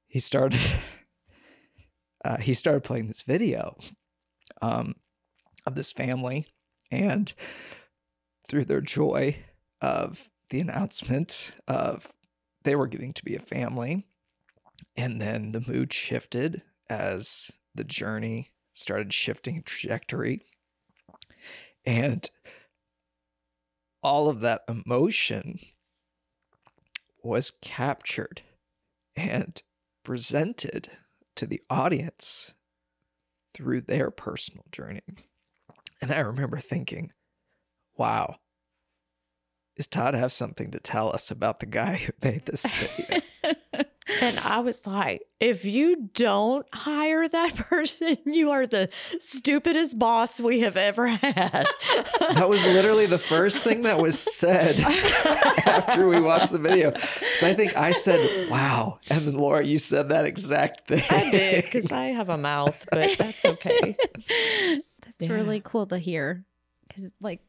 he 0.07 0.19
started. 0.19 0.59
Uh, 2.25 2.37
he 2.37 2.55
started 2.55 2.83
playing 2.83 3.07
this 3.07 3.21
video 3.21 3.77
um, 4.59 4.95
of 5.67 5.75
this 5.75 5.91
family 5.91 6.47
and 6.89 7.33
through 8.47 8.65
their 8.65 8.81
joy 8.81 9.37
of 9.79 10.29
the 10.49 10.59
announcement 10.59 11.53
of 11.67 12.11
they 12.63 12.75
were 12.75 12.87
getting 12.87 13.13
to 13.13 13.23
be 13.23 13.35
a 13.35 13.39
family. 13.39 14.07
And 14.97 15.21
then 15.21 15.51
the 15.51 15.63
mood 15.65 15.93
shifted 15.93 16.63
as 16.89 17.51
the 17.75 17.83
journey 17.83 18.53
started 18.73 19.13
shifting 19.13 19.61
trajectory. 19.61 20.41
And 21.85 22.27
all 24.01 24.29
of 24.29 24.39
that 24.41 24.63
emotion 24.67 25.59
was 27.23 27.51
captured 27.61 28.41
and 29.15 29.61
presented 30.03 30.89
to 31.35 31.45
the 31.45 31.61
audience 31.69 32.55
through 33.53 33.81
their 33.81 34.11
personal 34.11 34.65
journey. 34.71 35.01
And 36.01 36.11
I 36.11 36.19
remember 36.19 36.57
thinking, 36.57 37.11
wow, 37.97 38.37
does 39.75 39.87
Todd 39.87 40.13
have 40.13 40.31
something 40.31 40.71
to 40.71 40.79
tell 40.79 41.13
us 41.13 41.31
about 41.31 41.59
the 41.59 41.65
guy 41.65 41.95
who 41.95 42.13
made 42.21 42.45
this 42.45 42.65
video? 42.69 43.21
And 44.21 44.37
I 44.39 44.59
was 44.59 44.85
like, 44.87 45.23
if 45.39 45.65
you 45.65 46.09
don't 46.13 46.65
hire 46.73 47.27
that 47.27 47.55
person, 47.55 48.17
you 48.25 48.51
are 48.51 48.65
the 48.67 48.89
stupidest 49.19 49.97
boss 49.99 50.39
we 50.39 50.61
have 50.61 50.77
ever 50.77 51.07
had. 51.07 51.67
that 52.19 52.47
was 52.49 52.63
literally 52.65 53.05
the 53.05 53.17
first 53.17 53.63
thing 53.63 53.81
that 53.83 54.01
was 54.01 54.17
said 54.19 54.79
after 55.65 56.07
we 56.07 56.19
watched 56.21 56.51
the 56.51 56.59
video. 56.59 56.91
Because 56.91 57.43
I 57.43 57.53
think 57.53 57.75
I 57.77 57.91
said, 57.91 58.49
wow. 58.49 58.99
And 59.09 59.21
then 59.21 59.35
Laura, 59.37 59.63
you 59.63 59.77
said 59.79 60.09
that 60.09 60.25
exact 60.25 60.87
thing. 60.87 61.03
I 61.09 61.29
did 61.29 61.63
because 61.65 61.91
I 61.91 62.07
have 62.07 62.29
a 62.29 62.37
mouth, 62.37 62.85
but 62.91 63.15
that's 63.17 63.45
okay. 63.45 63.95
That's 65.03 65.21
Yeah. 65.21 65.33
really 65.33 65.61
cool 65.63 65.85
to 65.87 65.97
hear 65.97 66.45
because, 66.87 67.11
like, 67.21 67.41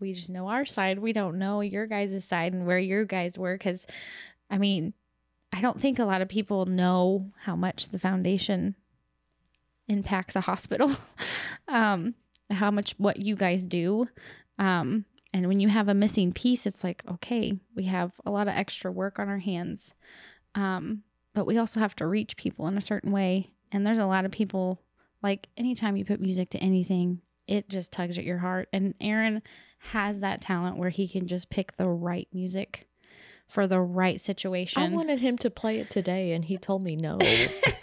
we 0.00 0.12
just 0.12 0.28
know 0.30 0.48
our 0.48 0.64
side. 0.66 0.98
We 0.98 1.12
don't 1.12 1.38
know 1.38 1.60
your 1.62 1.86
guys' 1.86 2.24
side 2.24 2.52
and 2.52 2.66
where 2.66 2.78
your 2.78 3.04
guys 3.04 3.38
were. 3.38 3.54
Because, 3.54 3.86
I 4.50 4.58
mean, 4.58 4.92
I 5.56 5.62
don't 5.62 5.80
think 5.80 5.98
a 5.98 6.04
lot 6.04 6.20
of 6.20 6.28
people 6.28 6.66
know 6.66 7.30
how 7.38 7.56
much 7.56 7.88
the 7.88 7.98
foundation 7.98 8.74
impacts 9.88 10.36
a 10.36 10.42
hospital, 10.42 10.90
um, 11.68 12.14
how 12.50 12.70
much 12.70 12.94
what 12.98 13.16
you 13.18 13.36
guys 13.36 13.64
do. 13.64 14.06
Um, 14.58 15.06
and 15.32 15.48
when 15.48 15.58
you 15.58 15.68
have 15.68 15.88
a 15.88 15.94
missing 15.94 16.34
piece, 16.34 16.66
it's 16.66 16.84
like, 16.84 17.02
okay, 17.10 17.58
we 17.74 17.84
have 17.84 18.12
a 18.26 18.30
lot 18.30 18.48
of 18.48 18.54
extra 18.54 18.92
work 18.92 19.18
on 19.18 19.30
our 19.30 19.38
hands. 19.38 19.94
Um, 20.54 21.04
but 21.32 21.46
we 21.46 21.56
also 21.56 21.80
have 21.80 21.96
to 21.96 22.06
reach 22.06 22.36
people 22.36 22.66
in 22.66 22.76
a 22.76 22.82
certain 22.82 23.10
way. 23.10 23.48
And 23.72 23.86
there's 23.86 23.98
a 23.98 24.04
lot 24.04 24.26
of 24.26 24.30
people 24.30 24.82
like 25.22 25.48
anytime 25.56 25.96
you 25.96 26.04
put 26.04 26.20
music 26.20 26.50
to 26.50 26.58
anything, 26.58 27.22
it 27.46 27.70
just 27.70 27.92
tugs 27.92 28.18
at 28.18 28.24
your 28.24 28.38
heart. 28.38 28.68
And 28.74 28.92
Aaron 29.00 29.40
has 29.78 30.20
that 30.20 30.42
talent 30.42 30.76
where 30.76 30.90
he 30.90 31.08
can 31.08 31.26
just 31.26 31.48
pick 31.48 31.78
the 31.78 31.88
right 31.88 32.28
music 32.30 32.85
for 33.48 33.66
the 33.66 33.80
right 33.80 34.20
situation. 34.20 34.82
I 34.82 34.88
wanted 34.88 35.20
him 35.20 35.38
to 35.38 35.50
play 35.50 35.78
it 35.78 35.88
today, 35.90 36.32
and 36.32 36.44
he 36.44 36.56
told 36.58 36.82
me 36.82 36.96
no. 36.96 37.18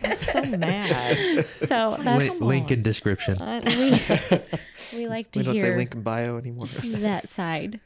I'm 0.04 0.16
so 0.16 0.42
mad. 0.44 1.46
so 1.66 1.98
that's 2.00 2.30
come 2.30 2.40
link 2.48 2.72
in 2.72 2.82
description. 2.82 3.42
I- 3.42 3.62
we 4.96 5.08
like 5.08 5.32
to 5.32 5.40
we 5.40 5.46
don't 5.46 5.56
say 5.56 5.62
hear 5.68 5.78
link 5.78 5.94
in 5.96 6.02
bio 6.02 6.38
anymore. 6.38 6.66
that 6.68 7.30
side. 7.30 7.80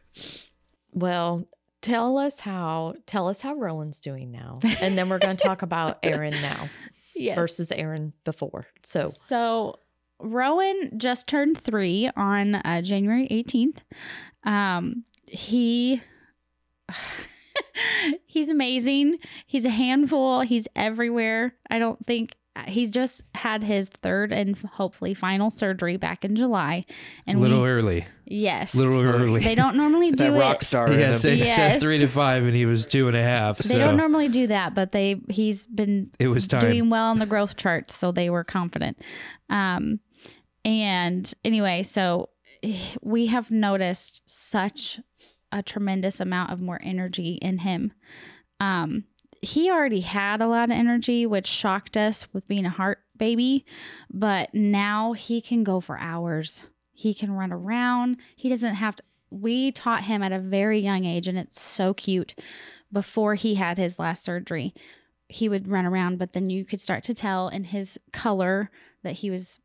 well, 0.94 1.46
tell 1.82 2.18
us 2.18 2.40
how 2.40 2.96
tell 3.06 3.28
us 3.28 3.42
how 3.42 3.54
Rowan's 3.54 4.00
doing 4.00 4.32
now, 4.32 4.60
and 4.82 4.98
then 4.98 5.10
we're 5.10 5.20
going 5.20 5.38
to 5.38 5.44
talk 5.44 5.62
about 5.62 6.00
Aaron 6.04 6.34
now 6.42 6.70
Yes. 7.16 7.36
versus 7.36 7.72
Aaron 7.72 8.14
before. 8.26 8.66
So 8.84 9.08
So 9.10 9.80
Rowan 10.20 10.98
just 10.98 11.28
turned 11.28 11.60
three 11.60 12.10
on 12.16 12.56
uh, 12.56 12.82
January 12.82 13.28
18th. 13.30 13.78
Um, 14.44 15.04
he 15.28 16.02
he's 18.26 18.50
amazing. 18.50 19.18
He's 19.46 19.66
a 19.66 19.70
handful. 19.70 20.42
He's 20.42 20.68
everywhere. 20.76 21.54
I 21.70 21.80
don't 21.80 22.06
think 22.06 22.36
he's 22.68 22.90
just 22.90 23.24
had 23.36 23.64
his 23.64 23.88
third 23.90 24.32
and 24.32 24.58
hopefully 24.58 25.14
final 25.14 25.52
surgery 25.52 25.96
back 25.96 26.26
in 26.26 26.36
July. 26.36 26.86
And 27.28 27.38
a 27.38 27.42
little 27.42 27.62
we, 27.62 27.70
early. 27.70 28.08
yes, 28.26 28.74
A 28.74 28.78
little 28.78 29.00
early. 29.00 29.42
they 29.42 29.54
don't 29.54 29.76
normally 29.78 30.10
that 30.16 30.18
do 30.18 30.40
rock 30.40 30.64
star. 30.64 30.92
in 30.92 31.00
Yes, 31.00 31.22
they 31.22 31.36
Yes. 31.36 31.56
said 31.56 31.80
three 31.82 32.00
to 32.00 32.08
five, 32.08 32.46
and 32.46 32.56
he 32.56 32.66
was 32.66 32.88
two 32.88 33.08
and 33.08 33.16
a 33.16 33.22
half. 33.22 33.60
They 33.60 33.76
so 33.76 33.78
don't 33.80 33.96
normally 33.96 34.28
do 34.30 34.48
that, 34.48 34.74
but 34.74 34.92
they 34.92 35.22
he's 35.30 35.68
been 35.68 36.10
it 36.20 36.30
was 36.30 36.48
time. 36.48 36.62
doing 36.62 36.90
well 36.90 37.06
on 37.06 37.20
the 37.20 37.28
growth 37.28 37.58
charts, 37.58 37.94
so 37.96 38.12
they 38.12 38.30
were 38.32 38.44
confident. 38.44 38.98
Um, 39.52 40.00
and 40.66 41.32
anyway, 41.46 41.84
so 41.84 42.30
eh, 42.64 42.76
we 43.04 43.28
have 43.28 43.52
noticed 43.52 44.24
such 44.26 45.00
a 45.52 45.64
tremendous 45.64 46.20
amount 46.20 46.52
of 46.52 46.62
more 46.62 46.80
energy 46.84 47.40
in 47.42 47.60
him. 47.60 47.94
Um, 48.60 49.06
he 49.42 49.70
already 49.70 50.02
had 50.02 50.42
a 50.42 50.48
lot 50.48 50.66
of 50.66 50.72
energy, 50.72 51.26
which 51.26 51.48
shocked 51.48 51.96
us 51.96 52.32
with 52.34 52.48
being 52.48 52.66
a 52.66 52.72
heart 52.72 53.00
baby, 53.18 53.66
but 54.12 54.54
now 54.54 55.14
he 55.14 55.42
can 55.42 55.64
go 55.64 55.80
for 55.80 55.98
hours. 55.98 56.70
He 56.92 57.14
can 57.14 57.32
run 57.32 57.52
around. 57.52 58.18
He 58.36 58.50
doesn't 58.50 58.76
have 58.76 58.96
to. 58.96 59.04
We 59.30 59.72
taught 59.72 60.06
him 60.06 60.24
at 60.24 60.32
a 60.32 60.40
very 60.40 60.80
young 60.80 61.06
age, 61.06 61.28
and 61.28 61.38
it's 61.38 61.62
so 61.62 61.94
cute. 61.94 62.34
Before 62.92 63.36
he 63.36 63.56
had 63.56 63.78
his 63.78 64.00
last 64.00 64.24
surgery, 64.24 64.74
he 65.28 65.50
would 65.50 65.68
run 65.68 65.86
around, 65.86 66.18
but 66.18 66.34
then 66.34 66.50
you 66.50 66.64
could 66.64 66.80
start 66.80 67.04
to 67.04 67.14
tell 67.14 67.50
in 67.50 67.66
his 67.66 68.00
color 68.14 68.72
that 69.04 69.14
he 69.14 69.30
was 69.30 69.60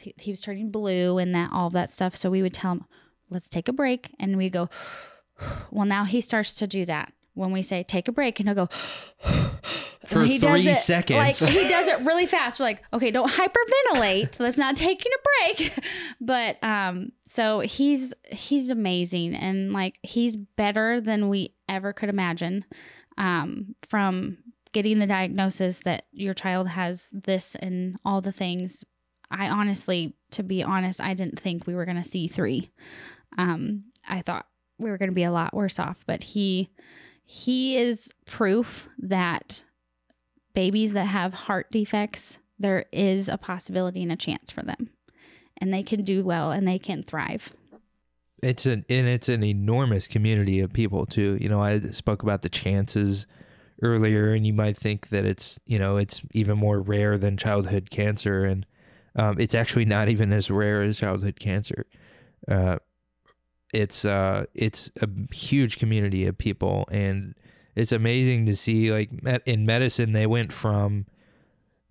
he, 0.00 0.14
he 0.18 0.30
was 0.30 0.40
turning 0.40 0.70
blue 0.70 1.18
and 1.18 1.34
that 1.34 1.50
all 1.52 1.68
that 1.70 1.90
stuff. 1.90 2.16
So 2.16 2.30
we 2.30 2.42
would 2.42 2.54
tell 2.54 2.72
him, 2.72 2.84
"Let's 3.28 3.48
take 3.48 3.68
a 3.68 3.72
break," 3.72 4.14
and 4.18 4.36
we 4.36 4.50
go. 4.50 4.68
Well, 5.70 5.86
now 5.86 6.04
he 6.04 6.20
starts 6.20 6.54
to 6.54 6.66
do 6.66 6.84
that 6.86 7.12
when 7.34 7.52
we 7.52 7.62
say 7.62 7.82
take 7.82 8.08
a 8.08 8.12
break, 8.12 8.40
and 8.40 8.48
he'll 8.48 8.66
go 8.66 8.68
For 10.06 10.24
he 10.24 10.38
does 10.38 10.60
three 10.60 10.70
it, 10.70 10.76
seconds. 10.76 11.40
Like 11.40 11.50
he 11.50 11.68
does 11.68 11.86
it 11.86 12.04
really 12.04 12.26
fast. 12.26 12.58
We're 12.58 12.64
like, 12.64 12.82
okay, 12.92 13.10
don't 13.10 13.30
hyperventilate. 13.30 14.36
Let's 14.40 14.58
not 14.58 14.76
taking 14.76 15.12
a 15.12 15.54
break. 15.54 15.72
But 16.20 16.62
um, 16.62 17.10
so 17.24 17.60
he's 17.60 18.14
he's 18.30 18.70
amazing 18.70 19.34
and 19.34 19.72
like 19.72 19.98
he's 20.02 20.36
better 20.36 21.00
than 21.00 21.28
we 21.28 21.54
ever 21.68 21.92
could 21.92 22.08
imagine. 22.08 22.64
Um, 23.18 23.74
from 23.88 24.38
getting 24.70 25.00
the 25.00 25.06
diagnosis 25.06 25.80
that 25.80 26.04
your 26.12 26.32
child 26.32 26.68
has 26.68 27.08
this 27.12 27.56
and 27.56 27.98
all 28.04 28.20
the 28.20 28.32
things. 28.32 28.84
I 29.30 29.48
honestly, 29.48 30.14
to 30.30 30.42
be 30.42 30.62
honest, 30.62 31.00
I 31.00 31.14
didn't 31.14 31.40
think 31.40 31.66
we 31.66 31.74
were 31.74 31.84
gonna 31.84 32.04
see 32.04 32.28
three. 32.28 32.70
Um, 33.36 33.84
I 34.08 34.20
thought 34.20 34.46
we 34.78 34.90
were 34.90 34.98
gonna 34.98 35.12
be 35.12 35.24
a 35.24 35.32
lot 35.32 35.54
worse 35.54 35.78
off, 35.78 36.04
but 36.06 36.22
he 36.22 36.70
he 37.24 37.76
is 37.76 38.12
proof 38.26 38.88
that 38.98 39.64
babies 40.54 40.92
that 40.92 41.06
have 41.06 41.34
heart 41.34 41.70
defects, 41.70 42.38
there 42.58 42.86
is 42.92 43.28
a 43.28 43.38
possibility 43.38 44.02
and 44.02 44.12
a 44.12 44.16
chance 44.16 44.50
for 44.50 44.62
them. 44.62 44.90
And 45.58 45.72
they 45.72 45.82
can 45.82 46.02
do 46.02 46.24
well 46.24 46.50
and 46.50 46.66
they 46.66 46.78
can 46.78 47.02
thrive. 47.02 47.52
it's 48.42 48.66
an 48.66 48.84
and 48.88 49.06
it's 49.06 49.28
an 49.28 49.44
enormous 49.44 50.08
community 50.08 50.60
of 50.60 50.72
people 50.72 51.06
too. 51.06 51.38
You 51.40 51.48
know, 51.48 51.62
I 51.62 51.78
spoke 51.78 52.22
about 52.22 52.42
the 52.42 52.48
chances 52.48 53.26
earlier, 53.82 54.32
and 54.32 54.46
you 54.46 54.52
might 54.52 54.76
think 54.76 55.08
that 55.08 55.24
it's 55.24 55.60
you 55.66 55.78
know 55.78 55.96
it's 55.96 56.22
even 56.32 56.58
more 56.58 56.80
rare 56.80 57.16
than 57.18 57.36
childhood 57.36 57.90
cancer, 57.90 58.44
and 58.44 58.66
um, 59.14 59.38
it's 59.38 59.54
actually 59.54 59.84
not 59.84 60.08
even 60.08 60.32
as 60.32 60.50
rare 60.50 60.82
as 60.82 60.98
childhood 60.98 61.38
cancer. 61.38 61.86
Uh, 62.48 62.78
it's 63.72 64.04
uh, 64.04 64.46
it's 64.54 64.90
a 65.00 65.08
huge 65.34 65.78
community 65.78 66.26
of 66.26 66.38
people, 66.38 66.86
and 66.90 67.34
it's 67.74 67.92
amazing 67.92 68.46
to 68.46 68.56
see. 68.56 68.92
Like 68.92 69.10
in 69.46 69.66
medicine, 69.66 70.12
they 70.12 70.26
went 70.26 70.52
from 70.52 71.06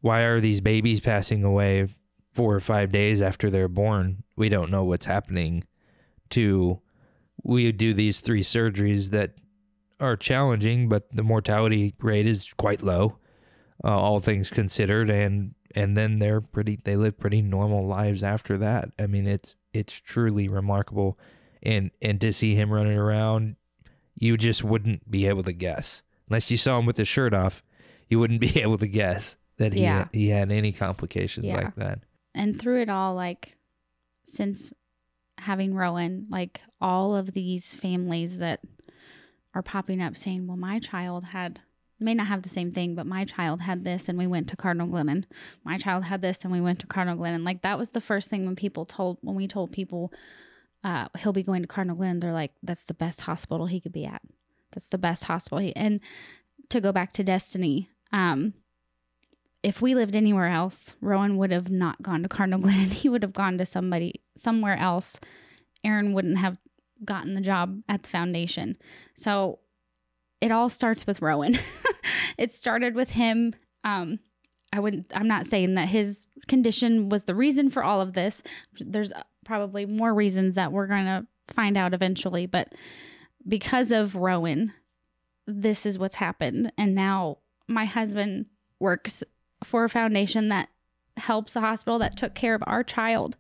why 0.02 0.22
are 0.22 0.40
these 0.40 0.62
babies 0.62 1.00
passing 1.00 1.44
away 1.44 1.88
four 2.34 2.56
or 2.56 2.60
five 2.60 2.92
days 2.92 3.22
after 3.22 3.50
they're 3.50 3.68
born? 3.68 4.24
We 4.36 4.50
don't 4.50 4.72
know 4.72 4.84
what's 4.84 5.06
happening 5.06 5.64
to 6.32 6.82
we 7.44 7.72
do 7.72 7.94
these 7.94 8.20
three 8.20 8.44
surgeries 8.44 9.10
that 9.10 9.34
are 10.00 10.16
challenging, 10.16 10.90
but 10.90 11.14
the 11.16 11.24
mortality 11.24 11.94
rate 12.00 12.26
is 12.26 12.54
quite 12.58 12.82
low, 12.82 13.18
uh, 13.84 13.98
all 13.98 14.20
things 14.20 14.50
considered, 14.50 15.10
and 15.10 15.54
and 15.76 15.96
then 15.96 16.20
they're 16.20 16.42
pretty 16.42 16.80
they 16.84 16.96
live 16.96 17.20
pretty 17.20 17.42
normal 17.42 17.86
lives 17.86 18.24
after 18.24 18.58
that. 18.58 18.90
I 19.00 19.08
mean, 19.08 19.28
it's 19.28 19.56
it's 19.74 19.94
truly 19.94 20.48
remarkable, 20.48 21.18
and 21.64 21.92
and 22.02 22.20
to 22.22 22.32
see 22.34 22.56
him 22.56 22.72
running 22.72 22.98
around, 22.98 23.56
you 24.16 24.38
just 24.38 24.64
wouldn't 24.64 25.10
be 25.10 25.28
able 25.28 25.44
to 25.44 25.54
guess 25.54 26.02
unless 26.30 26.50
you 26.52 26.58
saw 26.58 26.80
him 26.80 26.86
with 26.86 26.98
his 26.98 27.08
shirt 27.08 27.34
off. 27.34 27.64
You 28.10 28.20
wouldn't 28.20 28.42
be 28.54 28.62
able 28.62 28.78
to 28.80 28.88
guess 28.88 29.36
that 29.58 29.74
he 29.74 29.82
Yeah. 29.82 30.08
he 30.12 30.30
had 30.30 30.52
any 30.52 30.72
complications 30.72 31.46
Yeah. 31.46 31.56
like 31.56 31.76
that. 31.76 32.00
And 32.34 32.60
through 32.60 32.82
it 32.82 32.90
all, 32.90 33.14
like 33.16 33.58
since 34.26 34.74
having 35.40 35.74
Rowan, 35.74 36.28
like 36.30 36.62
all 36.80 37.16
of 37.16 37.34
these 37.34 37.76
families 37.76 38.38
that 38.38 38.62
are 39.54 39.62
popping 39.64 40.02
up 40.02 40.16
saying, 40.18 40.48
Well, 40.48 40.58
my 40.58 40.80
child 40.80 41.26
had 41.26 41.60
may 42.00 42.14
not 42.16 42.28
have 42.28 42.42
the 42.42 42.50
same 42.50 42.72
thing, 42.72 42.96
but 42.96 43.06
my 43.06 43.24
child 43.26 43.62
had 43.62 43.84
this 43.84 44.10
and 44.10 44.18
we 44.18 44.26
went 44.26 44.48
to 44.50 44.56
Cardinal 44.56 44.88
Glennon. 44.88 45.26
My 45.64 45.78
child 45.78 46.06
had 46.06 46.22
this 46.24 46.44
and 46.44 46.52
we 46.52 46.60
went 46.62 46.80
to 46.80 46.88
Cardinal 46.88 47.18
Glennon. 47.18 47.44
Like 47.46 47.62
that 47.62 47.78
was 47.78 47.92
the 47.92 48.02
first 48.02 48.30
thing 48.30 48.46
when 48.46 48.56
people 48.56 48.86
told 48.86 49.20
when 49.22 49.36
we 49.36 49.48
told 49.48 49.72
people 49.72 50.12
uh, 50.84 51.08
he'll 51.20 51.34
be 51.34 51.44
going 51.44 51.62
to 51.62 51.68
Cardinal 51.68 51.98
Glennon, 51.98 52.22
they're 52.22 52.34
like, 52.34 52.54
That's 52.64 52.86
the 52.86 52.94
best 52.94 53.22
hospital 53.22 53.68
he 53.68 53.80
could 53.80 53.94
be 53.94 54.06
at. 54.06 54.22
That's 54.72 54.90
the 54.90 54.98
best 54.98 55.26
hospital. 55.26 55.60
He, 55.60 55.76
and 55.76 56.00
to 56.70 56.82
go 56.82 56.92
back 56.92 57.14
to 57.14 57.24
Destiny, 57.24 57.90
um, 58.12 58.54
if 59.64 59.82
we 59.82 59.94
lived 59.94 60.16
anywhere 60.16 60.48
else, 60.48 60.96
Rowan 61.02 61.38
would 61.38 61.52
have 61.52 61.70
not 61.70 62.02
gone 62.02 62.24
to 62.24 62.30
Cardinal 62.30 62.60
Glennon. 62.62 62.92
He 62.92 63.10
would 63.10 63.24
have 63.24 63.34
gone 63.34 63.58
to 63.58 63.66
somebody 63.66 64.22
somewhere 64.36 64.78
else. 64.78 65.20
Aaron 65.84 66.14
wouldn't 66.14 66.38
have 66.38 66.58
gotten 67.04 67.34
the 67.34 67.42
job 67.42 67.82
at 67.90 68.04
the 68.04 68.10
foundation. 68.10 68.78
So 69.16 69.60
it 70.40 70.52
all 70.52 70.70
starts 70.70 71.06
with 71.06 71.22
Rowan. 71.22 71.58
it 72.38 72.52
started 72.52 72.96
with 72.96 73.12
him. 73.12 73.54
Um, 73.84 74.20
I 74.74 74.80
wouldn't. 74.80 75.12
I'm 75.14 75.28
not 75.28 75.48
saying 75.48 75.76
that 75.76 75.90
his 75.90 76.28
condition 76.48 77.10
was 77.10 77.26
the 77.26 77.36
reason 77.36 77.70
for 77.70 77.84
all 77.84 78.02
of 78.02 78.14
this. 78.14 78.42
There's 78.80 79.12
probably 79.52 79.86
more 79.86 80.14
reasons 80.14 80.56
that 80.56 80.72
we're 80.72 80.88
going 80.88 81.04
to 81.04 81.28
find 81.54 81.76
out 81.76 81.94
eventually, 81.94 82.46
but 82.46 82.72
because 83.46 83.92
of 83.92 84.16
Rowan, 84.16 84.72
this 85.46 85.86
is 85.86 86.00
what's 86.00 86.16
happened. 86.16 86.72
And 86.78 86.96
now 86.96 87.40
my 87.68 87.84
husband 87.84 88.46
works 88.80 89.26
for 89.62 89.84
a 89.84 89.90
foundation 89.90 90.48
that 90.48 90.70
helps 91.18 91.58
a 91.58 91.60
hospital 91.60 92.00
that 92.00 92.16
took 92.16 92.34
care 92.34 92.56
of 92.56 92.64
our 92.66 92.82
child. 92.82 93.36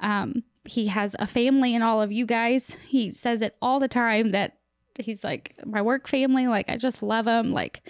Um, 0.00 0.42
he 0.64 0.88
has 0.88 1.14
a 1.20 1.28
family 1.28 1.76
and 1.76 1.84
all 1.84 2.02
of 2.02 2.10
you 2.10 2.26
guys. 2.26 2.78
He 2.88 3.12
says 3.12 3.40
it 3.40 3.54
all 3.62 3.78
the 3.78 3.86
time 3.86 4.32
that 4.32 4.56
he's 4.98 5.22
like 5.22 5.54
my 5.64 5.80
work 5.80 6.08
family. 6.08 6.48
Like 6.48 6.68
I 6.68 6.76
just 6.76 7.04
love 7.04 7.28
him. 7.28 7.52
Like 7.52 7.88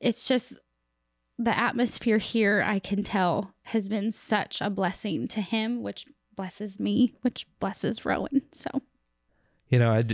it's 0.00 0.26
just 0.26 0.58
the 1.38 1.56
atmosphere 1.56 2.18
here. 2.18 2.64
I 2.66 2.80
can 2.80 3.04
tell 3.04 3.54
has 3.66 3.88
been 3.88 4.10
such 4.10 4.60
a 4.60 4.70
blessing 4.70 5.28
to 5.28 5.40
him, 5.40 5.84
which 5.84 6.04
blesses 6.36 6.80
me, 6.80 7.14
which 7.22 7.46
blesses 7.60 8.04
Rowan. 8.04 8.42
So 8.52 8.82
you 9.72 9.78
know 9.78 9.90
i 9.90 10.04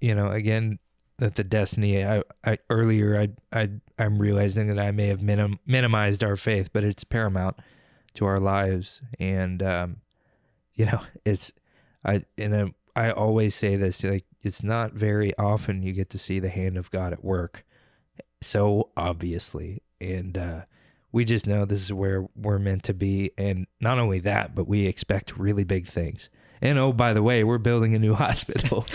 you 0.00 0.14
know 0.14 0.30
again 0.30 0.78
that 1.18 1.34
the 1.34 1.42
destiny 1.42 2.04
i, 2.04 2.22
I 2.44 2.58
earlier 2.70 3.18
i 3.18 3.28
i 3.58 3.70
i'm 3.98 4.18
realizing 4.18 4.68
that 4.68 4.78
i 4.78 4.92
may 4.92 5.06
have 5.08 5.22
minim, 5.22 5.58
minimized 5.66 6.22
our 6.22 6.36
faith 6.36 6.70
but 6.72 6.84
it's 6.84 7.02
paramount 7.02 7.56
to 8.14 8.26
our 8.26 8.38
lives 8.38 9.00
and 9.18 9.62
um 9.62 9.96
you 10.74 10.84
know 10.84 11.00
it's 11.24 11.52
i 12.04 12.24
and 12.38 12.54
I, 12.94 13.08
I 13.08 13.10
always 13.10 13.54
say 13.54 13.74
this 13.76 14.04
like 14.04 14.26
it's 14.42 14.62
not 14.62 14.92
very 14.92 15.36
often 15.38 15.82
you 15.82 15.92
get 15.92 16.10
to 16.10 16.18
see 16.18 16.38
the 16.38 16.50
hand 16.50 16.76
of 16.76 16.90
god 16.90 17.12
at 17.12 17.24
work 17.24 17.64
so 18.42 18.90
obviously 18.96 19.82
and 20.00 20.36
uh 20.36 20.60
we 21.12 21.24
just 21.24 21.46
know 21.46 21.64
this 21.64 21.82
is 21.82 21.92
where 21.92 22.26
we're 22.34 22.58
meant 22.58 22.82
to 22.82 22.94
be 22.94 23.30
and 23.38 23.66
not 23.80 23.98
only 23.98 24.20
that 24.20 24.54
but 24.54 24.66
we 24.66 24.86
expect 24.86 25.36
really 25.36 25.64
big 25.64 25.86
things 25.86 26.28
and 26.60 26.78
oh 26.78 26.92
by 26.92 27.12
the 27.12 27.22
way 27.22 27.44
we're 27.44 27.58
building 27.58 27.94
a 27.94 27.98
new 27.98 28.14
hospital 28.24 28.84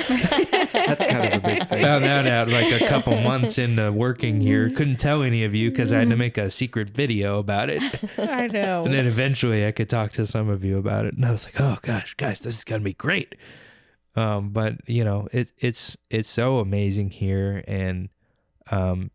That's 0.74 1.06
kind 1.06 1.34
of 1.34 1.44
a 1.44 1.48
big 1.48 1.68
thing. 1.68 1.82
found 1.84 2.04
that 2.06 2.26
out 2.28 2.50
like 2.50 2.82
a 2.82 2.88
couple 2.88 3.20
months 3.22 3.58
into 3.58 3.92
working 3.92 4.42
here. 4.42 4.70
Couldn't 4.70 4.98
tell 4.98 5.22
any 5.22 5.44
of 5.44 5.54
you 5.54 5.70
because 5.70 5.94
I 5.94 6.00
had 6.00 6.10
to 6.10 6.16
make 6.18 6.38
a 6.38 6.50
secret 6.50 6.90
video 6.90 7.40
about 7.40 7.70
it. 7.70 7.82
I 8.18 8.48
know. 8.48 8.84
And 8.84 8.94
then 8.94 9.06
eventually 9.06 9.66
I 9.66 9.72
could 9.72 9.90
talk 9.90 10.12
to 10.14 10.26
some 10.26 10.50
of 10.50 10.66
you 10.66 10.78
about 10.78 11.06
it. 11.06 11.14
And 11.14 11.26
I 11.26 11.32
was 11.32 11.46
like, 11.46 11.62
oh 11.62 11.78
gosh, 11.82 12.14
guys, 12.16 12.40
this 12.40 12.58
is 12.58 12.64
going 12.64 12.82
to 12.82 12.84
be 12.84 12.94
great. 12.94 13.36
um, 14.16 14.50
but 14.50 14.76
you 14.88 15.04
know, 15.06 15.28
it's 15.32 15.54
it's 15.60 15.98
it's 16.10 16.30
so 16.30 16.60
amazing 16.60 17.12
here, 17.12 17.64
and 17.68 18.10
um, 18.70 19.12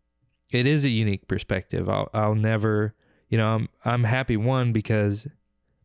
it 0.51 0.65
is 0.65 0.85
a 0.85 0.89
unique 0.89 1.27
perspective. 1.27 1.89
I'll 1.89 2.09
I'll 2.13 2.35
never, 2.35 2.93
you 3.29 3.37
know, 3.37 3.55
I'm 3.55 3.69
I'm 3.83 4.03
happy 4.03 4.37
one 4.37 4.71
because 4.71 5.27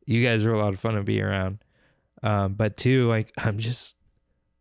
you 0.06 0.24
guys 0.24 0.44
are 0.44 0.52
a 0.52 0.58
lot 0.58 0.74
of 0.74 0.80
fun 0.80 0.94
to 0.94 1.02
be 1.02 1.20
around, 1.20 1.58
um, 2.22 2.54
but 2.54 2.76
two, 2.76 3.08
like 3.08 3.32
I'm 3.38 3.58
just 3.58 3.96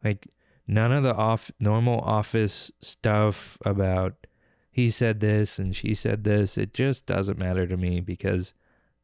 like 0.03 0.27
none 0.67 0.91
of 0.91 1.03
the 1.03 1.15
off 1.15 1.51
normal 1.59 1.99
office 1.99 2.71
stuff 2.79 3.57
about 3.65 4.27
he 4.71 4.89
said 4.89 5.19
this 5.19 5.59
and 5.59 5.75
she 5.75 5.93
said 5.93 6.23
this. 6.23 6.57
It 6.57 6.73
just 6.73 7.05
doesn't 7.05 7.37
matter 7.37 7.67
to 7.67 7.77
me 7.77 7.99
because 7.99 8.53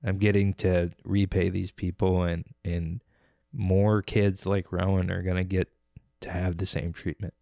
I'm 0.03 0.17
getting 0.17 0.53
to 0.55 0.91
repay 1.03 1.49
these 1.49 1.71
people 1.71 2.23
and 2.23 2.45
and 2.63 3.03
more 3.53 4.01
kids 4.01 4.45
like 4.45 4.71
Rowan 4.71 5.11
are 5.11 5.21
gonna 5.21 5.43
get 5.43 5.69
to 6.21 6.31
have 6.31 6.57
the 6.57 6.65
same 6.65 6.93
treatment. 6.93 7.33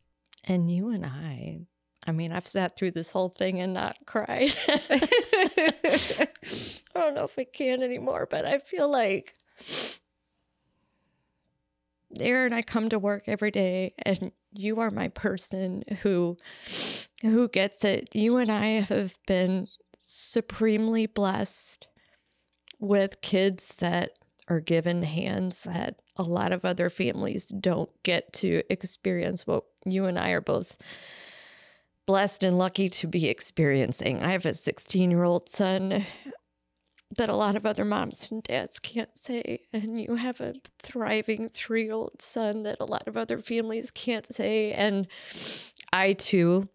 And 0.44 0.72
you 0.72 0.90
and 0.90 1.06
I, 1.06 1.62
I 2.08 2.12
mean, 2.12 2.32
I've 2.32 2.48
sat 2.48 2.76
through 2.78 2.92
this 2.92 3.12
whole 3.12 3.30
thing 3.30 3.60
and 3.60 3.74
not 3.74 3.98
cried. 4.06 4.56
I 4.68 6.28
don't 6.94 7.16
know 7.16 7.24
if 7.24 7.38
I 7.38 7.46
can 7.46 7.82
anymore, 7.82 8.28
but 8.30 8.46
I 8.46 8.60
feel 8.60 8.90
like 8.90 9.36
Aaron, 12.20 12.54
I 12.54 12.62
come 12.62 12.90
to 12.90 13.00
work 13.00 13.24
every 13.28 13.52
day 13.52 13.94
and 14.04 14.32
you 14.52 14.80
are 14.80 14.92
my 14.92 15.10
person 15.10 15.84
who 16.02 16.38
who 17.22 17.48
gets 17.48 17.84
it. 17.84 18.16
You 18.16 18.38
and 18.38 18.52
I 18.52 18.82
have 18.82 19.18
been 19.28 19.68
supremely 19.98 21.08
blessed 21.08 21.88
with 22.80 23.22
kids 23.22 23.74
that 23.80 24.12
are 24.48 24.60
given 24.60 25.04
hands 25.04 25.62
that 25.62 26.00
a 26.16 26.24
lot 26.24 26.52
of 26.52 26.64
other 26.64 26.90
families 26.90 27.46
don't 27.46 27.90
get 28.04 28.32
to 28.32 28.62
experience 28.70 29.48
what 29.48 29.64
you 29.86 30.06
and 30.06 30.20
I 30.20 30.30
are 30.30 30.42
both 30.42 30.78
blessed 32.06 32.44
and 32.44 32.58
lucky 32.58 32.90
to 32.90 33.08
be 33.08 33.28
experiencing. 33.28 34.22
I 34.22 34.32
have 34.32 34.46
a 34.46 34.54
16 34.54 35.12
year 35.12 35.24
old 35.24 35.50
son 35.50 36.06
that 37.18 37.30
a 37.30 37.36
lot 37.36 37.56
of 37.56 37.66
other 37.66 37.86
moms 37.86 38.30
and 38.32 38.44
dads 38.44 38.80
can't 38.80 39.18
say, 39.18 39.62
and 39.72 40.00
you 40.00 40.16
have 40.16 40.42
a 40.42 40.56
thriving 40.82 41.50
three 41.50 41.86
year 41.86 41.94
old 41.94 42.22
son 42.22 42.64
that 42.64 42.78
a 42.80 42.86
lot 42.86 43.08
of 43.08 43.18
other 43.18 43.40
families 43.40 43.92
can't 43.92 44.26
say. 44.26 44.72
And 44.72 45.08
I 45.94 46.14
too 46.14 46.68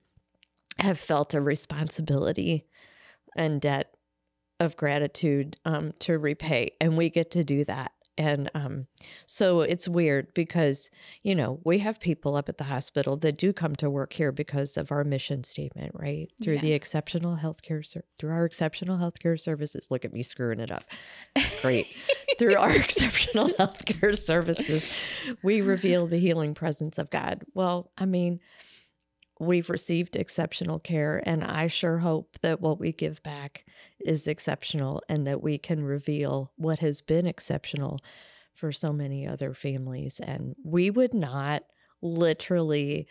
have 0.79 0.99
felt 0.99 1.35
a 1.35 1.41
responsibility 1.41 2.67
and 3.37 3.61
debt 3.61 3.95
of 4.59 4.77
gratitude 4.77 5.57
um, 5.65 5.93
to 6.01 6.19
repay, 6.19 6.73
and 6.81 6.97
we 6.97 7.11
get 7.11 7.31
to 7.33 7.45
do 7.45 7.65
that. 7.65 7.93
And 8.19 8.51
um, 8.55 8.87
so 9.27 9.61
it's 9.61 9.89
weird 9.89 10.35
because, 10.35 10.91
you 11.23 11.35
know, 11.35 11.61
we 11.65 11.79
have 11.79 12.01
people 12.01 12.37
up 12.37 12.49
at 12.49 12.59
the 12.59 12.65
hospital 12.65 13.17
that 13.19 13.39
do 13.39 13.53
come 13.53 13.75
to 13.77 13.89
work 13.89 14.13
here 14.13 14.31
because 14.33 14.77
of 14.77 14.93
our 14.93 15.05
mission 15.05 15.43
statement, 15.45 15.93
right? 15.95 16.29
Through 16.43 16.55
Yeah. 16.57 16.61
the 16.61 16.73
exceptional 16.73 17.37
healthcare, 17.37 17.85
ser- 17.87 18.05
through 18.19 18.31
our 18.33 18.45
exceptional 18.45 18.99
healthcare 18.99 19.41
services. 19.41 19.87
Look 19.91 20.05
at 20.05 20.13
me 20.13 20.23
screwing 20.23 20.61
it 20.61 20.71
up. 20.71 20.85
Great. 21.63 21.87
through 22.39 22.57
our 22.57 22.75
exceptional 22.75 23.49
healthcare 23.51 24.17
services, 24.19 24.93
we 25.43 25.61
reveal 25.63 26.07
the 26.07 26.19
healing 26.19 26.53
presence 26.55 26.99
of 26.99 27.11
God. 27.11 27.45
Well, 27.55 27.91
I 27.97 28.05
mean, 28.07 28.41
we've 29.41 29.71
received 29.71 30.15
exceptional 30.15 30.79
care, 30.79 31.23
and 31.25 31.43
I 31.43 31.67
sure 31.67 31.99
hope 31.99 32.39
that 32.43 32.61
what 32.61 32.79
we 32.79 32.93
give 32.93 33.23
back 33.23 33.65
is 33.99 34.29
exceptional 34.29 35.03
and 35.09 35.27
that 35.27 35.43
we 35.43 35.59
can 35.59 35.83
reveal 35.83 36.53
what 36.57 36.79
has 36.81 37.01
been 37.01 37.27
exceptional 37.27 38.01
for 38.55 38.71
so 38.71 38.93
many 38.93 39.27
other 39.27 39.55
families. 39.55 40.21
And 40.21 40.55
we 40.63 40.91
would 40.91 41.15
not 41.15 41.65
literally 42.03 43.07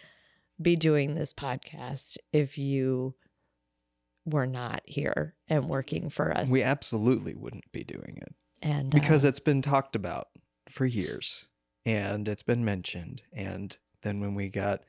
be 0.62 0.76
doing 0.76 1.16
this 1.16 1.34
podcast 1.34 2.18
if 2.32 2.58
you 2.58 3.16
were 4.26 4.48
not 4.48 4.84
here 4.86 5.36
and 5.48 5.68
working 5.68 6.10
for 6.10 6.36
us. 6.36 6.52
We 6.52 6.62
absolutely 6.62 7.34
wouldn't 7.34 7.72
be 7.72 7.84
doing 7.84 8.20
it 8.22 8.36
and 8.62 8.92
because 8.92 9.26
uh, 9.26 9.30
it's 9.30 9.40
been 9.40 9.62
talked 9.62 9.96
about 9.96 10.28
for 10.70 10.86
years 10.86 11.48
and 11.86 12.28
it's 12.28 12.44
been 12.44 12.64
mentioned. 12.64 13.24
And 13.34 13.76
then 14.04 14.20
when 14.20 14.36
we 14.36 14.50
got 14.50 14.84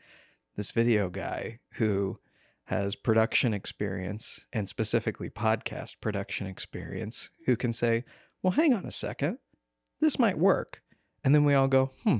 this 0.57 0.73
video 0.73 1.09
guy 1.09 1.59
who 1.75 2.19
has 2.65 2.95
production 2.95 3.53
experience 3.53 4.47
and 4.53 4.69
specifically 4.69 5.29
podcast 5.29 6.01
production 6.01 6.47
experience 6.47 7.31
who 7.47 7.57
can 7.57 7.73
say, 7.73 8.05
well, 8.43 8.53
hang 8.53 8.73
on 8.73 8.85
a 8.85 8.91
second, 8.91 9.39
this 10.01 10.19
might 10.19 10.39
work. 10.39 10.83
And 11.25 11.35
then 11.35 11.45
we 11.45 11.55
all 11.55 11.69
go, 11.69 11.91
hmm. 12.05 12.19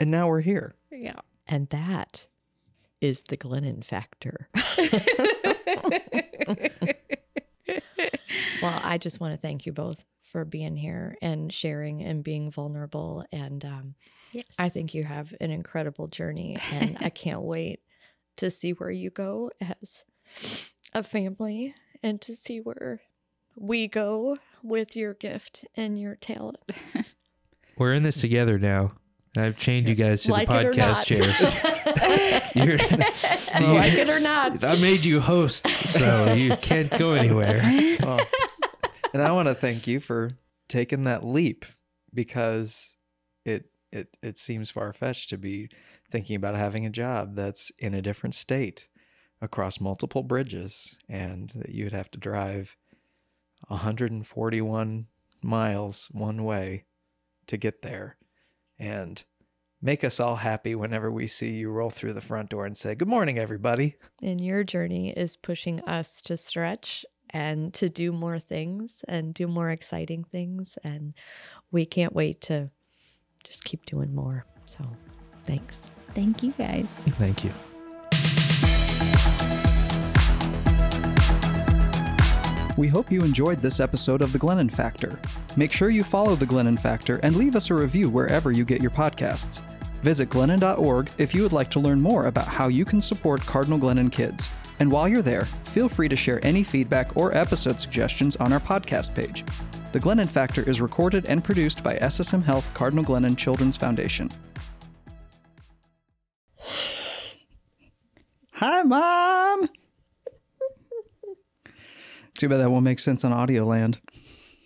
And 0.00 0.10
now 0.10 0.28
we're 0.28 0.40
here. 0.40 0.74
yeah, 0.90 1.20
and 1.46 1.68
that 1.68 2.26
is 3.00 3.24
the 3.24 3.36
Glennon 3.36 3.84
factor. 3.84 4.48
Well, 8.62 8.80
I 8.82 8.96
just 8.96 9.18
want 9.20 9.34
to 9.34 9.38
thank 9.38 9.66
you 9.66 9.72
both 9.72 10.04
for 10.32 10.46
being 10.46 10.76
here 10.76 11.16
and 11.20 11.52
sharing 11.52 12.02
and 12.02 12.24
being 12.24 12.50
vulnerable. 12.50 13.24
And 13.30 13.62
um, 13.64 13.94
yes. 14.32 14.46
I 14.58 14.70
think 14.70 14.94
you 14.94 15.04
have 15.04 15.34
an 15.40 15.50
incredible 15.50 16.08
journey, 16.08 16.58
and 16.72 16.96
I 17.00 17.10
can't 17.10 17.42
wait 17.42 17.80
to 18.36 18.50
see 18.50 18.70
where 18.70 18.90
you 18.90 19.10
go 19.10 19.50
as 19.60 20.04
a 20.94 21.02
family 21.02 21.74
and 22.02 22.18
to 22.22 22.34
see 22.34 22.60
where 22.60 23.02
we 23.56 23.86
go 23.86 24.38
with 24.62 24.96
your 24.96 25.12
gift 25.12 25.66
and 25.76 26.00
your 26.00 26.16
talent. 26.16 26.58
We're 27.76 27.92
in 27.92 28.02
this 28.02 28.20
together 28.20 28.58
now. 28.58 28.92
I've 29.36 29.56
chained 29.56 29.88
you 29.88 29.94
guys 29.94 30.24
to 30.24 30.30
like 30.30 30.48
the 30.48 30.60
it 30.60 30.66
or 30.66 30.74
not. 30.74 30.96
podcast 30.98 31.06
chairs. 31.06 32.54
You're, 32.54 32.76
like 32.76 33.94
it 33.94 34.10
or 34.10 34.20
not. 34.20 34.62
I 34.62 34.76
made 34.76 35.06
you 35.06 35.20
hosts, 35.20 35.90
so 35.90 36.34
you 36.34 36.54
can't 36.56 36.90
go 36.98 37.12
anywhere. 37.12 37.62
Well, 38.02 38.20
and 39.12 39.22
I 39.22 39.32
want 39.32 39.48
to 39.48 39.54
thank 39.54 39.86
you 39.86 40.00
for 40.00 40.30
taking 40.68 41.04
that 41.04 41.24
leap 41.24 41.64
because 42.14 42.96
it 43.44 43.66
it 43.90 44.16
it 44.22 44.38
seems 44.38 44.70
far 44.70 44.92
fetched 44.92 45.28
to 45.30 45.38
be 45.38 45.68
thinking 46.10 46.36
about 46.36 46.56
having 46.56 46.86
a 46.86 46.90
job 46.90 47.34
that's 47.34 47.70
in 47.78 47.94
a 47.94 48.02
different 48.02 48.34
state 48.34 48.88
across 49.40 49.80
multiple 49.80 50.22
bridges 50.22 50.96
and 51.08 51.50
that 51.56 51.70
you 51.70 51.84
would 51.84 51.92
have 51.92 52.10
to 52.12 52.18
drive 52.18 52.76
141 53.68 55.06
miles 55.42 56.08
one 56.12 56.44
way 56.44 56.84
to 57.46 57.56
get 57.56 57.82
there. 57.82 58.16
And 58.78 59.22
make 59.80 60.04
us 60.04 60.20
all 60.20 60.36
happy 60.36 60.74
whenever 60.74 61.10
we 61.10 61.26
see 61.26 61.50
you 61.50 61.70
roll 61.70 61.90
through 61.90 62.12
the 62.12 62.20
front 62.20 62.50
door 62.50 62.66
and 62.66 62.76
say 62.76 62.94
good 62.94 63.08
morning 63.08 63.38
everybody. 63.38 63.96
And 64.22 64.40
your 64.40 64.64
journey 64.64 65.10
is 65.10 65.36
pushing 65.36 65.80
us 65.80 66.22
to 66.22 66.36
stretch 66.36 67.04
and 67.32 67.72
to 67.74 67.88
do 67.88 68.12
more 68.12 68.38
things 68.38 69.04
and 69.08 69.34
do 69.34 69.46
more 69.46 69.70
exciting 69.70 70.24
things. 70.24 70.78
And 70.84 71.14
we 71.70 71.86
can't 71.86 72.14
wait 72.14 72.40
to 72.42 72.70
just 73.44 73.64
keep 73.64 73.86
doing 73.86 74.14
more. 74.14 74.44
So 74.66 74.84
thanks. 75.44 75.90
Thank 76.14 76.42
you 76.42 76.52
guys. 76.52 76.86
Thank 77.18 77.44
you. 77.44 77.52
We 82.78 82.88
hope 82.88 83.12
you 83.12 83.20
enjoyed 83.20 83.60
this 83.60 83.80
episode 83.80 84.22
of 84.22 84.32
The 84.32 84.38
Glennon 84.38 84.72
Factor. 84.72 85.18
Make 85.56 85.72
sure 85.72 85.90
you 85.90 86.02
follow 86.02 86.34
The 86.34 86.46
Glennon 86.46 86.78
Factor 86.78 87.18
and 87.18 87.36
leave 87.36 87.54
us 87.54 87.70
a 87.70 87.74
review 87.74 88.08
wherever 88.08 88.50
you 88.50 88.64
get 88.64 88.80
your 88.80 88.90
podcasts. 88.90 89.60
Visit 90.00 90.30
glennon.org 90.30 91.10
if 91.18 91.34
you 91.34 91.42
would 91.42 91.52
like 91.52 91.70
to 91.70 91.80
learn 91.80 92.00
more 92.00 92.26
about 92.26 92.48
how 92.48 92.68
you 92.68 92.84
can 92.84 93.00
support 93.00 93.40
Cardinal 93.42 93.78
Glennon 93.78 94.10
kids. 94.10 94.50
And 94.82 94.90
while 94.90 95.06
you're 95.08 95.22
there, 95.22 95.44
feel 95.44 95.88
free 95.88 96.08
to 96.08 96.16
share 96.16 96.44
any 96.44 96.64
feedback 96.64 97.16
or 97.16 97.32
episode 97.36 97.78
suggestions 97.78 98.34
on 98.34 98.52
our 98.52 98.58
podcast 98.58 99.14
page. 99.14 99.44
The 99.92 100.00
Glennon 100.00 100.28
Factor 100.28 100.68
is 100.68 100.80
recorded 100.80 101.26
and 101.26 101.44
produced 101.44 101.84
by 101.84 101.98
SSM 101.98 102.42
Health 102.42 102.68
Cardinal 102.74 103.04
Glennon 103.04 103.38
Children's 103.38 103.76
Foundation. 103.76 104.28
Hi, 108.54 108.82
Mom! 108.82 109.66
Too 112.36 112.48
bad 112.48 112.56
that 112.56 112.72
won't 112.72 112.82
make 112.82 112.98
sense 112.98 113.24
on 113.24 113.32
Audio 113.32 113.64
Land. 113.64 114.00